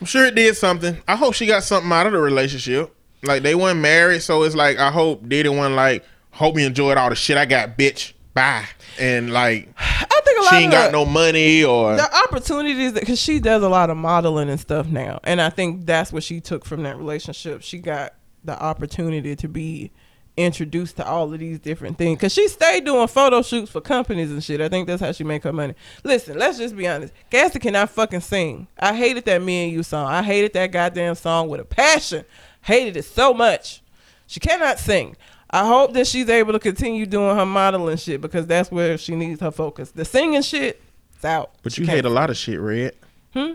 I'm 0.00 0.06
sure 0.06 0.26
it 0.26 0.34
did 0.34 0.56
something. 0.56 0.98
I 1.06 1.16
hope 1.16 1.34
she 1.34 1.46
got 1.46 1.62
something 1.62 1.90
out 1.90 2.06
of 2.06 2.12
the 2.12 2.18
relationship. 2.18 2.94
Like 3.22 3.42
they 3.42 3.54
weren't 3.54 3.80
married, 3.80 4.22
so 4.22 4.42
it's 4.42 4.54
like 4.54 4.78
I 4.78 4.90
hope 4.90 5.28
Diddy 5.28 5.48
one 5.48 5.74
like 5.74 6.04
hope 6.30 6.58
you 6.58 6.66
enjoyed 6.66 6.98
all 6.98 7.08
the 7.08 7.16
shit 7.16 7.36
I 7.36 7.46
got, 7.46 7.78
bitch. 7.78 8.12
Bye. 8.34 8.66
And 8.98 9.32
like 9.32 9.68
I 9.78 10.20
think 10.24 10.38
a 10.38 10.42
lot 10.42 10.50
she 10.50 10.56
ain't 10.56 10.72
got 10.72 10.86
the- 10.86 10.92
no 10.92 11.04
money 11.06 11.62
or 11.64 11.94
the 11.96 12.16
opportunities 12.24 12.92
because 12.92 13.20
she 13.20 13.38
does 13.38 13.62
a 13.62 13.68
lot 13.68 13.90
of 13.90 13.96
modeling 13.96 14.50
and 14.50 14.58
stuff 14.60 14.86
now. 14.88 15.20
And 15.22 15.40
i 15.40 15.50
think 15.50 15.86
that's 15.86 16.12
what 16.12 16.24
she 16.24 16.40
took 16.40 16.64
from 16.64 16.82
that 16.82 16.98
relationship. 16.98 17.62
She 17.62 17.78
got 17.78 18.14
the 18.44 18.60
opportunity 18.60 19.36
to 19.36 19.48
be 19.48 19.92
introduced 20.36 20.96
to 20.96 21.06
all 21.06 21.32
of 21.32 21.38
these 21.38 21.60
different 21.60 21.96
things. 21.96 22.18
Because 22.18 22.32
she 22.32 22.48
stayed 22.48 22.84
doing 22.84 23.06
photo 23.06 23.40
shoots 23.40 23.70
for 23.70 23.80
companies 23.80 24.32
and 24.32 24.42
shit. 24.42 24.60
I 24.60 24.68
think 24.68 24.88
that's 24.88 25.00
how 25.00 25.12
she 25.12 25.22
make 25.22 25.44
her 25.44 25.52
money. 25.52 25.74
Listen 26.02 26.36
let's 26.36 26.58
just 26.58 26.76
be 26.76 26.88
honest. 26.88 27.14
Cassie 27.30 27.60
cannot 27.60 27.90
fucking 27.90 28.20
sing. 28.20 28.66
I 28.76 28.94
hated 28.94 29.24
that 29.26 29.42
me 29.42 29.64
and 29.64 29.72
you 29.72 29.84
song. 29.84 30.06
I 30.08 30.22
hated 30.24 30.52
that 30.54 30.72
goddamn 30.72 31.14
song 31.14 31.48
with 31.48 31.60
a 31.60 31.64
passion. 31.64 32.24
Hated 32.62 32.96
it 32.96 33.04
so 33.04 33.32
much. 33.32 33.80
She 34.26 34.40
cannot 34.40 34.78
sing 34.80 35.16
I 35.54 35.64
hope 35.64 35.92
that 35.92 36.08
she's 36.08 36.28
able 36.28 36.52
to 36.52 36.58
continue 36.58 37.06
doing 37.06 37.36
her 37.36 37.46
modeling 37.46 37.96
shit 37.96 38.20
because 38.20 38.44
that's 38.44 38.72
where 38.72 38.98
she 38.98 39.14
needs 39.14 39.40
her 39.40 39.52
focus. 39.52 39.92
The 39.92 40.04
singing 40.04 40.42
shit, 40.42 40.82
it's 41.14 41.24
out. 41.24 41.52
But 41.62 41.74
She 41.74 41.82
you 41.82 41.86
hate 41.86 42.04
a 42.04 42.10
lot 42.10 42.28
of 42.28 42.36
shit, 42.36 42.58
Red. 42.58 42.96
Hmm? 43.32 43.52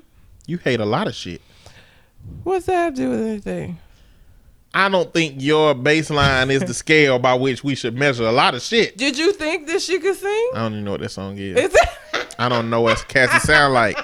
You 0.47 0.58
hate 0.60 0.80
a 0.80 0.86
lot 0.86 1.08
of 1.08 1.14
shit. 1.14 1.41
What's 2.43 2.68
that 2.68 2.74
have 2.76 2.93
to 2.93 3.02
do 3.02 3.10
with 3.10 3.22
anything? 3.22 3.80
I 4.74 4.88
don't 4.88 5.14
think 5.14 5.41
your 5.41 5.76
baseline 5.76 6.50
is 6.52 6.62
the 6.64 6.74
scale 6.86 7.20
by 7.20 7.34
which 7.34 7.66
we 7.66 7.76
should 7.76 7.95
measure 7.95 8.24
a 8.24 8.32
lot 8.32 8.56
of 8.56 8.62
shit. 8.62 8.95
Did 8.97 9.18
you 9.18 9.34
think 9.34 9.68
that 9.68 9.82
she 9.82 10.00
could 10.00 10.16
sing? 10.16 10.52
I 10.54 10.60
don't 10.60 10.72
even 10.72 10.86
know 10.86 10.91
what 10.91 11.02
that 11.02 11.10
song 11.10 11.38
is. 11.38 11.58
Is 11.58 11.76
it? 11.76 12.36
I 12.39 12.47
don't 12.47 12.70
know 12.70 12.80
what 12.80 13.06
Cassie 13.10 13.39
sound 13.39 13.74
like. 13.74 14.00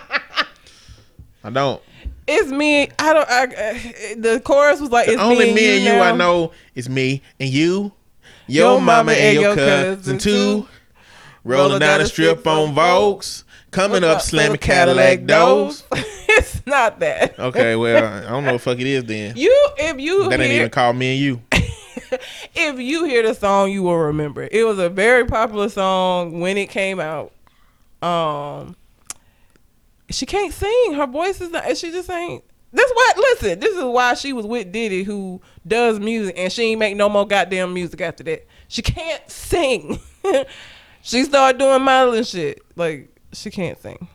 I 1.46 1.50
don't. 1.50 1.82
It's 2.28 2.50
me. 2.50 2.90
I 2.98 3.14
don't. 3.14 3.30
I, 3.30 3.44
uh, 3.44 4.16
the 4.18 4.42
chorus 4.44 4.82
was 4.82 4.90
like, 4.92 5.06
The 5.06 5.14
"It's 5.14 5.22
only 5.22 5.54
me 5.54 5.76
and 5.78 5.84
you, 5.86 5.92
I 6.02 6.12
now. 6.12 6.16
know 6.16 6.52
is 6.74 6.90
me 6.90 7.22
and 7.40 7.50
you, 7.50 7.92
your, 8.48 8.82
mama 8.82 9.12
and 9.12 9.40
your 9.40 9.56
cousin 9.56 10.18
too. 10.18 10.68
Rolling 11.44 11.80
down 11.80 12.00
the 12.00 12.08
strip 12.08 12.48
on 12.48 12.74
Volks, 12.74 13.44
coming 13.70 14.04
up 14.04 14.22
slamming 14.22 14.58
Cadillac 14.58 15.26
doors. 15.26 15.84
it's 15.92 16.66
not 16.66 17.00
that. 17.02 17.38
Okay, 17.38 17.76
well 17.76 18.04
I 18.04 18.30
don't 18.32 18.44
know 18.44 18.54
what 18.54 18.58
the 18.58 18.60
fuck 18.72 18.80
it 18.80 18.88
is 18.88 19.04
then. 19.04 19.36
You, 19.38 19.52
if 19.78 20.00
you 20.00 20.28
That 20.30 20.40
ain't 20.40 20.50
hear, 20.50 20.62
even 20.62 20.72
called 20.72 20.96
me 20.96 21.12
and 21.14 21.20
you. 21.22 21.42
if 22.56 22.80
you 22.80 23.04
hear 23.06 23.22
the 23.22 23.36
song, 23.36 23.72
you 23.72 23.84
will 23.84 23.98
remember 23.98 24.42
it. 24.42 24.54
It 24.54 24.64
was 24.64 24.80
a 24.80 24.90
very 24.90 25.26
popular 25.26 25.70
song 25.70 26.40
when 26.40 26.58
it 26.58 26.72
came 26.72 27.00
out. 27.00 27.32
Um, 28.02 28.76
she 30.10 30.26
can't 30.26 30.54
sing. 30.54 30.94
Her 30.94 31.08
voice 31.08 31.42
is 31.42 31.50
not. 31.50 31.76
She 31.78 31.92
just 31.92 32.10
ain't. 32.10 32.44
This 32.72 32.92
what. 32.94 33.18
Listen, 33.18 33.60
this 33.60 33.76
is 33.76 33.84
why 33.84 34.14
she 34.14 34.34
was 34.34 34.46
with 34.46 34.72
Diddy, 34.72 35.04
who 35.04 35.42
does 35.66 36.00
music, 36.00 36.36
and 36.38 36.52
she 36.52 36.64
ain't 36.64 36.80
make 36.80 36.96
no 36.96 37.10
more 37.10 37.28
goddamn 37.28 37.74
music 37.74 38.02
after 38.02 38.24
that. 38.26 38.46
She 38.68 38.82
can't 38.82 39.30
sing. 39.30 40.00
she 41.02 41.24
started 41.24 41.58
doing 41.58 41.82
modeling 41.82 42.24
shit. 42.24 42.62
Like 42.76 43.10
she 43.32 43.50
can't 43.50 43.82
sing. 43.82 44.08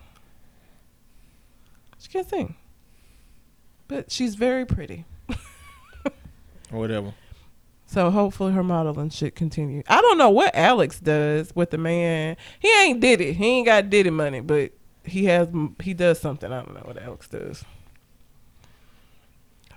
She 1.99 2.09
can't 2.09 2.29
sing. 2.29 2.55
But 3.89 4.13
she's 4.13 4.37
very 4.37 4.65
pretty. 4.65 5.05
Whatever. 6.71 7.15
So 7.87 8.11
hopefully 8.11 8.53
her 8.53 8.63
modeling 8.63 9.11
shit 9.11 9.35
continue. 9.35 9.83
I 9.89 10.01
don't 10.01 10.17
know 10.17 10.31
what 10.31 10.55
Alex 10.55 11.01
does 11.01 11.53
with 11.57 11.71
the 11.71 11.79
man. 11.79 12.37
He 12.61 12.73
ain't 12.83 13.01
did 13.01 13.21
it. 13.21 13.35
He 13.35 13.47
ain't 13.47 13.67
got 13.67 13.91
Diddy 13.91 14.11
money, 14.11 14.41
but 14.41 14.71
he 15.05 15.27
has. 15.27 15.49
He 15.83 15.95
does 15.95 16.21
something. 16.21 16.53
I 16.53 16.63
don't 16.63 16.75
know 16.75 16.83
what 16.85 17.03
Alex 17.03 17.29
does. 17.29 17.65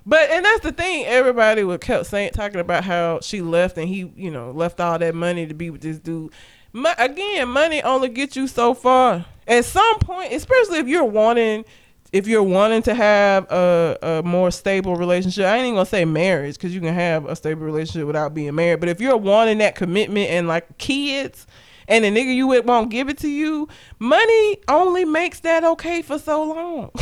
But 0.06 0.30
and 0.30 0.44
that's 0.44 0.60
the 0.60 0.72
thing. 0.72 1.06
Everybody 1.06 1.64
would 1.64 1.80
kept 1.80 2.06
saying 2.06 2.32
talking 2.32 2.60
about 2.60 2.84
how 2.84 3.20
she 3.20 3.40
left 3.40 3.78
and 3.78 3.88
he, 3.88 4.12
you 4.16 4.30
know, 4.30 4.50
left 4.50 4.80
all 4.80 4.98
that 4.98 5.14
money 5.14 5.46
to 5.46 5.54
be 5.54 5.70
with 5.70 5.80
this 5.80 5.98
dude. 5.98 6.30
Mo- 6.72 6.94
again, 6.98 7.48
money 7.48 7.82
only 7.82 8.08
gets 8.08 8.36
you 8.36 8.46
so 8.46 8.74
far. 8.74 9.24
At 9.46 9.64
some 9.64 9.98
point, 10.00 10.32
especially 10.32 10.78
if 10.78 10.88
you're 10.88 11.04
wanting, 11.04 11.64
if 12.12 12.26
you're 12.26 12.42
wanting 12.42 12.82
to 12.82 12.94
have 12.94 13.50
a, 13.50 13.98
a 14.02 14.22
more 14.22 14.50
stable 14.50 14.96
relationship, 14.96 15.46
I 15.46 15.56
ain't 15.56 15.64
even 15.64 15.74
gonna 15.76 15.86
say 15.86 16.04
marriage 16.04 16.56
because 16.56 16.74
you 16.74 16.80
can 16.82 16.92
have 16.92 17.24
a 17.24 17.34
stable 17.34 17.62
relationship 17.62 18.06
without 18.06 18.34
being 18.34 18.54
married. 18.54 18.80
But 18.80 18.90
if 18.90 19.00
you're 19.00 19.16
wanting 19.16 19.58
that 19.58 19.74
commitment 19.74 20.28
and 20.28 20.46
like 20.48 20.76
kids, 20.76 21.46
and 21.88 22.04
the 22.04 22.08
nigga 22.08 22.34
you 22.34 22.46
with 22.46 22.64
won't 22.64 22.90
give 22.90 23.08
it 23.08 23.18
to 23.18 23.28
you, 23.28 23.68
money 23.98 24.58
only 24.68 25.04
makes 25.04 25.40
that 25.40 25.64
okay 25.64 26.02
for 26.02 26.18
so 26.18 26.42
long. 26.44 26.90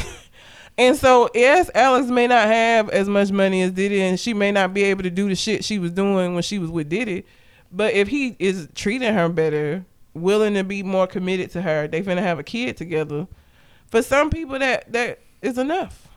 And 0.79 0.97
so, 0.97 1.29
yes, 1.35 1.71
Alex 1.75 2.09
may 2.09 2.27
not 2.27 2.47
have 2.47 2.89
as 2.91 3.09
much 3.09 3.31
money 3.31 3.63
as 3.63 3.73
Diddy, 3.73 4.01
and 4.01 4.19
she 4.19 4.33
may 4.33 4.51
not 4.51 4.73
be 4.73 4.85
able 4.85 5.03
to 5.03 5.11
do 5.11 5.29
the 5.29 5.35
shit 5.35 5.65
she 5.65 5.79
was 5.79 5.91
doing 5.91 6.35
when 6.35 6.43
she 6.43 6.59
was 6.59 6.71
with 6.71 6.89
Diddy. 6.89 7.25
But 7.71 7.95
if 7.95 8.09
he 8.09 8.37
is 8.39 8.69
treating 8.75 9.13
her 9.13 9.29
better, 9.29 9.85
willing 10.15 10.55
to 10.55 10.65
be 10.65 10.83
more 10.83 11.07
committed 11.07 11.51
to 11.53 11.63
her, 11.63 11.89
they 11.89 12.03
finna 12.03 12.23
have 12.23 12.39
a 12.39 12.43
kid 12.43 12.77
together. 12.77 13.27
For 13.89 14.03
some 14.03 14.31
people, 14.31 14.59
that 14.59 14.91
that 14.93 15.21
is 15.43 15.59
enough. 15.59 16.09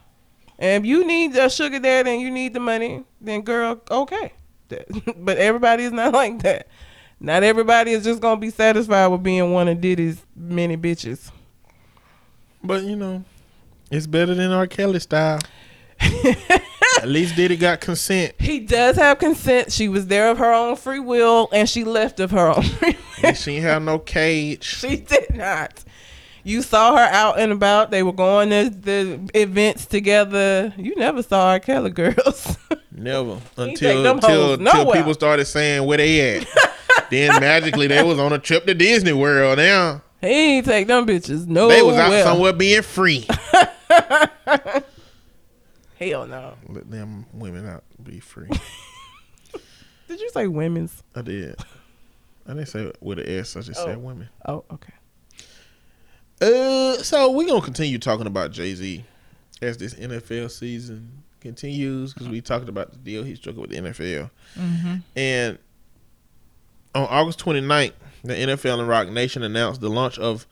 And 0.57 0.83
if 0.83 0.89
you 0.89 1.05
need 1.05 1.35
a 1.35 1.49
sugar 1.49 1.79
daddy 1.79 2.11
and 2.11 2.21
you 2.21 2.31
need 2.31 2.53
the 2.53 2.59
money, 2.61 3.03
then 3.19 3.41
girl, 3.41 3.81
okay. 3.91 4.33
but 5.17 5.37
everybody 5.37 5.83
is 5.83 5.91
not 5.91 6.13
like 6.21 6.41
that. 6.43 6.67
Not 7.19 7.43
everybody 7.43 7.91
is 7.91 8.03
just 8.03 8.21
gonna 8.21 8.39
be 8.39 8.49
satisfied 8.49 9.07
with 9.07 9.23
being 9.23 9.51
one 9.51 9.67
of 9.67 9.81
Diddy's 9.81 10.21
many 10.35 10.77
bitches. 10.77 11.31
But 12.63 12.83
you 12.83 12.95
know, 12.95 13.23
it's 13.91 14.07
better 14.07 14.33
than 14.33 14.51
R. 14.51 14.67
Kelly 14.67 14.99
style. 14.99 15.39
At 17.01 17.07
least 17.09 17.35
Diddy 17.35 17.57
got 17.57 17.81
consent. 17.81 18.33
He 18.39 18.59
does 18.59 18.95
have 18.95 19.19
consent. 19.19 19.71
She 19.71 19.87
was 19.87 20.07
there 20.07 20.29
of 20.29 20.37
her 20.37 20.51
own 20.53 20.75
free 20.75 20.99
will, 20.99 21.49
and 21.51 21.69
she 21.69 21.83
left 21.83 22.19
of 22.19 22.31
her 22.31 22.47
own 22.49 22.63
free 22.63 22.97
will. 23.23 23.33
She 23.33 23.57
had 23.57 23.81
no 23.83 23.99
cage. 23.99 24.63
she 24.63 24.97
did 24.97 25.35
not. 25.35 25.83
you 26.43 26.61
saw 26.61 26.95
her 26.95 27.03
out 27.13 27.39
and 27.39 27.51
about. 27.51 27.91
They 27.91 28.01
were 28.03 28.13
going 28.13 28.49
to 28.49 28.69
the 28.69 29.29
events 29.33 29.85
together. 29.85 30.73
You 30.77 30.95
never 30.95 31.21
saw 31.21 31.49
R. 31.51 31.59
Kelly 31.59 31.91
girls. 31.91 32.57
Never 32.97 33.41
until 33.57 34.05
until, 34.07 34.53
until 34.53 34.57
nowhere. 34.57 34.95
people 34.95 35.13
started 35.13 35.43
saying 35.45 35.85
where 35.85 35.97
they 35.97 36.37
at. 36.37 36.47
then 37.09 37.39
magically 37.41 37.87
they 37.87 38.03
was 38.03 38.19
on 38.19 38.33
a 38.33 38.39
trip 38.39 38.65
to 38.65 38.73
Disney 38.73 39.13
World. 39.13 39.57
Now 39.57 40.01
he 40.21 40.27
ain't 40.57 40.65
take 40.65 40.87
them 40.87 41.05
bitches 41.05 41.47
no. 41.47 41.67
they 41.67 41.81
was 41.81 41.95
out 41.97 42.23
somewhere 42.23 42.53
being 42.53 42.81
free. 42.81 43.27
Hell 45.99 46.27
no. 46.27 46.55
Let 46.67 46.89
them 46.91 47.25
women 47.33 47.67
out 47.67 47.83
be 48.03 48.19
free. 48.19 48.49
Did 50.07 50.19
you 50.19 50.29
say 50.29 50.47
women's? 50.47 51.01
I 51.15 51.21
did. 51.21 51.55
I 52.45 52.53
didn't 52.53 52.67
say 52.67 52.91
with 53.01 53.19
an 53.19 53.27
S. 53.27 53.55
I 53.55 53.61
just 53.61 53.81
said 53.81 53.95
Oh. 53.95 53.99
women. 53.99 54.29
Oh, 54.45 54.63
okay. 54.71 54.93
Uh, 56.41 57.01
so 57.01 57.31
we're 57.31 57.47
gonna 57.47 57.61
continue 57.61 57.97
talking 57.97 58.27
about 58.27 58.51
Jay 58.51 58.75
Z 58.75 59.03
as 59.61 59.77
this 59.77 59.93
NFL 59.95 60.51
season 60.51 61.23
continues 61.39 62.13
because 62.13 62.27
we 62.27 62.41
talked 62.41 62.67
about 62.69 62.91
the 62.91 62.97
deal 62.97 63.23
he 63.23 63.35
struck 63.35 63.55
with 63.55 63.69
the 63.71 63.77
NFL, 63.77 64.29
and 65.15 65.57
on 66.95 67.07
August 67.09 67.39
29th, 67.39 67.93
the 68.23 68.33
NFL 68.33 68.79
and 68.79 68.87
Roc 68.87 69.09
Nation 69.09 69.43
announced 69.43 69.81
the 69.81 69.89
launch 69.89 70.17
of 70.17 70.47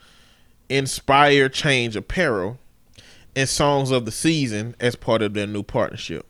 Inspire 0.70 1.50
Change 1.50 1.96
Apparel 1.96 2.60
and 3.36 3.50
Songs 3.50 3.90
of 3.90 4.06
the 4.06 4.12
Season 4.12 4.76
as 4.80 4.96
part 4.96 5.22
of 5.22 5.34
their 5.34 5.48
new 5.48 5.64
partnership. 5.64 6.28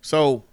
So 0.00 0.44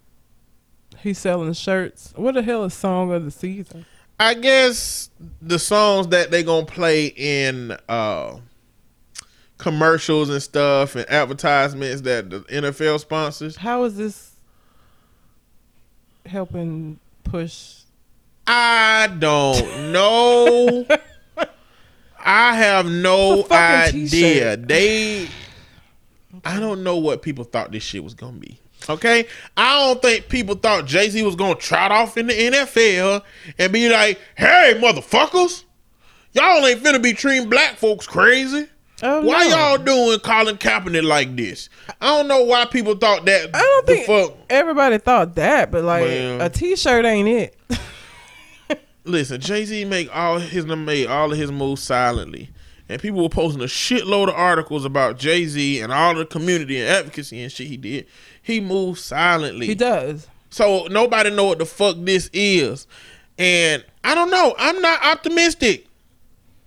He's 1.04 1.20
selling 1.20 1.52
shirts. 1.52 2.14
What 2.16 2.36
the 2.36 2.42
hell 2.42 2.64
is 2.64 2.74
song 2.74 3.12
of 3.12 3.26
the 3.26 3.32
season? 3.32 3.86
I 4.20 4.36
guess 4.36 5.10
the 5.42 5.60
songs 5.60 6.08
that 6.08 6.32
they're 6.32 6.44
gonna 6.44 6.66
play 6.66 7.08
in 7.08 7.78
uh 7.90 8.38
commercials 9.58 10.30
and 10.30 10.42
stuff 10.42 10.96
and 10.96 11.10
advertisements 11.10 12.02
that 12.02 12.30
the 12.30 12.40
NFL 12.42 13.02
sponsors. 13.02 13.58
How 13.58 13.84
is 13.84 13.98
this 13.98 14.32
helping 16.26 17.00
push? 17.26 17.83
I 18.48 19.08
don't 19.20 19.92
know. 19.92 20.86
I 22.26 22.56
have 22.56 22.86
no 22.90 23.40
It's 23.40 23.46
a 23.46 23.50
fucking 23.50 24.02
idea. 24.04 24.08
t-shirt. 24.58 24.68
They 24.68 25.28
I 26.46 26.60
don't 26.60 26.84
know 26.84 26.98
what 26.98 27.22
people 27.22 27.44
thought 27.44 27.72
this 27.72 27.84
shit 27.84 28.04
was 28.04 28.14
gonna 28.14 28.38
be. 28.38 28.60
Okay? 28.90 29.28
I 29.56 29.80
don't 29.80 30.02
think 30.02 30.28
people 30.30 30.56
thought 30.56 30.86
Jay 30.86 31.10
Z 31.10 31.22
was 31.24 31.36
gonna 31.36 31.56
trot 31.56 31.92
off 31.92 32.18
in 32.18 32.28
the 32.28 32.34
NFL 32.34 33.24
and 33.58 33.72
be 33.74 33.90
like, 33.90 34.20
hey 34.36 34.74
motherfuckers, 34.82 35.64
y'all 36.34 36.66
ain't 36.66 36.82
finna 36.82 37.02
be 37.02 37.14
treating 37.14 37.50
black 37.50 37.76
folks 37.78 38.08
crazy. 38.08 38.68
Oh, 39.02 39.22
Why 39.22 39.48
no. 39.50 39.56
y'all 39.58 39.78
doing 39.78 40.20
Colin 40.20 40.56
Kaepernick 40.58 41.04
like 41.04 41.36
this? 41.36 41.68
I 42.00 42.16
don't 42.18 42.28
know 42.30 42.44
why 42.44 42.64
people 42.66 42.96
thought 42.96 43.26
that. 43.26 43.50
I 43.54 43.60
don't 43.60 43.86
the 43.86 43.96
think 43.96 44.08
fuck. 44.08 44.38
everybody 44.50 44.98
thought 44.98 45.36
that, 45.36 45.72
but 45.72 45.84
like 45.84 46.06
Man. 46.06 46.40
a 46.42 46.50
T-shirt 46.50 47.04
ain't 47.04 47.28
it. 47.28 47.58
Listen, 49.06 49.42
Jay 49.42 49.66
Z 49.66 49.86
make 49.86 50.14
all 50.16 50.40
his 50.40 50.66
made 50.66 51.08
all 51.08 51.32
of 51.32 51.38
his 51.38 51.52
moves 51.52 51.82
silently, 51.84 52.50
and 52.88 53.02
people 53.02 53.22
were 53.22 53.30
posting 53.30 53.62
a 53.62 53.66
shitload 53.66 54.30
of 54.30 54.36
articles 54.36 54.86
about 54.86 55.18
Jay 55.18 55.46
Z 55.46 55.82
and 55.82 55.92
all 55.92 56.16
the 56.16 56.26
community 56.26 56.80
and 56.80 56.88
advocacy 56.90 57.42
and 57.42 57.52
shit 57.52 57.68
he 57.68 57.78
did. 57.78 58.08
He 58.42 58.60
moved 58.62 59.00
silently, 59.00 59.68
he 59.68 59.76
does. 59.76 60.28
so 60.50 60.88
nobody 60.90 61.30
know 61.30 61.46
what 61.46 61.60
the 61.60 61.66
fuck 61.66 61.98
this 62.00 62.30
is. 62.34 62.88
And 63.38 63.84
I 64.04 64.16
don't 64.16 64.30
know. 64.30 64.56
I'm 64.58 64.80
not 64.82 65.04
optimistic. 65.04 65.88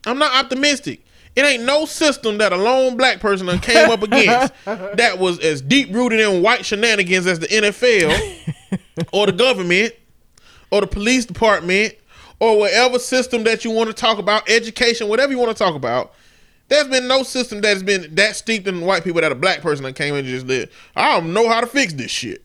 I'm 0.05 0.19
not 0.19 0.33
optimistic. 0.35 1.05
It 1.37 1.45
ain't 1.45 1.65
no 1.65 1.85
system 1.85 2.39
that 2.39 2.53
a 2.53 2.57
lone 2.57 2.97
black 2.97 3.21
person 3.21 3.47
done 3.47 3.59
came 3.61 3.91
up 3.91 4.03
against 4.03 4.53
that 4.65 5.19
was 5.19 5.39
as 5.41 5.61
deep 5.61 5.93
rooted 5.95 6.19
in 6.19 6.43
white 6.43 6.65
shenanigans 6.65 7.27
as 7.27 7.39
the 7.39 7.47
NFL 7.47 8.81
or 9.13 9.27
the 9.27 9.33
government 9.33 9.95
or 10.71 10.81
the 10.81 10.87
police 10.87 11.27
department 11.27 11.95
or 12.41 12.59
whatever 12.59 12.99
system 12.99 13.45
that 13.45 13.65
you 13.65 13.71
want 13.71 13.89
to 13.89 13.95
talk 13.95 14.19
about, 14.19 14.49
education, 14.49 15.09
whatever 15.09 15.33
you 15.33 15.39
want 15.39 15.57
to 15.57 15.65
talk 15.65 15.75
about. 15.75 16.15
There's 16.69 16.89
been 16.89 17.07
no 17.07 17.23
system 17.23 17.61
that's 17.61 17.83
been 17.83 18.15
that 18.17 18.35
steeped 18.35 18.67
in 18.67 18.81
white 18.81 19.05
people 19.05 19.21
that 19.21 19.31
a 19.31 19.37
black 19.37 19.61
person 19.61 19.85
that 19.85 19.95
came 19.95 20.15
in 20.15 20.21
and 20.21 20.29
just 20.29 20.47
did. 20.47 20.69
I 20.97 21.13
don't 21.13 21.33
know 21.33 21.49
how 21.49 21.61
to 21.61 21.67
fix 21.67 21.93
this 21.93 22.11
shit. 22.11 22.43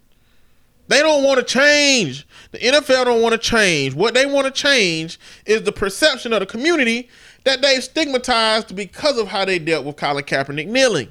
They 0.87 0.99
don't 0.99 1.23
want 1.23 1.39
to 1.39 1.45
change. 1.45 2.27
The 2.51 2.59
NFL 2.59 3.05
don't 3.05 3.21
want 3.21 3.33
to 3.33 3.39
change. 3.39 3.95
What 3.95 4.13
they 4.13 4.25
want 4.25 4.45
to 4.45 4.51
change 4.51 5.19
is 5.45 5.63
the 5.63 5.71
perception 5.71 6.33
of 6.33 6.41
the 6.41 6.45
community 6.45 7.09
that 7.45 7.61
they've 7.61 7.83
stigmatized 7.83 8.75
because 8.75 9.17
of 9.17 9.27
how 9.27 9.45
they 9.45 9.57
dealt 9.57 9.85
with 9.85 9.95
Colin 9.95 10.23
Kaepernick 10.23 10.67
kneeling. 10.67 11.07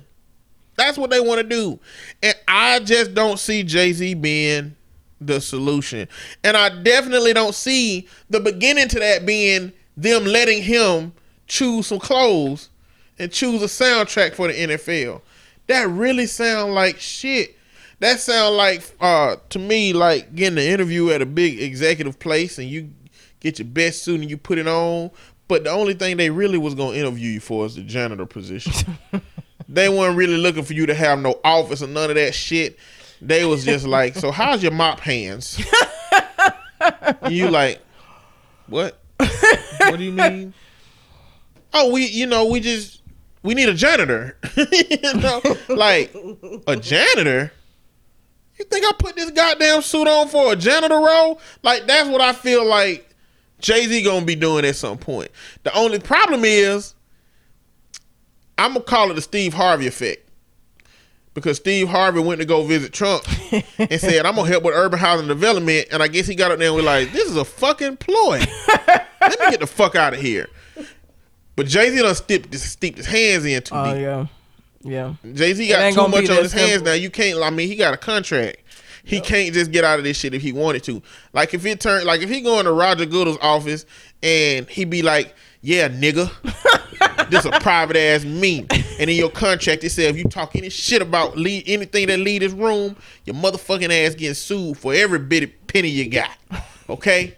That's 0.77 0.98
what 0.98 1.11
they 1.11 1.20
want 1.20 1.40
to 1.40 1.47
do. 1.47 1.81
And 2.23 2.35
I 2.47 2.81
just 2.81 3.15
don't 3.15 3.39
see 3.39 3.62
Jay 3.62 3.93
Z 3.93 4.15
being 4.15 4.77
the 5.20 5.40
solution. 5.40 6.09
And 6.42 6.56
I 6.56 6.82
definitely 6.82 7.32
don't 7.32 7.55
see 7.55 8.09
the 8.28 8.40
beginning 8.40 8.88
to 8.88 8.98
that 9.01 9.26
being 9.26 9.72
them 9.97 10.24
letting 10.24 10.62
him 10.62 11.12
choose 11.47 11.88
some 11.88 11.98
clothes 11.98 12.70
and 13.18 13.30
choose 13.30 13.62
a 13.62 13.66
soundtrack 13.66 14.34
for 14.34 14.48
the 14.48 14.55
NFL. 14.55 15.20
That 15.66 15.88
really 15.88 16.26
sound 16.26 16.74
like 16.74 16.98
shit. 16.98 17.56
That 17.98 18.18
sound 18.18 18.56
like 18.56 18.82
uh 19.01 19.36
to 19.51 19.59
me 19.59 19.92
like 19.92 20.34
getting 20.34 20.59
an 20.59 20.64
interview 20.64 21.10
at 21.10 21.20
a 21.20 21.26
big 21.26 21.60
executive 21.60 22.18
place 22.18 22.59
and 22.59 22.68
you 22.68 22.90
get 23.40 23.59
your 23.59 23.68
best 23.68 24.02
suit 24.02 24.20
and 24.20 24.30
you 24.30 24.38
put 24.38 24.59
it 24.59 24.66
on. 24.66 25.10
But 25.48 25.64
the 25.64 25.70
only 25.70 25.94
thing 25.94 26.16
they 26.16 26.30
really 26.30 26.59
was 26.59 26.74
gonna 26.74 26.97
interview 26.97 27.30
you 27.30 27.40
for 27.40 27.66
is 27.66 27.74
the 27.74 27.82
janitor 27.82 28.24
position. 28.24 28.97
they 29.68 29.88
weren't 29.88 30.16
really 30.16 30.36
looking 30.36 30.64
for 30.64 30.72
you 30.72 30.86
to 30.86 30.94
have 30.94 31.18
no 31.18 31.38
office 31.44 31.82
or 31.82 31.88
none 31.88 32.09
of 32.10 32.16
that 32.16 32.34
shit. 32.34 32.78
They 33.22 33.44
was 33.44 33.64
just 33.64 33.86
like, 33.86 34.14
so 34.14 34.30
how's 34.30 34.62
your 34.62 34.72
mop 34.72 35.01
hands? 35.01 35.62
And 37.20 37.34
you 37.34 37.51
like, 37.51 37.80
what? 38.66 38.98
What 39.18 39.98
do 39.98 40.05
you 40.05 40.12
mean? 40.12 40.55
Oh, 41.72 41.92
we, 41.92 42.06
you 42.06 42.26
know, 42.26 42.47
we 42.47 42.60
just 42.60 43.02
we 43.42 43.55
need 43.55 43.68
a 43.68 43.74
janitor. 43.74 44.36
you 44.56 45.14
know, 45.14 45.42
like 45.68 46.14
a 46.66 46.76
janitor. 46.76 47.52
You 48.59 48.64
think 48.66 48.84
I 48.84 48.92
put 48.98 49.16
this 49.16 49.30
goddamn 49.30 49.82
suit 49.82 50.06
on 50.06 50.28
for 50.28 50.52
a 50.52 50.56
janitor 50.56 50.98
role? 50.98 51.40
Like 51.62 51.86
that's 51.86 52.09
what 52.09 52.20
I 52.20 52.32
feel 52.32 52.64
like 52.64 53.09
Jay 53.60 53.86
Z 53.86 54.02
gonna 54.02 54.26
be 54.26 54.34
doing 54.34 54.64
at 54.64 54.76
some 54.76 54.98
point. 54.98 55.30
The 55.62 55.74
only 55.76 55.98
problem 55.98 56.44
is, 56.44 56.94
I'm 58.59 58.74
gonna 58.74 58.84
call 58.84 59.10
it 59.10 59.14
the 59.14 59.22
Steve 59.22 59.55
Harvey 59.55 59.86
effect. 59.86 60.30
Because 61.32 61.59
Steve 61.59 61.89
Harvey 61.89 62.19
went 62.20 62.40
to 62.40 62.44
go 62.47 62.65
visit 62.65 62.93
Trump 62.93 63.23
and 63.78 64.01
said, 64.01 64.27
I'm 64.27 64.35
gonna 64.35 64.48
help 64.48 64.65
with 64.65 64.74
urban 64.74 64.98
housing 64.98 65.28
development. 65.28 65.86
And 65.93 66.02
I 66.02 66.09
guess 66.09 66.27
he 66.27 66.35
got 66.35 66.51
up 66.51 66.59
there 66.59 66.66
and 66.69 66.77
was 66.77 66.85
like, 66.85 67.12
This 67.12 67.28
is 67.31 67.36
a 67.36 67.44
fucking 67.44 67.98
ploy. 67.98 68.40
Let 68.89 69.39
me 69.39 69.51
get 69.51 69.61
the 69.61 69.66
fuck 69.69 69.94
out 69.94 70.12
of 70.15 70.20
here. 70.20 70.48
But 71.57 71.66
Jay 71.66 71.90
Z 71.90 72.02
done 72.02 72.15
steeped, 72.15 72.55
steeped 72.55 72.97
his 72.98 73.07
hands 73.07 73.44
in 73.44 73.62
too 73.62 73.74
Oh 73.74 73.93
deep. 73.93 74.02
yeah, 74.02 74.27
yeah. 74.82 75.15
Jay 75.35 75.52
Z 75.55 75.69
got 75.69 75.93
too 75.93 76.09
much 76.09 76.28
on 76.31 76.36
his 76.43 76.52
hands 76.52 76.82
now. 76.82 76.94
You 76.94 77.11
can't. 77.11 77.39
I 77.40 77.51
mean, 77.51 77.69
he 77.69 77.77
got 77.77 77.94
a 77.94 77.98
contract. 77.98 78.57
He 79.05 79.20
can't 79.20 79.52
just 79.55 79.70
get 79.73 79.82
out 79.85 79.98
of 79.98 80.05
this 80.05 80.16
shit 80.19 80.35
if 80.35 80.43
he 80.43 80.52
wanted 80.52 80.82
to. 80.85 81.02
Like 81.32 81.55
if 81.55 81.65
it 81.65 81.81
turned, 81.81 82.05
like 82.07 82.23
if 82.23 82.28
he 82.31 82.40
go 82.40 82.59
into 82.59 82.73
Roger 82.73 83.07
Goodell's 83.07 83.39
office 83.40 83.86
and 84.23 84.69
he 84.69 84.85
be 84.85 85.02
like, 85.02 85.35
"Yeah, 85.62 85.89
nigga, 85.89 86.31
this 87.31 87.44
a 87.44 87.51
private 87.61 87.97
ass 87.97 88.24
meeting," 88.24 88.80
and 89.01 89.09
in 89.09 89.16
your 89.16 89.31
contract 89.31 89.82
it 89.82 89.90
says 89.90 90.10
if 90.10 90.16
you 90.16 90.24
talk 90.24 90.55
any 90.55 90.68
shit 90.68 91.01
about 91.01 91.36
lead 91.36 91.64
anything 91.66 92.06
that 92.09 92.18
leave 92.18 92.43
this 92.43 92.52
room, 92.52 92.94
your 93.24 93.35
motherfucking 93.35 93.90
ass 93.90 94.14
getting 94.14 94.35
sued 94.35 94.77
for 94.77 94.94
every 94.94 95.18
bit 95.18 95.43
of 95.43 95.66
penny 95.66 95.89
you 95.89 96.09
got. 96.09 96.31
Okay? 96.89 97.36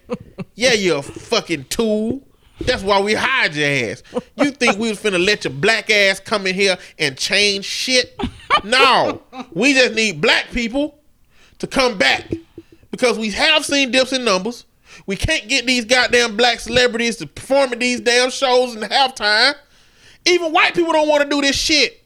yeah, 0.55 0.73
you're 0.73 1.01
a 1.01 1.03
fucking 1.03 1.67
tool. 1.67 2.27
That's 2.61 2.83
why 2.83 3.01
we 3.01 3.13
hired 3.13 3.55
your 3.55 3.69
ass. 3.69 4.03
You 4.37 4.51
think 4.51 4.79
we 4.79 4.89
was 4.89 4.99
finna 4.99 5.23
let 5.23 5.45
your 5.45 5.53
black 5.53 5.91
ass 5.91 6.21
come 6.21 6.47
in 6.47 6.55
here 6.55 6.79
and 6.99 7.19
change 7.19 7.67
shit? 7.67 8.19
No. 8.65 9.23
We 9.53 9.75
just 9.75 9.95
need 9.95 10.21
black 10.21 10.51
people 10.51 10.99
to 11.59 11.67
come 11.67 11.99
back. 11.99 12.33
Because 12.91 13.19
we 13.19 13.31
have 13.31 13.65
seen 13.65 13.91
dips 13.91 14.13
in 14.13 14.25
numbers. 14.25 14.65
We 15.07 15.17
can't 15.17 15.49
get 15.49 15.67
these 15.67 15.85
goddamn 15.85 16.37
black 16.37 16.61
celebrities 16.61 17.17
to 17.17 17.27
perform 17.27 17.73
at 17.73 17.81
these 17.81 18.01
damn 18.01 18.31
shows 18.31 18.75
in 18.75 18.83
halftime. 18.83 19.55
Even 20.25 20.53
white 20.53 20.75
people 20.75 20.93
don't 20.93 21.09
want 21.09 21.23
to 21.23 21.29
do 21.29 21.41
this 21.41 21.57
shit. 21.57 22.03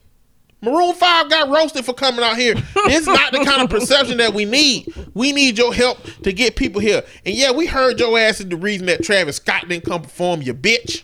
Maroon 0.61 0.93
5 0.93 1.29
got 1.29 1.49
roasted 1.49 1.85
for 1.85 1.93
coming 1.93 2.23
out 2.23 2.37
here. 2.37 2.55
It's 2.89 3.05
not 3.05 3.31
the 3.33 3.43
kind 3.43 3.61
of 3.61 3.69
perception 3.69 4.17
that 4.17 4.33
we 4.33 4.45
need. 4.45 4.91
We 5.13 5.33
need 5.33 5.57
your 5.57 5.73
help 5.73 5.99
to 6.23 6.31
get 6.31 6.55
people 6.55 6.79
here. 6.79 7.03
And 7.25 7.35
yeah, 7.35 7.51
we 7.51 7.65
heard 7.65 7.99
your 7.99 8.17
ass 8.17 8.39
is 8.39 8.47
the 8.47 8.55
reason 8.55 8.87
that 8.87 9.03
Travis 9.03 9.35
Scott 9.35 9.67
didn't 9.67 9.83
come 9.83 10.01
perform, 10.01 10.41
you 10.41 10.53
bitch. 10.53 11.03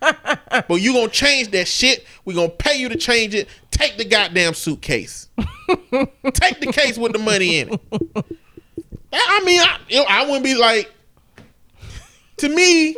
but 0.68 0.80
you 0.80 0.92
gonna 0.92 1.08
change 1.08 1.50
that 1.52 1.66
shit. 1.66 2.06
We 2.24 2.34
gonna 2.34 2.50
pay 2.50 2.76
you 2.76 2.90
to 2.90 2.96
change 2.96 3.34
it. 3.34 3.48
Take 3.70 3.96
the 3.96 4.04
goddamn 4.04 4.52
suitcase. 4.54 5.28
Take 5.38 6.60
the 6.60 6.70
case 6.72 6.98
with 6.98 7.12
the 7.12 7.18
money 7.18 7.58
in 7.58 7.72
it. 7.72 7.80
I 9.12 9.42
mean, 9.44 9.60
I, 9.60 9.78
you 9.88 9.96
know, 9.96 10.06
I 10.08 10.24
wouldn't 10.24 10.44
be 10.44 10.54
like. 10.54 10.92
To 12.38 12.48
me, 12.48 12.96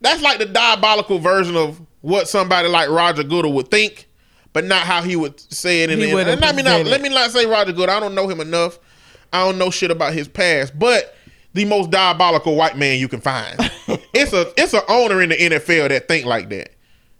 that's 0.00 0.22
like 0.22 0.38
the 0.38 0.46
diabolical 0.46 1.18
version 1.18 1.56
of 1.56 1.80
what 2.04 2.28
somebody 2.28 2.68
like 2.68 2.90
Roger 2.90 3.24
Goodell 3.24 3.54
would 3.54 3.70
think, 3.70 4.06
but 4.52 4.66
not 4.66 4.82
how 4.82 5.00
he 5.00 5.16
would 5.16 5.40
say 5.40 5.84
it. 5.84 5.90
In 5.90 5.98
He 5.98 6.06
the, 6.06 6.14
wouldn't 6.14 6.36
and 6.36 6.44
I 6.44 6.52
mean, 6.52 6.66
not, 6.66 6.84
let 6.84 7.00
me 7.00 7.08
not 7.08 7.30
say 7.30 7.46
Roger 7.46 7.72
Goodell. 7.72 7.96
I 7.96 7.98
don't 7.98 8.14
know 8.14 8.28
him 8.28 8.40
enough. 8.40 8.78
I 9.32 9.42
don't 9.42 9.56
know 9.56 9.70
shit 9.70 9.90
about 9.90 10.12
his 10.12 10.28
past, 10.28 10.78
but 10.78 11.16
the 11.54 11.64
most 11.64 11.90
diabolical 11.90 12.56
white 12.56 12.76
man 12.76 12.98
you 12.98 13.08
can 13.08 13.22
find. 13.22 13.56
it's 14.12 14.34
a 14.34 14.52
it's 14.58 14.74
an 14.74 14.82
owner 14.86 15.22
in 15.22 15.30
the 15.30 15.36
NFL 15.36 15.88
that 15.88 16.06
think 16.06 16.26
like 16.26 16.50
that. 16.50 16.74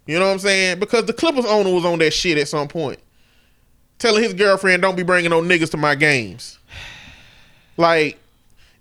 You 0.05 0.19
know 0.19 0.27
what 0.27 0.32
I'm 0.32 0.39
saying? 0.39 0.81
Because 0.81 1.06
the 1.06 1.15
Clippers 1.15 1.47
owner 1.47 1.73
was 1.73 1.86
on 1.86 1.98
that 2.01 2.12
shit 2.12 2.36
at 2.36 2.48
some 2.48 2.69
point, 2.69 2.98
telling 3.98 4.23
his 4.23 4.35
girlfriend, 4.35 4.82
"Don't 4.82 4.97
be 4.97 5.02
bringing 5.02 5.31
no 5.31 5.40
niggas 5.40 5.70
to 5.70 5.78
my 5.78 5.94
games." 5.94 6.59
Like, 7.78 8.19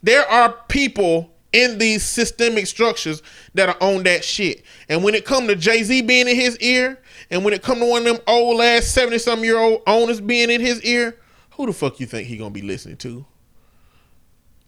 there 0.04 0.30
are 0.30 0.54
people 0.68 1.33
in 1.54 1.78
these 1.78 2.04
systemic 2.04 2.68
structures 2.68 3.22
that 3.54 3.70
are 3.70 3.78
on 3.80 4.04
that 4.04 4.26
shit. 4.26 4.64
And 4.90 5.04
when 5.04 5.16
it 5.16 5.24
come 5.24 5.48
to 5.48 5.56
Jay 5.56 5.84
Z 5.84 6.02
being 6.02 6.28
in 6.28 6.36
his 6.36 6.58
ear, 6.60 7.00
and 7.30 7.46
when 7.46 7.54
it 7.54 7.62
come 7.62 7.80
to 7.80 7.86
one 7.86 8.06
of 8.06 8.16
them 8.16 8.24
old 8.28 8.60
ass 8.62 8.86
seventy 8.86 9.20
some 9.20 9.44
year 9.44 9.58
old 9.58 9.82
owners 9.88 10.20
being 10.20 10.50
in 10.50 10.60
his 10.60 10.82
ear, 10.84 11.18
who 11.52 11.68
the 11.68 11.74
fuck 11.74 12.00
you 12.00 12.06
think 12.06 12.28
he 12.28 12.38
gonna 12.38 12.50
be 12.50 12.62
listening 12.62 12.98
to? 12.98 13.26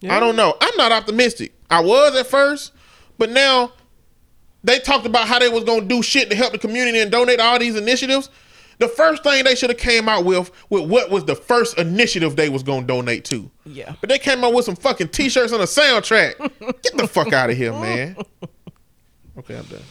I 0.08 0.20
don't 0.20 0.36
know. 0.36 0.56
I'm 0.60 0.76
not 0.76 0.92
optimistic. 0.92 1.52
I 1.68 1.80
was 1.80 2.14
at 2.16 2.26
first, 2.26 2.72
but 3.18 3.30
now 3.30 3.72
they 4.62 4.78
talked 4.78 5.06
about 5.06 5.26
how 5.26 5.38
they 5.38 5.48
was 5.48 5.64
gonna 5.64 5.86
do 5.86 6.02
shit 6.02 6.30
to 6.30 6.36
help 6.36 6.52
the 6.52 6.58
community 6.58 7.00
and 7.00 7.10
donate 7.10 7.40
all 7.40 7.58
these 7.58 7.76
initiatives. 7.76 8.30
The 8.78 8.88
first 8.88 9.22
thing 9.22 9.44
they 9.44 9.54
should 9.54 9.70
have 9.70 9.78
came 9.78 10.08
out 10.08 10.24
with 10.24 10.50
with 10.68 10.88
what 10.88 11.10
was 11.10 11.24
the 11.24 11.34
first 11.34 11.78
initiative 11.78 12.36
they 12.36 12.48
was 12.48 12.62
gonna 12.62 12.86
donate 12.86 13.24
to. 13.26 13.50
Yeah. 13.64 13.94
But 14.00 14.10
they 14.10 14.18
came 14.18 14.44
out 14.44 14.52
with 14.52 14.64
some 14.64 14.76
fucking 14.76 15.08
t-shirts 15.08 15.52
on 15.52 15.60
a 15.60 15.64
soundtrack. 15.64 16.38
Get 16.82 16.96
the 16.96 17.08
fuck 17.08 17.32
out 17.32 17.50
of 17.50 17.56
here, 17.56 17.72
man. 17.72 18.16
Okay, 19.38 19.56
I'm 19.58 19.64
done. 19.66 19.82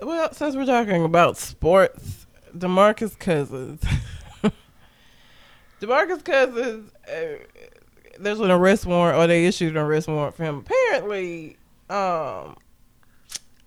Well, 0.00 0.32
since 0.32 0.54
we're 0.54 0.66
talking 0.66 1.04
about 1.04 1.36
sports, 1.36 2.26
Demarcus 2.56 3.18
Cousins. 3.18 3.82
Demarcus 5.80 6.24
Cousins, 6.24 6.92
uh, 7.10 7.38
there's 8.18 8.40
an 8.40 8.50
arrest 8.50 8.86
warrant, 8.86 9.18
or 9.18 9.26
they 9.26 9.46
issued 9.46 9.76
an 9.76 9.82
arrest 9.82 10.08
warrant 10.08 10.34
for 10.36 10.44
him. 10.44 10.58
Apparently, 10.66 11.56
um, 11.90 12.56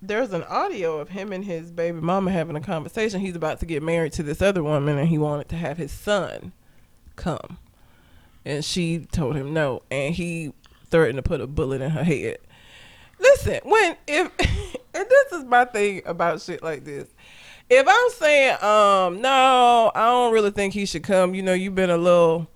there's 0.02 0.34
an 0.34 0.44
audio 0.44 1.00
of 1.00 1.10
him 1.10 1.32
and 1.32 1.46
his 1.46 1.72
baby 1.72 2.00
mama 2.00 2.32
having 2.32 2.56
a 2.56 2.62
conversation. 2.62 3.20
He's 3.20 3.36
about 3.36 3.60
to 3.60 3.66
get 3.66 3.84
married 3.84 4.14
to 4.14 4.24
this 4.24 4.42
other 4.42 4.64
woman, 4.64 4.98
and 4.98 5.08
he 5.08 5.18
wanted 5.18 5.50
to 5.50 5.56
have 5.56 5.78
his 5.78 5.92
son 5.92 6.54
come, 7.16 7.58
and 8.44 8.66
she 8.66 9.08
told 9.12 9.36
him 9.36 9.54
no, 9.54 9.84
and 9.92 10.16
he 10.16 10.54
threatened 10.90 11.18
to 11.18 11.24
put 11.24 11.42
a 11.42 11.48
bullet 11.48 11.82
in 11.82 11.92
her 11.92 12.04
head. 12.04 12.38
Listen, 13.20 13.60
when 13.64 13.96
if 14.08 14.32
and 14.94 15.06
this 15.10 15.32
is 15.34 15.46
my 15.46 15.66
thing 15.66 16.02
about 16.06 16.42
shit 16.42 16.64
like 16.64 16.84
this. 16.84 17.08
If 17.70 17.86
I'm 17.88 18.10
saying, 18.12 18.56
um, 18.62 19.22
no, 19.22 19.92
I 19.96 20.08
don't 20.08 20.34
really 20.34 20.52
think 20.52 20.74
he 20.74 20.86
should 20.86 21.04
come. 21.04 21.34
You 21.34 21.42
know, 21.42 21.54
you've 21.54 21.76
been 21.76 21.90
a 21.90 21.98
little, 21.98 22.48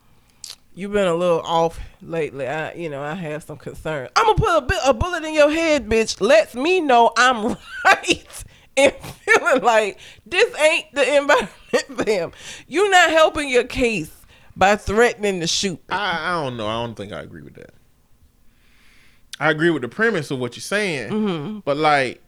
you've 0.75 0.91
been 0.91 1.07
a 1.07 1.15
little 1.15 1.41
off 1.41 1.79
lately. 2.01 2.47
I, 2.47 2.73
you 2.73 2.89
know, 2.89 3.01
I 3.01 3.15
have 3.15 3.43
some 3.43 3.57
concern. 3.57 4.09
I'm 4.15 4.25
gonna 4.25 4.37
put 4.37 4.57
a, 4.57 4.61
bit, 4.61 4.79
a 4.85 4.93
bullet 4.93 5.23
in 5.23 5.33
your 5.33 5.49
head, 5.49 5.87
bitch. 5.87 6.21
Lets 6.21 6.53
me 6.53 6.81
know 6.81 7.11
I'm 7.17 7.55
right 7.85 8.43
and 8.77 8.93
feeling 8.93 9.63
like 9.63 9.99
this 10.25 10.53
ain't 10.59 10.93
the 10.93 11.17
environment 11.17 11.51
for 11.95 12.09
him. 12.09 12.31
You're 12.67 12.91
not 12.91 13.09
helping 13.09 13.49
your 13.49 13.63
case 13.63 14.11
by 14.55 14.75
threatening 14.75 15.39
to 15.39 15.47
shoot. 15.47 15.81
I, 15.89 16.31
I 16.31 16.43
don't 16.43 16.57
know. 16.57 16.67
I 16.67 16.85
don't 16.85 16.95
think 16.95 17.11
I 17.11 17.21
agree 17.21 17.41
with 17.41 17.55
that. 17.55 17.73
I 19.39 19.49
agree 19.49 19.69
with 19.69 19.81
the 19.81 19.89
premise 19.89 20.31
of 20.31 20.39
what 20.39 20.55
you're 20.55 20.61
saying, 20.61 21.11
mm-hmm. 21.11 21.59
but 21.59 21.75
like 21.77 22.21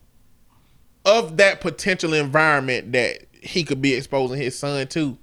of 1.06 1.38
that 1.38 1.62
potential 1.62 2.14
environment 2.14 2.92
that 2.92 3.20
he 3.42 3.64
could 3.64 3.82
be 3.82 3.94
exposing 3.94 4.38
his 4.38 4.58
son 4.58 4.88
to, 4.88 5.18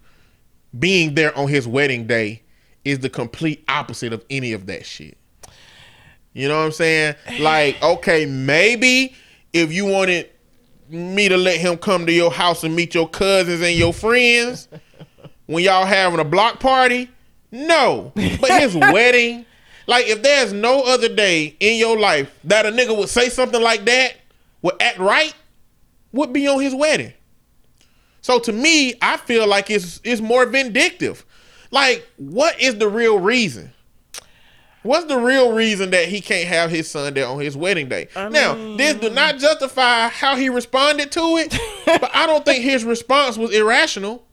being 0.79 1.15
there 1.15 1.37
on 1.37 1.47
his 1.47 1.69
wedding 1.69 2.07
day 2.07 2.43
is 2.85 3.01
the 3.01 3.11
complete 3.11 3.65
opposite 3.69 4.13
of 4.13 4.25
any 4.31 4.53
of 4.53 4.67
that 4.67 4.85
shit. 4.85 5.17
You 6.33 6.49
know 6.49 6.59
what 6.59 6.67
I'm 6.67 6.73
saying? 6.73 7.15
Like, 7.39 7.81
okay, 7.83 8.27
maybe 8.27 9.15
if 9.53 9.73
you 9.73 9.87
wanted 9.87 10.31
me 10.89 11.29
to 11.29 11.37
let 11.37 11.59
him 11.59 11.79
come 11.79 12.07
to 12.07 12.13
your 12.13 12.31
house 12.31 12.65
and 12.65 12.75
meet 12.75 12.95
your 12.95 13.09
cousins 13.09 13.63
and 13.63 13.77
your 13.77 13.93
friends 13.93 14.69
when 15.47 15.65
y'all 15.65 15.87
having 15.87 16.21
a 16.21 16.25
block 16.25 16.61
party, 16.61 17.09
no. 17.51 18.13
But 18.15 18.61
his 18.61 18.75
wedding, 18.77 19.47
like 19.87 20.07
if 20.07 20.23
there's 20.23 20.53
no 20.53 20.83
other 20.83 21.09
day 21.09 21.57
in 21.61 21.79
your 21.79 21.99
life 21.99 22.37
that 22.45 22.67
a 22.67 22.71
nigga 22.71 22.97
would 22.97 23.09
say 23.09 23.29
something 23.29 23.63
like 23.63 23.85
that, 23.85 24.17
would 24.63 24.81
act 24.81 24.99
right, 24.99 25.35
would 26.13 26.33
be 26.33 26.49
on 26.49 26.61
his 26.61 26.75
wedding. 26.75 27.13
So 28.23 28.39
to 28.41 28.53
me, 28.53 28.95
I 29.03 29.19
feel 29.19 29.47
like 29.47 29.71
it's 29.71 30.01
it's 30.03 30.21
more 30.21 30.47
vindictive. 30.47 31.25
Like, 31.75 32.09
what 32.19 32.61
is 32.61 32.77
the 32.79 32.89
real 32.89 33.19
reason? 33.19 33.73
What's 34.85 35.07
the 35.07 35.19
real 35.19 35.53
reason 35.53 35.91
that 35.91 36.07
he 36.07 36.21
can't 36.21 36.47
have 36.47 36.71
his 36.71 36.89
son 36.89 37.15
there 37.15 37.27
on 37.27 37.41
his 37.41 37.57
wedding 37.57 37.89
day? 37.89 38.07
now, 38.15 38.55
this 38.77 38.95
do 38.95 39.11
not 39.11 39.39
justify 39.39 40.07
how 40.07 40.37
he 40.37 40.49
responded 40.51 41.11
to 41.11 41.21
it, 41.39 41.51
but 41.85 42.15
I 42.15 42.27
don't 42.27 42.45
think 42.45 42.63
his 42.63 42.85
response 42.85 43.37
was 43.37 43.53
irrational 43.53 44.25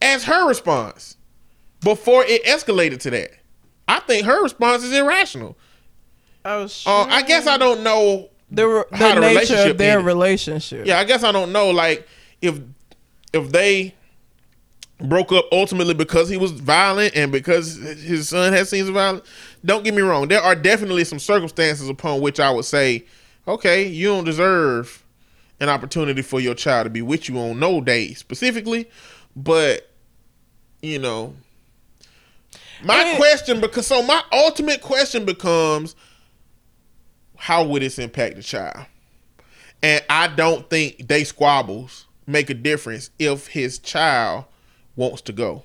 as 0.00 0.22
her 0.24 0.46
response 0.46 1.16
before 1.80 2.22
it 2.24 2.44
escalated 2.44 3.00
to 3.00 3.10
that. 3.10 3.30
I 3.88 3.98
think 3.98 4.24
her 4.26 4.40
response 4.40 4.84
is 4.84 4.92
irrational. 4.92 5.58
I 6.44 6.58
was 6.58 6.72
sure. 6.72 6.92
Uh, 6.92 7.06
I 7.06 7.22
guess 7.22 7.48
I 7.48 7.58
don't 7.58 7.82
know 7.82 8.28
the, 8.48 8.86
the 8.92 8.96
the 8.96 9.14
nature 9.14 9.20
relationship 9.20 9.70
of 9.72 9.78
their 9.78 9.92
ended. 9.98 10.06
relationship. 10.06 10.86
Yeah, 10.86 11.00
I 11.00 11.04
guess 11.04 11.24
I 11.24 11.32
don't 11.32 11.50
know. 11.50 11.70
Like 11.70 12.06
if 12.40 12.60
if 13.32 13.50
they 13.50 13.95
broke 14.98 15.30
up 15.32 15.46
ultimately 15.52 15.94
because 15.94 16.28
he 16.28 16.36
was 16.36 16.52
violent 16.52 17.14
and 17.14 17.30
because 17.30 17.76
his 17.76 18.28
son 18.30 18.52
had 18.52 18.66
seen 18.66 18.84
some 18.84 18.94
violence. 18.94 19.26
Don't 19.64 19.84
get 19.84 19.94
me 19.94 20.02
wrong. 20.02 20.28
There 20.28 20.40
are 20.40 20.54
definitely 20.54 21.04
some 21.04 21.18
circumstances 21.18 21.88
upon 21.88 22.20
which 22.20 22.40
I 22.40 22.50
would 22.50 22.64
say, 22.64 23.04
okay, 23.46 23.86
you 23.86 24.08
don't 24.08 24.24
deserve 24.24 25.02
an 25.60 25.68
opportunity 25.68 26.22
for 26.22 26.40
your 26.40 26.54
child 26.54 26.84
to 26.84 26.90
be 26.90 27.02
with 27.02 27.28
you 27.28 27.38
on 27.38 27.58
no 27.58 27.80
day 27.80 28.14
specifically, 28.14 28.88
but 29.34 29.90
you 30.82 30.98
know. 30.98 31.34
My 32.82 33.02
And- 33.02 33.16
question 33.16 33.60
because 33.60 33.86
so 33.86 34.02
my 34.02 34.22
ultimate 34.32 34.82
question 34.82 35.24
becomes 35.24 35.94
how 37.36 37.64
would 37.64 37.82
this 37.82 37.98
impact 37.98 38.36
the 38.36 38.42
child? 38.42 38.86
And 39.82 40.02
I 40.08 40.28
don't 40.28 40.68
think 40.70 41.06
they 41.06 41.24
squabbles 41.24 42.06
make 42.26 42.50
a 42.50 42.54
difference 42.54 43.10
if 43.18 43.46
his 43.48 43.78
child 43.78 44.46
wants 44.96 45.22
to 45.22 45.32
go. 45.32 45.62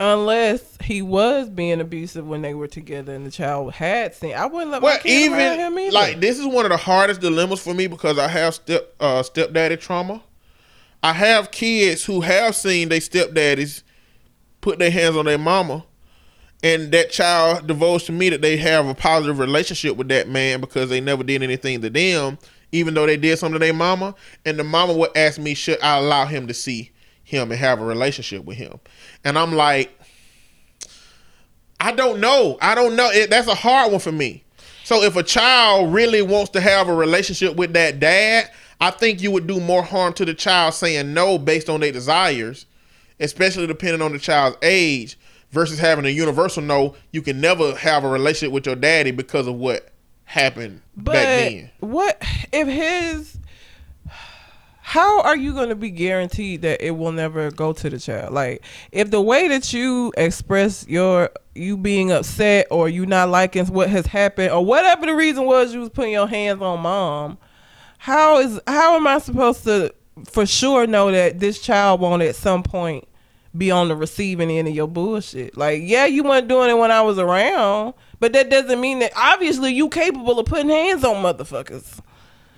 Unless 0.00 0.78
he 0.82 1.00
was 1.00 1.48
being 1.48 1.80
abusive 1.80 2.26
when 2.26 2.42
they 2.42 2.54
were 2.54 2.66
together 2.66 3.14
and 3.14 3.24
the 3.24 3.30
child 3.30 3.72
had 3.74 4.14
seen. 4.14 4.34
I 4.34 4.46
wouldn't 4.46 4.72
let 4.72 4.82
Well, 4.82 4.94
my 4.94 5.00
kid 5.00 5.30
around 5.30 5.58
him 5.60 5.78
either. 5.78 5.92
like 5.92 6.20
this 6.20 6.38
is 6.38 6.46
one 6.46 6.64
of 6.64 6.70
the 6.70 6.76
hardest 6.76 7.20
dilemmas 7.20 7.60
for 7.60 7.72
me 7.74 7.86
because 7.86 8.18
I 8.18 8.26
have 8.28 8.54
step 8.54 8.94
uh, 8.98 9.22
stepdaddy 9.22 9.76
trauma. 9.76 10.22
I 11.04 11.12
have 11.12 11.50
kids 11.50 12.04
who 12.04 12.20
have 12.20 12.56
seen 12.56 12.88
their 12.88 13.00
stepdaddies 13.00 13.82
put 14.60 14.78
their 14.78 14.90
hands 14.90 15.16
on 15.16 15.24
their 15.24 15.38
mama, 15.38 15.84
and 16.62 16.92
that 16.92 17.10
child 17.10 17.66
divulged 17.66 18.06
to 18.06 18.12
me 18.12 18.28
that 18.30 18.40
they 18.40 18.56
have 18.56 18.86
a 18.86 18.94
positive 18.94 19.38
relationship 19.40 19.96
with 19.96 20.08
that 20.08 20.28
man 20.28 20.60
because 20.60 20.88
they 20.90 21.00
never 21.00 21.24
did 21.24 21.42
anything 21.42 21.80
to 21.80 21.90
them, 21.90 22.38
even 22.70 22.94
though 22.94 23.06
they 23.06 23.16
did 23.16 23.36
something 23.38 23.54
to 23.54 23.64
their 23.64 23.74
mama. 23.74 24.14
And 24.44 24.56
the 24.58 24.64
mama 24.64 24.92
would 24.94 25.10
ask 25.16 25.40
me, 25.40 25.54
should 25.54 25.80
I 25.82 25.98
allow 25.98 26.24
him 26.26 26.46
to 26.46 26.54
see 26.54 26.91
him 27.32 27.50
and 27.50 27.58
have 27.58 27.80
a 27.80 27.84
relationship 27.84 28.44
with 28.44 28.58
him? 28.58 28.78
And 29.24 29.38
I'm 29.38 29.54
like, 29.54 29.98
I 31.80 31.92
don't 31.92 32.20
know. 32.20 32.58
I 32.60 32.74
don't 32.76 32.94
know. 32.94 33.10
It, 33.10 33.30
that's 33.30 33.48
a 33.48 33.54
hard 33.54 33.90
one 33.90 34.00
for 34.00 34.12
me. 34.12 34.44
So 34.84 35.02
if 35.02 35.16
a 35.16 35.22
child 35.22 35.92
really 35.92 36.22
wants 36.22 36.50
to 36.50 36.60
have 36.60 36.88
a 36.88 36.94
relationship 36.94 37.56
with 37.56 37.72
that 37.72 37.98
dad, 37.98 38.50
I 38.80 38.90
think 38.90 39.22
you 39.22 39.30
would 39.30 39.46
do 39.46 39.58
more 39.60 39.82
harm 39.82 40.12
to 40.14 40.24
the 40.24 40.34
child 40.34 40.74
saying 40.74 41.14
no 41.14 41.38
based 41.38 41.68
on 41.68 41.80
their 41.80 41.92
desires, 41.92 42.66
especially 43.18 43.66
depending 43.66 44.02
on 44.02 44.12
the 44.12 44.18
child's 44.18 44.58
age, 44.62 45.18
versus 45.50 45.78
having 45.78 46.04
a 46.04 46.10
universal 46.10 46.62
no. 46.62 46.94
You 47.12 47.22
can 47.22 47.40
never 47.40 47.74
have 47.76 48.04
a 48.04 48.08
relationship 48.08 48.52
with 48.52 48.66
your 48.66 48.76
daddy 48.76 49.10
because 49.10 49.46
of 49.46 49.54
what 49.54 49.88
happened 50.24 50.82
but 50.96 51.12
back 51.12 51.24
then. 51.24 51.70
what 51.80 52.22
if 52.52 52.68
his? 52.68 53.38
How 54.92 55.22
are 55.22 55.38
you 55.38 55.54
going 55.54 55.70
to 55.70 55.74
be 55.74 55.88
guaranteed 55.88 56.60
that 56.60 56.86
it 56.86 56.90
will 56.90 57.12
never 57.12 57.50
go 57.50 57.72
to 57.72 57.88
the 57.88 57.98
child? 57.98 58.34
Like, 58.34 58.62
if 58.90 59.10
the 59.10 59.22
way 59.22 59.48
that 59.48 59.72
you 59.72 60.12
express 60.18 60.86
your 60.86 61.30
you 61.54 61.78
being 61.78 62.12
upset 62.12 62.66
or 62.70 62.90
you 62.90 63.06
not 63.06 63.30
liking 63.30 63.64
what 63.68 63.88
has 63.88 64.04
happened 64.04 64.50
or 64.50 64.62
whatever 64.62 65.06
the 65.06 65.14
reason 65.14 65.46
was, 65.46 65.72
you 65.72 65.80
was 65.80 65.88
putting 65.88 66.12
your 66.12 66.26
hands 66.26 66.60
on 66.60 66.80
mom. 66.80 67.38
How 67.96 68.40
is 68.40 68.60
how 68.66 68.96
am 68.96 69.06
I 69.06 69.16
supposed 69.16 69.64
to 69.64 69.94
for 70.26 70.44
sure 70.44 70.86
know 70.86 71.10
that 71.10 71.40
this 71.40 71.58
child 71.62 72.02
won't 72.02 72.20
at 72.20 72.36
some 72.36 72.62
point 72.62 73.08
be 73.56 73.70
on 73.70 73.88
the 73.88 73.96
receiving 73.96 74.50
end 74.50 74.68
of 74.68 74.74
your 74.74 74.88
bullshit? 74.88 75.56
Like, 75.56 75.80
yeah, 75.82 76.04
you 76.04 76.22
weren't 76.22 76.48
doing 76.48 76.68
it 76.68 76.76
when 76.76 76.90
I 76.90 77.00
was 77.00 77.18
around, 77.18 77.94
but 78.20 78.34
that 78.34 78.50
doesn't 78.50 78.78
mean 78.78 78.98
that 78.98 79.12
obviously 79.16 79.72
you 79.72 79.88
capable 79.88 80.38
of 80.38 80.44
putting 80.44 80.68
hands 80.68 81.02
on 81.02 81.22
motherfuckers. 81.22 81.98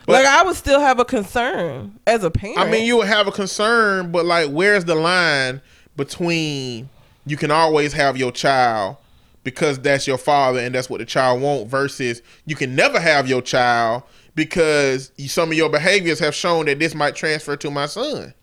But- 0.07 0.13
like 0.13 0.27
I 0.27 0.43
would 0.43 0.57
still 0.57 0.81
have 0.81 0.99
a 0.99 1.05
concern 1.05 1.99
as 2.07 2.25
a 2.25 2.31
parent. 2.31 2.59
I 2.59 2.71
mean, 2.71 2.87
you 2.87 2.99
would 2.99 3.07
have 3.09 3.27
a 3.27 3.33
concern, 3.33 4.13
but 4.13 4.25
like, 4.27 4.51
where's 4.51 4.85
the 4.85 4.95
line 4.95 5.61
between 5.97 6.89
you 7.27 7.37
can 7.37 7.51
always 7.51 7.93
have 7.95 8.17
your 8.17 8.33
child 8.33 8.97
because 9.45 9.79
that's 9.79 10.07
your 10.07 10.19
father 10.19 10.59
and 10.61 10.75
that's 10.75 10.91
what 10.91 10.99
the 10.99 11.05
child 11.07 11.41
want 11.41 11.69
versus 11.69 12.21
you 12.47 12.57
can 12.57 12.75
never 12.75 12.99
have 13.01 13.29
your 13.29 13.41
child 13.43 14.03
because 14.35 15.11
you- 15.17 15.29
some 15.29 15.51
of 15.51 15.57
your 15.57 15.69
behaviors 15.71 16.19
have 16.19 16.35
shown 16.35 16.67
that 16.67 16.79
this 16.79 16.95
might 16.95 17.15
transfer 17.15 17.57
to 17.57 17.71
my 17.71 17.87
son. 17.87 18.35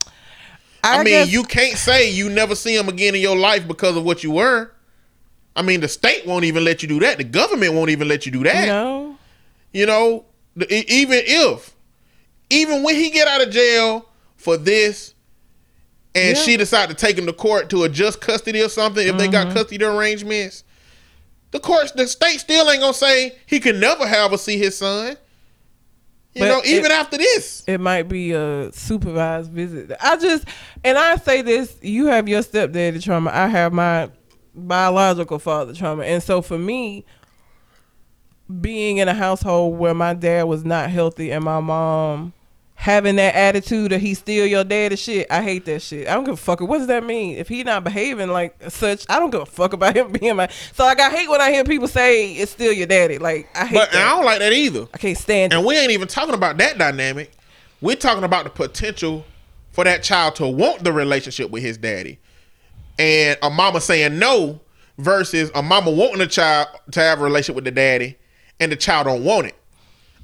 I, 0.84 0.98
mean, 1.04 1.06
guess- 1.14 1.30
you 1.32 1.44
can't 1.44 1.78
say 1.78 2.10
you 2.10 2.30
never 2.30 2.56
see 2.56 2.76
him 2.76 2.90
again 2.90 3.14
in 3.14 3.22
your 3.22 3.36
life 3.38 3.68
because 3.68 3.96
of 3.96 4.04
what 4.04 4.24
you 4.24 4.32
were. 4.32 4.72
I 5.56 5.62
mean, 5.62 5.82
the 5.82 5.88
state 5.88 6.26
won't 6.26 6.46
even 6.46 6.64
let 6.64 6.82
you 6.82 6.88
do 6.88 7.00
that. 7.02 7.18
The 7.18 7.24
government 7.24 7.74
won't 7.74 7.90
even 7.92 8.08
let 8.08 8.26
you 8.26 8.32
do 8.32 8.44
that. 8.46 8.66
no. 8.68 9.16
You 9.74 9.86
know, 9.86 10.26
even 10.56 11.22
if, 11.26 11.76
even 12.49 12.84
when 12.84 12.95
he 12.95 13.10
get 13.10 13.28
out 13.28 13.41
of 13.41 13.49
jail 13.52 14.07
for 14.38 14.57
this, 14.57 15.14
and 16.14 16.36
Yeah. 16.36 16.44
she 16.44 16.57
decide 16.57 16.90
to 16.90 16.95
take 16.95 17.18
him 17.18 17.26
to 17.26 17.34
court 17.34 17.69
to 17.69 17.84
adjust 17.84 18.19
custody 18.22 18.61
or 18.61 18.69
something, 18.69 19.07
if 19.07 19.18
they 19.18 19.28
Mm-hmm. 19.28 19.32
got 19.49 19.53
custody 19.53 19.84
arrangements, 19.84 20.64
the 21.52 21.60
courts, 21.60 21.91
the 21.94 22.07
state 22.07 22.40
still 22.40 22.69
ain't 22.69 22.82
gonna 22.82 22.94
say 22.94 23.36
he 23.45 23.60
can 23.60 23.80
never 23.80 24.06
have 24.06 24.32
or 24.34 24.38
see 24.38 24.57
his 24.57 24.78
son. 24.78 25.15
You 26.34 26.40
But 26.41 26.48
know, 26.48 26.61
even 26.65 26.86
it- 26.86 26.91
after 26.91 27.18
this. 27.18 27.64
It 27.68 27.80
might 27.80 28.03
be 28.10 28.32
a 28.32 28.72
supervised 28.73 29.52
visit. 29.52 29.91
I 30.02 30.15
just, 30.18 30.45
and 30.84 30.98
I 30.98 31.18
say 31.18 31.41
this: 31.41 31.78
you 31.82 32.06
have 32.07 32.28
your 32.30 32.41
stepdaddy 32.41 32.99
trauma. 32.99 33.32
I 33.34 33.48
have 33.48 33.73
my 33.73 34.10
biological 34.56 35.40
father 35.40 35.73
trauma, 35.73 36.03
and 36.03 36.22
so 36.23 36.41
for 36.41 36.57
me, 36.57 37.06
being 38.60 38.98
in 38.98 39.07
a 39.07 39.14
household 39.14 39.78
where 39.78 39.94
my 39.94 40.14
dad 40.14 40.44
was 40.44 40.65
not 40.65 40.90
healthy 40.90 41.32
and 41.32 41.44
my 41.44 41.60
mom 41.60 42.34
having 42.82 43.15
that 43.18 43.36
attitude 43.36 43.91
that 43.91 44.02
he's 44.02 44.18
still 44.18 44.44
your 44.44 44.64
daddy 44.64 44.95
shit, 44.95 45.28
I 45.30 45.44
hate 45.44 45.65
that 45.65 45.84
shit. 45.84 46.07
I 46.07 46.15
don't 46.15 46.23
give 46.23 46.34
a 46.34 46.38
fuck. 46.38 46.61
What 46.61 46.80
does 46.80 46.88
that 46.88 47.03
mean? 47.03 47.38
If 47.38 47.48
he 47.48 47.64
not 47.64 47.84
behaving 47.84 48.30
like 48.30 48.56
such, 48.72 49.06
I 49.07 49.19
don't 49.19 49.30
give 49.30 49.41
a 49.41 49.45
fuck 49.45 49.73
about 49.73 49.95
him 49.95 50.11
being 50.19 50.36
my. 50.36 50.48
So 50.73 50.84
like, 50.84 50.99
I 50.99 51.11
hate 51.11 51.30
when 51.30 51.41
I 51.41 51.52
hear 51.52 51.64
people 51.64 51.88
say 51.88 52.34
it's 52.34 52.52
still 52.52 52.73
your 52.73 52.88
daddy. 52.88 53.19
Like 53.19 53.48
I 53.56 53.68
hate 53.68 53.76
But 53.76 53.95
I 53.95 54.10
don't 54.10 54.26
like 54.26 54.40
that 54.40 54.52
either. 54.52 54.88
I 54.95 54.98
can't 54.98 55.15
stand 55.15 55.53
it. 55.53 55.56
And 55.56 55.65
we 55.65 55.78
ain't 55.78 55.91
even 55.91 56.07
talking 56.07 56.34
about 56.34 56.57
that 56.57 56.80
dynamic. 56.80 57.32
We're 57.82 57.95
talking 57.95 58.23
about 58.23 58.45
the 58.45 58.49
potential 58.49 59.26
for 59.72 59.84
that 59.84 60.02
child 60.02 60.36
to 60.36 60.48
want 60.48 60.84
the 60.84 60.91
relationship 60.91 61.52
with 61.52 61.61
his 61.61 61.78
daddy. 61.78 62.18
And 62.98 63.38
a 63.44 63.52
mama 63.52 63.80
saying 63.80 64.18
no 64.18 64.60
versus 64.98 65.52
a 65.53 65.61
mama 65.61 65.91
wanting 65.91 66.22
a 66.22 66.28
child 66.28 66.68
to 66.94 66.99
have 66.99 67.22
a 67.22 67.23
relationship 67.23 67.56
with 67.56 67.65
the 67.65 67.72
daddy 67.72 68.18
and 68.62 68.72
the 68.72 68.78
child 68.78 69.08
don't 69.08 69.26
want 69.26 69.48
it. 69.48 69.56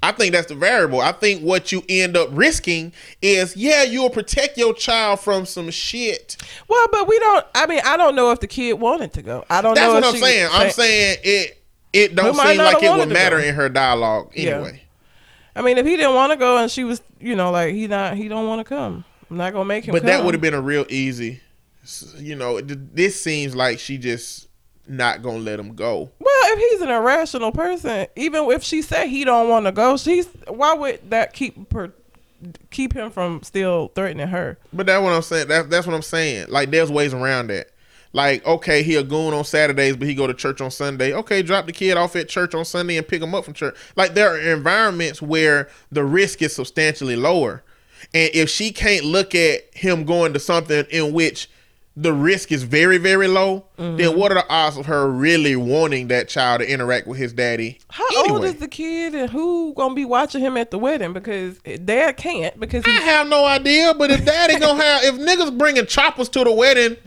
I 0.03 0.11
think 0.11 0.31
that's 0.31 0.47
the 0.47 0.55
variable. 0.55 1.01
I 1.01 1.11
think 1.11 1.41
what 1.41 1.71
you 1.71 1.81
end 1.89 2.15
up 2.15 2.29
risking 2.31 2.93
is, 3.21 3.57
yeah, 3.57 3.81
you'll 3.81 4.11
protect 4.11 4.55
your 4.57 4.73
child 4.75 5.19
from 5.19 5.45
some 5.47 5.71
shit. 5.71 6.37
Well, 6.67 6.87
but 6.91 7.07
we 7.07 7.17
don't. 7.17 7.45
I 7.55 7.65
mean, 7.65 7.81
I 7.83 7.97
don't 7.97 8.15
know 8.15 8.31
if 8.31 8.39
the 8.39 8.47
kid 8.47 8.73
wanted 8.73 9.11
to 9.13 9.23
go. 9.23 9.43
I 9.49 9.61
don't 9.61 9.73
That's 9.73 9.87
know. 9.87 9.93
what 9.95 10.03
I'm 10.05 10.13
she- 10.13 10.19
saying. 10.21 10.49
I'm 10.51 10.69
saying 10.69 11.17
it. 11.23 11.53
It 11.93 12.15
don't 12.15 12.35
seem 12.35 12.57
like 12.57 12.83
it 12.83 12.91
would 12.95 13.09
matter 13.09 13.39
in 13.39 13.55
her 13.55 13.69
dialogue 13.69 14.31
Yeah. 14.35 14.55
anyway. 14.57 14.83
I 15.55 15.63
mean, 15.63 15.79
if 15.79 15.85
he 15.87 15.97
didn't 15.97 16.13
want 16.13 16.31
to 16.31 16.37
go 16.37 16.57
and 16.57 16.69
she 16.69 16.83
was, 16.83 17.01
you 17.19 17.35
know, 17.35 17.49
like 17.49 17.73
he 17.73 17.87
not, 17.87 18.15
he 18.17 18.27
don't 18.27 18.45
want 18.45 18.59
to 18.59 18.65
come. 18.65 19.03
I'm 19.31 19.37
not 19.37 19.51
gonna 19.53 19.65
make 19.65 19.85
him. 19.85 19.93
But 19.93 20.03
that 20.03 20.23
would 20.23 20.35
have 20.35 20.41
been 20.41 20.53
a 20.53 20.61
real 20.61 20.85
easy. 20.89 21.41
You 22.17 22.35
know, 22.35 22.61
this 22.61 23.19
seems 23.19 23.55
like 23.55 23.79
she 23.79 23.97
just 23.97 24.46
not 24.89 25.21
gonna 25.21 25.39
let 25.39 25.59
him 25.59 25.75
go. 25.75 26.09
Well, 26.19 26.53
if 26.53 26.59
he's 26.59 26.81
an 26.81 26.89
irrational 26.89 27.51
person, 27.51 28.07
even 28.15 28.49
if 28.51 28.63
she 28.63 28.81
said 28.81 29.07
he 29.07 29.23
don't 29.23 29.49
want 29.49 29.65
to 29.65 29.71
go, 29.71 29.97
she's 29.97 30.27
why 30.47 30.73
would 30.73 31.09
that 31.09 31.33
keep 31.33 31.71
her, 31.73 31.91
keep 32.71 32.93
him 32.93 33.11
from 33.11 33.43
still 33.43 33.91
threatening 33.95 34.27
her? 34.27 34.57
But 34.73 34.85
that's 34.85 35.01
what 35.01 35.13
I'm 35.13 35.21
saying. 35.21 35.47
That's 35.47 35.67
that's 35.67 35.87
what 35.87 35.95
I'm 35.95 36.01
saying. 36.01 36.47
Like 36.49 36.71
there's 36.71 36.91
ways 36.91 37.13
around 37.13 37.47
that. 37.47 37.69
Like 38.13 38.45
okay, 38.45 38.83
he 38.83 38.95
a 38.95 39.03
goon 39.03 39.33
on 39.33 39.43
Saturdays, 39.43 39.97
but 39.97 40.07
he 40.07 40.15
go 40.15 40.27
to 40.27 40.33
church 40.33 40.61
on 40.61 40.71
Sunday. 40.71 41.13
Okay, 41.13 41.41
drop 41.41 41.65
the 41.65 41.73
kid 41.73 41.97
off 41.97 42.15
at 42.15 42.29
church 42.29 42.55
on 42.55 42.65
Sunday 42.65 42.97
and 42.97 43.07
pick 43.07 43.21
him 43.21 43.35
up 43.35 43.45
from 43.45 43.53
church. 43.53 43.75
Like 43.95 44.13
there 44.13 44.33
are 44.33 44.39
environments 44.39 45.21
where 45.21 45.69
the 45.91 46.03
risk 46.03 46.41
is 46.41 46.55
substantially 46.55 47.15
lower, 47.15 47.63
and 48.13 48.29
if 48.33 48.49
she 48.49 48.71
can't 48.71 49.05
look 49.05 49.35
at 49.35 49.61
him 49.75 50.05
going 50.05 50.33
to 50.33 50.39
something 50.39 50.85
in 50.89 51.13
which 51.13 51.49
the 51.99 52.13
risk 52.13 52.51
is 52.51 52.61
very 52.61 52.99
very 52.99 53.27
low, 53.27 53.65
then 53.75 53.97
mm-hmm. 53.97 54.19
what 54.19 54.31
are 54.31 54.35
the 54.35 54.47
odds 54.49 54.77
of 54.77 54.85
her 54.85 55.09
really 55.09 55.55
wanting 55.55 56.09
that 56.09 56.29
child 56.29 56.61
to 56.61 56.71
interact 56.71 57.07
with 57.07 57.17
his 57.17 57.33
daddy? 57.33 57.79
How 57.89 58.05
old 58.29 58.45
is 58.45 58.57
the 58.57 58.67
kid, 58.67 59.15
and 59.15 59.31
who 59.31 59.73
gonna 59.73 59.95
be 59.95 60.05
watching 60.05 60.39
him 60.39 60.57
at 60.57 60.69
the 60.69 60.77
wedding? 60.77 61.11
Because 61.11 61.57
dad 61.85 62.15
can't 62.15 62.57
because 62.59 62.83
I 62.85 62.91
have 62.91 63.27
no 63.27 63.43
idea, 63.45 63.95
but 63.95 64.11
if 64.11 64.23
daddy 64.23 64.59
gonna 64.59 64.83
have, 64.83 65.03
if 65.05 65.15
niggas 65.15 65.57
bringing 65.57 65.87
choppers 65.87 66.29
to 66.29 66.43
the 66.43 66.51
wedding, 66.51 66.97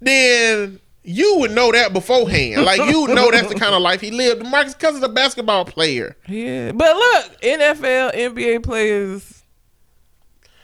then 0.00 0.80
you 1.04 1.38
would 1.38 1.52
know 1.52 1.70
that 1.70 1.92
beforehand. 1.92 2.64
Like 2.64 2.78
you 2.78 3.06
know 3.06 3.30
that's 3.30 3.48
the 3.48 3.54
kind 3.54 3.76
of 3.76 3.80
life 3.82 4.00
he 4.00 4.10
lived. 4.10 4.44
Marcus 4.44 4.74
Cousins 4.74 5.04
a 5.04 5.08
basketball 5.08 5.66
player. 5.66 6.16
Yeah, 6.26 6.72
but 6.72 6.96
look, 6.96 7.40
NFL, 7.42 8.16
NBA 8.16 8.64
players 8.64 9.44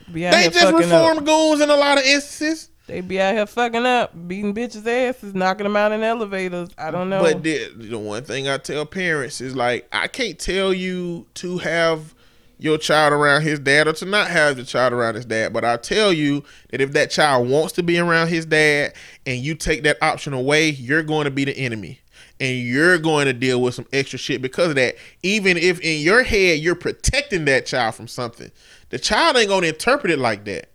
They 0.08 0.50
just 0.52 0.74
reform 0.74 1.18
up. 1.18 1.24
goons 1.24 1.60
in 1.60 1.70
a 1.70 1.76
lot 1.76 1.98
of 1.98 2.02
instances. 2.02 2.70
They 2.88 3.02
be 3.02 3.20
out 3.20 3.34
here 3.34 3.46
fucking 3.46 3.84
up, 3.84 4.12
beating 4.26 4.54
bitches' 4.54 4.86
asses, 4.86 5.34
knocking 5.34 5.64
them 5.64 5.76
out 5.76 5.92
in 5.92 6.02
elevators. 6.02 6.70
I 6.78 6.90
don't 6.90 7.10
know. 7.10 7.20
But 7.20 7.42
the, 7.42 7.70
the 7.76 7.98
one 7.98 8.24
thing 8.24 8.48
I 8.48 8.56
tell 8.56 8.86
parents 8.86 9.42
is 9.42 9.54
like, 9.54 9.86
I 9.92 10.08
can't 10.08 10.38
tell 10.38 10.72
you 10.72 11.26
to 11.34 11.58
have 11.58 12.14
your 12.56 12.78
child 12.78 13.12
around 13.12 13.42
his 13.42 13.58
dad 13.58 13.88
or 13.88 13.92
to 13.92 14.06
not 14.06 14.28
have 14.28 14.56
the 14.56 14.64
child 14.64 14.94
around 14.94 15.16
his 15.16 15.26
dad. 15.26 15.52
But 15.52 15.66
I 15.66 15.76
tell 15.76 16.14
you 16.14 16.44
that 16.70 16.80
if 16.80 16.92
that 16.92 17.10
child 17.10 17.50
wants 17.50 17.74
to 17.74 17.82
be 17.82 17.98
around 17.98 18.28
his 18.28 18.46
dad 18.46 18.94
and 19.26 19.38
you 19.38 19.54
take 19.54 19.82
that 19.82 19.98
option 20.00 20.32
away, 20.32 20.70
you're 20.70 21.02
going 21.02 21.26
to 21.26 21.30
be 21.30 21.44
the 21.44 21.56
enemy. 21.58 22.00
And 22.40 22.56
you're 22.56 22.96
going 22.96 23.26
to 23.26 23.34
deal 23.34 23.60
with 23.60 23.74
some 23.74 23.86
extra 23.92 24.18
shit 24.18 24.40
because 24.40 24.70
of 24.70 24.76
that. 24.76 24.96
Even 25.22 25.58
if 25.58 25.78
in 25.80 26.00
your 26.00 26.22
head 26.22 26.60
you're 26.60 26.74
protecting 26.74 27.44
that 27.44 27.66
child 27.66 27.96
from 27.96 28.08
something, 28.08 28.50
the 28.88 28.98
child 28.98 29.36
ain't 29.36 29.48
going 29.48 29.62
to 29.62 29.68
interpret 29.68 30.10
it 30.10 30.18
like 30.18 30.46
that. 30.46 30.70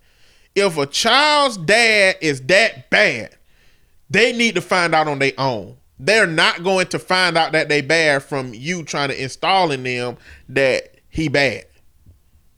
If 0.54 0.76
a 0.78 0.86
child's 0.86 1.56
dad 1.56 2.16
is 2.20 2.40
that 2.42 2.88
bad, 2.90 3.36
they 4.08 4.32
need 4.32 4.54
to 4.54 4.60
find 4.60 4.94
out 4.94 5.08
on 5.08 5.18
their 5.18 5.32
own. 5.38 5.76
They're 5.98 6.26
not 6.26 6.62
going 6.62 6.86
to 6.88 6.98
find 6.98 7.36
out 7.36 7.52
that 7.52 7.68
they 7.68 7.80
bad 7.80 8.22
from 8.22 8.52
you 8.54 8.84
trying 8.84 9.08
to 9.08 9.22
install 9.22 9.70
in 9.70 9.82
them 9.82 10.16
that 10.48 10.94
he 11.08 11.28
bad. 11.28 11.66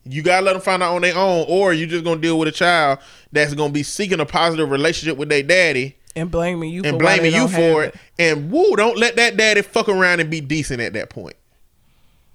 You 0.05 0.23
gotta 0.23 0.44
let 0.44 0.52
them 0.52 0.62
find 0.62 0.82
out 0.82 0.94
on 0.94 1.02
their 1.02 1.16
own, 1.16 1.47
or 1.48 1.73
you 1.73 1.86
just 1.86 2.05
gonna 2.05 2.20
deal 2.20 2.39
with 2.39 2.48
a 2.48 2.52
child 2.52 2.98
that's 3.32 3.55
gonna 3.55 3.73
be 3.73 3.82
seeking 3.82 4.20
a 4.20 4.27
positive 4.27 4.70
relationship 4.70 5.18
with 5.18 5.28
their 5.28 5.43
daddy 5.43 5.97
and 6.14 6.31
blaming 6.31 6.70
you 6.70 6.82
and 6.85 6.94
for 6.94 6.98
blaming 6.98 7.35
you 7.35 7.48
for 7.48 7.85
it. 7.85 7.94
And 8.18 8.51
woo, 8.51 8.77
don't 8.77 8.97
let 8.97 9.16
that 9.16 9.36
daddy 9.36 9.62
fuck 9.62 9.89
around 9.89 10.20
and 10.20 10.31
be 10.31 10.40
decent 10.40 10.81
at 10.81 10.93
that 10.94 11.10
point. 11.10 11.36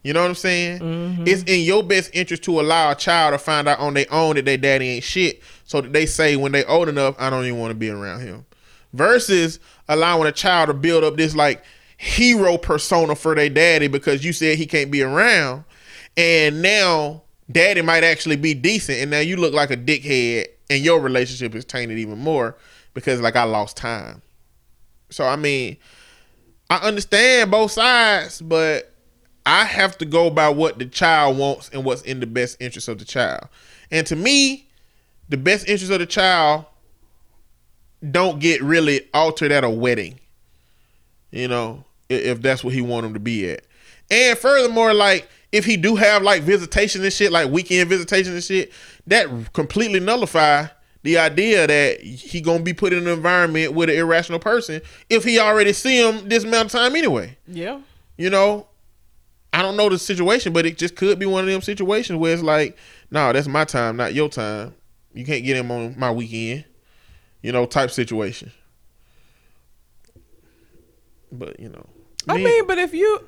You 0.03 0.13
know 0.13 0.21
what 0.21 0.29
I'm 0.29 0.35
saying? 0.35 0.79
Mm-hmm. 0.79 1.23
It's 1.27 1.43
in 1.43 1.61
your 1.61 1.83
best 1.83 2.09
interest 2.13 2.43
to 2.43 2.59
allow 2.59 2.91
a 2.91 2.95
child 2.95 3.33
to 3.33 3.37
find 3.37 3.67
out 3.67 3.79
on 3.79 3.93
their 3.93 4.11
own 4.11 4.35
that 4.35 4.45
their 4.45 4.57
daddy 4.57 4.89
ain't 4.89 5.03
shit, 5.03 5.41
so 5.65 5.81
that 5.81 5.93
they 5.93 6.05
say 6.05 6.35
when 6.35 6.51
they 6.51 6.63
old 6.65 6.89
enough, 6.89 7.15
I 7.19 7.29
don't 7.29 7.45
even 7.45 7.59
want 7.59 7.71
to 7.71 7.75
be 7.75 7.89
around 7.89 8.21
him. 8.21 8.45
Versus 8.93 9.59
allowing 9.87 10.27
a 10.27 10.31
child 10.31 10.67
to 10.67 10.73
build 10.73 11.03
up 11.03 11.17
this 11.17 11.35
like 11.35 11.63
hero 11.97 12.57
persona 12.57 13.15
for 13.15 13.35
their 13.35 13.49
daddy 13.49 13.87
because 13.87 14.25
you 14.25 14.33
said 14.33 14.57
he 14.57 14.65
can't 14.65 14.89
be 14.89 15.03
around, 15.03 15.63
and 16.17 16.63
now 16.63 17.21
daddy 17.51 17.81
might 17.81 18.03
actually 18.03 18.37
be 18.37 18.55
decent, 18.55 18.99
and 18.99 19.11
now 19.11 19.19
you 19.19 19.37
look 19.37 19.53
like 19.53 19.69
a 19.69 19.77
dickhead, 19.77 20.47
and 20.71 20.83
your 20.83 20.99
relationship 20.99 21.53
is 21.53 21.63
tainted 21.63 21.99
even 21.99 22.17
more 22.17 22.57
because 22.95 23.21
like 23.21 23.35
I 23.35 23.43
lost 23.43 23.77
time. 23.77 24.23
So 25.11 25.25
I 25.25 25.35
mean, 25.35 25.77
I 26.71 26.77
understand 26.77 27.51
both 27.51 27.71
sides, 27.71 28.41
but 28.41 28.90
I 29.45 29.65
have 29.65 29.97
to 29.99 30.05
go 30.05 30.29
by 30.29 30.49
what 30.49 30.79
the 30.79 30.85
child 30.85 31.37
wants 31.37 31.69
and 31.69 31.83
what's 31.83 32.01
in 32.03 32.19
the 32.19 32.27
best 32.27 32.57
interest 32.59 32.87
of 32.87 32.99
the 32.99 33.05
child. 33.05 33.47
And 33.89 34.05
to 34.07 34.15
me, 34.15 34.67
the 35.29 35.37
best 35.37 35.67
interest 35.67 35.91
of 35.91 35.99
the 35.99 36.05
child 36.05 36.65
don't 38.09 38.39
get 38.39 38.61
really 38.61 39.07
altered 39.13 39.51
at 39.51 39.63
a 39.63 39.69
wedding. 39.69 40.19
You 41.31 41.47
know, 41.47 41.85
if 42.09 42.41
that's 42.41 42.63
what 42.63 42.73
he 42.73 42.81
want 42.81 43.05
him 43.05 43.13
to 43.13 43.19
be 43.19 43.49
at. 43.49 43.63
And 44.09 44.37
furthermore, 44.37 44.93
like 44.93 45.29
if 45.51 45.65
he 45.65 45.77
do 45.77 45.95
have 45.95 46.23
like 46.23 46.43
visitation 46.43 47.03
and 47.03 47.13
shit, 47.13 47.31
like 47.31 47.49
weekend 47.49 47.89
visitation 47.89 48.33
and 48.33 48.43
shit, 48.43 48.71
that 49.07 49.53
completely 49.53 49.99
nullify 49.99 50.65
the 51.03 51.17
idea 51.17 51.65
that 51.65 52.01
he 52.01 52.41
gonna 52.41 52.63
be 52.63 52.73
put 52.73 52.93
in 52.93 53.07
an 53.07 53.13
environment 53.13 53.73
with 53.73 53.89
an 53.89 53.95
irrational 53.95 54.39
person 54.39 54.81
if 55.09 55.23
he 55.23 55.39
already 55.39 55.73
see 55.73 55.97
him 55.97 56.27
this 56.29 56.43
amount 56.43 56.65
of 56.65 56.71
time 56.71 56.95
anyway. 56.95 57.35
Yeah. 57.47 57.79
You 58.17 58.29
know, 58.29 58.67
I 59.53 59.61
don't 59.61 59.75
know 59.75 59.89
the 59.89 59.99
situation, 59.99 60.53
but 60.53 60.65
it 60.65 60.77
just 60.77 60.95
could 60.95 61.19
be 61.19 61.25
one 61.25 61.43
of 61.43 61.49
them 61.49 61.61
situations 61.61 62.17
where 62.17 62.33
it's 62.33 62.43
like, 62.43 62.77
no, 63.09 63.33
that's 63.33 63.47
my 63.47 63.65
time, 63.65 63.97
not 63.97 64.13
your 64.13 64.29
time. 64.29 64.73
You 65.13 65.25
can't 65.25 65.43
get 65.43 65.57
him 65.57 65.71
on 65.71 65.99
my 65.99 66.11
weekend. 66.11 66.65
You 67.41 67.51
know, 67.51 67.65
type 67.65 67.91
situation. 67.91 68.51
But 71.31 71.59
you 71.59 71.69
know, 71.69 71.85
I 72.29 72.37
me- 72.37 72.45
mean, 72.45 72.67
but 72.67 72.77
if 72.77 72.93
you, 72.93 73.19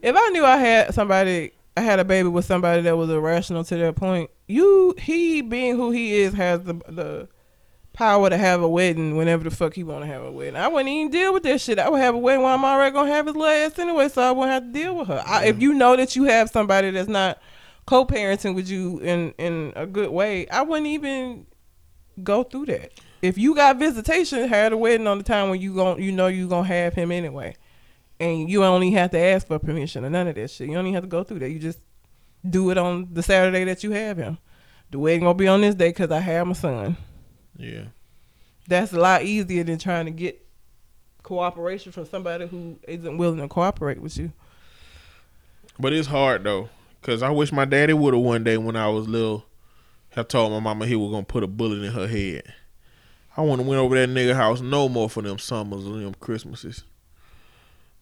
if 0.00 0.16
I 0.16 0.28
knew 0.28 0.44
I 0.44 0.56
had 0.56 0.94
somebody 0.94 1.52
I 1.78 1.80
had 1.80 2.00
a 2.00 2.04
baby 2.04 2.28
with 2.28 2.44
somebody 2.44 2.82
that 2.82 2.96
was 2.96 3.08
irrational 3.08 3.62
to 3.62 3.76
that 3.76 3.94
point. 3.94 4.30
You, 4.48 4.96
he 4.98 5.42
being 5.42 5.76
who 5.76 5.92
he 5.92 6.14
is, 6.14 6.34
has 6.34 6.64
the 6.64 6.74
the 6.88 7.28
power 7.98 8.30
to 8.30 8.38
have 8.38 8.62
a 8.62 8.68
wedding 8.68 9.16
whenever 9.16 9.42
the 9.42 9.50
fuck 9.50 9.74
he 9.74 9.82
want 9.82 10.02
to 10.02 10.06
have 10.06 10.22
a 10.22 10.30
wedding. 10.30 10.54
I 10.54 10.68
wouldn't 10.68 10.88
even 10.88 11.10
deal 11.10 11.32
with 11.32 11.42
that 11.42 11.60
shit. 11.60 11.80
I 11.80 11.88
would 11.88 12.00
have 12.00 12.14
a 12.14 12.18
wedding 12.18 12.44
when 12.44 12.52
I'm 12.52 12.64
already 12.64 12.94
gonna 12.94 13.10
have 13.10 13.26
his 13.26 13.34
last 13.34 13.76
anyway, 13.76 14.08
so 14.08 14.22
I 14.22 14.30
wouldn't 14.30 14.52
have 14.52 14.62
to 14.62 14.72
deal 14.72 14.94
with 14.94 15.08
her. 15.08 15.20
I, 15.26 15.46
if 15.46 15.60
you 15.60 15.74
know 15.74 15.96
that 15.96 16.14
you 16.14 16.22
have 16.24 16.48
somebody 16.48 16.92
that's 16.92 17.08
not 17.08 17.42
co-parenting 17.86 18.54
with 18.54 18.68
you 18.68 19.00
in 19.00 19.32
in 19.32 19.72
a 19.74 19.84
good 19.84 20.10
way, 20.10 20.46
I 20.48 20.62
wouldn't 20.62 20.86
even 20.86 21.46
go 22.22 22.44
through 22.44 22.66
that. 22.66 22.92
If 23.20 23.36
you 23.36 23.52
got 23.56 23.78
visitation, 23.80 24.46
have 24.46 24.72
a 24.72 24.76
wedding 24.76 25.08
on 25.08 25.18
the 25.18 25.24
time 25.24 25.50
when 25.50 25.60
you 25.60 25.74
gon' 25.74 26.00
you 26.00 26.12
know 26.12 26.28
you 26.28 26.46
gonna 26.46 26.68
have 26.68 26.94
him 26.94 27.10
anyway, 27.10 27.56
and 28.20 28.48
you 28.48 28.62
only 28.62 28.92
have 28.92 29.10
to 29.10 29.18
ask 29.18 29.48
for 29.48 29.58
permission 29.58 30.04
or 30.04 30.10
none 30.10 30.28
of 30.28 30.36
that 30.36 30.50
shit. 30.52 30.68
You 30.68 30.74
don't 30.74 30.86
even 30.86 30.94
have 30.94 31.02
to 31.02 31.08
go 31.08 31.24
through 31.24 31.40
that. 31.40 31.50
You 31.50 31.58
just 31.58 31.80
do 32.48 32.70
it 32.70 32.78
on 32.78 33.08
the 33.12 33.24
Saturday 33.24 33.64
that 33.64 33.82
you 33.82 33.90
have 33.90 34.18
him. 34.18 34.38
The 34.92 35.00
wedding 35.00 35.22
gonna 35.22 35.34
be 35.34 35.48
on 35.48 35.62
this 35.62 35.74
day 35.74 35.88
because 35.88 36.12
I 36.12 36.20
have 36.20 36.46
my 36.46 36.52
son. 36.52 36.96
Yeah. 37.58 37.84
That's 38.66 38.92
a 38.92 39.00
lot 39.00 39.22
easier 39.22 39.64
than 39.64 39.78
trying 39.78 40.06
to 40.06 40.10
get 40.10 40.44
cooperation 41.22 41.92
from 41.92 42.06
somebody 42.06 42.46
who 42.46 42.78
isn't 42.86 43.18
willing 43.18 43.38
to 43.38 43.48
cooperate 43.48 44.00
with 44.00 44.16
you. 44.16 44.32
But 45.78 45.92
it's 45.92 46.08
hard 46.08 46.44
though, 46.44 46.70
cause 47.02 47.22
I 47.22 47.30
wish 47.30 47.52
my 47.52 47.64
daddy 47.64 47.92
would 47.92 48.14
have 48.14 48.22
one 48.22 48.44
day 48.44 48.56
when 48.56 48.76
I 48.76 48.88
was 48.88 49.06
little. 49.06 49.44
Have 50.10 50.28
told 50.28 50.52
my 50.52 50.60
mama 50.60 50.86
he 50.86 50.96
was 50.96 51.10
gonna 51.10 51.24
put 51.24 51.44
a 51.44 51.46
bullet 51.46 51.82
in 51.82 51.92
her 51.92 52.06
head. 52.06 52.42
I 53.36 53.42
wouldn't 53.42 53.60
have 53.60 53.68
went 53.68 53.80
over 53.80 53.94
that 53.94 54.08
nigga 54.08 54.34
house 54.34 54.60
no 54.60 54.88
more 54.88 55.08
for 55.08 55.22
them 55.22 55.38
summers 55.38 55.86
or 55.86 55.98
them 55.98 56.14
Christmases. 56.14 56.82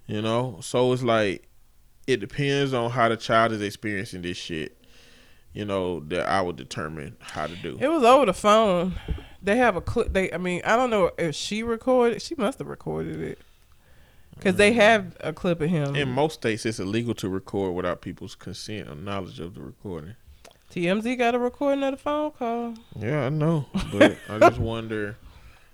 You 0.06 0.22
know, 0.22 0.58
so 0.62 0.92
it's 0.92 1.02
like 1.02 1.48
it 2.06 2.20
depends 2.20 2.72
on 2.72 2.90
how 2.90 3.08
the 3.08 3.16
child 3.16 3.52
is 3.52 3.60
experiencing 3.60 4.22
this 4.22 4.36
shit. 4.36 4.78
You 5.52 5.64
know 5.64 6.00
that 6.00 6.28
I 6.28 6.40
would 6.42 6.56
determine 6.56 7.16
how 7.20 7.46
to 7.46 7.56
do. 7.56 7.76
It 7.80 7.88
was 7.88 8.04
over 8.04 8.26
the 8.26 8.34
phone. 8.34 8.94
They 9.47 9.56
have 9.56 9.77
a 9.77 9.81
clip. 9.81 10.12
They, 10.12 10.31
I 10.32 10.39
mean, 10.39 10.60
I 10.64 10.74
don't 10.77 10.90
know 10.90 11.12
if 11.16 11.35
she 11.36 11.62
recorded. 11.62 12.20
She 12.20 12.35
must 12.35 12.59
have 12.59 12.66
recorded 12.66 13.20
it 13.20 13.39
because 14.36 14.56
they 14.56 14.73
have 14.73 15.16
a 15.20 15.32
clip 15.32 15.60
of 15.60 15.70
him. 15.70 15.94
In 15.94 16.10
most 16.10 16.35
states, 16.35 16.66
it's 16.66 16.81
illegal 16.81 17.14
to 17.14 17.28
record 17.28 17.73
without 17.74 18.01
people's 18.01 18.35
consent 18.35 18.89
or 18.89 18.97
knowledge 18.97 19.39
of 19.40 19.55
the 19.55 19.60
recording. 19.62 20.16
TMZ 20.73 21.16
got 21.16 21.36
a 21.36 21.39
recording 21.39 21.85
of 21.85 21.93
the 21.93 21.97
phone 21.97 22.32
call. 22.32 22.74
Yeah, 22.98 23.27
I 23.27 23.28
know, 23.28 23.66
but 23.93 24.18
I 24.28 24.40
just 24.40 24.59
wonder 24.74 25.16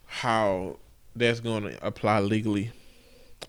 how 0.06 0.76
that's 1.16 1.40
going 1.40 1.62
to 1.64 1.86
apply 1.86 2.20
legally. 2.20 2.72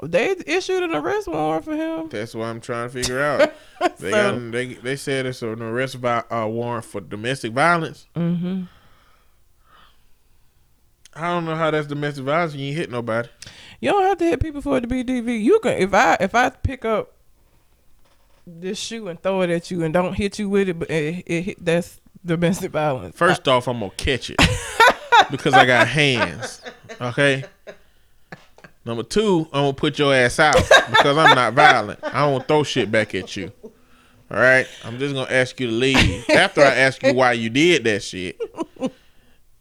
They 0.02 0.36
issued 0.48 0.84
an 0.84 0.96
arrest 0.96 1.28
warrant 1.28 1.66
for 1.66 1.76
him. 1.76 2.08
That's 2.10 2.34
what 2.34 2.46
I'm 2.46 2.62
trying 2.62 2.88
to 2.90 2.94
figure 2.94 3.22
out. 3.22 3.54
They 4.00 4.12
So- 4.12 4.40
got, 4.40 4.52
they 4.54 4.74
they 4.76 4.96
said 4.96 5.26
it's 5.26 5.42
an 5.42 5.62
arrest 5.62 5.96
vi- 5.96 6.24
uh, 6.32 6.48
warrant 6.48 6.86
for 6.86 7.02
domestic 7.02 7.52
violence. 7.52 8.08
Mm-hmm. 8.16 8.64
I 11.16 11.28
don't 11.28 11.46
know 11.46 11.56
how 11.56 11.72
that's 11.72 11.88
domestic 11.88 12.24
violence. 12.26 12.56
You 12.56 12.68
ain't 12.68 12.78
hit 12.78 12.92
nobody. 12.92 13.30
You 13.80 13.92
don't 13.92 14.04
have 14.04 14.18
to 14.20 14.26
hit 14.26 14.42
people 14.42 14.62
for 14.62 14.78
it 14.78 14.82
to 14.82 14.88
be 14.88 15.04
DV. 15.04 15.42
You 15.42 15.60
can 15.60 15.74
if 15.74 15.94
I 15.94 16.18
if 16.20 16.34
I 16.34 16.50
pick 16.50 16.86
up 16.86 17.14
this 18.46 18.78
shoe 18.78 19.08
and 19.08 19.22
throw 19.22 19.42
it 19.42 19.50
at 19.50 19.72
you 19.72 19.84
and 19.84 19.94
don't 19.94 20.14
hit 20.14 20.40
you 20.40 20.50
with 20.50 20.70
it, 20.70 20.80
but 20.80 20.90
it, 20.90 21.24
it 21.26 21.42
hit, 21.42 21.66
that's 21.66 22.00
domestic 22.26 22.72
violence. 22.72 23.16
First 23.16 23.48
off, 23.48 23.68
I'm 23.68 23.80
gonna 23.80 23.92
catch 23.92 24.30
it 24.30 24.38
because 25.32 25.54
I 25.54 25.66
got 25.66 25.88
hands. 25.88 26.62
Okay. 27.00 27.44
Number 28.86 29.04
two, 29.04 29.48
I'm 29.54 29.64
gonna 29.64 29.74
put 29.74 29.98
your 29.98 30.14
ass 30.14 30.40
out 30.40 30.56
because 30.56 31.18
I'm 31.18 31.36
not 31.36 31.54
violent. 31.54 32.00
I 32.04 32.30
don't 32.30 32.46
throw 32.48 32.64
shit 32.64 32.92
back 32.92 33.16
at 33.16 33.36
you. 33.38 33.52
All 33.64 34.40
right. 34.40 34.68
I'm 34.84 35.00
just 35.00 35.14
gonna 35.14 35.32
ask 35.32 35.60
you 35.60 35.68
to 35.68 35.74
leave 35.74 36.30
after 36.30 36.62
I 36.62 36.76
ask 36.76 37.02
you 37.04 37.14
why 37.14 37.34
you 37.34 37.50
did 37.50 37.84
that 37.86 38.04
shit. 38.04 38.42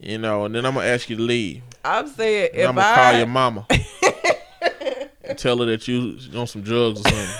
You 0.02 0.18
know, 0.18 0.44
and 0.44 0.54
then 0.54 0.66
I'm 0.66 0.74
gonna 0.74 0.86
ask 0.86 1.08
you 1.08 1.16
to 1.16 1.22
leave. 1.22 1.62
I'm 1.84 2.08
saying 2.08 2.50
And 2.52 2.60
if 2.62 2.68
I'm 2.68 2.74
gonna 2.74 2.86
I 2.86 2.94
call 2.96 3.18
your 3.18 3.26
mama 3.28 3.66
and 5.24 5.38
tell 5.38 5.58
her 5.58 5.64
that 5.66 5.86
you 5.86 6.18
on 6.34 6.46
some 6.48 6.62
drugs 6.62 7.00
or 7.00 7.08
something. 7.08 7.36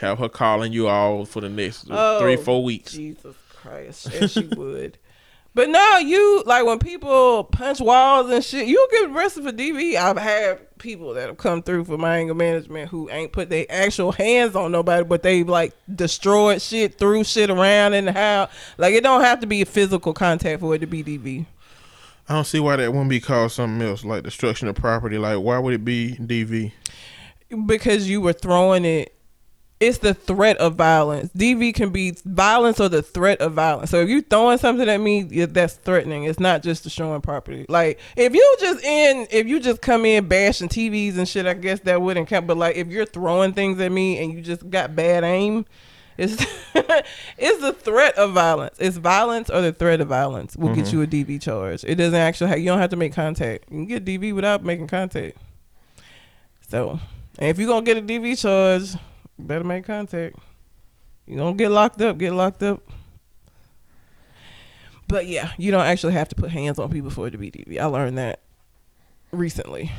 Have 0.00 0.18
her 0.18 0.28
calling 0.28 0.72
you 0.72 0.88
all 0.88 1.24
for 1.24 1.40
the 1.40 1.48
next 1.48 1.86
Oh, 1.90 2.20
three, 2.20 2.36
four 2.36 2.62
weeks. 2.64 2.92
Jesus 2.92 3.36
Christ, 3.54 4.08
yes 4.12 4.32
she 4.32 4.46
would. 4.46 4.98
But 5.56 5.70
no, 5.70 5.96
you 5.96 6.42
like 6.44 6.66
when 6.66 6.78
people 6.78 7.44
punch 7.44 7.80
walls 7.80 8.30
and 8.30 8.44
shit, 8.44 8.66
you 8.68 8.86
get 8.90 9.08
arrested 9.08 9.44
for 9.44 9.52
DV. 9.52 9.96
I've 9.96 10.18
had 10.18 10.78
people 10.78 11.14
that 11.14 11.28
have 11.28 11.38
come 11.38 11.62
through 11.62 11.86
for 11.86 11.96
my 11.96 12.18
anger 12.18 12.34
management 12.34 12.90
who 12.90 13.08
ain't 13.08 13.32
put 13.32 13.48
their 13.48 13.64
actual 13.70 14.12
hands 14.12 14.54
on 14.54 14.70
nobody, 14.70 15.02
but 15.02 15.22
they 15.22 15.44
like 15.44 15.72
destroyed 15.92 16.60
shit, 16.60 16.98
threw 16.98 17.24
shit 17.24 17.48
around 17.48 17.94
in 17.94 18.04
the 18.04 18.12
house. 18.12 18.50
Like 18.76 18.92
it 18.92 19.02
don't 19.02 19.22
have 19.22 19.40
to 19.40 19.46
be 19.46 19.62
a 19.62 19.64
physical 19.64 20.12
contact 20.12 20.60
for 20.60 20.74
it 20.74 20.80
to 20.80 20.86
be 20.86 21.02
DV. 21.02 21.46
I 22.28 22.34
don't 22.34 22.44
see 22.44 22.60
why 22.60 22.76
that 22.76 22.92
wouldn't 22.92 23.08
be 23.08 23.20
called 23.20 23.50
something 23.50 23.80
else, 23.88 24.04
like 24.04 24.24
destruction 24.24 24.68
of 24.68 24.74
property. 24.74 25.16
Like, 25.16 25.38
why 25.38 25.58
would 25.58 25.72
it 25.72 25.86
be 25.86 26.16
DV? 26.20 26.72
because 27.64 28.08
you 28.08 28.20
were 28.20 28.32
throwing 28.32 28.84
it 28.84 29.15
it's 29.78 29.98
the 29.98 30.14
threat 30.14 30.56
of 30.56 30.74
violence. 30.74 31.30
Dv 31.36 31.74
can 31.74 31.90
be 31.90 32.16
violence 32.24 32.80
or 32.80 32.88
the 32.88 33.02
threat 33.02 33.40
of 33.40 33.52
violence. 33.52 33.90
So 33.90 34.00
if 34.00 34.08
you 34.08 34.22
throwing 34.22 34.58
something 34.58 34.88
at 34.88 35.00
me 35.00 35.22
that's 35.22 35.74
threatening. 35.74 36.24
It's 36.24 36.40
not 36.40 36.62
just 36.62 36.84
destroying 36.84 37.20
property. 37.20 37.66
Like 37.68 37.98
if 38.16 38.34
you 38.34 38.56
just 38.60 38.82
in 38.84 39.26
if 39.30 39.46
you 39.46 39.60
just 39.60 39.82
come 39.82 40.06
in 40.06 40.28
bashing 40.28 40.68
tvs 40.68 41.18
and 41.18 41.28
shit 41.28 41.46
i 41.46 41.54
guess 41.54 41.80
that 41.80 42.00
wouldn't 42.00 42.28
count. 42.28 42.46
But 42.46 42.56
like 42.56 42.76
if 42.76 42.88
you're 42.88 43.06
throwing 43.06 43.52
things 43.52 43.78
at 43.80 43.92
me 43.92 44.18
and 44.22 44.32
you 44.32 44.40
just 44.40 44.68
got 44.70 44.96
bad 44.96 45.24
aim 45.24 45.66
it's 46.16 46.42
it's 46.74 47.60
the 47.60 47.74
threat 47.74 48.16
of 48.16 48.32
violence. 48.32 48.76
It's 48.78 48.96
violence 48.96 49.50
or 49.50 49.60
the 49.60 49.72
threat 49.72 50.00
of 50.00 50.08
violence 50.08 50.56
will 50.56 50.74
get 50.74 50.86
mm-hmm. 50.86 50.96
you 50.96 51.02
a 51.02 51.06
dv 51.06 51.42
charge. 51.42 51.84
It 51.84 51.96
doesn't 51.96 52.14
actually 52.14 52.48
have, 52.48 52.58
you 52.60 52.66
don't 52.66 52.78
have 52.78 52.90
to 52.90 52.96
make 52.96 53.12
contact. 53.12 53.64
You 53.70 53.76
can 53.76 53.86
get 53.86 54.04
dv 54.06 54.34
without 54.34 54.64
making 54.64 54.86
contact. 54.86 55.36
So, 56.68 56.98
and 57.38 57.50
if 57.50 57.58
you're 57.58 57.68
gonna 57.68 57.84
get 57.84 57.96
a 57.96 58.02
DV 58.02 58.40
charge, 58.40 59.00
better 59.38 59.64
make 59.64 59.84
contact. 59.84 60.36
You 61.26 61.36
gonna 61.36 61.56
get 61.56 61.70
locked 61.70 62.00
up, 62.00 62.18
get 62.18 62.32
locked 62.32 62.62
up. 62.62 62.82
But 65.08 65.26
yeah, 65.26 65.52
you 65.56 65.70
don't 65.70 65.86
actually 65.86 66.14
have 66.14 66.28
to 66.30 66.34
put 66.34 66.50
hands 66.50 66.78
on 66.78 66.90
people 66.90 67.10
for 67.10 67.26
it 67.26 67.30
to 67.32 67.38
be 67.38 67.50
DV. 67.50 67.78
I 67.78 67.86
learned 67.86 68.18
that 68.18 68.40
recently. 69.30 69.92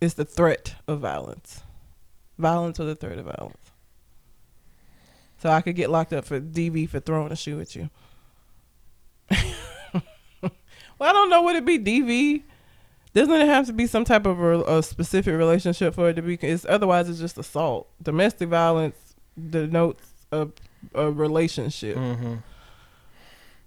It's 0.00 0.14
the 0.14 0.24
threat 0.24 0.74
of 0.86 1.00
violence. 1.00 1.62
Violence 2.38 2.78
or 2.78 2.84
the 2.84 2.94
threat 2.94 3.18
of 3.18 3.24
violence. 3.24 3.70
So 5.38 5.50
I 5.50 5.60
could 5.60 5.76
get 5.76 5.90
locked 5.90 6.12
up 6.12 6.24
for 6.24 6.40
DV 6.40 6.88
for 6.88 7.00
throwing 7.00 7.32
a 7.32 7.36
shoe 7.36 7.60
at 7.60 7.74
you. 7.74 7.90
well, 9.30 10.52
I 11.00 11.12
don't 11.12 11.30
know 11.30 11.42
what 11.42 11.56
it'd 11.56 11.66
be 11.66 11.78
DV. 11.78 12.42
Doesn't 13.14 13.32
it 13.32 13.46
have 13.46 13.66
to 13.66 13.72
be 13.72 13.86
some 13.86 14.04
type 14.04 14.26
of 14.26 14.40
a, 14.40 14.62
a 14.62 14.82
specific 14.82 15.36
relationship 15.36 15.94
for 15.94 16.08
it 16.08 16.14
to 16.14 16.22
be? 16.22 16.34
It's 16.34 16.66
otherwise 16.68 17.08
it's 17.08 17.20
just 17.20 17.38
assault. 17.38 17.88
Domestic 18.02 18.48
violence 18.48 18.96
denotes 19.50 20.14
a 20.32 20.48
a 20.94 21.10
relationship. 21.10 21.96
Mm-hmm. 21.96 22.34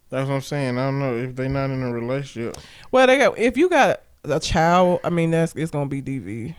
That's 0.09 0.27
what 0.27 0.35
I'm 0.35 0.41
saying. 0.41 0.77
I 0.77 0.85
don't 0.85 0.99
know 0.99 1.17
if 1.17 1.35
they're 1.35 1.49
not 1.49 1.69
in 1.69 1.81
a 1.81 1.91
relationship. 1.91 2.57
Well, 2.91 3.07
they 3.07 3.17
got 3.17 3.37
if 3.37 3.57
you 3.57 3.69
got 3.69 4.01
a 4.25 4.39
child, 4.39 4.99
I 5.03 5.09
mean 5.09 5.31
that's 5.31 5.55
it's 5.55 5.71
gonna 5.71 5.87
be 5.87 6.01
DV. 6.01 6.55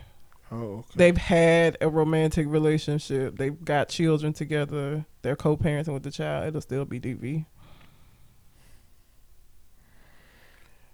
Oh, 0.50 0.56
okay. 0.56 0.86
They've 0.96 1.16
had 1.16 1.76
a 1.82 1.88
romantic 1.90 2.46
relationship. 2.48 3.36
They've 3.36 3.62
got 3.64 3.90
children 3.90 4.32
together. 4.32 5.04
They're 5.20 5.36
co-parenting 5.36 5.92
with 5.92 6.04
the 6.04 6.10
child. 6.10 6.48
It'll 6.48 6.62
still 6.62 6.86
be 6.86 6.98
DV. 6.98 7.44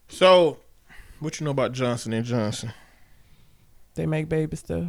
So, 0.09 0.59
what 1.25 1.41
you 1.41 1.45
know 1.45 1.51
about 1.51 1.73
Johnson 1.73 2.13
and 2.13 2.25
Johnson? 2.25 2.73
They 3.95 4.07
make 4.07 4.29
baby 4.29 4.57
stuff. 4.57 4.89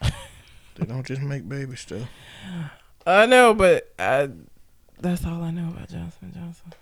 They 0.00 0.84
don't 0.84 1.06
just 1.06 1.22
make 1.22 1.48
baby 1.48 1.74
stuff. 1.74 2.08
I 3.06 3.24
know, 3.26 3.54
but 3.54 3.92
I, 3.98 4.28
that's 5.00 5.24
all 5.24 5.42
I 5.42 5.50
know 5.50 5.68
about 5.68 5.88
Johnson 5.88 6.18
and 6.22 6.34
Johnson. 6.34 6.72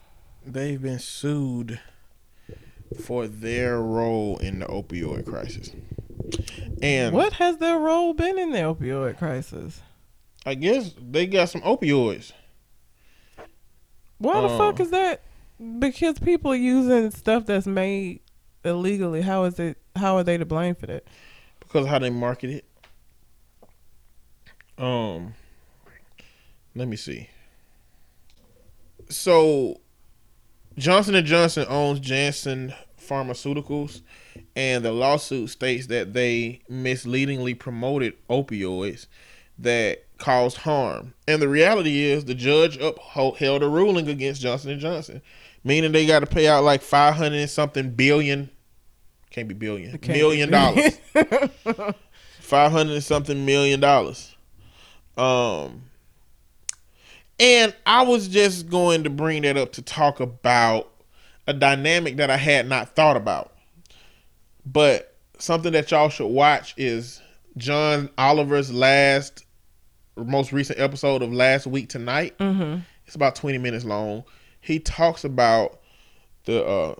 They've 0.44 0.82
been 0.82 0.98
sued 0.98 1.80
for 3.04 3.28
their 3.28 3.80
role 3.80 4.36
in 4.38 4.58
the 4.58 4.66
opioid 4.66 5.26
crisis. 5.26 5.70
And 6.82 7.14
What 7.14 7.34
has 7.34 7.58
their 7.58 7.78
role 7.78 8.14
been 8.14 8.38
in 8.38 8.50
the 8.50 8.58
opioid 8.58 9.16
crisis? 9.16 9.80
I 10.44 10.54
guess 10.54 10.92
they 11.00 11.26
got 11.26 11.48
some 11.50 11.62
opioids. 11.62 12.32
Why 14.18 14.40
the 14.40 14.48
fuck 14.48 14.80
um, 14.80 14.86
is 14.86 14.90
that? 14.90 15.22
Because 15.78 16.18
people 16.18 16.50
are 16.52 16.56
using 16.56 17.10
stuff 17.12 17.46
that's 17.46 17.66
made 17.66 18.20
illegally. 18.64 19.22
How 19.22 19.44
is 19.44 19.58
it? 19.58 19.78
How 19.96 20.16
are 20.16 20.24
they 20.24 20.38
to 20.38 20.44
blame 20.44 20.74
for 20.74 20.86
that? 20.86 21.04
because 21.74 21.88
how 21.88 21.98
they 21.98 22.10
market 22.10 22.50
it. 22.50 22.64
Um, 24.78 25.34
let 26.76 26.86
me 26.86 26.94
see. 26.94 27.28
So, 29.08 29.80
Johnson 30.78 31.16
and 31.16 31.26
Johnson 31.26 31.66
owns 31.68 31.98
Janssen 31.98 32.74
Pharmaceuticals, 33.00 34.02
and 34.54 34.84
the 34.84 34.92
lawsuit 34.92 35.50
states 35.50 35.88
that 35.88 36.12
they 36.12 36.60
misleadingly 36.68 37.54
promoted 37.54 38.14
opioids 38.30 39.08
that 39.58 40.04
caused 40.18 40.58
harm. 40.58 41.12
And 41.26 41.42
the 41.42 41.48
reality 41.48 42.04
is, 42.04 42.24
the 42.24 42.36
judge 42.36 42.78
upheld 42.78 43.64
a 43.64 43.68
ruling 43.68 44.08
against 44.08 44.42
Johnson 44.42 44.70
and 44.70 44.80
Johnson, 44.80 45.22
meaning 45.64 45.90
they 45.90 46.06
got 46.06 46.20
to 46.20 46.26
pay 46.26 46.46
out 46.46 46.62
like 46.62 46.82
five 46.82 47.14
hundred 47.14 47.48
something 47.50 47.90
billion. 47.90 48.50
Can't 49.34 49.48
be 49.48 49.54
billion. 49.54 49.90
Can't 49.98 50.16
million 50.16 50.48
be 50.48 50.52
dollars. 50.52 50.96
Five 52.38 52.70
hundred 52.70 52.92
and 52.92 53.02
something 53.02 53.44
million 53.44 53.80
dollars. 53.80 54.32
Um, 55.16 55.82
and 57.40 57.74
I 57.84 58.02
was 58.02 58.28
just 58.28 58.70
going 58.70 59.02
to 59.02 59.10
bring 59.10 59.42
that 59.42 59.56
up 59.56 59.72
to 59.72 59.82
talk 59.82 60.20
about 60.20 60.88
a 61.48 61.52
dynamic 61.52 62.18
that 62.18 62.30
I 62.30 62.36
had 62.36 62.68
not 62.68 62.94
thought 62.94 63.16
about. 63.16 63.52
But 64.64 65.16
something 65.38 65.72
that 65.72 65.90
y'all 65.90 66.10
should 66.10 66.28
watch 66.28 66.72
is 66.76 67.20
John 67.56 68.10
Oliver's 68.16 68.72
last, 68.72 69.44
most 70.16 70.52
recent 70.52 70.78
episode 70.78 71.22
of 71.22 71.32
Last 71.32 71.66
Week 71.66 71.88
Tonight. 71.88 72.38
Mm-hmm. 72.38 72.82
It's 73.04 73.16
about 73.16 73.34
20 73.34 73.58
minutes 73.58 73.84
long. 73.84 74.22
He 74.60 74.78
talks 74.78 75.24
about 75.24 75.80
the 76.44 76.64
uh, 76.64 76.94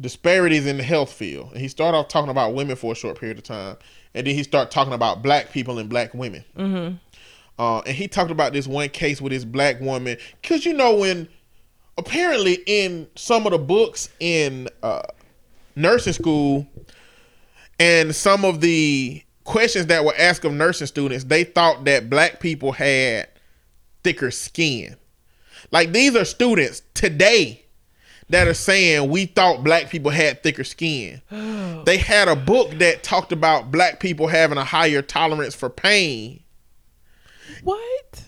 disparities 0.00 0.66
in 0.66 0.76
the 0.76 0.82
health 0.82 1.12
field. 1.12 1.52
And 1.52 1.60
he 1.60 1.68
started 1.68 1.96
off 1.96 2.08
talking 2.08 2.30
about 2.30 2.54
women 2.54 2.76
for 2.76 2.92
a 2.92 2.94
short 2.94 3.18
period 3.18 3.38
of 3.38 3.44
time. 3.44 3.76
And 4.14 4.26
then 4.26 4.34
he 4.34 4.42
started 4.42 4.70
talking 4.70 4.92
about 4.92 5.22
black 5.22 5.50
people 5.50 5.78
and 5.78 5.88
black 5.88 6.14
women. 6.14 6.44
Mm-hmm. 6.56 6.96
Uh, 7.58 7.80
and 7.80 7.96
he 7.96 8.06
talked 8.08 8.30
about 8.30 8.52
this 8.52 8.66
one 8.66 8.88
case 8.90 9.20
with 9.20 9.32
this 9.32 9.44
black 9.44 9.80
woman. 9.80 10.16
Because, 10.40 10.66
you 10.66 10.74
know, 10.74 10.96
when 10.96 11.28
apparently 11.98 12.58
in 12.66 13.08
some 13.14 13.46
of 13.46 13.52
the 13.52 13.58
books 13.58 14.10
in 14.20 14.68
uh, 14.82 15.02
nursing 15.74 16.12
school 16.12 16.66
and 17.78 18.14
some 18.14 18.44
of 18.44 18.60
the 18.60 19.22
questions 19.44 19.86
that 19.86 20.04
were 20.04 20.14
asked 20.18 20.44
of 20.44 20.52
nursing 20.52 20.86
students, 20.86 21.24
they 21.24 21.44
thought 21.44 21.84
that 21.84 22.10
black 22.10 22.40
people 22.40 22.72
had 22.72 23.28
thicker 24.04 24.30
skin. 24.30 24.96
Like 25.70 25.92
these 25.92 26.14
are 26.14 26.24
students 26.24 26.82
today 26.94 27.65
that 28.28 28.48
are 28.48 28.54
saying 28.54 29.10
we 29.10 29.26
thought 29.26 29.62
black 29.62 29.88
people 29.88 30.10
had 30.10 30.42
thicker 30.42 30.64
skin. 30.64 31.20
they 31.84 31.96
had 31.96 32.28
a 32.28 32.36
book 32.36 32.70
that 32.78 33.02
talked 33.02 33.32
about 33.32 33.70
black 33.70 34.00
people 34.00 34.26
having 34.26 34.58
a 34.58 34.64
higher 34.64 35.02
tolerance 35.02 35.54
for 35.54 35.70
pain. 35.70 36.42
What? 37.62 38.24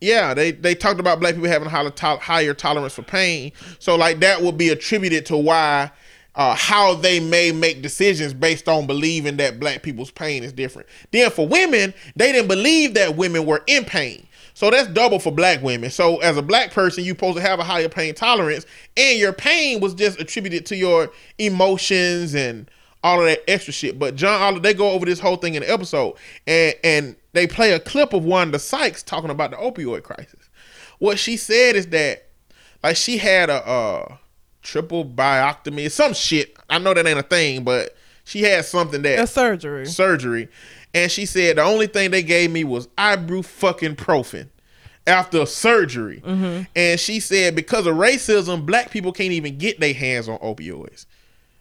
Yeah, 0.00 0.32
they 0.32 0.52
they 0.52 0.74
talked 0.74 1.00
about 1.00 1.20
black 1.20 1.34
people 1.34 1.48
having 1.48 1.66
a 1.66 1.70
higher, 1.70 1.90
to- 1.90 2.16
higher 2.16 2.54
tolerance 2.54 2.94
for 2.94 3.02
pain. 3.02 3.52
So 3.78 3.96
like 3.96 4.20
that 4.20 4.40
would 4.40 4.56
be 4.56 4.70
attributed 4.70 5.26
to 5.26 5.36
why 5.36 5.90
uh, 6.34 6.54
how 6.54 6.94
they 6.94 7.20
may 7.20 7.52
make 7.52 7.82
decisions 7.82 8.32
based 8.32 8.68
on 8.68 8.86
believing 8.86 9.36
that 9.38 9.60
black 9.60 9.82
people's 9.82 10.10
pain 10.10 10.42
is 10.42 10.52
different. 10.52 10.88
Then 11.10 11.30
for 11.30 11.46
women, 11.46 11.92
they 12.16 12.32
didn't 12.32 12.48
believe 12.48 12.94
that 12.94 13.16
women 13.16 13.44
were 13.44 13.62
in 13.66 13.84
pain. 13.84 14.26
So 14.60 14.68
that's 14.68 14.88
double 14.88 15.18
for 15.18 15.32
black 15.32 15.62
women. 15.62 15.88
So 15.88 16.18
as 16.18 16.36
a 16.36 16.42
black 16.42 16.70
person, 16.70 17.02
you're 17.02 17.14
supposed 17.14 17.38
to 17.38 17.42
have 17.42 17.60
a 17.60 17.64
higher 17.64 17.88
pain 17.88 18.14
tolerance, 18.14 18.66
and 18.94 19.18
your 19.18 19.32
pain 19.32 19.80
was 19.80 19.94
just 19.94 20.20
attributed 20.20 20.66
to 20.66 20.76
your 20.76 21.10
emotions 21.38 22.34
and 22.34 22.70
all 23.02 23.20
of 23.20 23.24
that 23.24 23.42
extra 23.48 23.72
shit. 23.72 23.98
But 23.98 24.16
John 24.16 24.38
Oliver, 24.38 24.60
they 24.60 24.74
go 24.74 24.90
over 24.90 25.06
this 25.06 25.18
whole 25.18 25.36
thing 25.36 25.54
in 25.54 25.62
the 25.62 25.72
episode, 25.72 26.14
and 26.46 26.74
and 26.84 27.16
they 27.32 27.46
play 27.46 27.72
a 27.72 27.80
clip 27.80 28.12
of 28.12 28.22
Wanda 28.26 28.58
Sykes 28.58 29.02
talking 29.02 29.30
about 29.30 29.52
the 29.52 29.56
opioid 29.56 30.02
crisis. 30.02 30.50
What 30.98 31.18
she 31.18 31.38
said 31.38 31.74
is 31.74 31.86
that, 31.86 32.26
like, 32.82 32.96
she 32.96 33.16
had 33.16 33.48
a 33.48 33.66
uh, 33.66 34.16
triple 34.60 35.06
bioctomy, 35.06 35.90
some 35.90 36.12
shit. 36.12 36.54
I 36.68 36.78
know 36.78 36.92
that 36.92 37.06
ain't 37.06 37.18
a 37.18 37.22
thing, 37.22 37.64
but 37.64 37.96
she 38.24 38.42
had 38.42 38.66
something 38.66 39.00
that 39.00 39.20
A 39.20 39.26
surgery. 39.26 39.86
surgery, 39.86 40.48
and 40.94 41.10
she 41.10 41.26
said 41.26 41.56
the 41.56 41.62
only 41.62 41.86
thing 41.86 42.10
they 42.10 42.22
gave 42.22 42.50
me 42.50 42.64
was 42.64 42.86
ibuprofen 42.88 43.44
fucking 43.44 43.96
profen 43.96 44.48
after 45.06 45.46
surgery. 45.46 46.22
Mm-hmm. 46.24 46.62
And 46.76 47.00
she 47.00 47.20
said 47.20 47.54
because 47.54 47.86
of 47.86 47.96
racism, 47.96 48.66
black 48.66 48.90
people 48.90 49.12
can't 49.12 49.32
even 49.32 49.58
get 49.58 49.80
their 49.80 49.94
hands 49.94 50.28
on 50.28 50.38
opioids. 50.38 51.06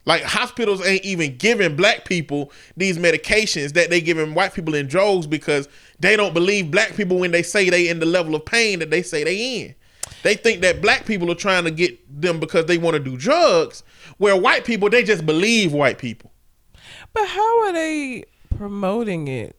Like 0.06 0.24
hospitals 0.24 0.86
ain't 0.86 1.04
even 1.04 1.38
giving 1.38 1.76
black 1.76 2.06
people 2.06 2.52
these 2.76 2.98
medications 2.98 3.74
that 3.74 3.90
they 3.90 4.02
giving 4.02 4.34
white 4.34 4.54
people 4.54 4.74
in 4.74 4.88
droves 4.88 5.28
because 5.28 5.68
they 6.00 6.16
don't 6.16 6.34
believe 6.34 6.72
black 6.72 6.96
people 6.96 7.20
when 7.20 7.32
they 7.32 7.44
say 7.44 7.70
they 7.70 7.90
in 7.90 8.00
the 8.00 8.06
level 8.06 8.34
of 8.34 8.46
pain 8.46 8.80
that 8.80 8.90
they 8.90 9.04
say 9.04 9.24
they 9.24 9.62
in. 9.62 9.76
They 10.24 10.36
think 10.36 10.62
that 10.62 10.82
black 10.82 11.06
people 11.06 11.32
are 11.32 11.36
trying 11.36 11.66
to 11.66 11.72
get 11.72 12.00
them 12.22 12.40
because 12.40 12.66
they 12.66 12.78
want 12.78 12.96
to 12.96 13.00
do 13.00 13.18
drugs, 13.18 13.84
where 14.18 14.36
white 14.36 14.66
people 14.66 14.90
they 14.90 15.04
just 15.04 15.26
believe 15.26 15.74
white 15.74 15.98
people. 15.98 16.32
But 17.14 17.28
how 17.28 17.66
are 17.66 17.74
they 17.74 18.26
promoting 18.60 19.30
it? 19.30 19.56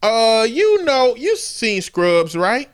Uh, 0.00 0.46
you 0.48 0.84
know, 0.84 1.16
you've 1.16 1.40
seen 1.40 1.82
Scrubs, 1.82 2.36
right? 2.36 2.68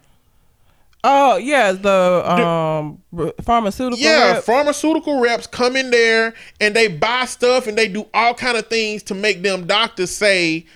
Oh 1.03 1.39
yeah, 1.39 1.73
the 1.73 2.31
um 2.31 3.03
r- 3.17 3.33
pharmaceutical. 3.41 3.99
Yeah, 3.99 4.33
rep. 4.33 4.45
pharmaceutical 4.45 5.19
reps 5.19 5.47
come 5.47 5.75
in 5.75 5.91
there 5.91 6.35
and 6.61 6.77
they 6.77 6.89
buy 6.89 7.25
stuff 7.25 7.67
and 7.67 7.79
they 7.79 7.89
do 7.89 8.07
all 8.13 8.35
kind 8.35 8.59
of 8.59 8.67
things 8.67 9.03
to 9.05 9.15
make 9.15 9.43
them 9.43 9.67
doctors 9.67 10.11
say 10.11 10.67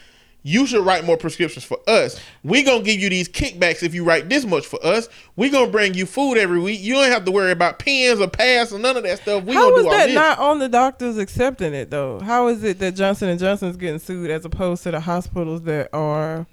you 0.47 0.67
should 0.67 0.85
write 0.85 1.05
more 1.07 1.17
prescriptions 1.17 1.65
for 1.65 1.79
us. 1.89 2.21
We 2.43 2.63
gonna 2.63 2.85
give 2.85 3.01
you 3.01 3.09
these 3.09 3.31
kickbacks 3.31 3.83
if 3.83 3.95
you 3.95 4.05
write 4.05 4.29
this 4.29 4.45
much 4.45 4.67
for 4.67 4.79
us. 4.85 5.09
We 5.37 5.49
gonna 5.49 5.71
bring 5.71 5.95
you 5.95 6.05
food 6.05 6.37
every 6.37 6.61
week. 6.61 6.81
You 6.83 6.93
don't 6.95 7.11
have 7.11 7.25
to 7.25 7.31
worry 7.33 7.51
about 7.51 7.79
pens 7.79 8.21
or 8.21 8.29
pads 8.29 8.71
or 8.71 8.79
none 8.79 8.97
of 8.99 9.05
that 9.05 9.21
stuff. 9.23 9.43
We 9.45 9.55
How 9.55 9.71
gonna 9.71 9.77
is 9.77 9.83
do 9.83 9.89
all 9.89 9.97
that 9.97 10.07
this. 10.07 10.15
not 10.15 10.39
on 10.39 10.59
the 10.59 10.69
doctors 10.69 11.17
accepting 11.17 11.73
it 11.73 11.91
though? 11.91 12.21
How 12.21 12.49
is 12.49 12.63
it 12.63 12.79
that 12.81 12.93
Johnson 12.95 13.31
and 13.31 13.41
Johnson's 13.41 13.79
getting 13.79 13.99
sued 13.99 14.31
as 14.31 14.45
opposed 14.45 14.83
to 14.83 14.91
the 14.91 15.01
hospitals 15.01 15.63
that 15.63 15.89
are 15.95 16.47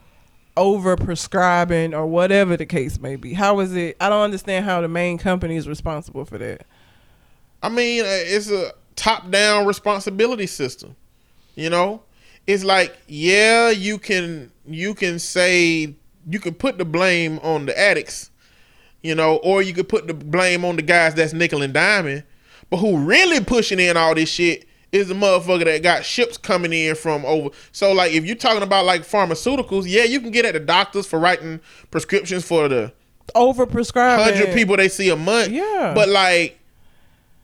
over 0.55 0.95
prescribing 0.95 1.93
or 1.93 2.07
whatever 2.07 2.55
the 2.55 2.65
case 2.65 2.97
may 2.97 3.17
be? 3.17 3.33
How 3.33 3.59
is 3.59 3.75
it? 3.75 3.97
I 3.99 4.07
don't 4.07 4.23
understand 4.23 4.63
how 4.63 4.79
the 4.79 4.87
main 4.87 5.17
company 5.17 5.57
is 5.57 5.67
responsible 5.67 6.23
for 6.23 6.37
that. 6.37 6.65
I 7.61 7.67
mean, 7.67 8.03
uh, 8.03 8.07
it's 8.07 8.49
a 8.49 8.71
top-down 8.95 9.65
responsibility 9.65 10.47
system. 10.47 10.95
You 11.55 11.69
know, 11.69 12.03
it's 12.47 12.63
like, 12.63 12.97
yeah, 13.07 13.69
you 13.69 13.97
can 13.97 14.51
you 14.65 14.93
can 14.93 15.19
say 15.19 15.95
you 16.29 16.39
can 16.39 16.53
put 16.53 16.77
the 16.77 16.85
blame 16.85 17.39
on 17.39 17.65
the 17.65 17.77
addicts, 17.77 18.29
you 19.01 19.15
know, 19.15 19.37
or 19.37 19.61
you 19.61 19.73
could 19.73 19.89
put 19.89 20.07
the 20.07 20.13
blame 20.13 20.63
on 20.65 20.75
the 20.75 20.81
guys 20.81 21.13
that's 21.15 21.33
nickel 21.33 21.61
and 21.61 21.73
diming. 21.73 22.23
But 22.69 22.77
who 22.77 22.97
really 22.97 23.43
pushing 23.43 23.79
in 23.79 23.97
all 23.97 24.15
this 24.15 24.29
shit 24.29 24.65
is 24.91 25.07
the 25.07 25.13
motherfucker 25.13 25.65
that 25.65 25.83
got 25.83 26.05
ships 26.05 26.37
coming 26.37 26.73
in 26.73 26.95
from 26.95 27.25
over. 27.25 27.49
So 27.71 27.91
like, 27.93 28.13
if 28.13 28.25
you're 28.25 28.35
talking 28.35 28.63
about 28.63 28.85
like 28.85 29.01
pharmaceuticals, 29.01 29.85
yeah, 29.87 30.03
you 30.03 30.19
can 30.19 30.31
get 30.31 30.45
at 30.45 30.53
the 30.53 30.59
doctors 30.59 31.07
for 31.07 31.19
writing 31.19 31.59
prescriptions 31.91 32.45
for 32.45 32.67
the 32.67 32.93
Over 33.35 33.65
prescribing. 33.65 34.25
hundred 34.25 34.53
people 34.53 34.77
they 34.77 34.89
see 34.89 35.09
a 35.09 35.15
month. 35.15 35.49
Yeah. 35.51 35.93
But 35.95 36.09
like, 36.09 36.59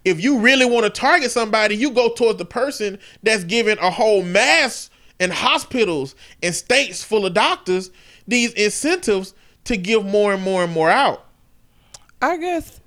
if 0.08 0.24
you 0.24 0.40
really 0.40 0.66
want 0.66 0.86
to 0.86 0.90
target 0.90 1.32
somebody, 1.32 1.76
you 1.76 1.92
go 1.92 2.14
towards 2.14 2.38
the 2.38 2.46
person 2.46 2.98
that's 3.24 3.44
giving 3.44 3.78
a 3.80 3.92
whole 3.92 4.24
mass 4.24 4.90
in 5.20 5.32
hospitals 5.32 6.16
and 6.42 6.54
states 6.54 7.04
full 7.04 7.26
of 7.26 7.34
doctors 7.34 7.92
these 8.28 8.54
incentives 8.54 9.34
to 9.66 9.76
give 9.78 10.06
more 10.06 10.34
and 10.34 10.44
more 10.44 10.64
and 10.64 10.72
more 10.72 10.90
out. 10.90 11.26
I 12.22 12.38
guess 12.38 12.80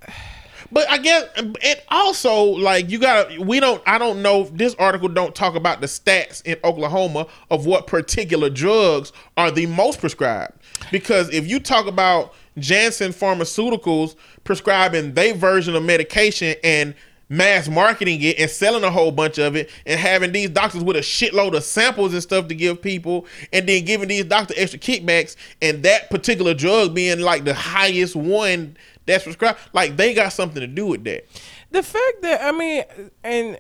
But 0.73 0.89
I 0.89 0.99
guess 0.99 1.25
it 1.37 1.85
also 1.89 2.43
like 2.43 2.91
you 2.91 2.99
gotta 2.99 3.41
we 3.41 3.61
don't 3.61 3.83
I 3.87 3.99
don't 3.99 4.23
know 4.23 4.45
this 4.45 4.75
article 4.77 5.09
don't 5.09 5.35
talk 5.35 5.55
about 5.55 5.81
the 5.81 5.87
stats 5.87 6.43
in 6.45 6.57
Oklahoma 6.65 7.27
of 7.51 7.67
what 7.67 7.87
particular 7.87 8.51
drugs 8.51 9.13
are 9.37 9.51
the 9.51 9.67
most 9.67 10.01
prescribed. 10.01 10.53
Because 10.93 11.29
if 11.31 11.49
you 11.49 11.61
talk 11.61 11.87
about 11.87 12.35
Janssen 12.59 13.13
Pharmaceuticals 13.13 14.15
prescribing 14.45 15.15
their 15.15 15.35
version 15.35 15.75
of 15.75 15.83
medication 15.83 16.55
and 16.63 16.95
mass 17.31 17.69
marketing 17.69 18.21
it 18.21 18.39
and 18.39 18.51
selling 18.51 18.85
a 18.85 18.91
whole 18.91 19.11
bunch 19.11 19.39
of 19.39 19.57
it 19.57 19.71
and 19.87 19.99
having 19.99 20.33
these 20.33 20.51
doctors 20.51 20.85
with 20.85 20.97
a 20.97 21.01
shitload 21.01 21.57
of 21.57 21.65
samples 21.65 22.13
and 22.13 22.23
stuff 22.23 22.49
to 22.49 22.55
give 22.55 22.83
people 22.83 23.25
and 23.53 23.67
then 23.67 23.85
giving 23.87 24.09
these 24.09 24.25
doctors 24.25 24.59
extra 24.59 24.79
kickbacks 24.79 25.35
and 25.63 25.83
that 25.83 26.11
particular 26.11 26.53
drug 26.53 26.95
being 26.95 27.21
like 27.21 27.45
the 27.45 27.55
highest 27.55 28.15
one 28.15 28.77
that's 29.07 29.25
prescribed 29.25 29.59
like 29.73 29.97
they 29.97 30.13
got 30.13 30.31
something 30.33 30.61
to 30.61 30.67
do 30.67 30.87
with 30.87 31.05
that 31.05 31.25
the 31.71 31.83
fact 31.83 32.23
that 32.23 32.43
I 32.43 32.53
mean, 32.53 32.85
and 33.23 33.59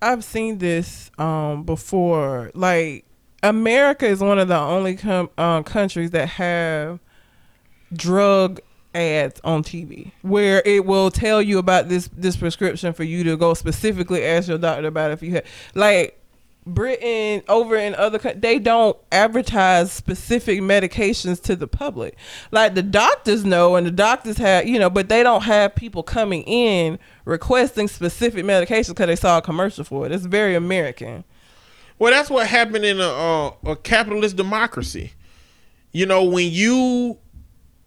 I've 0.00 0.24
seen 0.24 0.58
this 0.58 1.10
um 1.18 1.64
before. 1.64 2.50
Like 2.54 3.04
America 3.42 4.06
is 4.06 4.20
one 4.20 4.38
of 4.38 4.48
the 4.48 4.58
only 4.58 4.96
com- 4.96 5.30
uh, 5.38 5.62
countries 5.62 6.10
that 6.10 6.28
have 6.30 7.00
drug 7.92 8.60
ads 8.96 9.40
on 9.44 9.62
TV 9.62 10.10
where 10.22 10.62
it 10.64 10.84
will 10.84 11.10
tell 11.10 11.42
you 11.42 11.58
about 11.58 11.88
this 11.88 12.08
this 12.16 12.36
prescription 12.36 12.92
for 12.92 13.04
you 13.04 13.22
to 13.24 13.36
go 13.36 13.54
specifically 13.54 14.24
ask 14.24 14.48
your 14.48 14.58
doctor 14.58 14.86
about 14.86 15.10
if 15.10 15.22
you 15.22 15.32
have 15.32 15.44
like 15.74 16.20
Britain 16.66 17.42
over 17.48 17.76
in 17.76 17.94
other 17.94 18.18
they 18.18 18.58
don't 18.58 18.96
advertise 19.12 19.92
specific 19.92 20.60
medications 20.60 21.40
to 21.42 21.54
the 21.54 21.68
public. 21.68 22.16
Like 22.50 22.74
the 22.74 22.82
doctors 22.82 23.44
know 23.44 23.76
and 23.76 23.86
the 23.86 23.92
doctors 23.92 24.36
have, 24.38 24.66
you 24.66 24.80
know, 24.80 24.90
but 24.90 25.08
they 25.08 25.22
don't 25.22 25.42
have 25.42 25.76
people 25.76 26.02
coming 26.02 26.42
in 26.42 26.98
requesting 27.24 27.86
specific 27.86 28.44
medications 28.44 28.88
because 28.88 29.06
they 29.06 29.16
saw 29.16 29.38
a 29.38 29.42
commercial 29.42 29.84
for 29.84 30.06
it. 30.06 30.12
It's 30.12 30.26
very 30.26 30.56
American. 30.56 31.22
well 32.00 32.12
that's 32.12 32.30
what 32.30 32.48
happened 32.48 32.84
in 32.84 32.98
a, 32.98 33.08
uh, 33.08 33.52
a 33.64 33.76
capitalist 33.76 34.34
democracy 34.34 35.12
you 35.96 36.04
know, 36.04 36.24
when 36.24 36.52
you 36.52 37.16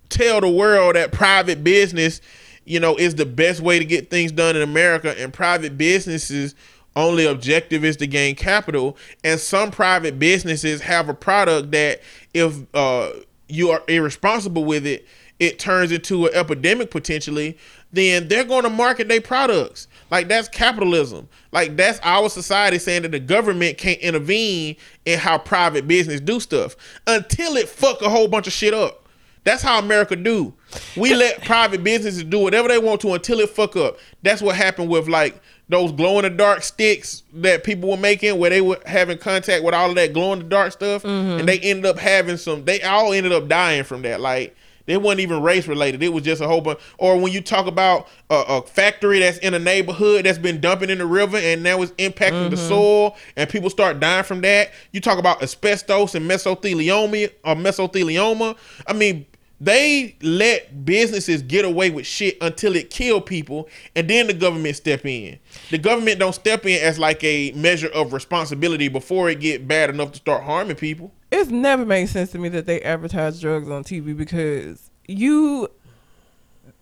tell 0.09 0.41
the 0.41 0.49
world 0.49 0.95
that 0.95 1.11
private 1.11 1.63
business, 1.63 2.21
you 2.65 2.79
know, 2.79 2.95
is 2.95 3.15
the 3.15 3.25
best 3.25 3.61
way 3.61 3.79
to 3.79 3.85
get 3.85 4.09
things 4.09 4.31
done 4.31 4.55
in 4.55 4.61
America, 4.61 5.15
and 5.17 5.33
private 5.33 5.77
businesses 5.77 6.55
only 6.95 7.25
objective 7.25 7.85
is 7.85 7.97
to 7.97 8.07
gain 8.07 8.35
capital, 8.35 8.97
and 9.23 9.39
some 9.39 9.71
private 9.71 10.19
businesses 10.19 10.81
have 10.81 11.07
a 11.07 11.13
product 11.13 11.71
that 11.71 12.01
if 12.33 12.57
uh, 12.73 13.11
you 13.47 13.69
are 13.69 13.83
irresponsible 13.87 14.65
with 14.65 14.85
it, 14.85 15.07
it 15.39 15.57
turns 15.57 15.91
into 15.91 16.25
an 16.25 16.33
epidemic 16.33 16.91
potentially. 16.91 17.57
Then 17.91 18.27
they're 18.27 18.43
going 18.43 18.63
to 18.63 18.69
market 18.69 19.07
their 19.07 19.21
products. 19.21 19.87
Like 20.11 20.27
that's 20.27 20.47
capitalism. 20.49 21.27
Like 21.51 21.75
that's 21.75 21.99
our 22.03 22.29
society 22.29 22.77
saying 22.77 23.03
that 23.03 23.11
the 23.11 23.19
government 23.19 23.77
can't 23.77 23.99
intervene 23.99 24.75
in 25.05 25.17
how 25.17 25.37
private 25.37 25.87
business 25.87 26.19
do 26.19 26.39
stuff 26.39 26.75
until 27.07 27.55
it 27.55 27.69
fuck 27.69 28.01
a 28.01 28.09
whole 28.09 28.27
bunch 28.27 28.47
of 28.47 28.53
shit 28.53 28.73
up. 28.73 29.07
That's 29.49 29.63
how 29.63 29.79
America 29.79 30.15
do. 30.15 30.53
We 30.95 31.15
let 31.15 31.43
private 31.43 31.83
businesses 31.83 32.23
do 32.23 32.37
whatever 32.37 32.67
they 32.67 32.77
want 32.77 33.01
to 33.01 33.15
until 33.15 33.39
it 33.39 33.49
fuck 33.49 33.75
up. 33.75 33.97
That's 34.21 34.43
what 34.43 34.55
happened 34.55 34.89
with 34.89 35.07
like 35.07 35.41
those 35.69 35.91
glow 35.91 36.19
in 36.19 36.23
the 36.23 36.29
dark 36.29 36.61
sticks 36.61 37.23
that 37.33 37.63
people 37.63 37.89
were 37.89 37.97
making 37.97 38.37
where 38.37 38.51
they 38.51 38.61
were 38.61 38.79
having 38.85 39.17
contact 39.17 39.63
with 39.63 39.73
all 39.73 39.89
of 39.89 39.95
that 39.95 40.13
glow 40.13 40.33
in 40.33 40.39
the 40.39 40.45
dark 40.45 40.71
stuff 40.71 41.01
mm-hmm. 41.01 41.39
and 41.39 41.49
they 41.49 41.57
ended 41.61 41.87
up 41.87 41.97
having 41.97 42.37
some 42.37 42.63
they 42.65 42.79
all 42.83 43.11
ended 43.11 43.31
up 43.31 43.47
dying 43.47 43.83
from 43.83 44.03
that. 44.03 44.21
Like 44.21 44.55
it 44.85 45.01
wasn't 45.01 45.21
even 45.21 45.41
race 45.41 45.67
related. 45.67 46.01
It 46.01 46.09
was 46.09 46.23
just 46.23 46.41
a 46.41 46.47
whole 46.47 46.61
bunch. 46.61 46.79
Or 46.97 47.19
when 47.19 47.31
you 47.31 47.41
talk 47.41 47.67
about 47.67 48.07
a, 48.29 48.35
a 48.35 48.61
factory 48.63 49.19
that's 49.19 49.37
in 49.39 49.53
a 49.53 49.59
neighborhood 49.59 50.25
that's 50.25 50.39
been 50.39 50.59
dumping 50.59 50.89
in 50.89 50.97
the 50.97 51.05
river 51.05 51.37
and 51.37 51.61
now 51.63 51.81
it's 51.81 51.91
impacting 51.93 52.49
the 52.49 52.55
mm-hmm. 52.55 52.67
soil 52.67 53.15
and 53.35 53.49
people 53.49 53.69
start 53.69 53.99
dying 53.99 54.23
from 54.23 54.41
that. 54.41 54.71
You 54.91 54.99
talk 54.99 55.19
about 55.19 55.43
asbestos 55.43 56.15
and 56.15 56.29
mesothelioma 56.29 57.31
or 57.43 57.55
mesothelioma. 57.55 58.57
I 58.87 58.93
mean, 58.93 59.27
they 59.61 60.15
let 60.21 60.85
businesses 60.85 61.41
get 61.41 61.65
away 61.65 61.89
with 61.89 62.05
shit 62.05 62.37
until 62.41 62.75
it 62.75 62.89
kill 62.89 63.19
people 63.19 63.67
and 63.95 64.09
then 64.09 64.27
the 64.27 64.33
government 64.33 64.75
step 64.75 65.05
in. 65.05 65.39
The 65.69 65.77
government 65.77 66.19
don't 66.19 66.33
step 66.33 66.65
in 66.65 66.81
as 66.81 66.97
like 66.97 67.23
a 67.23 67.51
measure 67.51 67.89
of 67.89 68.13
responsibility 68.13 68.87
before 68.87 69.29
it 69.29 69.39
get 69.39 69.67
bad 69.67 69.89
enough 69.89 70.11
to 70.13 70.17
start 70.17 70.43
harming 70.43 70.77
people. 70.77 71.11
it's 71.31 71.49
never 71.49 71.85
made 71.85 72.07
sense 72.07 72.31
to 72.31 72.39
me 72.39 72.49
that 72.49 72.65
they 72.65 72.81
advertise 72.81 73.41
drugs 73.41 73.69
on 73.69 73.83
TV 73.83 74.15
because 74.15 74.89
you 75.07 75.69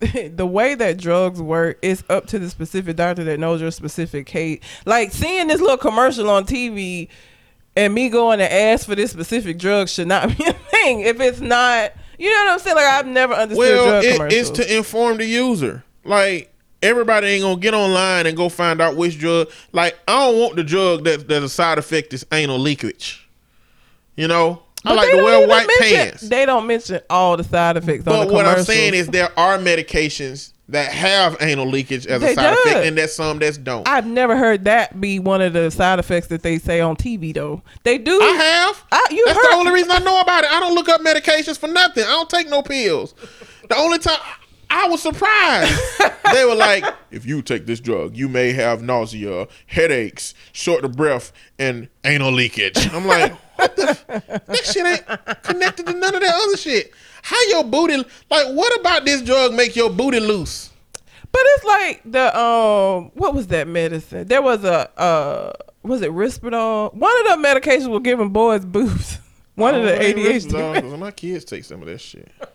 the 0.00 0.46
way 0.46 0.74
that 0.76 0.98
drugs 0.98 1.42
work 1.42 1.78
is 1.82 2.04
up 2.08 2.26
to 2.26 2.38
the 2.38 2.48
specific 2.48 2.96
doctor 2.96 3.24
that 3.24 3.40
knows 3.40 3.60
your 3.60 3.72
specific 3.72 4.26
case. 4.26 4.60
Like 4.84 5.12
seeing 5.12 5.48
this 5.48 5.60
little 5.60 5.76
commercial 5.76 6.30
on 6.30 6.44
TV 6.44 7.08
and 7.74 7.92
me 7.94 8.08
going 8.08 8.38
to 8.38 8.52
ask 8.52 8.86
for 8.86 8.94
this 8.94 9.10
specific 9.10 9.58
drug 9.58 9.88
should 9.88 10.08
not 10.08 10.28
be 10.38 10.44
a 10.44 10.52
thing. 10.52 11.00
If 11.00 11.20
it's 11.20 11.40
not, 11.40 11.92
you 12.18 12.30
know 12.30 12.44
what 12.44 12.52
I'm 12.52 12.58
saying? 12.58 12.76
Like 12.76 12.86
I've 12.86 13.06
never 13.06 13.34
understood 13.34 13.58
Well, 13.58 14.02
drug 14.02 14.32
it, 14.32 14.36
it's 14.36 14.50
to 14.50 14.76
inform 14.76 15.18
the 15.18 15.24
user. 15.26 15.84
Like 16.04 16.52
everybody 16.82 17.28
ain't 17.28 17.42
gonna 17.42 17.60
get 17.60 17.74
online 17.74 18.26
and 18.26 18.36
go 18.36 18.48
find 18.48 18.80
out 18.80 18.96
which 18.96 19.18
drug. 19.18 19.50
Like 19.72 19.98
I 20.06 20.26
don't 20.26 20.40
want 20.40 20.56
the 20.56 20.64
drug 20.64 21.04
that 21.04 21.28
that 21.28 21.42
a 21.42 21.48
side 21.48 21.78
effect 21.78 22.12
is 22.12 22.26
anal 22.32 22.58
leakage. 22.58 23.28
You 24.16 24.26
know, 24.28 24.62
I 24.84 24.94
like 24.94 25.10
to 25.10 25.16
wear 25.22 25.46
white 25.46 25.66
mention- 25.66 25.96
pants. 25.96 26.28
They 26.28 26.44
don't 26.46 26.66
mention 26.66 27.00
all 27.08 27.36
the 27.36 27.44
side 27.44 27.76
effects 27.76 28.06
on 28.06 28.26
But 28.26 28.32
what 28.32 28.46
I'm 28.46 28.64
saying 28.64 28.94
is 28.94 29.08
there 29.08 29.30
are 29.38 29.58
medications 29.58 30.52
that 30.70 30.92
have 30.92 31.36
anal 31.40 31.66
leakage 31.66 32.06
as 32.06 32.22
a 32.22 32.34
side 32.34 32.54
do. 32.54 32.60
effect, 32.70 32.86
and 32.86 32.98
there's 32.98 33.14
some 33.14 33.38
that 33.38 33.64
don't. 33.64 33.88
I've 33.88 34.06
never 34.06 34.36
heard 34.36 34.64
that 34.64 35.00
be 35.00 35.18
one 35.18 35.40
of 35.40 35.52
the 35.54 35.70
side 35.70 35.98
effects 35.98 36.26
that 36.28 36.42
they 36.42 36.58
say 36.58 36.80
on 36.80 36.96
TV 36.96 37.32
though. 37.34 37.62
They 37.84 37.96
do. 37.98 38.20
I 38.20 38.26
have. 38.26 38.84
I- 38.92 39.06
you 39.10 39.24
That's 39.26 39.38
heard- 39.38 39.52
the 39.52 39.56
only 39.56 39.72
reason 39.72 39.90
I 39.90 39.98
know 40.00 40.20
about 40.20 40.44
it. 40.44 40.50
I 40.52 40.60
don't 40.60 40.74
look 40.74 40.88
up 40.88 41.00
medications 41.00 41.58
for 41.58 41.68
nothing. 41.68 42.04
I 42.04 42.08
don't 42.08 42.28
take 42.30 42.48
no 42.50 42.62
pills. 42.62 43.14
The 43.68 43.76
only 43.76 43.98
time 43.98 44.18
I 44.70 44.86
was 44.88 45.00
surprised, 45.00 45.72
they 46.34 46.44
were 46.44 46.54
like, 46.54 46.84
"If 47.10 47.24
you 47.24 47.40
take 47.40 47.64
this 47.64 47.80
drug, 47.80 48.14
you 48.16 48.28
may 48.28 48.52
have 48.52 48.82
nausea, 48.82 49.48
headaches, 49.66 50.34
short 50.52 50.84
of 50.84 50.94
breath, 50.96 51.32
and 51.58 51.88
anal 52.04 52.32
leakage." 52.32 52.92
I'm 52.92 53.06
like, 53.06 53.32
"What 53.56 53.74
the? 53.76 53.88
F- 53.88 54.06
that 54.46 54.64
shit 54.66 54.84
ain't 54.86 55.42
connected 55.42 55.86
to 55.86 55.94
none 55.94 56.14
of 56.14 56.20
that 56.20 56.34
other 56.34 56.56
shit." 56.58 56.92
How 57.28 57.42
your 57.50 57.64
booty? 57.64 57.96
Like, 58.30 58.46
what 58.48 58.80
about 58.80 59.04
this 59.04 59.20
drug 59.20 59.52
make 59.52 59.76
your 59.76 59.90
booty 59.90 60.18
loose? 60.18 60.70
But 61.30 61.42
it's 61.44 61.64
like 61.64 62.02
the 62.06 62.38
um, 62.38 63.10
what 63.14 63.34
was 63.34 63.48
that 63.48 63.68
medicine? 63.68 64.26
There 64.26 64.40
was 64.40 64.64
a 64.64 64.88
uh, 64.98 65.52
was 65.82 66.00
it 66.00 66.10
Risperdal? 66.10 66.94
One 66.94 67.20
of 67.20 67.42
the 67.42 67.46
medications 67.48 67.88
was 67.88 68.00
giving 68.02 68.30
boys 68.30 68.64
boobs. 68.64 69.18
One 69.56 69.74
of 69.74 69.82
the 69.82 69.90
ADHD. 69.90 70.52
know, 70.52 70.72
med- 70.72 70.84
'cause 70.84 70.98
my 71.00 71.10
kids 71.10 71.44
take 71.44 71.64
some 71.64 71.82
of 71.82 71.88
that 71.88 72.00
shit. 72.00 72.30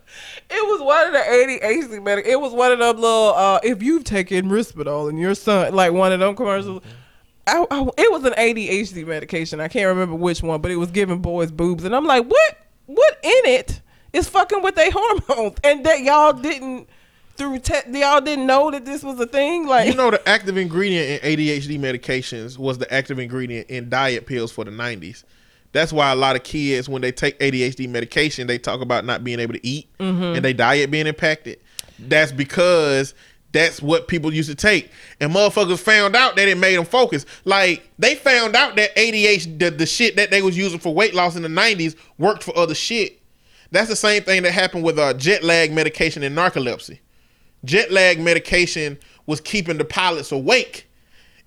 It 0.50 0.68
was 0.68 0.80
one 0.82 1.08
of 1.08 1.14
the 1.14 1.20
ADHD 1.20 2.04
medic. 2.04 2.28
It 2.28 2.40
was 2.40 2.54
one 2.54 2.72
of 2.72 2.78
them 2.80 2.96
little. 2.98 3.34
Uh, 3.36 3.60
if 3.64 3.82
you've 3.82 4.04
taken 4.04 4.46
Risperdal 4.48 5.10
and 5.10 5.18
your 5.20 5.34
son, 5.34 5.74
like 5.74 5.92
one 5.92 6.12
of 6.14 6.20
them 6.20 6.36
commercials. 6.36 6.84
I, 7.48 7.66
I, 7.72 7.82
it 7.98 8.12
was 8.12 8.24
an 8.24 8.34
ADHD 8.34 9.06
medication. 9.08 9.60
I 9.60 9.68
can't 9.70 9.88
remember 9.88 10.16
which 10.16 10.42
one, 10.44 10.62
but 10.62 10.70
it 10.72 10.76
was 10.76 10.92
giving 10.92 11.20
boys 11.20 11.52
boobs, 11.52 11.84
and 11.84 11.96
I'm 11.96 12.06
like, 12.06 12.26
what? 12.28 12.58
What 12.86 13.18
in 13.24 13.42
it 13.46 13.82
is 14.14 14.30
fucking 14.30 14.62
with 14.62 14.76
their 14.76 14.92
hormones? 14.96 15.58
And 15.64 15.86
that 15.86 16.02
y'all 16.02 16.34
didn't 16.34 16.88
through 17.36 17.60
te- 17.60 18.00
y'all 18.00 18.22
didn't 18.22 18.46
know 18.46 18.72
that 18.72 18.86
this 18.86 19.04
was 19.04 19.20
a 19.20 19.26
thing. 19.26 19.68
Like 19.68 19.88
You 19.88 19.96
know, 19.96 20.12
the 20.12 20.28
active 20.30 20.58
ingredient 20.58 21.24
in 21.24 21.38
ADHD 21.38 21.80
medications 21.80 22.58
was 22.58 22.78
the 22.78 22.92
active 22.94 23.20
ingredient 23.20 23.70
in 23.70 23.90
diet 23.90 24.26
pills 24.26 24.52
for 24.52 24.64
the 24.64 24.72
90s. 24.72 25.24
That's 25.72 25.92
why 25.92 26.12
a 26.12 26.16
lot 26.16 26.36
of 26.36 26.44
kids, 26.44 26.88
when 26.88 27.02
they 27.02 27.12
take 27.12 27.40
ADHD 27.40 27.90
medication, 27.90 28.46
they 28.46 28.60
talk 28.60 28.82
about 28.82 29.06
not 29.06 29.24
being 29.24 29.40
able 29.40 29.54
to 29.54 29.66
eat 29.66 29.90
mm-hmm. 29.98 30.36
and 30.36 30.46
they 30.46 30.54
diet 30.54 30.92
being 30.92 31.08
impacted. 31.08 31.60
That's 31.98 32.32
because 32.32 33.16
that's 33.52 33.82
what 33.82 34.08
people 34.08 34.32
used 34.32 34.50
to 34.50 34.56
take. 34.56 34.92
And 35.20 35.32
motherfuckers 35.32 35.80
found 35.80 36.16
out 36.16 36.36
that 36.36 36.48
it 36.48 36.58
made 36.58 36.76
them 36.76 36.86
focus. 36.86 37.26
Like, 37.46 37.90
they 37.98 38.14
found 38.14 38.56
out 38.56 38.76
that 38.76 38.96
ADHD, 38.96 39.60
the, 39.60 39.72
the 39.72 39.86
shit 39.86 40.16
that 40.18 40.30
they 40.30 40.44
was 40.44 40.56
using 40.56 40.80
for 40.80 40.94
weight 40.94 41.16
loss 41.16 41.36
in 41.36 41.42
the 41.42 41.50
90s, 41.50 41.96
worked 42.20 42.44
for 42.44 42.56
other 42.58 42.76
shit. 42.76 43.20
That's 43.74 43.90
the 43.90 43.96
same 43.96 44.24
thing 44.24 44.44
that 44.44 44.52
happened 44.52 44.86
with 44.86 44.98
uh, 44.98 45.14
jet 45.16 45.44
lag 45.44 45.74
medication 45.74 46.24
in 46.24 46.34
narcolepsy 46.34 47.00
jet 47.66 47.92
lag 47.92 48.20
medication 48.20 48.98
was 49.26 49.40
keeping 49.40 49.78
the 49.78 49.86
pilots 49.86 50.32
awake. 50.32 50.90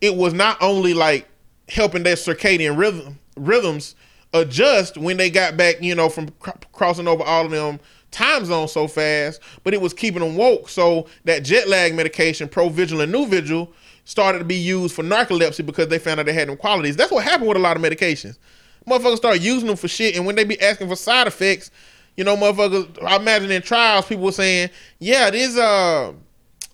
It 0.00 0.14
was 0.14 0.32
not 0.32 0.60
only 0.62 0.94
like 0.94 1.28
helping 1.68 2.02
their 2.02 2.16
circadian 2.16 2.76
rhythm 2.78 3.18
rhythms 3.36 3.94
adjust 4.32 4.96
when 4.96 5.16
they 5.16 5.30
got 5.30 5.56
back, 5.56 5.82
you 5.82 5.94
know, 5.94 6.08
from 6.08 6.28
cr- 6.40 6.50
crossing 6.72 7.08
over 7.08 7.22
all 7.22 7.44
of 7.44 7.50
them 7.50 7.80
time 8.10 8.44
zones 8.44 8.72
so 8.72 8.88
fast, 8.88 9.40
but 9.62 9.74
it 9.74 9.80
was 9.80 9.92
keeping 9.92 10.20
them 10.20 10.36
woke. 10.36 10.68
So 10.68 11.06
that 11.24 11.44
jet 11.44 11.68
lag 11.68 11.94
medication, 11.94 12.48
Provigil 12.48 13.02
and 13.02 13.12
Nuvigil, 13.12 13.70
started 14.04 14.38
to 14.38 14.44
be 14.44 14.54
used 14.54 14.94
for 14.94 15.02
narcolepsy 15.02 15.66
because 15.66 15.88
they 15.88 15.98
found 15.98 16.20
out 16.20 16.26
they 16.26 16.32
had 16.32 16.48
them 16.48 16.56
qualities. 16.56 16.96
That's 16.96 17.12
what 17.12 17.24
happened 17.24 17.48
with 17.48 17.56
a 17.58 17.60
lot 17.60 17.76
of 17.76 17.82
medications. 17.82 18.38
Motherfuckers 18.86 19.16
start 19.16 19.40
using 19.40 19.66
them 19.66 19.76
for 19.76 19.88
shit, 19.88 20.16
and 20.16 20.24
when 20.24 20.36
they 20.36 20.44
be 20.44 20.60
asking 20.62 20.88
for 20.88 20.96
side 20.96 21.26
effects, 21.26 21.70
you 22.16 22.24
know, 22.24 22.36
motherfuckers. 22.36 23.02
I 23.02 23.16
imagine 23.16 23.50
in 23.50 23.62
trials, 23.62 24.06
people 24.06 24.24
were 24.24 24.32
saying, 24.32 24.70
"Yeah, 24.98 25.30
this 25.30 25.56
uh, 25.56 26.12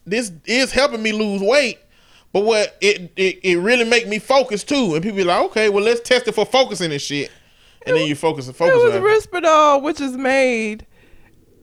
this 0.06 0.32
is 0.44 0.72
helping 0.72 1.02
me 1.02 1.12
lose 1.12 1.42
weight." 1.42 1.78
But 2.32 2.44
what 2.44 2.76
it, 2.80 3.12
it 3.16 3.40
it 3.42 3.56
really 3.58 3.84
make 3.84 4.08
me 4.08 4.18
focus 4.18 4.64
too, 4.64 4.94
and 4.94 5.02
people 5.02 5.18
be 5.18 5.24
like, 5.24 5.44
okay, 5.46 5.68
well 5.68 5.84
let's 5.84 6.00
test 6.00 6.26
it 6.28 6.32
for 6.34 6.46
focusing 6.46 6.90
and 6.90 7.00
shit, 7.00 7.30
and 7.86 7.94
then 7.96 8.06
you 8.06 8.14
focus 8.14 8.46
and 8.46 8.56
focus. 8.56 8.94
it 8.94 9.02
was. 9.02 9.26
Risperdal, 9.26 9.82
which 9.82 10.00
is 10.00 10.16
made 10.16 10.86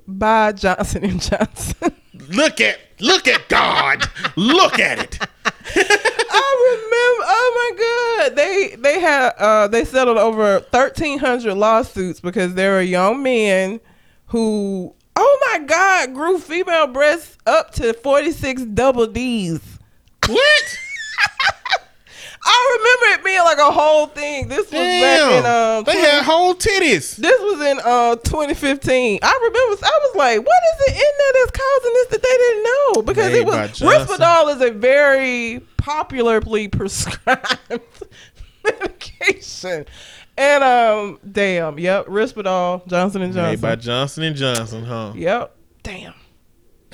by 0.07 0.51
Johnson 0.51 1.03
and 1.05 1.21
Johnson. 1.21 1.95
Look 2.29 2.61
at 2.61 2.77
look 2.99 3.27
at 3.27 3.47
God, 3.49 4.09
look 4.35 4.79
at 4.79 4.99
it. 4.99 5.19
I 5.75 6.77
remember. 6.81 7.25
Oh 7.31 7.53
my 7.55 8.27
god, 8.27 8.35
they 8.35 8.75
they 8.77 8.99
had 8.99 9.33
uh 9.37 9.67
they 9.67 9.85
settled 9.85 10.17
over 10.17 10.59
thirteen 10.59 11.19
hundred 11.19 11.55
lawsuits 11.55 12.19
because 12.19 12.53
there 12.53 12.73
were 12.73 12.81
young 12.81 13.23
men 13.23 13.79
who 14.27 14.93
oh 15.15 15.51
my 15.51 15.59
god 15.65 16.13
grew 16.13 16.39
female 16.39 16.87
breasts 16.87 17.37
up 17.45 17.71
to 17.73 17.93
forty 17.93 18.31
six 18.31 18.63
double 18.63 19.07
D's. 19.07 19.61
What? 20.27 20.77
I 22.43 22.77
remember 22.79 23.19
it 23.19 23.25
being 23.25 23.43
like 23.43 23.57
a 23.57 23.71
whole 23.71 24.07
thing. 24.07 24.47
This 24.47 24.59
was 24.59 24.71
back 24.71 25.31
in 25.31 25.43
Damn, 25.43 25.77
um. 25.79 25.83
they 25.83 25.99
had 25.99 26.23
whole 26.23 26.55
titties. 26.55 27.15
this 27.17 27.39
was 27.41 27.61
in 27.61 27.79
uh 27.83 28.15
2015. 28.17 29.19
I 29.21 29.39
remember. 29.41 29.85
I 29.85 29.99
was 30.03 30.15
like, 30.15 30.45
"What 30.45 30.61
is 30.73 30.87
it 30.87 30.93
in 30.95 31.13
there 31.17 31.33
that's 31.33 31.51
causing 31.51 31.93
this 31.93 32.07
that 32.07 32.21
they 32.23 32.37
didn't 32.37 32.63
know?" 32.63 33.01
Because 33.03 33.31
Made 33.31 33.39
it 33.41 33.45
was 33.45 33.77
Johnson. 33.77 33.87
Risperdal 33.87 34.55
is 34.55 34.61
a 34.61 34.71
very 34.71 35.61
popularly 35.77 36.67
prescribed 36.69 37.59
medication, 38.63 39.85
and 40.37 40.63
um, 40.63 41.19
damn, 41.29 41.77
yep, 41.77 42.05
Risperdal, 42.05 42.87
Johnson 42.87 43.21
and 43.21 43.35
Made 43.35 43.59
by 43.61 43.75
Johnson, 43.75 44.23
Johnson 44.23 44.23
and 44.23 44.35
Johnson, 44.35 44.85
huh? 44.85 45.13
yep, 45.15 45.55
damn. 45.83 46.13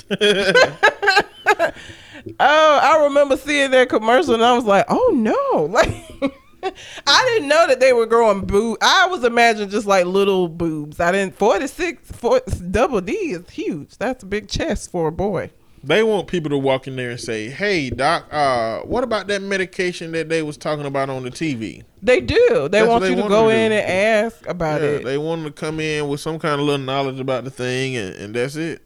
oh, 2.40 2.80
I 2.82 3.04
remember 3.06 3.38
seeing 3.38 3.72
that 3.72 3.90
commercial, 3.90 4.34
and 4.34 4.44
I 4.44 4.54
was 4.56 4.66
like, 4.66 4.86
"Oh 4.90 5.12
no!" 5.14 5.66
Like, 6.64 6.74
I 7.06 7.24
didn't 7.34 7.48
know 7.48 7.68
that 7.68 7.80
they 7.80 7.94
were 7.94 8.08
growing 8.08 8.44
boob. 8.46 8.80
I 8.82 9.06
was 9.06 9.24
imagining 9.24 9.70
just 9.70 9.86
like 9.86 10.06
little 10.08 10.48
boobs. 10.48 11.00
I 11.00 11.12
didn't. 11.12 11.36
46, 11.36 12.12
40, 12.14 12.70
double 12.72 13.02
D 13.02 13.14
is 13.14 13.48
huge. 13.52 13.96
That's 13.98 14.24
a 14.24 14.26
big 14.26 14.48
chest 14.48 14.90
for 14.90 15.10
a 15.10 15.12
boy. 15.12 15.52
They 15.84 16.02
want 16.02 16.26
people 16.28 16.50
to 16.50 16.58
walk 16.58 16.88
in 16.88 16.96
there 16.96 17.12
and 17.12 17.20
say, 17.20 17.50
"Hey, 17.50 17.92
doc, 17.92 18.26
uh, 18.34 18.80
what 18.80 19.04
about 19.04 19.28
that 19.28 19.44
medication 19.44 20.12
that 20.14 20.28
they 20.30 20.42
was 20.42 20.58
talking 20.58 20.88
about 20.88 21.12
on 21.12 21.22
the 21.22 21.30
TV?" 21.30 21.84
They 22.02 22.20
do. 22.22 22.36
They 22.50 22.80
That's 22.80 22.88
want 22.88 23.04
they 23.04 23.10
you 23.12 23.16
to 23.18 23.22
want 23.22 23.30
go 23.32 23.50
to 23.50 23.54
do. 23.54 23.60
in 23.60 23.72
and 23.72 23.88
ask 24.26 24.48
about 24.48 24.82
Yeah, 24.82 24.88
it. 24.88 25.04
they 25.04 25.20
want 25.20 25.46
to 25.46 25.52
come 25.52 25.80
in 25.80 26.08
with 26.08 26.20
some 26.20 26.40
kind 26.40 26.56
of 26.60 26.62
little 26.62 26.84
knowledge 26.84 27.20
about 27.20 27.44
the 27.44 27.52
thing, 27.52 27.96
and, 27.96 28.16
and 28.16 28.36
that's 28.36 28.56
it. 28.56 28.82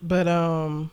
But 0.00 0.28
um 0.28 0.92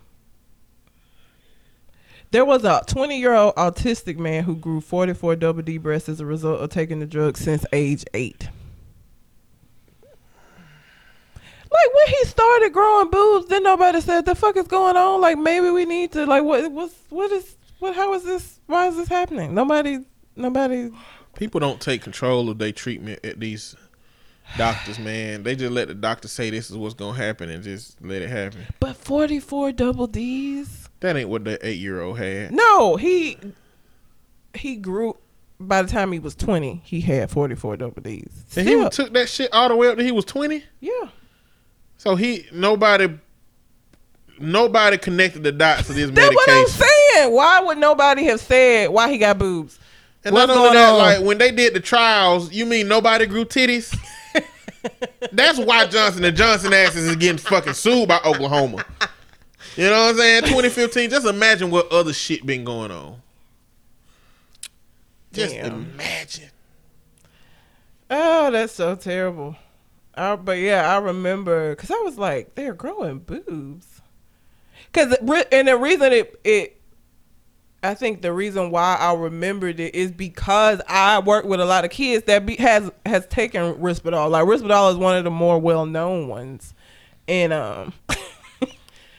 there 2.31 2.45
was 2.45 2.63
a 2.63 2.81
20 2.87 3.17
year 3.17 3.33
old 3.33 3.55
autistic 3.55 4.17
man 4.17 4.43
who 4.43 4.55
grew 4.55 4.81
44 4.81 5.35
double 5.37 5.61
D 5.61 5.77
breasts 5.77 6.09
as 6.09 6.19
a 6.19 6.25
result 6.25 6.59
of 6.61 6.69
taking 6.69 6.99
the 6.99 7.05
drug 7.05 7.37
since 7.37 7.65
age 7.73 8.03
eight. 8.13 8.49
Like 11.69 11.93
when 11.93 12.07
he 12.07 12.25
started 12.25 12.71
growing 12.73 13.09
boobs, 13.09 13.47
then 13.47 13.63
nobody 13.63 13.99
said 14.01 14.25
the 14.25 14.35
fuck 14.35 14.55
is 14.55 14.67
going 14.67 14.95
on. 14.95 15.19
Like 15.21 15.37
maybe 15.37 15.69
we 15.69 15.85
need 15.85 16.11
to 16.13 16.25
like 16.25 16.43
what 16.43 16.71
what's 16.71 16.95
what 17.09 17.31
is 17.31 17.57
what 17.79 17.95
how 17.95 18.13
is 18.13 18.23
this 18.23 18.59
why 18.67 18.87
is 18.87 18.95
this 18.95 19.07
happening? 19.09 19.53
Nobody 19.53 19.99
nobody 20.35 20.91
People 21.37 21.59
don't 21.59 21.79
take 21.79 22.01
control 22.01 22.49
of 22.49 22.57
their 22.57 22.71
treatment 22.71 23.23
at 23.23 23.39
these 23.39 23.75
doctors, 24.57 24.97
man. 24.99 25.43
They 25.43 25.55
just 25.55 25.71
let 25.71 25.87
the 25.87 25.93
doctor 25.93 26.27
say 26.27 26.49
this 26.49 26.71
is 26.71 26.77
what's 26.77 26.95
gonna 26.95 27.17
happen 27.17 27.49
and 27.49 27.63
just 27.63 28.01
let 28.01 28.21
it 28.21 28.29
happen. 28.29 28.65
but 28.79 28.95
44 28.95 29.71
double 29.73 30.07
D's? 30.07 30.86
That 31.02 31.15
ain't 31.15 31.30
what 31.30 31.44
the 31.44 31.65
eight 31.65 31.78
year 31.80 32.02
old 32.02 32.18
had. 32.18 32.52
No, 32.52 32.95
he 32.95 33.38
he 34.53 34.76
grew 34.76 35.15
by 35.60 35.82
the 35.82 35.88
time 35.88 36.11
he 36.11 36.19
was 36.19 36.36
20, 36.36 36.82
he 36.86 37.02
had 37.02 37.30
44 37.32 37.78
double 37.78 38.02
D's. 38.02 38.30
And 38.56 38.68
he 38.68 38.90
took 38.90 39.11
that 39.14 39.28
shit 39.30 39.52
all 39.53 39.69
the 39.69 39.76
way 39.76 39.88
up 39.88 39.98
to 39.98 40.03
he 40.03 40.11
was 40.11 40.26
twenty. 40.26 40.64
yeah. 40.80 41.10
So 41.98 42.15
he 42.15 42.45
nobody 42.52 43.07
nobody 44.40 44.98
connected 44.98 45.44
the 45.44 45.52
dots 45.52 45.88
to 45.88 45.94
this 45.94 46.10
That's 46.11 46.34
what 46.36 46.49
I'm 46.49 46.56
medication. 46.56 46.88
saying. 47.15 47.34
Why 47.34 47.60
would 47.61 47.78
nobody 47.78 48.24
have 48.26 48.40
said 48.40 48.90
why 48.90 49.10
he 49.11 49.18
got 49.18 49.38
boobs? 49.40 49.80
And 50.24 50.34
What's 50.34 50.48
not 50.48 50.57
only 50.57 50.74
that, 50.78 50.90
on? 50.91 50.98
like 50.98 51.22
when 51.24 51.38
they 51.38 51.52
did 51.52 51.74
the 51.74 51.80
trials, 51.80 52.52
you 52.53 52.65
mean 52.65 52.88
nobody 52.88 53.26
grew 53.26 53.45
titties? 53.45 53.95
That's 55.32 55.57
why 55.60 55.86
Johnson 55.88 56.24
and 56.24 56.36
Johnson 56.36 56.74
asses 56.74 57.07
is 57.07 57.15
getting 57.15 57.38
fucking 57.38 57.74
sued 57.74 58.07
by 58.07 58.19
Oklahoma. 58.26 58.86
You 59.77 59.83
know 59.91 60.05
what 60.05 60.09
I'm 60.09 60.17
saying? 60.17 60.41
2015. 60.41 61.09
Just 61.11 61.27
imagine 61.27 61.69
what 61.69 61.91
other 61.91 62.11
shit 62.11 62.43
been 62.45 62.63
going 62.63 62.89
on. 62.89 63.21
Just 65.31 65.53
Damn. 65.53 65.91
imagine. 65.91 66.49
Oh, 68.09 68.49
that's 68.49 68.73
so 68.73 68.95
terrible. 68.95 69.55
I, 70.15 70.35
but 70.35 70.57
yeah, 70.57 70.91
I 70.91 70.97
remember 70.97 71.75
because 71.75 71.91
I 71.91 71.99
was 71.99 72.17
like, 72.17 72.55
they're 72.55 72.73
growing 72.73 73.19
boobs. 73.19 74.01
Because 74.91 75.15
and 75.51 75.67
the 75.67 75.77
reason 75.77 76.11
it 76.11 76.39
it, 76.43 76.81
I 77.83 77.93
think 77.93 78.23
the 78.23 78.33
reason 78.33 78.71
why 78.71 78.95
I 78.99 79.13
remembered 79.13 79.79
it 79.79 79.93
is 79.93 80.11
because 80.11 80.81
I 80.87 81.19
work 81.19 81.45
with 81.45 81.59
a 81.59 81.65
lot 81.65 81.85
of 81.85 81.91
kids 81.91 82.25
that 82.25 82.47
be, 82.47 82.55
has 82.55 82.89
has 83.05 83.27
taken 83.27 83.75
Risperdal. 83.75 84.31
Like 84.31 84.45
Risperdal 84.45 84.91
is 84.91 84.97
one 84.97 85.17
of 85.17 85.23
the 85.23 85.29
more 85.29 85.59
well 85.59 85.85
known 85.85 86.27
ones, 86.27 86.73
and 87.27 87.53
um. 87.53 87.93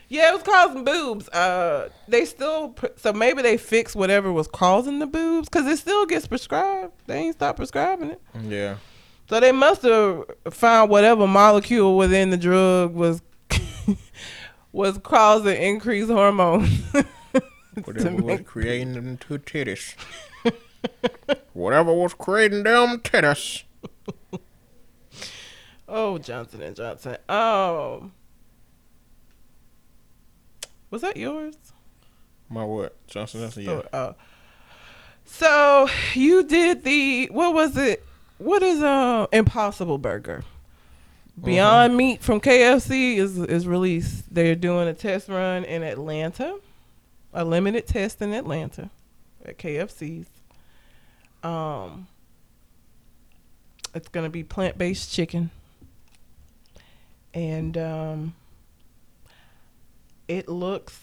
Yeah, 0.08 0.30
it 0.30 0.34
was 0.34 0.42
causing 0.42 0.84
boobs. 0.84 1.28
Uh, 1.28 1.90
they 2.08 2.24
still 2.24 2.74
so 2.96 3.12
maybe 3.12 3.42
they 3.42 3.58
fixed 3.58 3.94
whatever 3.94 4.32
was 4.32 4.48
causing 4.48 4.98
the 5.00 5.06
boobs 5.06 5.48
because 5.48 5.66
it 5.66 5.78
still 5.78 6.06
gets 6.06 6.26
prescribed. 6.26 6.92
They 7.06 7.18
ain't 7.18 7.34
stopped 7.34 7.58
prescribing 7.58 8.12
it. 8.12 8.20
Yeah. 8.42 8.76
So 9.28 9.38
they 9.40 9.52
must 9.52 9.82
have 9.82 10.24
found 10.50 10.90
whatever 10.90 11.26
molecule 11.26 11.98
within 11.98 12.30
the 12.30 12.38
drug 12.38 12.94
was 12.94 13.20
was 14.72 14.98
causing 14.98 15.60
increased 15.60 16.10
hormones. 16.10 16.70
Whatever 17.84 18.22
was 18.22 18.40
creating 18.44 18.94
them 18.94 19.18
two 19.18 19.38
titties. 19.38 19.94
Whatever 21.52 21.92
was 21.92 22.14
creating 22.14 22.64
them 22.64 22.98
titties. 22.98 23.64
oh, 25.88 26.18
Johnson 26.18 26.62
and 26.62 26.74
Johnson. 26.74 27.18
Um, 27.28 28.12
was 30.90 31.02
that 31.02 31.16
yours? 31.16 31.54
My 32.48 32.64
what? 32.64 32.96
Johnson 33.06 33.40
Johnson, 33.42 33.62
yeah. 33.62 33.82
Oh, 33.92 33.96
uh, 33.96 34.12
so 35.24 35.88
you 36.14 36.42
did 36.44 36.84
the 36.84 37.26
what 37.26 37.52
was 37.54 37.76
it? 37.76 38.04
What 38.38 38.62
is 38.62 38.82
uh 38.82 39.26
Impossible 39.32 39.98
Burger? 39.98 40.44
Beyond 41.42 41.96
Meat 41.96 42.22
from 42.22 42.40
KFC 42.40 43.16
is 43.16 43.38
is 43.38 43.66
released. 43.66 44.34
They're 44.34 44.54
doing 44.54 44.88
a 44.88 44.94
test 44.94 45.28
run 45.28 45.64
in 45.64 45.82
Atlanta, 45.82 46.58
a 47.32 47.44
limited 47.44 47.86
test 47.86 48.20
in 48.22 48.32
Atlanta 48.32 48.90
at 49.44 49.58
KFC's. 49.58 50.26
Um, 51.42 52.08
it's 53.94 54.08
gonna 54.08 54.30
be 54.30 54.42
plant 54.42 54.78
based 54.78 55.12
chicken, 55.12 55.50
and 57.32 57.78
um, 57.78 58.34
it 60.28 60.48
looks 60.48 60.98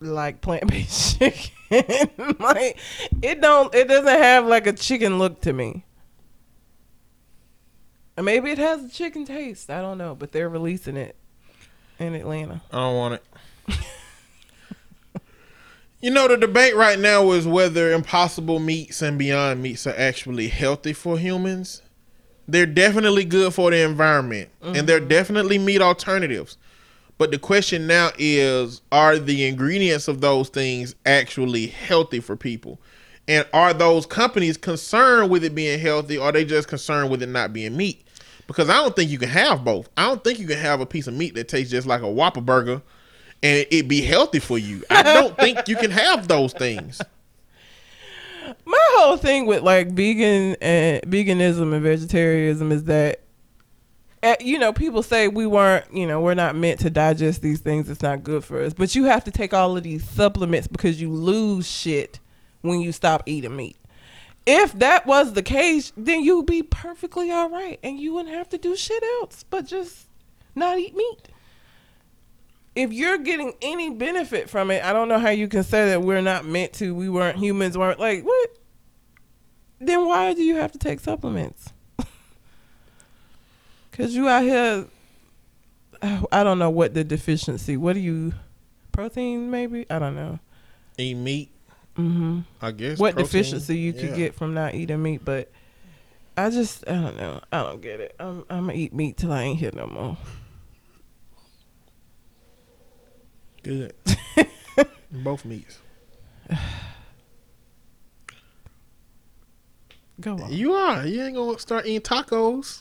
like 0.00 0.40
plant 0.40 0.66
based 0.66 1.18
chicken. 1.18 2.36
like 2.40 2.78
it 3.22 3.40
don't 3.40 3.74
it 3.74 3.88
doesn't 3.88 4.06
have 4.06 4.46
like 4.46 4.66
a 4.66 4.72
chicken 4.72 5.18
look 5.18 5.40
to 5.42 5.52
me. 5.52 5.84
And 8.16 8.26
maybe 8.26 8.50
it 8.50 8.58
has 8.58 8.84
a 8.84 8.88
chicken 8.88 9.24
taste. 9.24 9.70
I 9.70 9.80
don't 9.80 9.96
know, 9.96 10.14
but 10.14 10.32
they're 10.32 10.48
releasing 10.48 10.96
it 10.96 11.16
in 11.98 12.14
Atlanta. 12.14 12.60
I 12.70 12.76
don't 12.76 12.96
want 12.96 13.14
it. 13.14 13.78
you 16.00 16.10
know, 16.10 16.28
the 16.28 16.36
debate 16.36 16.76
right 16.76 16.98
now 16.98 17.30
is 17.30 17.46
whether 17.46 17.90
impossible 17.92 18.58
meats 18.58 19.00
and 19.00 19.18
beyond 19.18 19.62
meats 19.62 19.86
are 19.86 19.94
actually 19.96 20.48
healthy 20.48 20.92
for 20.92 21.18
humans. 21.18 21.80
They're 22.46 22.66
definitely 22.66 23.24
good 23.24 23.54
for 23.54 23.70
the 23.70 23.82
environment, 23.82 24.50
and 24.60 24.86
they're 24.86 24.98
mm-hmm. 24.98 25.08
definitely 25.08 25.58
meat 25.58 25.80
alternatives. 25.80 26.58
But 27.18 27.30
the 27.30 27.38
question 27.38 27.86
now 27.86 28.10
is 28.18 28.80
are 28.90 29.18
the 29.18 29.46
ingredients 29.46 30.08
of 30.08 30.20
those 30.20 30.48
things 30.48 30.94
actually 31.06 31.68
healthy 31.68 32.20
for 32.20 32.36
people? 32.36 32.80
And 33.28 33.46
are 33.52 33.72
those 33.72 34.06
companies 34.06 34.56
concerned 34.56 35.30
with 35.30 35.44
it 35.44 35.54
being 35.54 35.78
healthy 35.78 36.18
or 36.18 36.28
are 36.28 36.32
they 36.32 36.44
just 36.44 36.68
concerned 36.68 37.10
with 37.10 37.22
it 37.22 37.28
not 37.28 37.52
being 37.52 37.76
meat? 37.76 38.04
Because 38.48 38.68
I 38.68 38.74
don't 38.74 38.96
think 38.96 39.10
you 39.10 39.18
can 39.18 39.28
have 39.28 39.64
both. 39.64 39.88
I 39.96 40.08
don't 40.08 40.24
think 40.24 40.38
you 40.40 40.46
can 40.46 40.58
have 40.58 40.80
a 40.80 40.86
piece 40.86 41.06
of 41.06 41.14
meat 41.14 41.34
that 41.36 41.48
tastes 41.48 41.70
just 41.70 41.86
like 41.86 42.02
a 42.02 42.10
Whopper 42.10 42.40
burger 42.40 42.82
and 43.42 43.66
it 43.70 43.88
be 43.88 44.00
healthy 44.00 44.38
for 44.38 44.58
you. 44.58 44.84
I 44.90 45.02
don't 45.02 45.36
think 45.36 45.68
you 45.68 45.76
can 45.76 45.90
have 45.90 46.28
those 46.28 46.52
things. 46.52 47.00
My 48.64 48.86
whole 48.94 49.16
thing 49.16 49.46
with 49.46 49.62
like 49.62 49.92
vegan 49.92 50.56
and 50.60 51.02
veganism 51.02 51.72
and 51.72 51.82
vegetarianism 51.82 52.72
is 52.72 52.84
that 52.84 53.21
you 54.40 54.58
know, 54.58 54.72
people 54.72 55.02
say 55.02 55.28
we 55.28 55.46
weren't, 55.46 55.92
you 55.92 56.06
know, 56.06 56.20
we're 56.20 56.34
not 56.34 56.54
meant 56.54 56.80
to 56.80 56.90
digest 56.90 57.42
these 57.42 57.60
things. 57.60 57.90
It's 57.90 58.02
not 58.02 58.22
good 58.22 58.44
for 58.44 58.62
us. 58.62 58.72
But 58.72 58.94
you 58.94 59.04
have 59.04 59.24
to 59.24 59.30
take 59.30 59.52
all 59.52 59.76
of 59.76 59.82
these 59.82 60.08
supplements 60.08 60.68
because 60.68 61.00
you 61.00 61.10
lose 61.10 61.68
shit 61.68 62.20
when 62.60 62.80
you 62.80 62.92
stop 62.92 63.24
eating 63.26 63.56
meat. 63.56 63.76
If 64.46 64.72
that 64.74 65.06
was 65.06 65.32
the 65.32 65.42
case, 65.42 65.92
then 65.96 66.22
you'd 66.22 66.46
be 66.46 66.62
perfectly 66.62 67.30
all 67.30 67.50
right 67.50 67.78
and 67.82 67.98
you 67.98 68.14
wouldn't 68.14 68.34
have 68.34 68.48
to 68.50 68.58
do 68.58 68.74
shit 68.76 69.02
else 69.20 69.44
but 69.48 69.66
just 69.66 70.08
not 70.54 70.78
eat 70.78 70.94
meat. 70.96 71.28
If 72.74 72.92
you're 72.92 73.18
getting 73.18 73.52
any 73.60 73.90
benefit 73.90 74.48
from 74.48 74.70
it, 74.70 74.82
I 74.82 74.92
don't 74.92 75.08
know 75.08 75.18
how 75.18 75.28
you 75.30 75.46
can 75.46 75.62
say 75.62 75.90
that 75.90 76.02
we're 76.02 76.22
not 76.22 76.44
meant 76.44 76.72
to, 76.74 76.94
we 76.94 77.08
weren't 77.08 77.38
humans, 77.38 77.76
weren't 77.76 78.00
like, 78.00 78.24
what? 78.24 78.50
Then 79.78 80.06
why 80.06 80.32
do 80.32 80.42
you 80.42 80.56
have 80.56 80.72
to 80.72 80.78
take 80.78 81.00
supplements? 81.00 81.72
Cause 83.92 84.14
you 84.14 84.28
out 84.28 84.42
here, 84.42 84.86
I 86.32 86.42
don't 86.42 86.58
know 86.58 86.70
what 86.70 86.94
the 86.94 87.04
deficiency. 87.04 87.76
What 87.76 87.92
do 87.92 88.00
you, 88.00 88.32
protein 88.90 89.50
maybe? 89.50 89.86
I 89.90 89.98
don't 89.98 90.16
know. 90.16 90.38
Eat 90.98 91.14
meat, 91.14 91.50
hmm 91.96 92.40
I 92.60 92.70
guess. 92.70 92.98
What 92.98 93.14
protein. 93.14 93.26
deficiency 93.30 93.76
you 93.78 93.92
could 93.92 94.10
Yeah. 94.10 94.16
get 94.16 94.34
from 94.34 94.54
not 94.54 94.74
eating 94.74 95.02
meat? 95.02 95.22
But 95.24 95.50
I 96.36 96.48
just, 96.50 96.88
I 96.88 96.92
don't 96.94 97.16
know. 97.18 97.40
I 97.52 97.62
don't 97.62 97.82
get 97.82 98.00
it. 98.00 98.14
I'm, 98.18 98.44
I'm 98.48 98.66
gonna 98.66 98.72
eat 98.74 98.94
meat 98.94 99.18
till 99.18 99.32
I 99.32 99.42
ain't 99.42 99.58
here 99.58 99.70
no 99.74 99.86
more. 99.86 100.16
Good. 103.62 103.94
Both 105.12 105.44
meats. 105.44 105.78
Go 110.20 110.32
on. 110.38 110.52
You 110.52 110.72
are. 110.72 111.06
You 111.06 111.22
ain't 111.22 111.36
gonna 111.36 111.58
start 111.58 111.86
eating 111.86 112.00
tacos. 112.00 112.80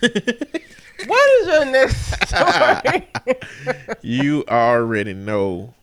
What 1.06 1.30
is 1.40 1.46
your 1.46 1.64
next 1.66 2.28
story? 2.28 3.08
you 4.02 4.44
already 4.48 5.12
know 5.12 5.74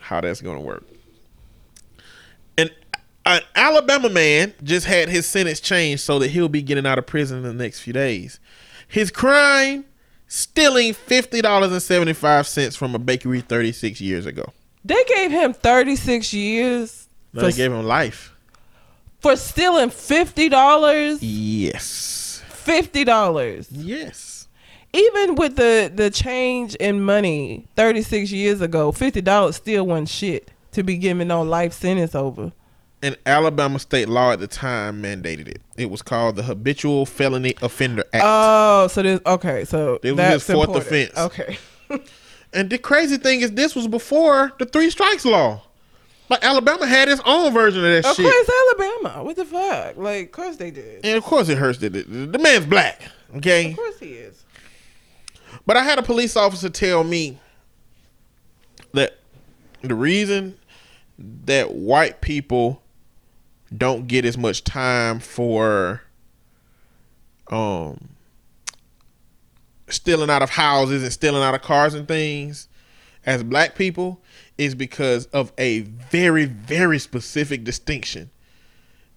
how 0.00 0.22
that's 0.22 0.40
gonna 0.40 0.62
work. 0.62 0.82
an, 2.56 2.70
an 3.26 3.42
Alabama 3.54 4.08
man 4.08 4.54
just 4.62 4.86
had 4.86 5.10
his 5.10 5.26
sentence 5.26 5.60
changed 5.60 6.02
so 6.02 6.18
that 6.20 6.28
he'll 6.30 6.48
be 6.48 6.62
getting 6.62 6.86
out 6.86 6.98
of 6.98 7.06
prison 7.06 7.38
in 7.38 7.42
the 7.44 7.52
next 7.52 7.80
few 7.80 7.92
days. 7.92 8.40
His 8.88 9.10
crime: 9.10 9.84
stealing 10.26 10.94
fifty 10.94 11.42
dollars 11.42 11.70
and 11.70 11.82
seventy 11.82 12.14
five 12.14 12.46
cents 12.48 12.74
from 12.74 12.94
a 12.94 12.98
bakery 12.98 13.42
thirty 13.42 13.72
six 13.72 14.00
years 14.00 14.24
ago. 14.24 14.52
They 14.84 15.04
gave 15.04 15.30
him 15.30 15.52
36 15.52 16.32
years 16.32 17.06
No, 17.32 17.42
they 17.42 17.52
gave 17.52 17.70
him 17.72 17.84
life. 17.84 18.34
for 19.20 19.36
stealing 19.36 19.90
$50. 19.90 21.18
Yes. 21.20 22.21
$50. 22.64 23.68
Yes. 23.70 24.48
Even 24.92 25.36
with 25.36 25.56
the, 25.56 25.90
the 25.94 26.10
change 26.10 26.74
in 26.76 27.02
money 27.02 27.66
36 27.76 28.30
years 28.30 28.60
ago, 28.60 28.92
$50 28.92 29.54
still 29.54 29.86
wasn't 29.86 30.08
shit 30.08 30.50
to 30.72 30.82
be 30.82 30.96
given 30.96 31.28
no 31.28 31.42
life 31.42 31.72
sentence 31.72 32.14
over. 32.14 32.52
And 33.04 33.16
Alabama 33.26 33.78
state 33.78 34.08
law 34.08 34.32
at 34.32 34.38
the 34.38 34.46
time 34.46 35.02
mandated 35.02 35.48
it. 35.48 35.60
It 35.76 35.90
was 35.90 36.02
called 36.02 36.36
the 36.36 36.42
Habitual 36.44 37.04
Felony 37.06 37.54
Offender 37.60 38.04
Act. 38.12 38.22
Oh, 38.24 38.86
so 38.88 39.02
this 39.02 39.20
okay, 39.26 39.64
so 39.64 39.98
It 40.04 40.12
was 40.12 40.16
that's 40.18 40.46
his 40.46 40.54
fourth 40.54 40.68
important. 40.68 41.10
offense. 41.12 41.18
Okay. 41.18 41.58
and 42.52 42.70
the 42.70 42.78
crazy 42.78 43.16
thing 43.16 43.40
is, 43.40 43.50
this 43.52 43.74
was 43.74 43.88
before 43.88 44.52
the 44.58 44.66
three 44.66 44.88
strikes 44.88 45.24
law. 45.24 45.62
Like 46.28 46.42
Alabama 46.44 46.86
had 46.86 47.08
its 47.08 47.20
own 47.26 47.52
version 47.52 47.84
of 47.84 47.90
that 48.02 48.10
Of 48.10 48.16
shit. 48.16 48.24
course, 48.24 48.50
Alabama. 48.68 49.22
What 49.24 49.36
the 49.36 49.44
fuck? 49.44 49.96
Like, 49.96 50.26
of 50.26 50.32
course 50.32 50.56
they 50.56 50.70
did. 50.70 51.04
And 51.04 51.18
of 51.18 51.24
course, 51.24 51.48
it 51.48 51.58
hurts 51.58 51.78
that 51.80 51.92
the, 51.92 52.02
the 52.02 52.38
man's 52.38 52.64
black. 52.66 53.02
Okay. 53.36 53.70
Of 53.72 53.76
course 53.76 53.98
he 53.98 54.12
is. 54.12 54.44
But 55.66 55.76
I 55.76 55.82
had 55.82 55.98
a 55.98 56.02
police 56.02 56.36
officer 56.36 56.70
tell 56.70 57.04
me 57.04 57.38
that 58.94 59.18
the 59.82 59.94
reason 59.94 60.58
that 61.18 61.72
white 61.74 62.20
people 62.20 62.82
don't 63.76 64.06
get 64.06 64.24
as 64.24 64.36
much 64.38 64.64
time 64.64 65.18
for 65.18 66.02
um 67.48 68.08
stealing 69.88 70.30
out 70.30 70.42
of 70.42 70.50
houses 70.50 71.02
and 71.02 71.12
stealing 71.12 71.42
out 71.42 71.54
of 71.54 71.60
cars 71.62 71.92
and 71.94 72.08
things 72.08 72.68
as 73.26 73.42
black 73.42 73.74
people 73.74 74.20
is 74.62 74.74
because 74.74 75.26
of 75.26 75.52
a 75.58 75.80
very 75.80 76.44
very 76.44 76.98
specific 76.98 77.64
distinction 77.64 78.30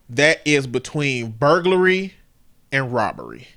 that 0.10 0.42
is 0.46 0.66
between 0.68 1.32
burglary 1.32 2.14
and 2.72 2.92
robbery. 2.94 3.48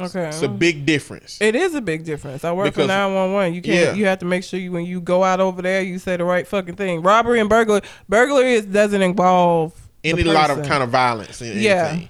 Okay. 0.00 0.28
It's 0.28 0.42
a 0.42 0.48
big 0.48 0.86
difference. 0.86 1.40
It 1.40 1.54
is 1.54 1.74
a 1.74 1.80
big 1.80 2.04
difference. 2.04 2.44
I 2.44 2.52
work 2.52 2.66
Because- 2.66 2.84
for 2.84 2.88
nine 2.88 3.14
one 3.14 3.32
one. 3.34 3.54
You 3.54 3.62
can't. 3.62 3.88
Yeah. 3.88 3.92
You 3.94 4.06
have 4.06 4.18
to 4.20 4.24
make 4.24 4.42
sure 4.42 4.58
you 4.58 4.72
when 4.72 4.84
you 4.86 5.00
go 5.00 5.22
out 5.22 5.38
over 5.38 5.62
there, 5.62 5.82
you 5.82 5.98
say 5.98 6.16
the 6.16 6.24
right 6.24 6.46
fucking 6.46 6.76
thing. 6.76 7.02
Robbery 7.02 7.40
and 7.40 7.48
burglary. 7.48 7.82
Burglary 8.08 8.54
is, 8.54 8.66
doesn't 8.66 9.02
involve 9.02 9.74
any 10.02 10.22
lot 10.24 10.50
of 10.50 10.66
kind 10.66 10.82
of 10.82 10.88
violence 10.88 11.40
in 11.42 11.58
Yeah. 11.60 12.00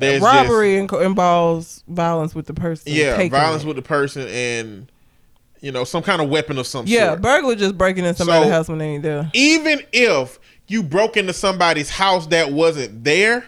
robbery 0.00 0.74
inco- 0.76 1.04
involves 1.04 1.82
violence 1.88 2.34
with 2.34 2.46
the 2.46 2.54
person. 2.54 2.92
yeah, 2.92 3.16
violence 3.28 3.64
it. 3.64 3.66
with 3.66 3.76
the 3.76 3.82
person 3.82 4.26
and 4.28 4.90
you 5.64 5.72
know 5.72 5.84
some 5.84 6.02
kind 6.02 6.20
of 6.20 6.28
weapon 6.28 6.58
of 6.58 6.66
some 6.66 6.84
Yeah, 6.86 7.08
sort. 7.10 7.22
burglar 7.22 7.54
just 7.54 7.76
breaking 7.78 8.04
into 8.04 8.18
somebody's 8.18 8.48
So- 8.48 8.52
house 8.52 8.68
when 8.68 8.78
they 8.78 8.88
ain't 8.90 9.02
there. 9.02 9.30
Even 9.32 9.80
if 9.92 10.38
you 10.68 10.82
broke 10.82 11.16
into 11.16 11.32
somebody's 11.32 11.90
house 11.90 12.26
that 12.28 12.52
wasn't 12.52 13.02
there, 13.04 13.44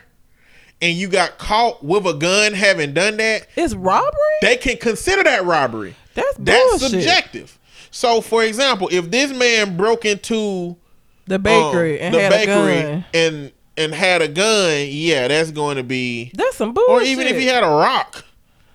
and 0.83 0.95
you 0.97 1.09
got 1.09 1.39
caught 1.39 1.83
with 1.85 2.07
a 2.07 2.13
gun 2.15 2.53
having 2.53 2.93
done 2.93 3.17
that, 3.17 3.47
It's 3.57 3.75
robbery. 3.75 4.13
they 4.43 4.57
can 4.57 4.77
consider 4.77 5.25
that 5.25 5.45
robbery. 5.45 5.95
That's 6.15 6.37
bullshit. 6.37 6.47
That's 6.81 6.91
subjective. 6.91 7.59
So, 7.91 8.21
for 8.21 8.43
example, 8.45 8.89
if 8.93 9.11
this 9.11 9.33
man 9.33 9.77
broke 9.79 10.05
into 10.05 10.77
The 11.27 11.37
um, 11.37 11.43
bakery 11.43 11.99
and 12.01 12.15
the 12.15 12.21
had 12.21 12.31
bakery 12.31 12.77
a 12.77 12.83
gun. 12.83 13.05
and 13.15 13.53
and 13.79 13.95
had 13.95 14.21
a 14.23 14.29
gun, 14.29 14.87
yeah, 14.91 15.29
that's 15.29 15.51
going 15.51 15.77
to 15.79 15.83
be 15.83 16.31
That's 16.35 16.57
some 16.57 16.73
bullshit. 16.75 16.91
or 16.91 17.03
even 17.03 17.27
if 17.27 17.37
he 17.39 17.47
had 17.47 17.63
a 17.65 17.69
rock. 17.69 18.25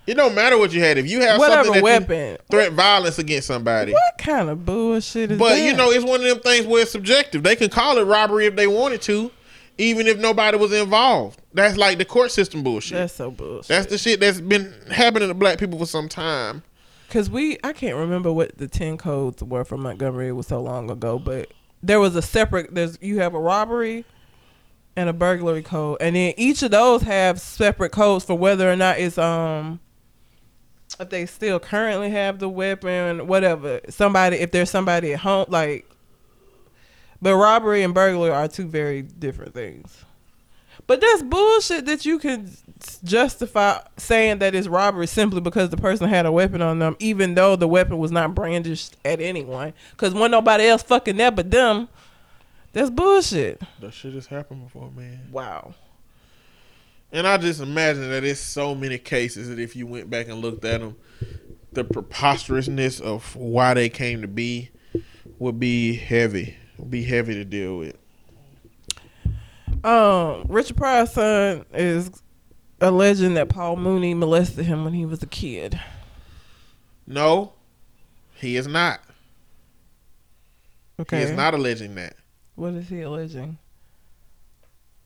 It 0.06 0.14
don't 0.14 0.34
matter 0.34 0.58
what 0.58 0.72
you 0.72 0.80
had. 0.82 0.98
If 0.98 1.08
you 1.08 1.20
have 1.20 1.38
Whatever 1.38 1.64
something 1.64 1.84
that 1.84 2.08
weapon. 2.08 2.38
threat 2.50 2.72
violence 2.72 3.18
against 3.18 3.46
somebody. 3.46 3.92
what 3.92 4.18
kind 4.18 4.50
of 4.50 4.64
bullshit 4.64 5.30
is 5.32 5.38
But 5.38 5.50
that? 5.50 5.64
you 5.64 5.74
know, 5.74 5.90
it's 5.90 6.04
one 6.04 6.20
of 6.20 6.26
them 6.26 6.40
things 6.40 6.66
where 6.66 6.82
it's 6.82 6.90
subjective. 6.90 7.42
They 7.44 7.54
can 7.54 7.68
call 7.70 7.98
it 7.98 8.02
robbery 8.02 8.46
if 8.46 8.56
they 8.56 8.66
wanted 8.66 9.00
to, 9.02 9.30
even 9.78 10.08
if 10.08 10.18
nobody 10.18 10.56
was 10.58 10.72
involved. 10.72 11.40
That's 11.54 11.76
like 11.76 11.98
the 11.98 12.04
court 12.04 12.32
system 12.32 12.64
bullshit. 12.64 12.98
that's 12.98 13.12
That's, 13.12 13.18
so 13.18 13.30
bullshit. 13.30 13.68
That's 13.68 13.86
the 13.86 13.98
shit 13.98 14.18
that's 14.18 14.40
been 14.40 14.74
happening 14.90 15.28
to 15.28 15.34
black 15.34 15.58
people 15.58 15.78
for 15.78 15.86
some 15.86 16.08
time. 16.08 16.64
Cause 17.10 17.28
we, 17.30 17.58
I 17.62 17.72
can't 17.74 17.96
remember 17.96 18.32
what 18.32 18.56
the 18.56 18.66
ten 18.66 18.96
codes 18.96 19.42
were 19.42 19.64
from 19.66 19.82
Montgomery. 19.82 20.28
It 20.28 20.32
was 20.32 20.46
so 20.46 20.60
long 20.62 20.90
ago, 20.90 21.18
but 21.18 21.52
there 21.82 22.00
was 22.00 22.16
a 22.16 22.22
separate. 22.22 22.74
There's 22.74 22.96
you 23.02 23.20
have 23.20 23.34
a 23.34 23.38
robbery 23.38 24.06
and 24.96 25.10
a 25.10 25.12
burglary 25.12 25.62
code, 25.62 25.98
and 26.00 26.16
then 26.16 26.32
each 26.38 26.62
of 26.62 26.70
those 26.70 27.02
have 27.02 27.38
separate 27.38 27.92
codes 27.92 28.24
for 28.24 28.36
whether 28.36 28.70
or 28.70 28.76
not 28.76 28.98
it's 28.98 29.18
um 29.18 29.78
if 31.00 31.10
they 31.10 31.26
still 31.26 31.58
currently 31.58 32.10
have 32.10 32.38
the 32.38 32.48
weapon, 32.48 33.26
whatever. 33.26 33.80
Somebody, 33.88 34.36
if 34.36 34.50
there's 34.50 34.70
somebody 34.70 35.12
at 35.12 35.20
home, 35.20 35.46
like. 35.48 35.88
But 37.20 37.36
robbery 37.36 37.82
and 37.82 37.94
burglary 37.94 38.30
are 38.30 38.48
two 38.48 38.66
very 38.66 39.02
different 39.02 39.54
things. 39.54 40.04
But 40.86 41.00
that's 41.00 41.22
bullshit 41.22 41.86
that 41.86 42.04
you 42.04 42.18
can 42.18 42.50
justify 43.04 43.78
saying 43.96 44.40
that 44.40 44.54
it's 44.54 44.66
robbery 44.66 45.06
simply 45.06 45.40
because 45.40 45.70
the 45.70 45.76
person 45.76 46.08
had 46.08 46.26
a 46.26 46.32
weapon 46.32 46.60
on 46.60 46.80
them, 46.80 46.96
even 46.98 47.34
though 47.34 47.54
the 47.54 47.68
weapon 47.68 47.98
was 47.98 48.10
not 48.10 48.34
brandished 48.34 48.96
at 49.04 49.20
anyone. 49.20 49.72
Because 49.92 50.14
when 50.14 50.32
nobody 50.32 50.64
else 50.64 50.82
fucking 50.82 51.16
there 51.16 51.30
but 51.30 51.50
them, 51.50 51.88
that's 52.72 52.90
bullshit. 52.90 53.62
That 53.80 53.94
shit 53.94 54.14
has 54.14 54.26
happened 54.26 54.64
before, 54.64 54.90
man. 54.90 55.28
Wow. 55.30 55.74
And 57.12 57.26
I 57.26 57.36
just 57.36 57.60
imagine 57.60 58.08
that 58.08 58.24
it's 58.24 58.40
so 58.40 58.74
many 58.74 58.96
cases 58.96 59.48
that 59.50 59.58
if 59.58 59.76
you 59.76 59.86
went 59.86 60.08
back 60.08 60.28
and 60.28 60.40
looked 60.40 60.64
at 60.64 60.80
them, 60.80 60.96
the 61.72 61.84
preposterousness 61.84 63.00
of 63.00 63.36
why 63.36 63.74
they 63.74 63.90
came 63.90 64.22
to 64.22 64.28
be 64.28 64.70
would 65.38 65.60
be 65.60 65.94
heavy. 65.94 66.56
Would 66.78 66.90
be 66.90 67.04
heavy 67.04 67.34
to 67.34 67.44
deal 67.44 67.78
with. 67.78 67.96
Um, 69.84 70.44
Richard 70.48 70.76
Pryor's 70.76 71.12
son 71.12 71.66
is 71.74 72.10
alleging 72.80 73.34
that 73.34 73.48
Paul 73.48 73.76
Mooney 73.76 74.14
molested 74.14 74.64
him 74.64 74.84
when 74.84 74.94
he 74.94 75.04
was 75.04 75.22
a 75.22 75.26
kid. 75.26 75.78
No, 77.06 77.52
he 78.34 78.56
is 78.56 78.66
not. 78.66 79.00
Okay. 80.98 81.18
He 81.18 81.22
is 81.24 81.32
not 81.32 81.52
alleging 81.52 81.94
that. 81.96 82.16
What 82.54 82.74
is 82.74 82.88
he 82.88 83.02
alleging? 83.02 83.58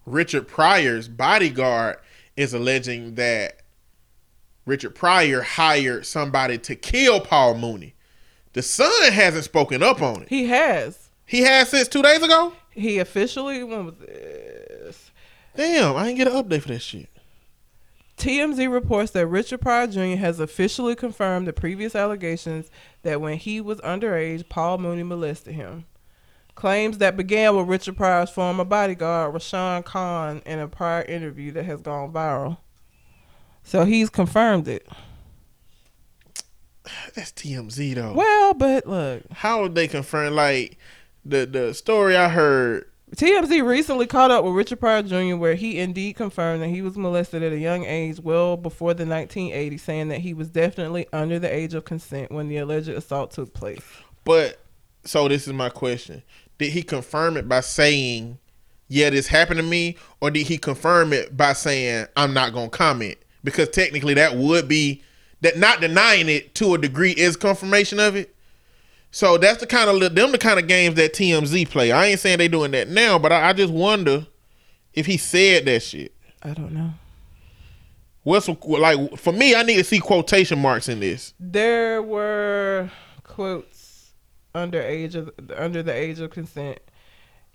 Richard 0.06 0.46
Pryor's 0.46 1.08
bodyguard 1.08 1.96
is 2.36 2.54
alleging 2.54 3.16
that 3.16 3.60
Richard 4.64 4.94
Pryor 4.94 5.42
hired 5.42 6.06
somebody 6.06 6.58
to 6.58 6.74
kill 6.76 7.20
Paul 7.20 7.56
Mooney. 7.56 7.94
The 8.52 8.62
son 8.62 9.12
hasn't 9.12 9.44
spoken 9.44 9.82
up 9.82 10.00
on 10.00 10.22
it. 10.22 10.28
He 10.28 10.46
has. 10.46 11.10
He 11.26 11.42
has 11.42 11.68
since 11.68 11.88
two 11.88 12.02
days 12.02 12.22
ago. 12.22 12.52
He 12.70 12.98
officially 12.98 13.64
when 13.64 13.86
was 13.86 13.94
this? 13.96 15.10
Damn, 15.56 15.96
I 15.96 16.04
didn't 16.06 16.18
get 16.18 16.28
an 16.28 16.34
update 16.34 16.62
for 16.62 16.68
that 16.68 16.80
shit. 16.80 17.08
TMZ 18.16 18.72
reports 18.72 19.10
that 19.12 19.26
Richard 19.26 19.60
Pryor 19.60 19.86
Jr. 19.88 20.16
has 20.16 20.40
officially 20.40 20.94
confirmed 20.94 21.46
the 21.46 21.52
previous 21.52 21.94
allegations 21.94 22.70
that 23.02 23.20
when 23.20 23.36
he 23.36 23.60
was 23.60 23.78
underage, 23.80 24.48
Paul 24.48 24.78
Mooney 24.78 25.02
molested 25.02 25.54
him. 25.54 25.84
Claims 26.56 26.98
that 26.98 27.18
began 27.18 27.54
with 27.54 27.68
Richard 27.68 27.98
Pryor's 27.98 28.30
former 28.30 28.64
bodyguard, 28.64 29.34
Rashawn 29.34 29.84
Khan, 29.84 30.42
in 30.46 30.58
a 30.58 30.66
prior 30.66 31.02
interview 31.02 31.52
that 31.52 31.66
has 31.66 31.82
gone 31.82 32.10
viral. 32.12 32.56
So 33.62 33.84
he's 33.84 34.08
confirmed 34.08 34.66
it. 34.66 34.88
That's 37.14 37.30
TMZ 37.32 37.94
though. 37.94 38.14
Well, 38.14 38.54
but 38.54 38.86
look, 38.86 39.22
How 39.32 39.62
would 39.62 39.74
they 39.74 39.86
confirm? 39.86 40.34
Like 40.34 40.78
the 41.24 41.44
the 41.44 41.74
story 41.74 42.16
I 42.16 42.30
heard. 42.30 42.86
TMZ 43.14 43.64
recently 43.64 44.06
caught 44.06 44.30
up 44.32 44.44
with 44.44 44.54
Richard 44.54 44.80
Pryor 44.80 45.02
Jr., 45.02 45.36
where 45.36 45.54
he 45.54 45.78
indeed 45.78 46.16
confirmed 46.16 46.60
that 46.62 46.68
he 46.68 46.82
was 46.82 46.96
molested 46.96 47.40
at 47.42 47.52
a 47.52 47.58
young 47.58 47.84
age, 47.84 48.18
well 48.18 48.56
before 48.56 48.94
the 48.94 49.04
1980s, 49.04 49.78
saying 49.80 50.08
that 50.08 50.20
he 50.20 50.34
was 50.34 50.48
definitely 50.48 51.06
under 51.12 51.38
the 51.38 51.52
age 51.52 51.72
of 51.74 51.84
consent 51.84 52.32
when 52.32 52.48
the 52.48 52.56
alleged 52.56 52.88
assault 52.88 53.30
took 53.30 53.52
place. 53.54 53.82
But 54.24 54.58
so 55.04 55.28
this 55.28 55.46
is 55.46 55.52
my 55.52 55.68
question: 55.68 56.22
Did 56.58 56.72
he 56.72 56.82
confirm 56.82 57.36
it 57.36 57.48
by 57.48 57.60
saying, 57.60 58.38
"Yeah, 58.88 59.10
this 59.10 59.26
happened 59.28 59.58
to 59.58 59.62
me," 59.62 59.96
or 60.20 60.30
did 60.30 60.46
he 60.46 60.58
confirm 60.58 61.12
it 61.12 61.36
by 61.36 61.52
saying, 61.52 62.06
"I'm 62.16 62.32
not 62.32 62.52
gonna 62.52 62.70
comment"? 62.70 63.18
Because 63.44 63.68
technically, 63.68 64.14
that 64.14 64.36
would 64.36 64.68
be 64.68 65.02
that 65.42 65.58
not 65.58 65.80
denying 65.80 66.28
it 66.28 66.54
to 66.56 66.74
a 66.74 66.78
degree 66.78 67.12
is 67.12 67.36
confirmation 67.36 68.00
of 68.00 68.16
it. 68.16 68.34
So 69.10 69.38
that's 69.38 69.60
the 69.60 69.66
kind 69.66 69.88
of 69.88 70.14
them 70.14 70.32
the 70.32 70.38
kind 70.38 70.58
of 70.58 70.66
games 70.66 70.96
that 70.96 71.14
TMZ 71.14 71.70
play. 71.70 71.92
I 71.92 72.06
ain't 72.06 72.20
saying 72.20 72.38
they 72.38 72.48
doing 72.48 72.72
that 72.72 72.88
now, 72.88 73.18
but 73.18 73.32
I, 73.32 73.50
I 73.50 73.52
just 73.52 73.72
wonder 73.72 74.26
if 74.92 75.06
he 75.06 75.16
said 75.16 75.66
that 75.66 75.82
shit. 75.82 76.12
I 76.42 76.52
don't 76.52 76.72
know. 76.72 76.90
What's 78.24 78.48
like 78.48 79.16
for 79.18 79.32
me? 79.32 79.54
I 79.54 79.62
need 79.62 79.76
to 79.76 79.84
see 79.84 80.00
quotation 80.00 80.58
marks 80.58 80.88
in 80.88 81.00
this. 81.00 81.32
There 81.38 82.02
were 82.02 82.90
quotes 83.22 83.75
under 84.56 84.80
age 84.80 85.14
of 85.14 85.30
under 85.54 85.82
the 85.82 85.92
age 85.92 86.18
of 86.18 86.30
consent. 86.30 86.78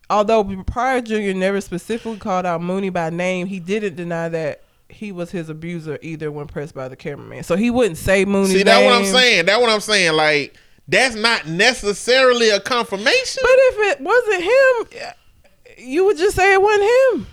although 0.10 0.44
Pryor 0.64 1.02
Jr. 1.02 1.34
never 1.38 1.60
specifically 1.62 2.18
called 2.18 2.46
out 2.46 2.62
Mooney 2.62 2.90
by 2.90 3.10
name, 3.10 3.48
he 3.48 3.60
didn't 3.60 3.96
deny 3.96 4.30
that 4.30 4.62
he 4.88 5.12
was 5.12 5.32
his 5.32 5.50
abuser 5.50 5.98
either 6.02 6.32
when 6.32 6.48
pressed 6.48 6.76
by 6.76 6.88
the 6.88 6.96
cameraman. 6.96 7.44
So 7.44 7.56
he 7.56 7.72
wouldn't 7.72 7.98
say 7.98 8.26
Mooney. 8.26 8.56
See, 8.56 8.64
that's 8.64 8.84
what 8.84 8.94
I'm 8.94 9.06
saying. 9.06 9.46
That's 9.46 9.62
what 9.62 9.70
I'm 9.70 9.80
saying. 9.80 10.14
Like, 10.14 10.56
that's 10.88 11.16
not 11.16 11.48
necessarily 11.48 12.50
a 12.50 12.60
confirmation. 12.60 13.42
But 13.42 13.52
if 13.54 13.98
it 13.98 14.02
wasn't 14.02 14.44
him, 14.44 15.14
you 15.78 16.06
would 16.06 16.18
just 16.18 16.36
say 16.36 16.54
it 16.54 16.62
wasn't 16.62 16.84
him. 16.84 17.28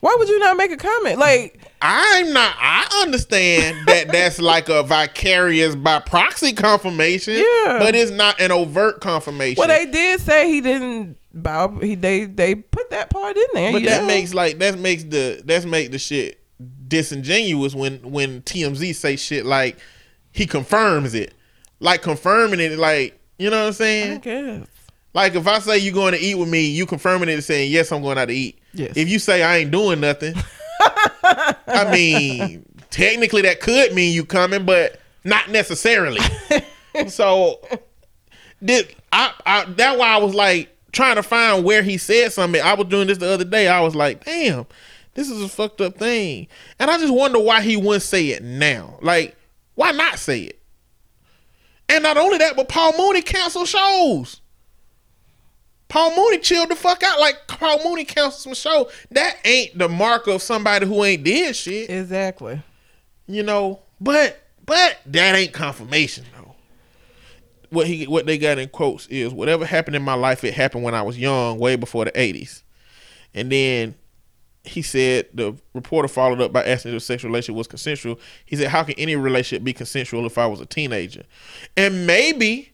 Why 0.00 0.16
would 0.18 0.28
you 0.28 0.38
not 0.38 0.56
make 0.56 0.70
a 0.70 0.76
comment? 0.78 1.18
Like, 1.18 1.60
I'm 1.82 2.32
not. 2.32 2.56
I 2.58 3.02
understand 3.02 3.76
that 3.86 4.08
that's 4.08 4.40
like 4.40 4.68
a 4.68 4.82
vicarious 4.82 5.76
by 5.76 6.00
proxy 6.00 6.52
confirmation. 6.52 7.34
Yeah. 7.34 7.78
but 7.78 7.94
it's 7.94 8.10
not 8.10 8.40
an 8.40 8.50
overt 8.50 9.00
confirmation. 9.00 9.56
well, 9.58 9.68
they 9.68 9.86
did 9.86 10.20
say 10.20 10.50
he 10.50 10.60
didn't 10.60 11.18
bow. 11.34 11.78
He 11.80 11.94
they 11.94 12.24
they 12.24 12.54
put 12.54 12.90
that 12.90 13.10
part 13.10 13.36
in 13.36 13.44
there. 13.54 13.72
but 13.72 13.82
that 13.84 14.00
know? 14.02 14.06
makes 14.06 14.32
like 14.34 14.58
that 14.58 14.78
makes 14.78 15.04
the 15.04 15.42
that's 15.44 15.66
make 15.66 15.90
the 15.90 15.98
shit 15.98 16.40
disingenuous 16.88 17.74
when 17.74 17.98
when 18.10 18.42
TMZ 18.42 18.94
say 18.94 19.16
shit 19.16 19.44
like 19.46 19.78
he 20.32 20.46
confirms 20.46 21.14
it, 21.14 21.34
like 21.78 22.02
confirming 22.02 22.60
it, 22.60 22.78
like 22.78 23.20
you 23.38 23.50
know 23.50 23.58
what 23.58 23.62
I'm 23.64 23.68
I 23.68 23.72
saying. 23.72 24.18
guess. 24.20 24.66
Like 25.12 25.34
if 25.34 25.46
I 25.46 25.58
say 25.58 25.78
you're 25.78 25.92
going 25.92 26.12
to 26.14 26.20
eat 26.20 26.36
with 26.36 26.48
me, 26.48 26.66
you 26.66 26.86
confirming 26.86 27.28
it 27.28 27.34
and 27.34 27.44
saying 27.44 27.70
yes, 27.72 27.90
I'm 27.92 28.00
going 28.02 28.16
out 28.16 28.28
to 28.28 28.34
eat. 28.34 28.59
Yes. 28.72 28.96
If 28.96 29.08
you 29.08 29.18
say 29.18 29.42
I 29.42 29.58
ain't 29.58 29.70
doing 29.70 30.00
nothing, 30.00 30.34
I 31.24 31.88
mean 31.90 32.64
technically 32.90 33.42
that 33.42 33.60
could 33.60 33.94
mean 33.94 34.14
you 34.14 34.24
coming, 34.24 34.64
but 34.64 35.00
not 35.24 35.50
necessarily. 35.50 36.20
so 37.08 37.60
did 38.62 38.94
I, 39.12 39.32
I? 39.46 39.64
That 39.64 39.98
why 39.98 40.08
I 40.08 40.18
was 40.18 40.34
like 40.34 40.76
trying 40.92 41.16
to 41.16 41.22
find 41.22 41.64
where 41.64 41.82
he 41.82 41.96
said 41.98 42.32
something. 42.32 42.60
I 42.60 42.74
was 42.74 42.88
doing 42.88 43.06
this 43.06 43.18
the 43.18 43.30
other 43.30 43.44
day. 43.44 43.68
I 43.68 43.80
was 43.80 43.94
like, 43.94 44.24
damn, 44.24 44.66
this 45.14 45.30
is 45.30 45.42
a 45.42 45.48
fucked 45.48 45.80
up 45.80 45.96
thing, 45.96 46.48
and 46.78 46.90
I 46.90 46.98
just 46.98 47.12
wonder 47.12 47.38
why 47.38 47.62
he 47.62 47.76
wouldn't 47.76 48.02
say 48.02 48.28
it 48.28 48.42
now. 48.42 48.98
Like, 49.00 49.36
why 49.74 49.92
not 49.92 50.18
say 50.18 50.42
it? 50.42 50.60
And 51.88 52.04
not 52.04 52.16
only 52.16 52.38
that, 52.38 52.54
but 52.56 52.68
Paul 52.68 52.96
Mooney 52.96 53.22
canceled 53.22 53.68
shows. 53.68 54.40
Paul 55.90 56.16
Mooney 56.16 56.38
chilled 56.38 56.70
the 56.70 56.76
fuck 56.76 57.02
out. 57.02 57.20
Like 57.20 57.46
Paul 57.48 57.84
Mooney 57.84 58.04
canceled 58.04 58.40
some 58.40 58.54
show. 58.54 58.88
That 59.10 59.36
ain't 59.44 59.76
the 59.76 59.88
mark 59.88 60.26
of 60.28 60.40
somebody 60.40 60.86
who 60.86 61.04
ain't 61.04 61.24
did 61.24 61.54
shit. 61.54 61.90
Exactly. 61.90 62.62
You 63.26 63.42
know. 63.42 63.80
But 64.00 64.40
but 64.64 64.98
that 65.06 65.34
ain't 65.34 65.52
confirmation 65.52 66.24
though. 66.36 66.54
What 67.70 67.86
he 67.86 68.06
what 68.06 68.24
they 68.24 68.38
got 68.38 68.58
in 68.58 68.68
quotes 68.68 69.06
is 69.08 69.34
whatever 69.34 69.66
happened 69.66 69.96
in 69.96 70.02
my 70.02 70.14
life, 70.14 70.44
it 70.44 70.54
happened 70.54 70.84
when 70.84 70.94
I 70.94 71.02
was 71.02 71.18
young, 71.18 71.58
way 71.58 71.76
before 71.76 72.04
the 72.04 72.18
eighties. 72.18 72.62
And 73.34 73.50
then 73.50 73.96
he 74.62 74.82
said 74.82 75.26
the 75.34 75.56
reporter 75.74 76.08
followed 76.08 76.40
up 76.40 76.52
by 76.52 76.64
asking 76.64 76.92
if 76.92 76.96
the 76.96 77.00
sexual 77.00 77.30
relationship 77.30 77.56
was 77.56 77.66
consensual. 77.66 78.20
He 78.44 78.56
said, 78.56 78.68
How 78.68 78.84
can 78.84 78.94
any 78.96 79.16
relationship 79.16 79.64
be 79.64 79.72
consensual 79.72 80.24
if 80.26 80.38
I 80.38 80.46
was 80.46 80.60
a 80.60 80.66
teenager? 80.66 81.24
And 81.76 82.06
maybe 82.06 82.72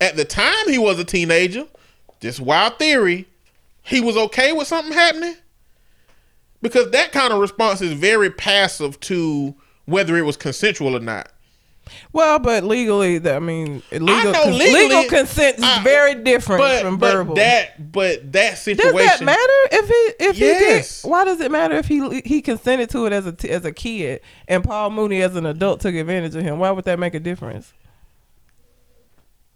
at 0.00 0.16
the 0.16 0.24
time 0.24 0.68
he 0.68 0.78
was 0.78 0.98
a 0.98 1.04
teenager, 1.04 1.66
this 2.20 2.40
wild 2.40 2.78
theory, 2.78 3.26
he 3.82 4.00
was 4.00 4.16
okay 4.16 4.52
with 4.52 4.66
something 4.66 4.92
happening. 4.92 5.36
Because 6.62 6.90
that 6.90 7.12
kind 7.12 7.32
of 7.32 7.40
response 7.40 7.80
is 7.82 7.92
very 7.92 8.30
passive 8.30 8.98
to 9.00 9.54
whether 9.84 10.16
it 10.16 10.22
was 10.22 10.36
consensual 10.36 10.96
or 10.96 11.00
not. 11.00 11.30
Well, 12.12 12.40
but 12.40 12.64
legally, 12.64 13.16
I 13.30 13.38
mean, 13.38 13.80
legal, 13.92 14.32
cons- 14.32 14.56
legally- 14.56 14.88
legal 14.88 15.04
consent 15.04 15.58
is 15.58 15.62
I- 15.64 15.84
very 15.84 16.16
different 16.16 16.60
But, 16.60 16.82
from 16.82 16.96
but 16.96 17.12
verbal. 17.12 17.34
that 17.36 17.92
but 17.92 18.32
that 18.32 18.58
situation 18.58 18.98
does 18.98 19.18
that 19.20 19.24
matter 19.24 19.52
if 19.70 19.86
he 19.86 20.24
if 20.24 20.36
Yes. 20.38 21.02
he 21.02 21.06
did? 21.06 21.10
Why 21.12 21.24
does 21.24 21.40
it 21.40 21.52
matter 21.52 21.76
if 21.76 21.86
he 21.86 22.22
he 22.24 22.42
consented 22.42 22.90
to 22.90 23.06
it 23.06 23.12
as 23.12 23.26
a 23.28 23.36
as 23.52 23.64
a 23.64 23.70
kid 23.70 24.20
and 24.48 24.64
Paul 24.64 24.90
Mooney 24.90 25.22
as 25.22 25.36
an 25.36 25.46
adult 25.46 25.78
took 25.80 25.94
advantage 25.94 26.34
of 26.34 26.42
him? 26.42 26.58
Why 26.58 26.72
would 26.72 26.86
that 26.86 26.98
make 26.98 27.14
a 27.14 27.20
difference? 27.20 27.72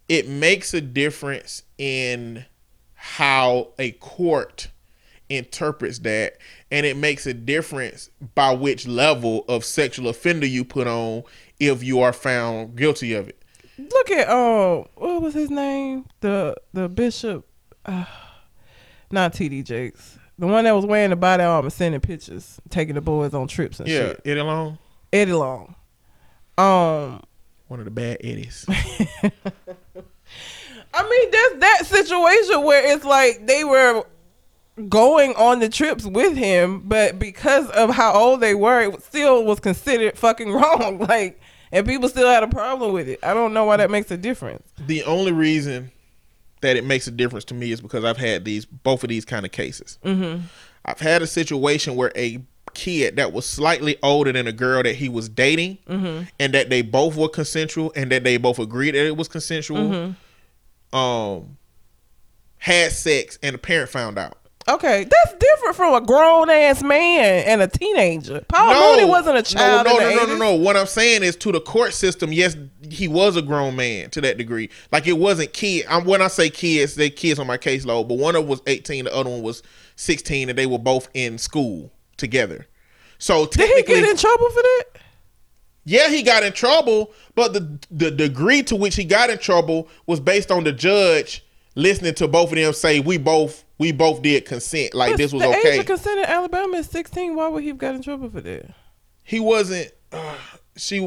it 0.09 0.29
makes 0.29 0.75
a 0.75 0.81
difference 0.81 1.63
in 1.79 2.45
how 3.03 3.69
a 3.79 3.93
court 3.93 4.69
interprets 5.29 6.01
that 6.01 6.37
and 6.71 6.85
it 6.85 6.97
makes 6.97 7.25
a 7.27 7.33
difference 7.33 8.11
by 8.35 8.53
which 8.53 8.87
level 8.87 9.45
of 9.49 9.65
sexual 9.65 10.09
offender 10.09 10.47
you 10.47 10.65
put 10.65 10.87
on 10.87 11.23
if 11.61 11.83
you 11.83 12.01
are 12.01 12.13
found 12.13 12.77
guilty 12.77 13.15
of 13.15 13.29
it 13.29 13.41
Look 13.89 14.11
at 14.11 14.29
oh, 14.29 14.89
what 14.97 15.23
was 15.23 15.35
his 15.35 15.51
name? 15.51 16.07
The 16.21 16.55
the 16.73 16.89
bishop, 16.89 17.47
uh, 17.87 18.05
not 19.11 19.33
T.D. 19.33 19.63
Jakes, 19.63 20.19
the 20.39 20.47
one 20.47 20.65
that 20.65 20.73
was 20.73 20.85
wearing 20.85 21.11
the 21.11 21.17
body 21.17 21.43
armor, 21.43 21.71
sending 21.71 22.01
pictures, 22.01 22.61
taking 22.69 22.95
the 22.95 23.01
boys 23.01 23.33
on 23.33 23.49
trips 23.49 23.81
and 23.81 23.89
shit. 23.89 24.03
yeah 24.03 24.09
shit. 24.09 24.21
it 24.25 24.39
alone 24.39 24.79
Eddie 25.13 25.33
Long. 25.33 25.75
Um, 26.59 27.23
one 27.69 27.79
of 27.79 27.87
the 27.87 27.91
bad 27.91 28.19
eddies 28.23 28.67
I 30.93 31.03
mean, 31.09 31.31
there's 31.31 31.61
that 31.61 31.87
situation 31.87 32.63
where 32.65 32.93
it's 32.93 33.05
like 33.05 33.47
they 33.47 33.65
were 33.65 34.05
going 34.89 35.35
on 35.37 35.61
the 35.61 35.69
trips 35.69 36.05
with 36.05 36.37
him, 36.37 36.83
but 36.87 37.19
because 37.19 37.69
of 37.71 37.91
how 37.91 38.13
old 38.13 38.41
they 38.41 38.55
were, 38.55 38.81
it 38.81 39.03
still 39.03 39.45
was 39.45 39.61
considered 39.61 40.17
fucking 40.19 40.53
wrong. 40.53 40.99
Like, 40.99 41.41
and 41.73 41.87
people 41.87 42.09
still 42.09 42.29
had 42.29 42.43
a 42.43 42.49
problem 42.49 42.93
with 42.93 43.09
it. 43.09 43.21
I 43.23 43.35
don't 43.35 43.53
know 43.53 43.65
why 43.65 43.77
that 43.77 43.91
makes 43.91 44.11
a 44.11 44.17
difference. 44.17 44.67
the 44.87 45.05
only 45.05 45.33
reason 45.33 45.93
that 46.63 46.77
it 46.77 46.85
makes 46.85 47.07
a 47.07 47.11
difference 47.11 47.45
to 47.47 47.55
me 47.55 47.73
is 47.73 47.81
because 47.81 48.05
I've 48.05 48.19
had 48.19 48.45
these 48.45 48.65
both 48.67 49.03
of 49.03 49.09
these 49.09 49.25
kind 49.25 49.47
of 49.47 49.53
cases. 49.53 49.99
Mm-hmm. 50.05 50.43
I've 50.85 51.01
had 51.01 51.23
a 51.23 51.27
situation 51.27 51.95
where 51.97 52.13
a 52.17 52.43
kid 52.75 53.17
that 53.17 53.33
was 53.33 53.47
slightly 53.47 53.97
older 54.03 54.33
than 54.33 54.47
a 54.47 54.53
girl 54.53 54.83
that 54.83 54.95
he 54.95 55.09
was 55.09 55.29
dating, 55.29 55.79
and 55.87 56.55
that 56.55 56.69
they 56.71 56.83
both 56.83 57.17
were 57.17 57.29
consensual, 57.29 57.93
and 57.97 58.11
that 58.13 58.25
they 58.25 58.37
both 58.37 58.59
agreed 58.59 58.93
that 58.93 59.07
it 59.07 59.17
was 59.17 59.29
consensual, 59.29 60.15
um, 60.93 61.57
had 62.59 62.93
sex, 62.93 63.39
and 63.43 63.55
the 63.55 63.59
parent 63.59 63.91
found 63.91 64.19
out. 64.19 64.37
Okay, 64.69 65.05
that's 65.05 65.35
different 65.39 65.75
from 65.75 65.95
a 65.95 66.07
grown 66.07 66.49
ass 66.51 66.83
man 66.83 67.45
and 67.47 67.63
a 67.63 67.67
teenager. 67.67 68.45
Paul 68.47 68.95
Mooney 68.97 69.09
wasn't 69.09 69.39
a 69.39 69.43
child. 69.43 69.87
No, 69.87 69.97
no, 69.97 70.11
no, 70.11 70.27
no, 70.27 70.35
80s. 70.35 70.39
no. 70.39 70.55
What 70.55 70.77
I'm 70.77 70.87
saying 70.87 71.23
is 71.23 71.35
to 71.37 71.51
the 71.51 71.61
court 71.61 71.93
system, 71.93 72.33
yes, 72.33 72.57
he 72.89 73.09
was 73.09 73.37
a 73.37 73.43
grown 73.43 73.75
man 73.75 74.11
to 74.11 74.21
that 74.21 74.37
degree. 74.37 74.71
Like 74.93 75.09
it 75.09 75.15
wasn't 75.15 75.55
kid. 75.55 75.87
I'm, 75.89 76.05
when 76.05 76.23
I 76.23 76.29
say 76.29 76.51
kids, 76.51 76.95
they 76.95 77.11
kids 77.11 77.41
on 77.41 77.47
my 77.47 77.59
caseload, 77.59 78.09
but 78.09 78.19
one 78.19 78.37
of 78.37 78.43
them 78.43 78.51
was 78.51 78.63
18, 78.67 79.07
the 79.07 79.15
other 79.15 79.31
one 79.31 79.43
was 79.43 79.63
16, 79.97 80.51
and 80.51 80.59
they 80.59 80.67
were 80.67 80.79
both 80.79 81.09
in 81.15 81.39
school 81.39 81.91
together. 82.17 82.69
So 83.19 83.47
Did 83.47 83.77
he 83.77 83.83
get 83.83 84.09
in 84.09 84.17
trouble 84.17 84.51
for 84.51 84.63
that? 84.63 84.85
Yeah, 85.91 86.09
he 86.09 86.23
got 86.23 86.43
in 86.45 86.53
trouble, 86.53 87.13
but 87.35 87.53
the 87.53 87.79
the 87.91 88.11
degree 88.11 88.63
to 88.65 88.77
which 88.77 88.95
he 88.97 89.05
got 89.05 89.29
in 89.31 89.39
trouble 89.39 89.89
was 90.07 90.21
based 90.21 90.51
on 90.51 90.65
the 90.65 90.73
judge 90.73 91.45
listening 91.75 92.15
to 92.15 92.27
both 92.29 92.51
of 92.51 92.57
them 92.57 92.73
say 92.73 93.01
we 93.01 93.17
both 93.19 93.65
we 93.79 93.93
both 93.93 94.23
did 94.23 94.45
consent, 94.45 94.95
like 94.95 95.13
But 95.13 95.17
this 95.19 95.33
was 95.33 95.43
the 95.43 95.49
okay. 95.49 95.73
age 95.75 95.81
of 95.81 95.87
consent 95.87 96.19
in 96.19 96.25
Alabama 96.27 96.77
is 96.77 96.87
16. 96.91 97.35
Why 97.35 97.49
would 97.49 97.63
he 97.63 97.69
have 97.69 97.79
got 97.79 97.95
in 97.95 98.03
trouble 98.03 98.29
for 98.31 98.41
that? 98.41 98.67
he 99.23 99.39
wasn't 99.41 99.91
uh, 100.13 100.35
she 100.77 100.99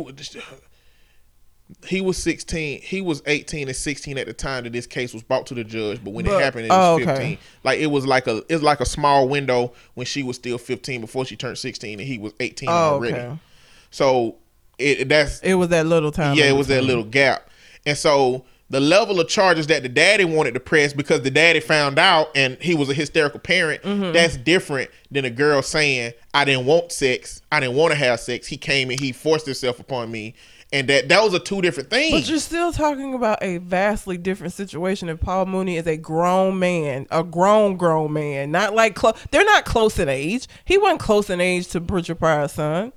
he 1.88 2.01
was 2.01 2.18
16 2.18 2.81
he 2.81 3.01
was 3.01 3.22
18 3.26 3.68
and 3.68 3.76
16 3.76 4.18
at 4.18 4.27
the 4.27 4.34
time 4.34 4.64
that 4.64 4.73
this 4.73 4.85
case 4.85 5.14
was 5.14 5.23
brought 5.23 5.45
to 5.47 5.53
the 5.53 5.64
judge 5.64 6.01
but 6.03 6.11
when 6.11 6.26
But- 6.26 6.39
it 6.39 6.43
happened 6.43 6.65
it 6.65 6.69
was 6.69 7.01
oh, 7.01 7.05
15 7.05 7.38
like 7.64 7.80
it 7.80 7.88
was 7.88 8.05
like 8.05 8.27
a 8.27 8.43
it's 8.49 8.61
like 8.64 8.80
a 8.80 8.85
small 8.85 9.27
window 9.27 9.73
when 9.95 10.05
she 10.05 10.23
was 10.23 10.35
still 10.35 10.57
15 10.57 11.01
before 11.01 11.26
she 11.26 11.35
turned 11.35 11.57
16 11.57 11.99
and 11.99 12.07
he 12.07 12.18
was 12.18 12.34
18 12.39 12.69
Oh, 12.69 12.72
already 12.72 13.15
okay. 13.15 13.38
so 13.91 14.38
it 14.78 15.10
that's 15.10 15.40
It 15.41 15.54
was 15.56 15.70
that 15.70 15.86
little 15.86 16.12
time. 16.12 16.36
yeah, 16.38 16.45
it 16.45 16.56
was 16.56 16.68
that 16.68 16.84
little 16.84 17.04
gap. 17.04 17.50
And 17.86 17.98
so 17.98 18.45
the 18.70 18.80
level 18.80 19.20
of 19.20 19.28
charges 19.28 19.68
that 19.68 19.84
the 19.84 19.90
daddy 19.90 20.26
wanted 20.26 20.54
to 20.56 20.60
press 20.60 20.94
because 20.94 21.22
the 21.22 21.30
daddy 21.30 21.60
found 21.60 22.00
out 22.00 22.30
and 22.34 22.58
he 22.60 22.74
was 22.74 22.90
a 22.90 22.94
hysterical 22.94 23.40
parent, 23.40 23.84
Mm-hmm. 23.84 24.14
that's 24.14 24.38
different 24.38 24.90
than 25.12 25.26
a 25.26 25.30
girl 25.30 25.62
saying, 25.62 26.14
I 26.34 26.45
didn't 26.45 26.66
want 26.66 26.91
sex. 26.91 27.41
I 27.52 27.60
didn't 27.60 27.76
want 27.76 27.91
to 27.91 27.98
have 27.98 28.20
sex. 28.20 28.48
He 28.48 28.58
came 28.58 28.90
and 28.90 29.00
he 29.00 29.12
forced 29.12 29.45
himself 29.45 29.80
upon 29.80 30.10
me. 30.12 30.34
And 30.72 30.88
that 30.90 31.08
that 31.10 31.22
was 31.22 31.36
a 31.36 31.40
two 31.40 31.62
different 31.62 31.91
things 31.91 32.14
But 32.20 32.28
you're 32.28 32.40
still 32.40 32.74
talking 32.74 33.14
about 33.14 33.38
a 33.44 33.58
vastly 33.58 34.18
different 34.18 34.54
situation 34.54 35.08
if 35.08 35.20
Paul 35.20 35.45
Mooney 35.45 35.78
is 35.78 35.86
a 35.86 35.98
grown 35.98 36.58
man, 36.58 37.06
a 37.12 37.24
grown, 37.24 37.78
grown 37.78 38.12
man. 38.12 38.50
Not 38.50 38.74
like 38.74 38.95
close. 38.95 39.14
They're 39.30 39.45
not 39.45 39.66
close 39.66 40.00
in 40.00 40.10
age. 40.10 40.48
He 40.66 40.80
wasn't 40.80 41.02
close 41.02 41.30
in 41.30 41.40
age 41.40 41.68
to 41.70 41.80
Richard 41.80 42.16
Pryor's 42.18 42.54
son. 42.54 42.91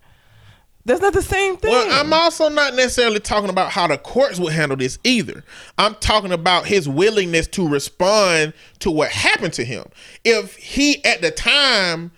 That's 0.87 1.01
not 1.01 1.15
the 1.15 1.23
same 1.23 1.57
thing. 1.57 1.73
Well, 1.73 2.01
I'm 2.01 2.13
also 2.13 2.49
not 2.49 2.75
necessarily 2.75 3.19
talking 3.19 3.51
about 3.51 3.73
how 3.73 3.89
the 3.89 3.99
courts 3.99 4.39
would 4.39 4.53
handle 4.53 4.77
this 4.77 5.01
either. 5.03 5.43
I'm 5.79 5.97
talking 5.97 6.31
about 6.31 6.65
his 6.65 6.89
willingness 6.89 7.49
to 7.49 7.69
respond 7.69 8.53
to 8.79 8.93
what 8.93 9.11
happened 9.11 9.53
to 9.55 9.65
him. 9.65 9.85
If 10.25 10.55
he 10.55 11.05
at 11.05 11.23
the 11.23 11.33
time 11.33 12.13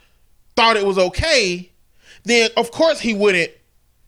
thought 0.54 0.76
it 0.76 0.84
was 0.84 0.98
okay, 0.98 1.70
then 2.24 2.50
of 2.58 2.70
course 2.70 3.00
he 3.00 3.14
wouldn't 3.14 3.50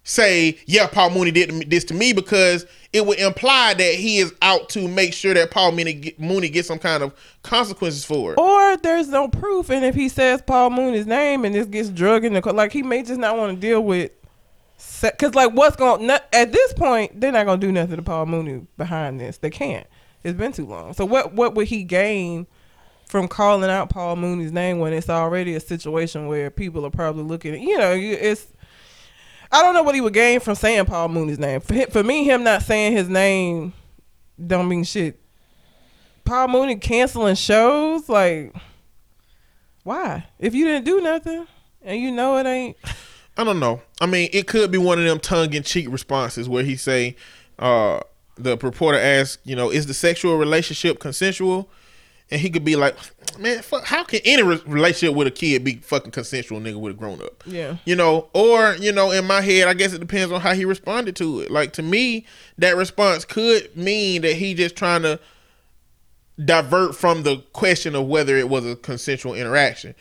say, 0.04 0.58
"Yeah, 0.66 0.88
Paul 0.88 1.10
Mooney 1.10 1.30
did 1.30 1.70
this 1.70 1.84
to 1.84 1.94
me," 1.94 2.12
because 2.12 2.66
it 2.92 3.06
would 3.06 3.18
imply 3.18 3.72
that 3.72 3.94
he 3.94 4.18
is 4.18 4.34
out 4.42 4.68
to 4.70 4.86
make 4.88 5.14
sure 5.14 5.32
that 5.32 5.50
Paul 5.50 5.72
Mooney, 5.72 6.14
Mooney 6.18 6.50
gets 6.50 6.68
some 6.68 6.78
kind 6.78 7.02
of 7.02 7.14
consequences 7.42 8.04
for 8.04 8.32
it. 8.32 8.38
Or 8.38 8.76
there's 8.76 9.08
no 9.08 9.26
proof, 9.26 9.70
and 9.70 9.86
if 9.86 9.94
he 9.94 10.10
says 10.10 10.42
Paul 10.42 10.68
Mooney's 10.68 11.06
name 11.06 11.46
and 11.46 11.54
this 11.54 11.66
gets 11.66 11.88
drug 11.88 12.26
in 12.26 12.34
the 12.34 12.52
like, 12.52 12.72
he 12.72 12.82
may 12.82 13.02
just 13.02 13.20
not 13.20 13.38
want 13.38 13.54
to 13.54 13.60
deal 13.60 13.80
with. 13.82 14.10
Because 15.01 15.35
like, 15.35 15.52
what's 15.52 15.77
going 15.77 16.09
at 16.11 16.52
this 16.52 16.73
point? 16.74 17.20
They're 17.20 17.32
not 17.32 17.47
gonna 17.47 17.61
do 17.61 17.73
nothing 17.73 17.97
to 17.97 18.02
Paul 18.02 18.27
Mooney 18.27 18.66
behind 18.77 19.20
this. 19.20 19.39
They 19.39 19.51
can't. 19.51 19.86
It's 20.23 20.36
been 20.36 20.52
too 20.52 20.66
long. 20.66 20.94
So 20.94 21.05
what? 21.05 21.32
What 21.32 21.55
would 21.55 21.69
he 21.69 21.85
gain? 21.85 22.47
from 23.11 23.27
calling 23.27 23.69
out 23.69 23.90
Paul 23.90 24.15
Mooney's 24.15 24.52
name 24.52 24.78
when 24.78 24.93
it's 24.93 25.11
already 25.11 25.57
a 25.57 25.61
situation 25.61 26.28
where 26.28 26.48
people 26.48 26.86
are 26.86 26.90
probably 26.90 27.24
looking 27.24 27.55
at, 27.55 27.61
you 27.61 27.77
know, 27.77 27.93
it's 27.93 28.47
I 29.52 29.62
don't 29.62 29.74
know 29.74 29.82
what 29.82 29.97
he 29.97 30.01
would 30.01 30.12
gain 30.12 30.39
from 30.39 30.55
saying 30.55 30.85
Paul 30.85 31.09
Mooney's 31.09 31.39
name. 31.39 31.61
For, 31.61 31.74
him, 31.74 31.90
for 31.90 32.05
me, 32.05 32.23
him 32.24 32.44
not 32.44 32.62
saying 32.62 32.93
his 32.93 33.09
name 33.09 33.73
don't 34.44 34.69
mean 34.69 34.85
shit. 34.85 35.20
Paul 36.24 36.48
Mooney 36.48 36.77
canceling 36.77 37.35
shows, 37.35 38.09
like, 38.09 38.55
why? 39.82 40.28
If 40.39 40.55
you 40.55 40.66
didn't 40.66 40.85
do 40.85 41.01
nothing 41.01 41.47
and 41.82 42.01
you 42.01 42.12
know 42.12 42.36
it 42.39 42.47
ain't. 42.47 42.77
I 43.36 43.44
don't 43.44 43.61
know. 43.61 43.81
I 44.01 44.07
mean, 44.07 44.28
it 44.32 44.47
could 44.47 44.70
be 44.70 44.78
one 44.78 44.98
of 44.98 45.05
them 45.05 45.20
tongue 45.20 45.55
in 45.55 45.62
cheek 45.62 45.86
responses 45.90 46.48
where 46.48 46.65
he 46.65 46.77
say, 46.77 47.16
uh, 47.59 48.01
the 48.36 48.57
reporter 48.57 48.98
asks, 48.98 49.39
you 49.44 49.57
know, 49.57 49.70
is 49.70 49.86
the 49.86 49.94
sexual 49.94 50.36
relationship 50.36 50.98
consensual? 50.98 51.70
and 52.31 52.40
he 52.40 52.48
could 52.48 52.65
be 52.65 52.77
like, 52.77 52.97
man, 53.39 53.61
fuck, 53.62 53.85
how 53.85 54.05
can 54.05 54.20
any 54.24 54.43
re- 54.43 54.62
relationship 54.66 55.16
with 55.16 55.27
a 55.27 55.31
kid 55.31 55.65
be 55.65 55.77
fucking 55.77 56.12
consensual, 56.12 56.61
nigga, 56.61 56.78
with 56.78 56.94
a 56.94 56.97
grown 56.97 57.20
up? 57.20 57.43
Yeah, 57.44 57.77
you 57.85 57.97
know, 57.97 58.28
or 58.32 58.77
you 58.77 58.93
know, 58.93 59.11
in 59.11 59.27
my 59.27 59.40
head, 59.40 59.66
I 59.66 59.74
guess 59.74 59.93
it 59.93 59.98
depends 59.98 60.32
on 60.32 60.40
how 60.40 60.55
he 60.55 60.65
responded 60.65 61.16
to 61.16 61.40
it. 61.40 61.51
Like 61.51 61.73
to 61.74 61.82
me, 61.82 62.27
that 62.59 62.77
response 62.77 63.24
could 63.24 63.77
mean 63.77 64.23
that 64.23 64.35
he 64.35 64.55
just 64.55 64.77
trying 64.77 65.02
to 65.02 65.19
divert 66.43 66.94
from 66.94 67.24
the 67.24 67.39
question 67.52 67.94
of 67.94 68.07
whether 68.07 68.36
it 68.36 68.48
was 68.48 68.65
a 68.65 68.77
consensual 68.77 69.35
interaction. 69.35 69.94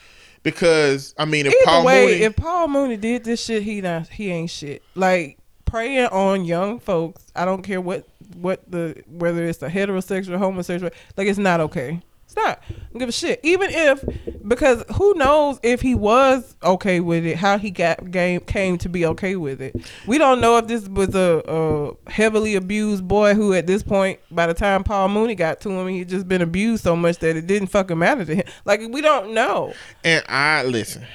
Because 0.44 1.14
I 1.18 1.26
mean, 1.26 1.46
if 1.46 1.54
Either 1.54 1.66
Paul 1.66 1.86
way, 1.86 2.06
Mooney, 2.06 2.24
if 2.24 2.36
Paul 2.36 2.68
Mooney 2.68 2.98
did 2.98 3.24
this 3.24 3.44
shit, 3.44 3.64
he 3.64 3.82
not 3.82 4.08
he 4.08 4.32
ain't 4.32 4.50
shit. 4.50 4.84
Like 4.96 5.38
preying 5.66 6.08
on 6.08 6.46
young 6.46 6.80
folks. 6.80 7.26
I 7.36 7.46
don't 7.46 7.62
care 7.62 7.82
what 7.82 8.08
what 8.36 8.70
the 8.70 9.04
whether 9.08 9.46
it's 9.46 9.62
a 9.62 9.70
heterosexual, 9.70 10.38
homosexual. 10.38 10.92
Like 11.18 11.28
it's 11.28 11.40
not 11.40 11.60
okay. 11.62 12.02
Don't 12.46 13.00
give 13.00 13.10
a 13.10 13.12
shit. 13.12 13.40
Even 13.44 13.70
if, 13.72 14.04
because 14.48 14.84
who 14.96 15.14
knows 15.16 15.60
if 15.64 15.82
he 15.82 15.96
was 15.96 16.56
okay 16.64 17.00
with 17.00 17.26
it, 17.26 17.38
how 17.38 17.58
he 17.58 17.72
got 17.72 18.12
game 18.12 18.40
came 18.42 18.78
to 18.80 18.90
be 18.90 19.06
okay 19.06 19.36
with 19.36 19.62
it. 19.62 19.76
We 20.08 20.18
don't 20.18 20.42
know 20.42 20.58
if 20.58 20.68
this 20.68 20.88
was 20.88 21.14
a, 21.16 21.44
a 21.48 22.10
heavily 22.10 22.56
abused 22.56 23.08
boy 23.08 23.36
who, 23.36 23.54
at 23.54 23.68
this 23.68 23.84
point, 23.84 24.20
by 24.32 24.48
the 24.48 24.54
time 24.54 24.84
Paul 24.84 25.10
Mooney 25.10 25.36
got 25.36 25.62
to 25.62 25.70
him, 25.70 25.88
he 25.88 26.04
just 26.06 26.28
been 26.28 26.42
abused 26.42 26.84
so 26.84 26.96
much 26.96 27.18
that 27.20 27.36
it 27.36 27.48
didn't 27.48 27.68
fucking 27.68 27.98
matter 27.98 28.26
to 28.26 28.36
him. 28.36 28.46
Like 28.66 28.82
we 28.90 29.02
don't 29.02 29.34
know. 29.34 29.74
And 30.04 30.24
I 30.28 30.64
listen. 30.64 31.06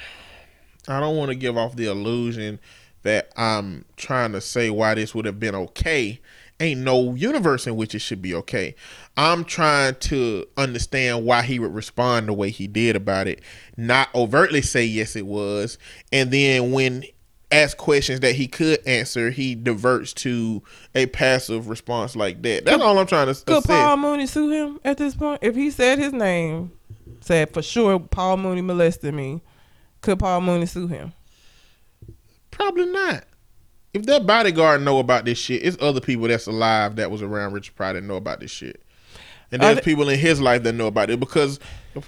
I 0.87 0.99
don't 0.99 1.17
want 1.17 1.29
to 1.29 1.35
give 1.35 1.57
off 1.57 1.75
the 1.75 1.87
illusion 1.87 2.59
that 3.03 3.31
I'm 3.35 3.85
trying 3.97 4.31
to 4.33 4.41
say 4.41 4.69
why 4.69 4.95
this 4.95 5.13
would 5.13 5.25
have 5.25 5.39
been 5.39 5.55
okay 5.55 6.19
ain't 6.59 6.81
no 6.81 7.13
universe 7.15 7.67
in 7.67 7.75
which 7.75 7.95
it 7.95 7.99
should 7.99 8.21
be 8.21 8.33
okay. 8.33 8.75
I'm 9.17 9.43
trying 9.43 9.95
to 9.95 10.45
understand 10.57 11.25
why 11.25 11.41
he 11.41 11.59
would 11.59 11.73
respond 11.73 12.27
the 12.27 12.33
way 12.33 12.49
he 12.49 12.67
did 12.67 12.95
about 12.95 13.27
it, 13.27 13.41
not 13.77 14.09
overtly 14.15 14.61
say 14.61 14.85
yes 14.85 15.15
it 15.15 15.25
was, 15.25 15.77
and 16.11 16.31
then 16.31 16.71
when 16.71 17.03
asked 17.51 17.77
questions 17.77 18.19
that 18.21 18.35
he 18.35 18.47
could 18.47 18.79
answer, 18.85 19.29
he 19.29 19.55
diverts 19.55 20.13
to 20.13 20.63
a 20.93 21.05
passive 21.07 21.69
response 21.69 22.15
like 22.15 22.41
that. 22.41 22.65
That's 22.65 22.77
could, 22.77 22.85
all 22.85 22.99
I'm 22.99 23.07
trying 23.07 23.27
to. 23.27 23.35
Say. 23.35 23.43
Could 23.45 23.63
Paul 23.63 23.97
Mooney 23.97 24.27
sue 24.27 24.49
him 24.49 24.79
at 24.83 24.97
this 24.97 25.15
point 25.15 25.39
if 25.41 25.55
he 25.55 25.71
said 25.71 25.99
his 25.99 26.13
name, 26.13 26.71
said 27.21 27.53
for 27.53 27.61
sure 27.61 27.99
Paul 27.99 28.37
Mooney 28.37 28.61
molested 28.61 29.13
me? 29.13 29.41
Could 30.01 30.19
Paul 30.19 30.41
Mooney 30.41 30.65
sue 30.65 30.87
him? 30.87 31.13
Probably 32.51 32.85
not 32.85 33.25
if 33.95 34.05
that 34.05 34.25
bodyguard 34.25 34.81
know 34.81 34.99
about 34.99 35.25
this 35.25 35.37
shit, 35.37 35.63
it's 35.63 35.77
other 35.79 36.01
people 36.01 36.27
that's 36.27 36.47
alive 36.47 36.97
that 36.97 37.09
was 37.09 37.21
around 37.21 37.53
Richard 37.53 37.75
Pryor 37.75 37.93
that 37.93 38.03
know 38.03 38.17
about 38.17 38.41
this 38.41 38.51
shit. 38.51 38.81
And 39.51 39.61
there's 39.61 39.79
people 39.81 40.09
in 40.09 40.19
his 40.19 40.41
life 40.41 40.63
that 40.63 40.73
know 40.73 40.87
about 40.87 41.09
it 41.09 41.19
because 41.19 41.59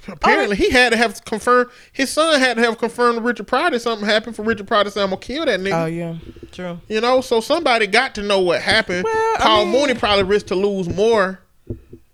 apparently 0.08 0.58
he 0.58 0.70
had 0.70 0.90
to 0.90 0.98
have 0.98 1.24
confirmed 1.24 1.70
his 1.94 2.10
son 2.10 2.40
had 2.40 2.58
to 2.58 2.64
have 2.64 2.78
confirmed 2.78 3.20
to 3.20 3.22
Richard 3.22 3.48
Pryor 3.48 3.72
that 3.72 3.80
something 3.80 4.06
happened 4.06 4.36
for 4.36 4.44
Richard 4.44 4.68
Pryor 4.68 4.84
to 4.84 4.92
say 4.92 5.02
I'm 5.02 5.12
gonna 5.12 5.22
kill 5.22 5.46
that 5.46 5.60
nigga. 5.60 5.84
Oh 5.84 5.86
yeah, 5.86 6.16
true. 6.52 6.80
You 6.90 7.00
know, 7.00 7.22
so 7.22 7.40
somebody 7.40 7.88
got 7.88 8.16
to 8.16 8.24
know 8.24 8.42
what 8.42 8.62
happened. 8.62 9.04
Well, 9.06 9.38
Paul 9.38 9.62
I 9.62 9.64
mean, 9.64 9.74
Mooney 9.74 9.94
probably 9.94 10.24
risked 10.24 10.50
to 10.50 10.56
lose 10.56 10.90
more 10.90 11.40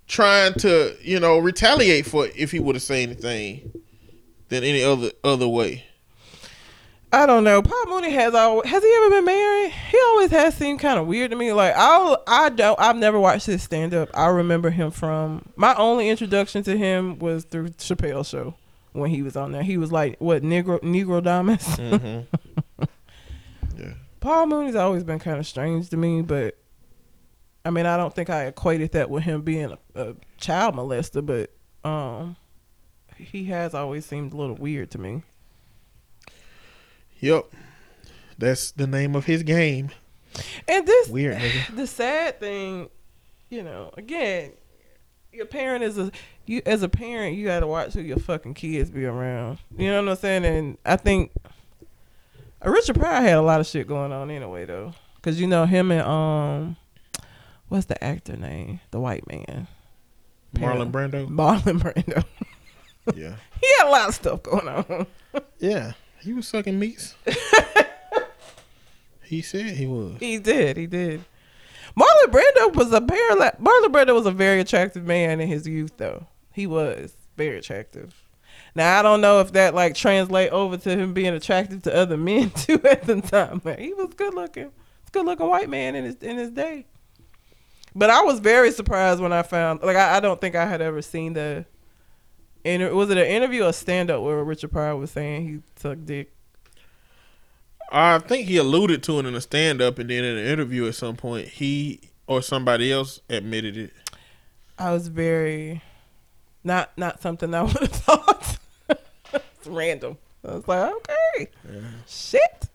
trying 0.08 0.54
to, 0.56 0.96
you 1.02 1.20
know, 1.20 1.40
retaliate 1.40 2.06
for 2.06 2.28
if 2.36 2.52
he 2.52 2.60
would 2.60 2.76
have 2.76 2.84
said 2.84 3.10
anything 3.10 3.72
than 4.50 4.64
any 4.64 4.84
other 4.84 5.12
other 5.24 5.48
way. 5.48 5.86
I 7.14 7.28
don't 7.28 7.44
know. 7.44 7.62
Paul 7.62 7.86
Mooney 7.90 8.10
has 8.10 8.34
always 8.34 8.68
has 8.68 8.82
he 8.82 8.92
ever 8.98 9.10
been 9.12 9.26
married? 9.26 9.72
He 9.92 10.00
always 10.08 10.32
has 10.32 10.58
seemed 10.58 10.80
kind 10.80 10.98
of 10.98 11.06
weird 11.06 11.30
to 11.30 11.38
me. 11.38 11.54
Like 11.54 11.76
I 11.78 12.18
I 12.26 12.50
don't 12.50 12.80
I've 12.80 12.96
never 12.96 13.20
watched 13.20 13.46
his 13.46 13.62
stand 13.62 13.94
up. 13.94 14.10
I 14.16 14.30
remember 14.30 14.72
him 14.72 14.90
from 14.90 15.48
my 15.56 15.76
only 15.76 16.10
introduction 16.10 16.64
to 16.64 16.76
him 16.76 17.20
was 17.20 17.44
through 17.44 17.70
Chappelle 17.70 18.26
show 18.26 18.56
when 18.94 19.12
he 19.12 19.22
was 19.22 19.36
on 19.36 19.52
there. 19.52 19.62
He 19.62 19.78
was 19.78 19.92
like 19.92 20.16
what 20.18 20.42
Negro 20.42 20.80
Negrodamus. 20.82 21.78
Mm-hmm. 21.78 22.84
yeah. 23.78 23.94
Paul 24.20 24.48
Mooney's 24.48 24.76
always 24.76 25.04
been 25.04 25.20
kind 25.20 25.38
of 25.38 25.46
strange 25.46 25.90
to 25.92 25.98
me, 25.98 26.24
but 26.24 26.58
I 27.64 27.70
mean 27.70 27.86
I 27.86 27.96
don't 27.96 28.14
think 28.14 28.32
I 28.32 28.46
equated 28.48 28.94
that 28.94 29.12
with 29.12 29.22
him 29.22 29.44
being 29.44 29.78
a, 29.94 30.02
a 30.02 30.16
child 30.38 30.74
molester, 30.74 31.24
but 31.24 31.52
um 31.88 32.38
he 33.16 33.46
has 33.46 33.76
always 33.76 34.04
seemed 34.04 34.34
a 34.34 34.36
little 34.36 34.56
weird 34.56 34.90
to 34.92 34.98
me. 34.98 35.22
Yep. 37.24 37.46
That's 38.38 38.72
the 38.72 38.86
name 38.86 39.16
of 39.16 39.24
his 39.24 39.44
game. 39.44 39.92
And 40.68 40.86
this 40.86 41.08
weird 41.08 41.38
nigga. 41.38 41.74
The 41.76 41.88
sad 41.88 42.42
thing, 42.42 42.90
you 43.50 43.64
know, 43.64 43.92
again, 43.96 44.52
your 45.32 45.46
parent 45.46 45.86
is 45.86 45.98
a 45.98 46.12
you 46.46 46.62
as 46.66 46.84
a 46.84 46.90
parent, 46.90 47.38
you 47.38 47.46
gotta 47.46 47.66
watch 47.66 47.94
who 47.94 48.02
your 48.02 48.18
fucking 48.18 48.56
kids 48.56 48.90
be 48.92 49.06
around. 49.06 49.60
You 49.78 49.90
know 49.90 50.04
what 50.04 50.10
I'm 50.12 50.16
saying? 50.18 50.44
And 50.44 50.78
I 50.86 50.98
think 50.98 51.32
uh, 51.46 52.70
Richard 52.70 53.00
Pryor 53.00 53.22
had 53.22 53.38
a 53.38 53.42
lot 53.42 53.62
of 53.62 53.68
shit 53.68 53.88
going 53.88 54.12
on 54.12 54.30
anyway, 54.30 54.66
though, 54.66 54.94
because 55.16 55.40
you 55.40 55.48
know 55.48 55.66
him 55.66 55.92
and 55.94 56.02
um, 56.02 56.76
what's 57.70 57.86
the 57.86 58.04
actor 58.04 58.36
name? 58.36 58.82
The 58.92 59.00
white 59.00 59.26
man. 59.30 59.70
Marlon 60.58 60.92
Brando. 60.92 61.30
Marlon 61.30 61.80
Brando. 61.82 62.26
yeah. 63.16 63.36
He 63.62 63.68
had 63.80 63.88
a 63.88 63.92
lot 63.92 64.10
of 64.10 64.16
stuff 64.16 64.44
going 64.44 64.68
on. 64.68 65.08
yeah. 65.60 65.94
He 66.24 66.32
was 66.32 66.48
sucking 66.48 66.80
meats. 66.80 67.16
he 69.24 69.42
said 69.42 69.76
he 69.76 69.86
was. 69.86 70.16
He 70.22 70.40
did. 70.40 70.78
He 70.78 70.88
did. 70.88 71.26
Marlon 71.98 72.32
Brando 72.32 72.74
was 72.76 72.94
a 72.94 72.98
apparently 72.98 73.48
Marlon 73.60 73.92
Brando 73.92 74.14
was 74.14 74.26
a 74.26 74.32
very 74.32 74.62
attractive 74.62 75.06
man 75.06 75.42
in 75.42 75.50
his 75.50 75.68
youth, 75.68 75.92
though. 75.98 76.28
He 76.54 76.66
was 76.66 77.18
very 77.36 77.58
attractive. 77.58 78.16
Now 78.74 79.00
I 79.00 79.02
don't 79.02 79.20
know 79.20 79.42
if 79.42 79.52
that 79.52 79.76
like 79.76 79.96
translate 79.96 80.52
over 80.52 80.78
to 80.78 80.90
him 80.90 81.14
being 81.14 81.34
attractive 81.34 81.84
to 81.84 81.94
other 81.94 82.16
men 82.16 82.50
too 82.56 82.82
at 82.86 83.04
the 83.04 83.20
time, 83.22 83.60
but 83.62 83.80
he 83.80 83.94
was 83.94 84.14
good 84.16 84.34
looking. 84.34 84.72
Good 85.12 85.26
looking 85.26 85.48
white 85.48 85.70
man 85.70 85.94
in 85.96 86.06
his 86.06 86.16
in 86.16 86.38
his 86.38 86.52
day. 86.52 86.86
But 87.94 88.10
I 88.10 88.22
was 88.22 88.40
very 88.40 88.72
surprised 88.72 89.20
when 89.20 89.34
I 89.34 89.44
found 89.44 89.82
like 89.82 89.98
I, 89.98 90.18
I 90.18 90.20
don't 90.22 90.40
think 90.40 90.56
I 90.56 90.66
had 90.66 90.82
ever 90.82 91.02
seen 91.02 91.34
the 91.34 91.66
Inter- 92.64 92.94
was 92.94 93.10
it 93.10 93.18
an 93.18 93.26
interview 93.26 93.66
or 93.66 93.74
stand 93.74 94.10
up 94.10 94.22
where 94.24 94.42
Richard 94.44 94.72
Pryor 94.72 94.96
was 94.96 95.12
saying 95.12 95.48
he 95.48 95.60
sucked 95.76 96.06
dick? 96.06 96.32
I 97.92 98.18
think 98.20 98.48
he 98.48 98.58
alluded 98.58 99.04
to 99.04 99.20
it 99.20 99.26
in 99.26 99.36
a 99.36 99.42
stand 99.42 99.82
up 99.82 100.00
and 100.00 100.10
then 100.10 100.24
in 100.24 100.38
an 100.38 100.46
interview 100.46 100.88
at 100.88 100.96
some 100.96 101.16
point 101.16 101.48
he 101.48 102.00
or 102.26 102.42
somebody 102.42 102.92
else 102.92 103.20
admitted 103.30 103.78
it. 103.78 103.94
I 104.80 104.92
was 104.92 105.10
very 105.10 105.82
not 106.64 106.98
not 106.98 107.22
something 107.22 107.54
I 107.54 107.62
would 107.64 107.74
have 107.78 107.92
thought. 107.92 108.58
it's 108.90 109.68
random. 109.68 110.18
I 110.48 110.56
was 110.56 110.68
like, 110.68 110.92
okay. 110.94 111.48
Yeah. 111.72 111.80
Shit. 112.08 112.70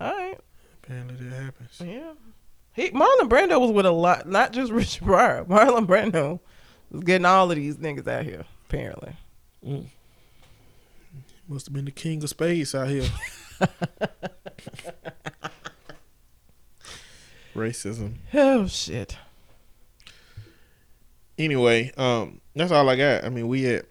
All 0.00 0.12
right. 0.12 0.38
Apparently 0.82 1.28
that 1.28 1.42
happens. 1.42 1.80
Yeah. 1.82 2.12
He 2.74 2.90
Marlon 2.90 3.28
Brando 3.28 3.58
was 3.60 3.70
with 3.70 3.86
a 3.86 3.90
lot, 3.90 4.28
not 4.28 4.52
just 4.52 4.70
Richard 4.72 5.04
Pryor. 5.04 5.44
Marlon 5.44 5.86
Brando 5.86 6.40
was 6.90 7.02
getting 7.04 7.24
all 7.24 7.50
of 7.50 7.56
these 7.56 7.76
niggas 7.76 8.06
out 8.06 8.24
here 8.24 8.44
apparently. 8.68 9.16
Mm. 9.64 9.86
Must 11.48 11.66
have 11.66 11.74
been 11.74 11.84
the 11.84 11.90
king 11.92 12.22
of 12.22 12.28
space 12.28 12.74
out 12.74 12.88
here. 12.88 13.08
Racism. 17.54 18.14
Oh 18.34 18.66
shit. 18.66 19.16
Anyway, 21.38 21.92
um, 21.96 22.40
that's 22.54 22.72
all 22.72 22.88
I 22.88 22.96
got. 22.96 23.24
I 23.24 23.28
mean, 23.28 23.48
we 23.48 23.66
at 23.66 23.86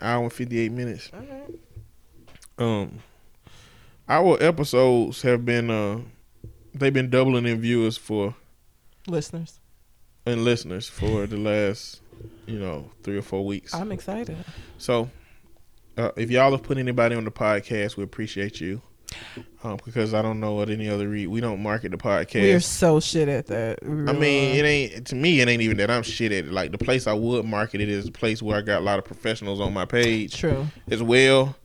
hour 0.00 0.24
and 0.24 0.32
fifty 0.32 0.58
eight 0.60 0.72
minutes. 0.72 1.10
Right. 1.12 1.58
Um, 2.58 3.00
our 4.08 4.40
episodes 4.42 5.22
have 5.22 5.44
been 5.44 5.70
uh 5.70 6.00
they've 6.74 6.92
been 6.92 7.10
doubling 7.10 7.46
in 7.46 7.60
viewers 7.60 7.96
for 7.96 8.34
Listeners, 9.06 9.60
and 10.24 10.44
listeners 10.44 10.88
for 10.88 11.26
the 11.26 11.36
last 11.36 12.00
you 12.46 12.58
know 12.58 12.90
three 13.02 13.16
or 13.16 13.22
four 13.22 13.44
weeks. 13.44 13.74
I'm 13.74 13.92
excited. 13.92 14.36
So, 14.78 15.10
uh, 15.96 16.10
if 16.16 16.30
y'all 16.30 16.52
have 16.52 16.62
put 16.62 16.78
anybody 16.78 17.14
on 17.14 17.24
the 17.24 17.30
podcast, 17.30 17.96
we 17.96 18.04
appreciate 18.04 18.60
you. 18.60 18.82
Um, 19.62 19.78
because 19.84 20.12
I 20.12 20.22
don't 20.22 20.40
know 20.40 20.54
what 20.54 20.68
any 20.68 20.88
other 20.88 21.08
re- 21.08 21.26
we 21.26 21.40
don't 21.40 21.62
market 21.62 21.92
the 21.92 21.96
podcast. 21.96 22.42
We 22.42 22.52
are 22.52 22.60
so 22.60 23.00
shit 23.00 23.28
at 23.28 23.46
that. 23.46 23.82
We 23.82 24.08
I 24.08 24.12
mean, 24.12 24.56
it 24.56 24.64
ain't 24.64 25.06
to 25.08 25.14
me. 25.14 25.40
It 25.40 25.48
ain't 25.48 25.62
even 25.62 25.76
that 25.78 25.90
I'm 25.90 26.02
shit 26.02 26.32
at 26.32 26.46
it. 26.46 26.52
Like 26.52 26.72
the 26.72 26.78
place 26.78 27.06
I 27.06 27.12
would 27.12 27.44
market 27.44 27.80
it 27.80 27.88
is 27.88 28.08
a 28.08 28.12
place 28.12 28.42
where 28.42 28.56
I 28.56 28.60
got 28.60 28.80
a 28.80 28.84
lot 28.84 28.98
of 28.98 29.04
professionals 29.04 29.60
on 29.60 29.72
my 29.72 29.84
page 29.84 30.36
true. 30.36 30.66
as 30.90 31.02
well. 31.02 31.56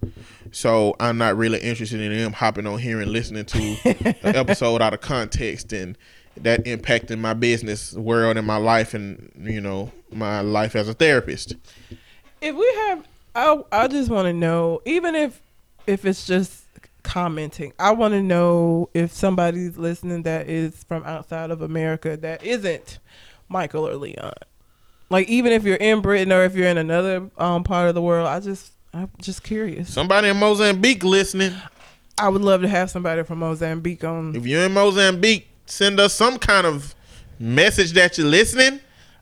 So 0.51 0.95
I'm 0.99 1.17
not 1.17 1.37
really 1.37 1.59
interested 1.59 1.99
in 1.99 2.15
them 2.15 2.33
hopping 2.33 2.65
on 2.65 2.79
here 2.79 3.01
and 3.01 3.11
listening 3.11 3.45
to 3.45 3.77
an 4.23 4.35
episode 4.35 4.81
out 4.81 4.93
of 4.93 5.01
context 5.01 5.73
and 5.73 5.97
that 6.43 6.65
impacting 6.65 7.19
my 7.19 7.33
business 7.33 7.93
world 7.93 8.37
and 8.37 8.47
my 8.47 8.57
life 8.57 8.93
and 8.93 9.31
you 9.39 9.61
know 9.61 9.91
my 10.11 10.41
life 10.41 10.75
as 10.75 10.87
a 10.89 10.93
therapist. 10.93 11.55
If 12.41 12.55
we 12.55 12.73
have, 12.87 13.07
I 13.35 13.61
I 13.71 13.87
just 13.87 14.09
want 14.09 14.27
to 14.27 14.33
know, 14.33 14.81
even 14.85 15.15
if 15.15 15.41
if 15.87 16.05
it's 16.05 16.25
just 16.25 16.63
commenting, 17.03 17.73
I 17.79 17.91
want 17.91 18.13
to 18.13 18.21
know 18.21 18.89
if 18.93 19.11
somebody's 19.11 19.77
listening 19.77 20.23
that 20.23 20.47
is 20.49 20.83
from 20.83 21.03
outside 21.03 21.51
of 21.51 21.61
America 21.61 22.17
that 22.17 22.43
isn't 22.43 22.99
Michael 23.47 23.87
or 23.87 23.95
Leon. 23.95 24.33
Like 25.09 25.27
even 25.27 25.51
if 25.51 25.63
you're 25.63 25.75
in 25.75 26.01
Britain 26.01 26.31
or 26.31 26.43
if 26.43 26.55
you're 26.55 26.67
in 26.67 26.77
another 26.77 27.29
um 27.37 27.63
part 27.63 27.89
of 27.89 27.95
the 27.95 28.01
world, 28.01 28.27
I 28.27 28.39
just 28.39 28.71
I'm 28.93 29.09
just 29.21 29.43
curious. 29.43 29.91
Somebody 29.91 30.29
in 30.29 30.37
Mozambique 30.37 31.03
listening. 31.03 31.53
I 32.17 32.27
would 32.27 32.41
love 32.41 32.61
to 32.61 32.67
have 32.67 32.89
somebody 32.89 33.23
from 33.23 33.39
Mozambique 33.39 34.03
on. 34.03 34.35
If 34.35 34.45
you're 34.45 34.65
in 34.65 34.73
Mozambique, 34.73 35.48
send 35.69 35.99
us 35.99 36.13
some 36.13 36.37
kind 36.39 36.65
of 36.67 36.95
message 37.39 37.93
that 37.93 38.17
you're 38.17 38.27
listening. 38.27 38.79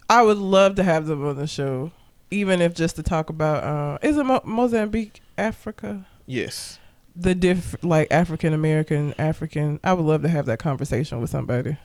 I 0.10 0.22
would 0.24 0.38
love 0.38 0.76
to 0.76 0.84
have 0.84 1.06
them 1.06 1.26
on 1.28 1.36
the 1.36 1.48
show, 1.48 1.92
even 2.32 2.62
if 2.62 2.74
just 2.74 2.96
to 2.96 3.04
talk 3.04 3.30
about. 3.30 3.64
Uh, 3.64 3.98
is 4.02 4.18
it 4.18 4.24
Mo- 4.26 4.42
Mozambique, 4.46 5.22
Africa? 5.38 6.06
Yes. 6.26 6.80
The 7.16 7.34
diff 7.36 7.76
like 7.84 8.08
African 8.12 8.54
American, 8.54 9.14
African. 9.18 9.80
I 9.84 9.94
would 9.94 10.06
love 10.06 10.22
to 10.22 10.30
have 10.30 10.46
that 10.46 10.60
conversation 10.60 11.20
with 11.20 11.30
somebody. 11.30 11.78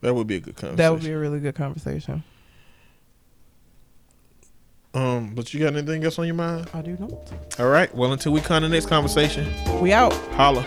That 0.00 0.14
would 0.14 0.26
be 0.26 0.36
a 0.36 0.40
good 0.40 0.54
conversation. 0.56 0.76
That 0.76 0.92
would 0.92 1.02
be 1.02 1.10
a 1.10 1.18
really 1.18 1.40
good 1.40 1.54
conversation. 1.54 2.22
um, 4.94 5.34
but 5.34 5.52
you 5.52 5.60
got 5.60 5.74
anything 5.74 6.04
else 6.04 6.18
on 6.18 6.26
your 6.26 6.34
mind? 6.36 6.68
I 6.72 6.80
do 6.82 6.96
not. 6.98 7.32
All 7.58 7.68
right. 7.68 7.92
Well, 7.94 8.12
until 8.12 8.32
we 8.32 8.40
come 8.40 8.62
to 8.62 8.68
the 8.68 8.72
next 8.74 8.86
conversation, 8.86 9.52
We 9.80 9.92
out. 9.92 10.12
holla. 10.36 10.62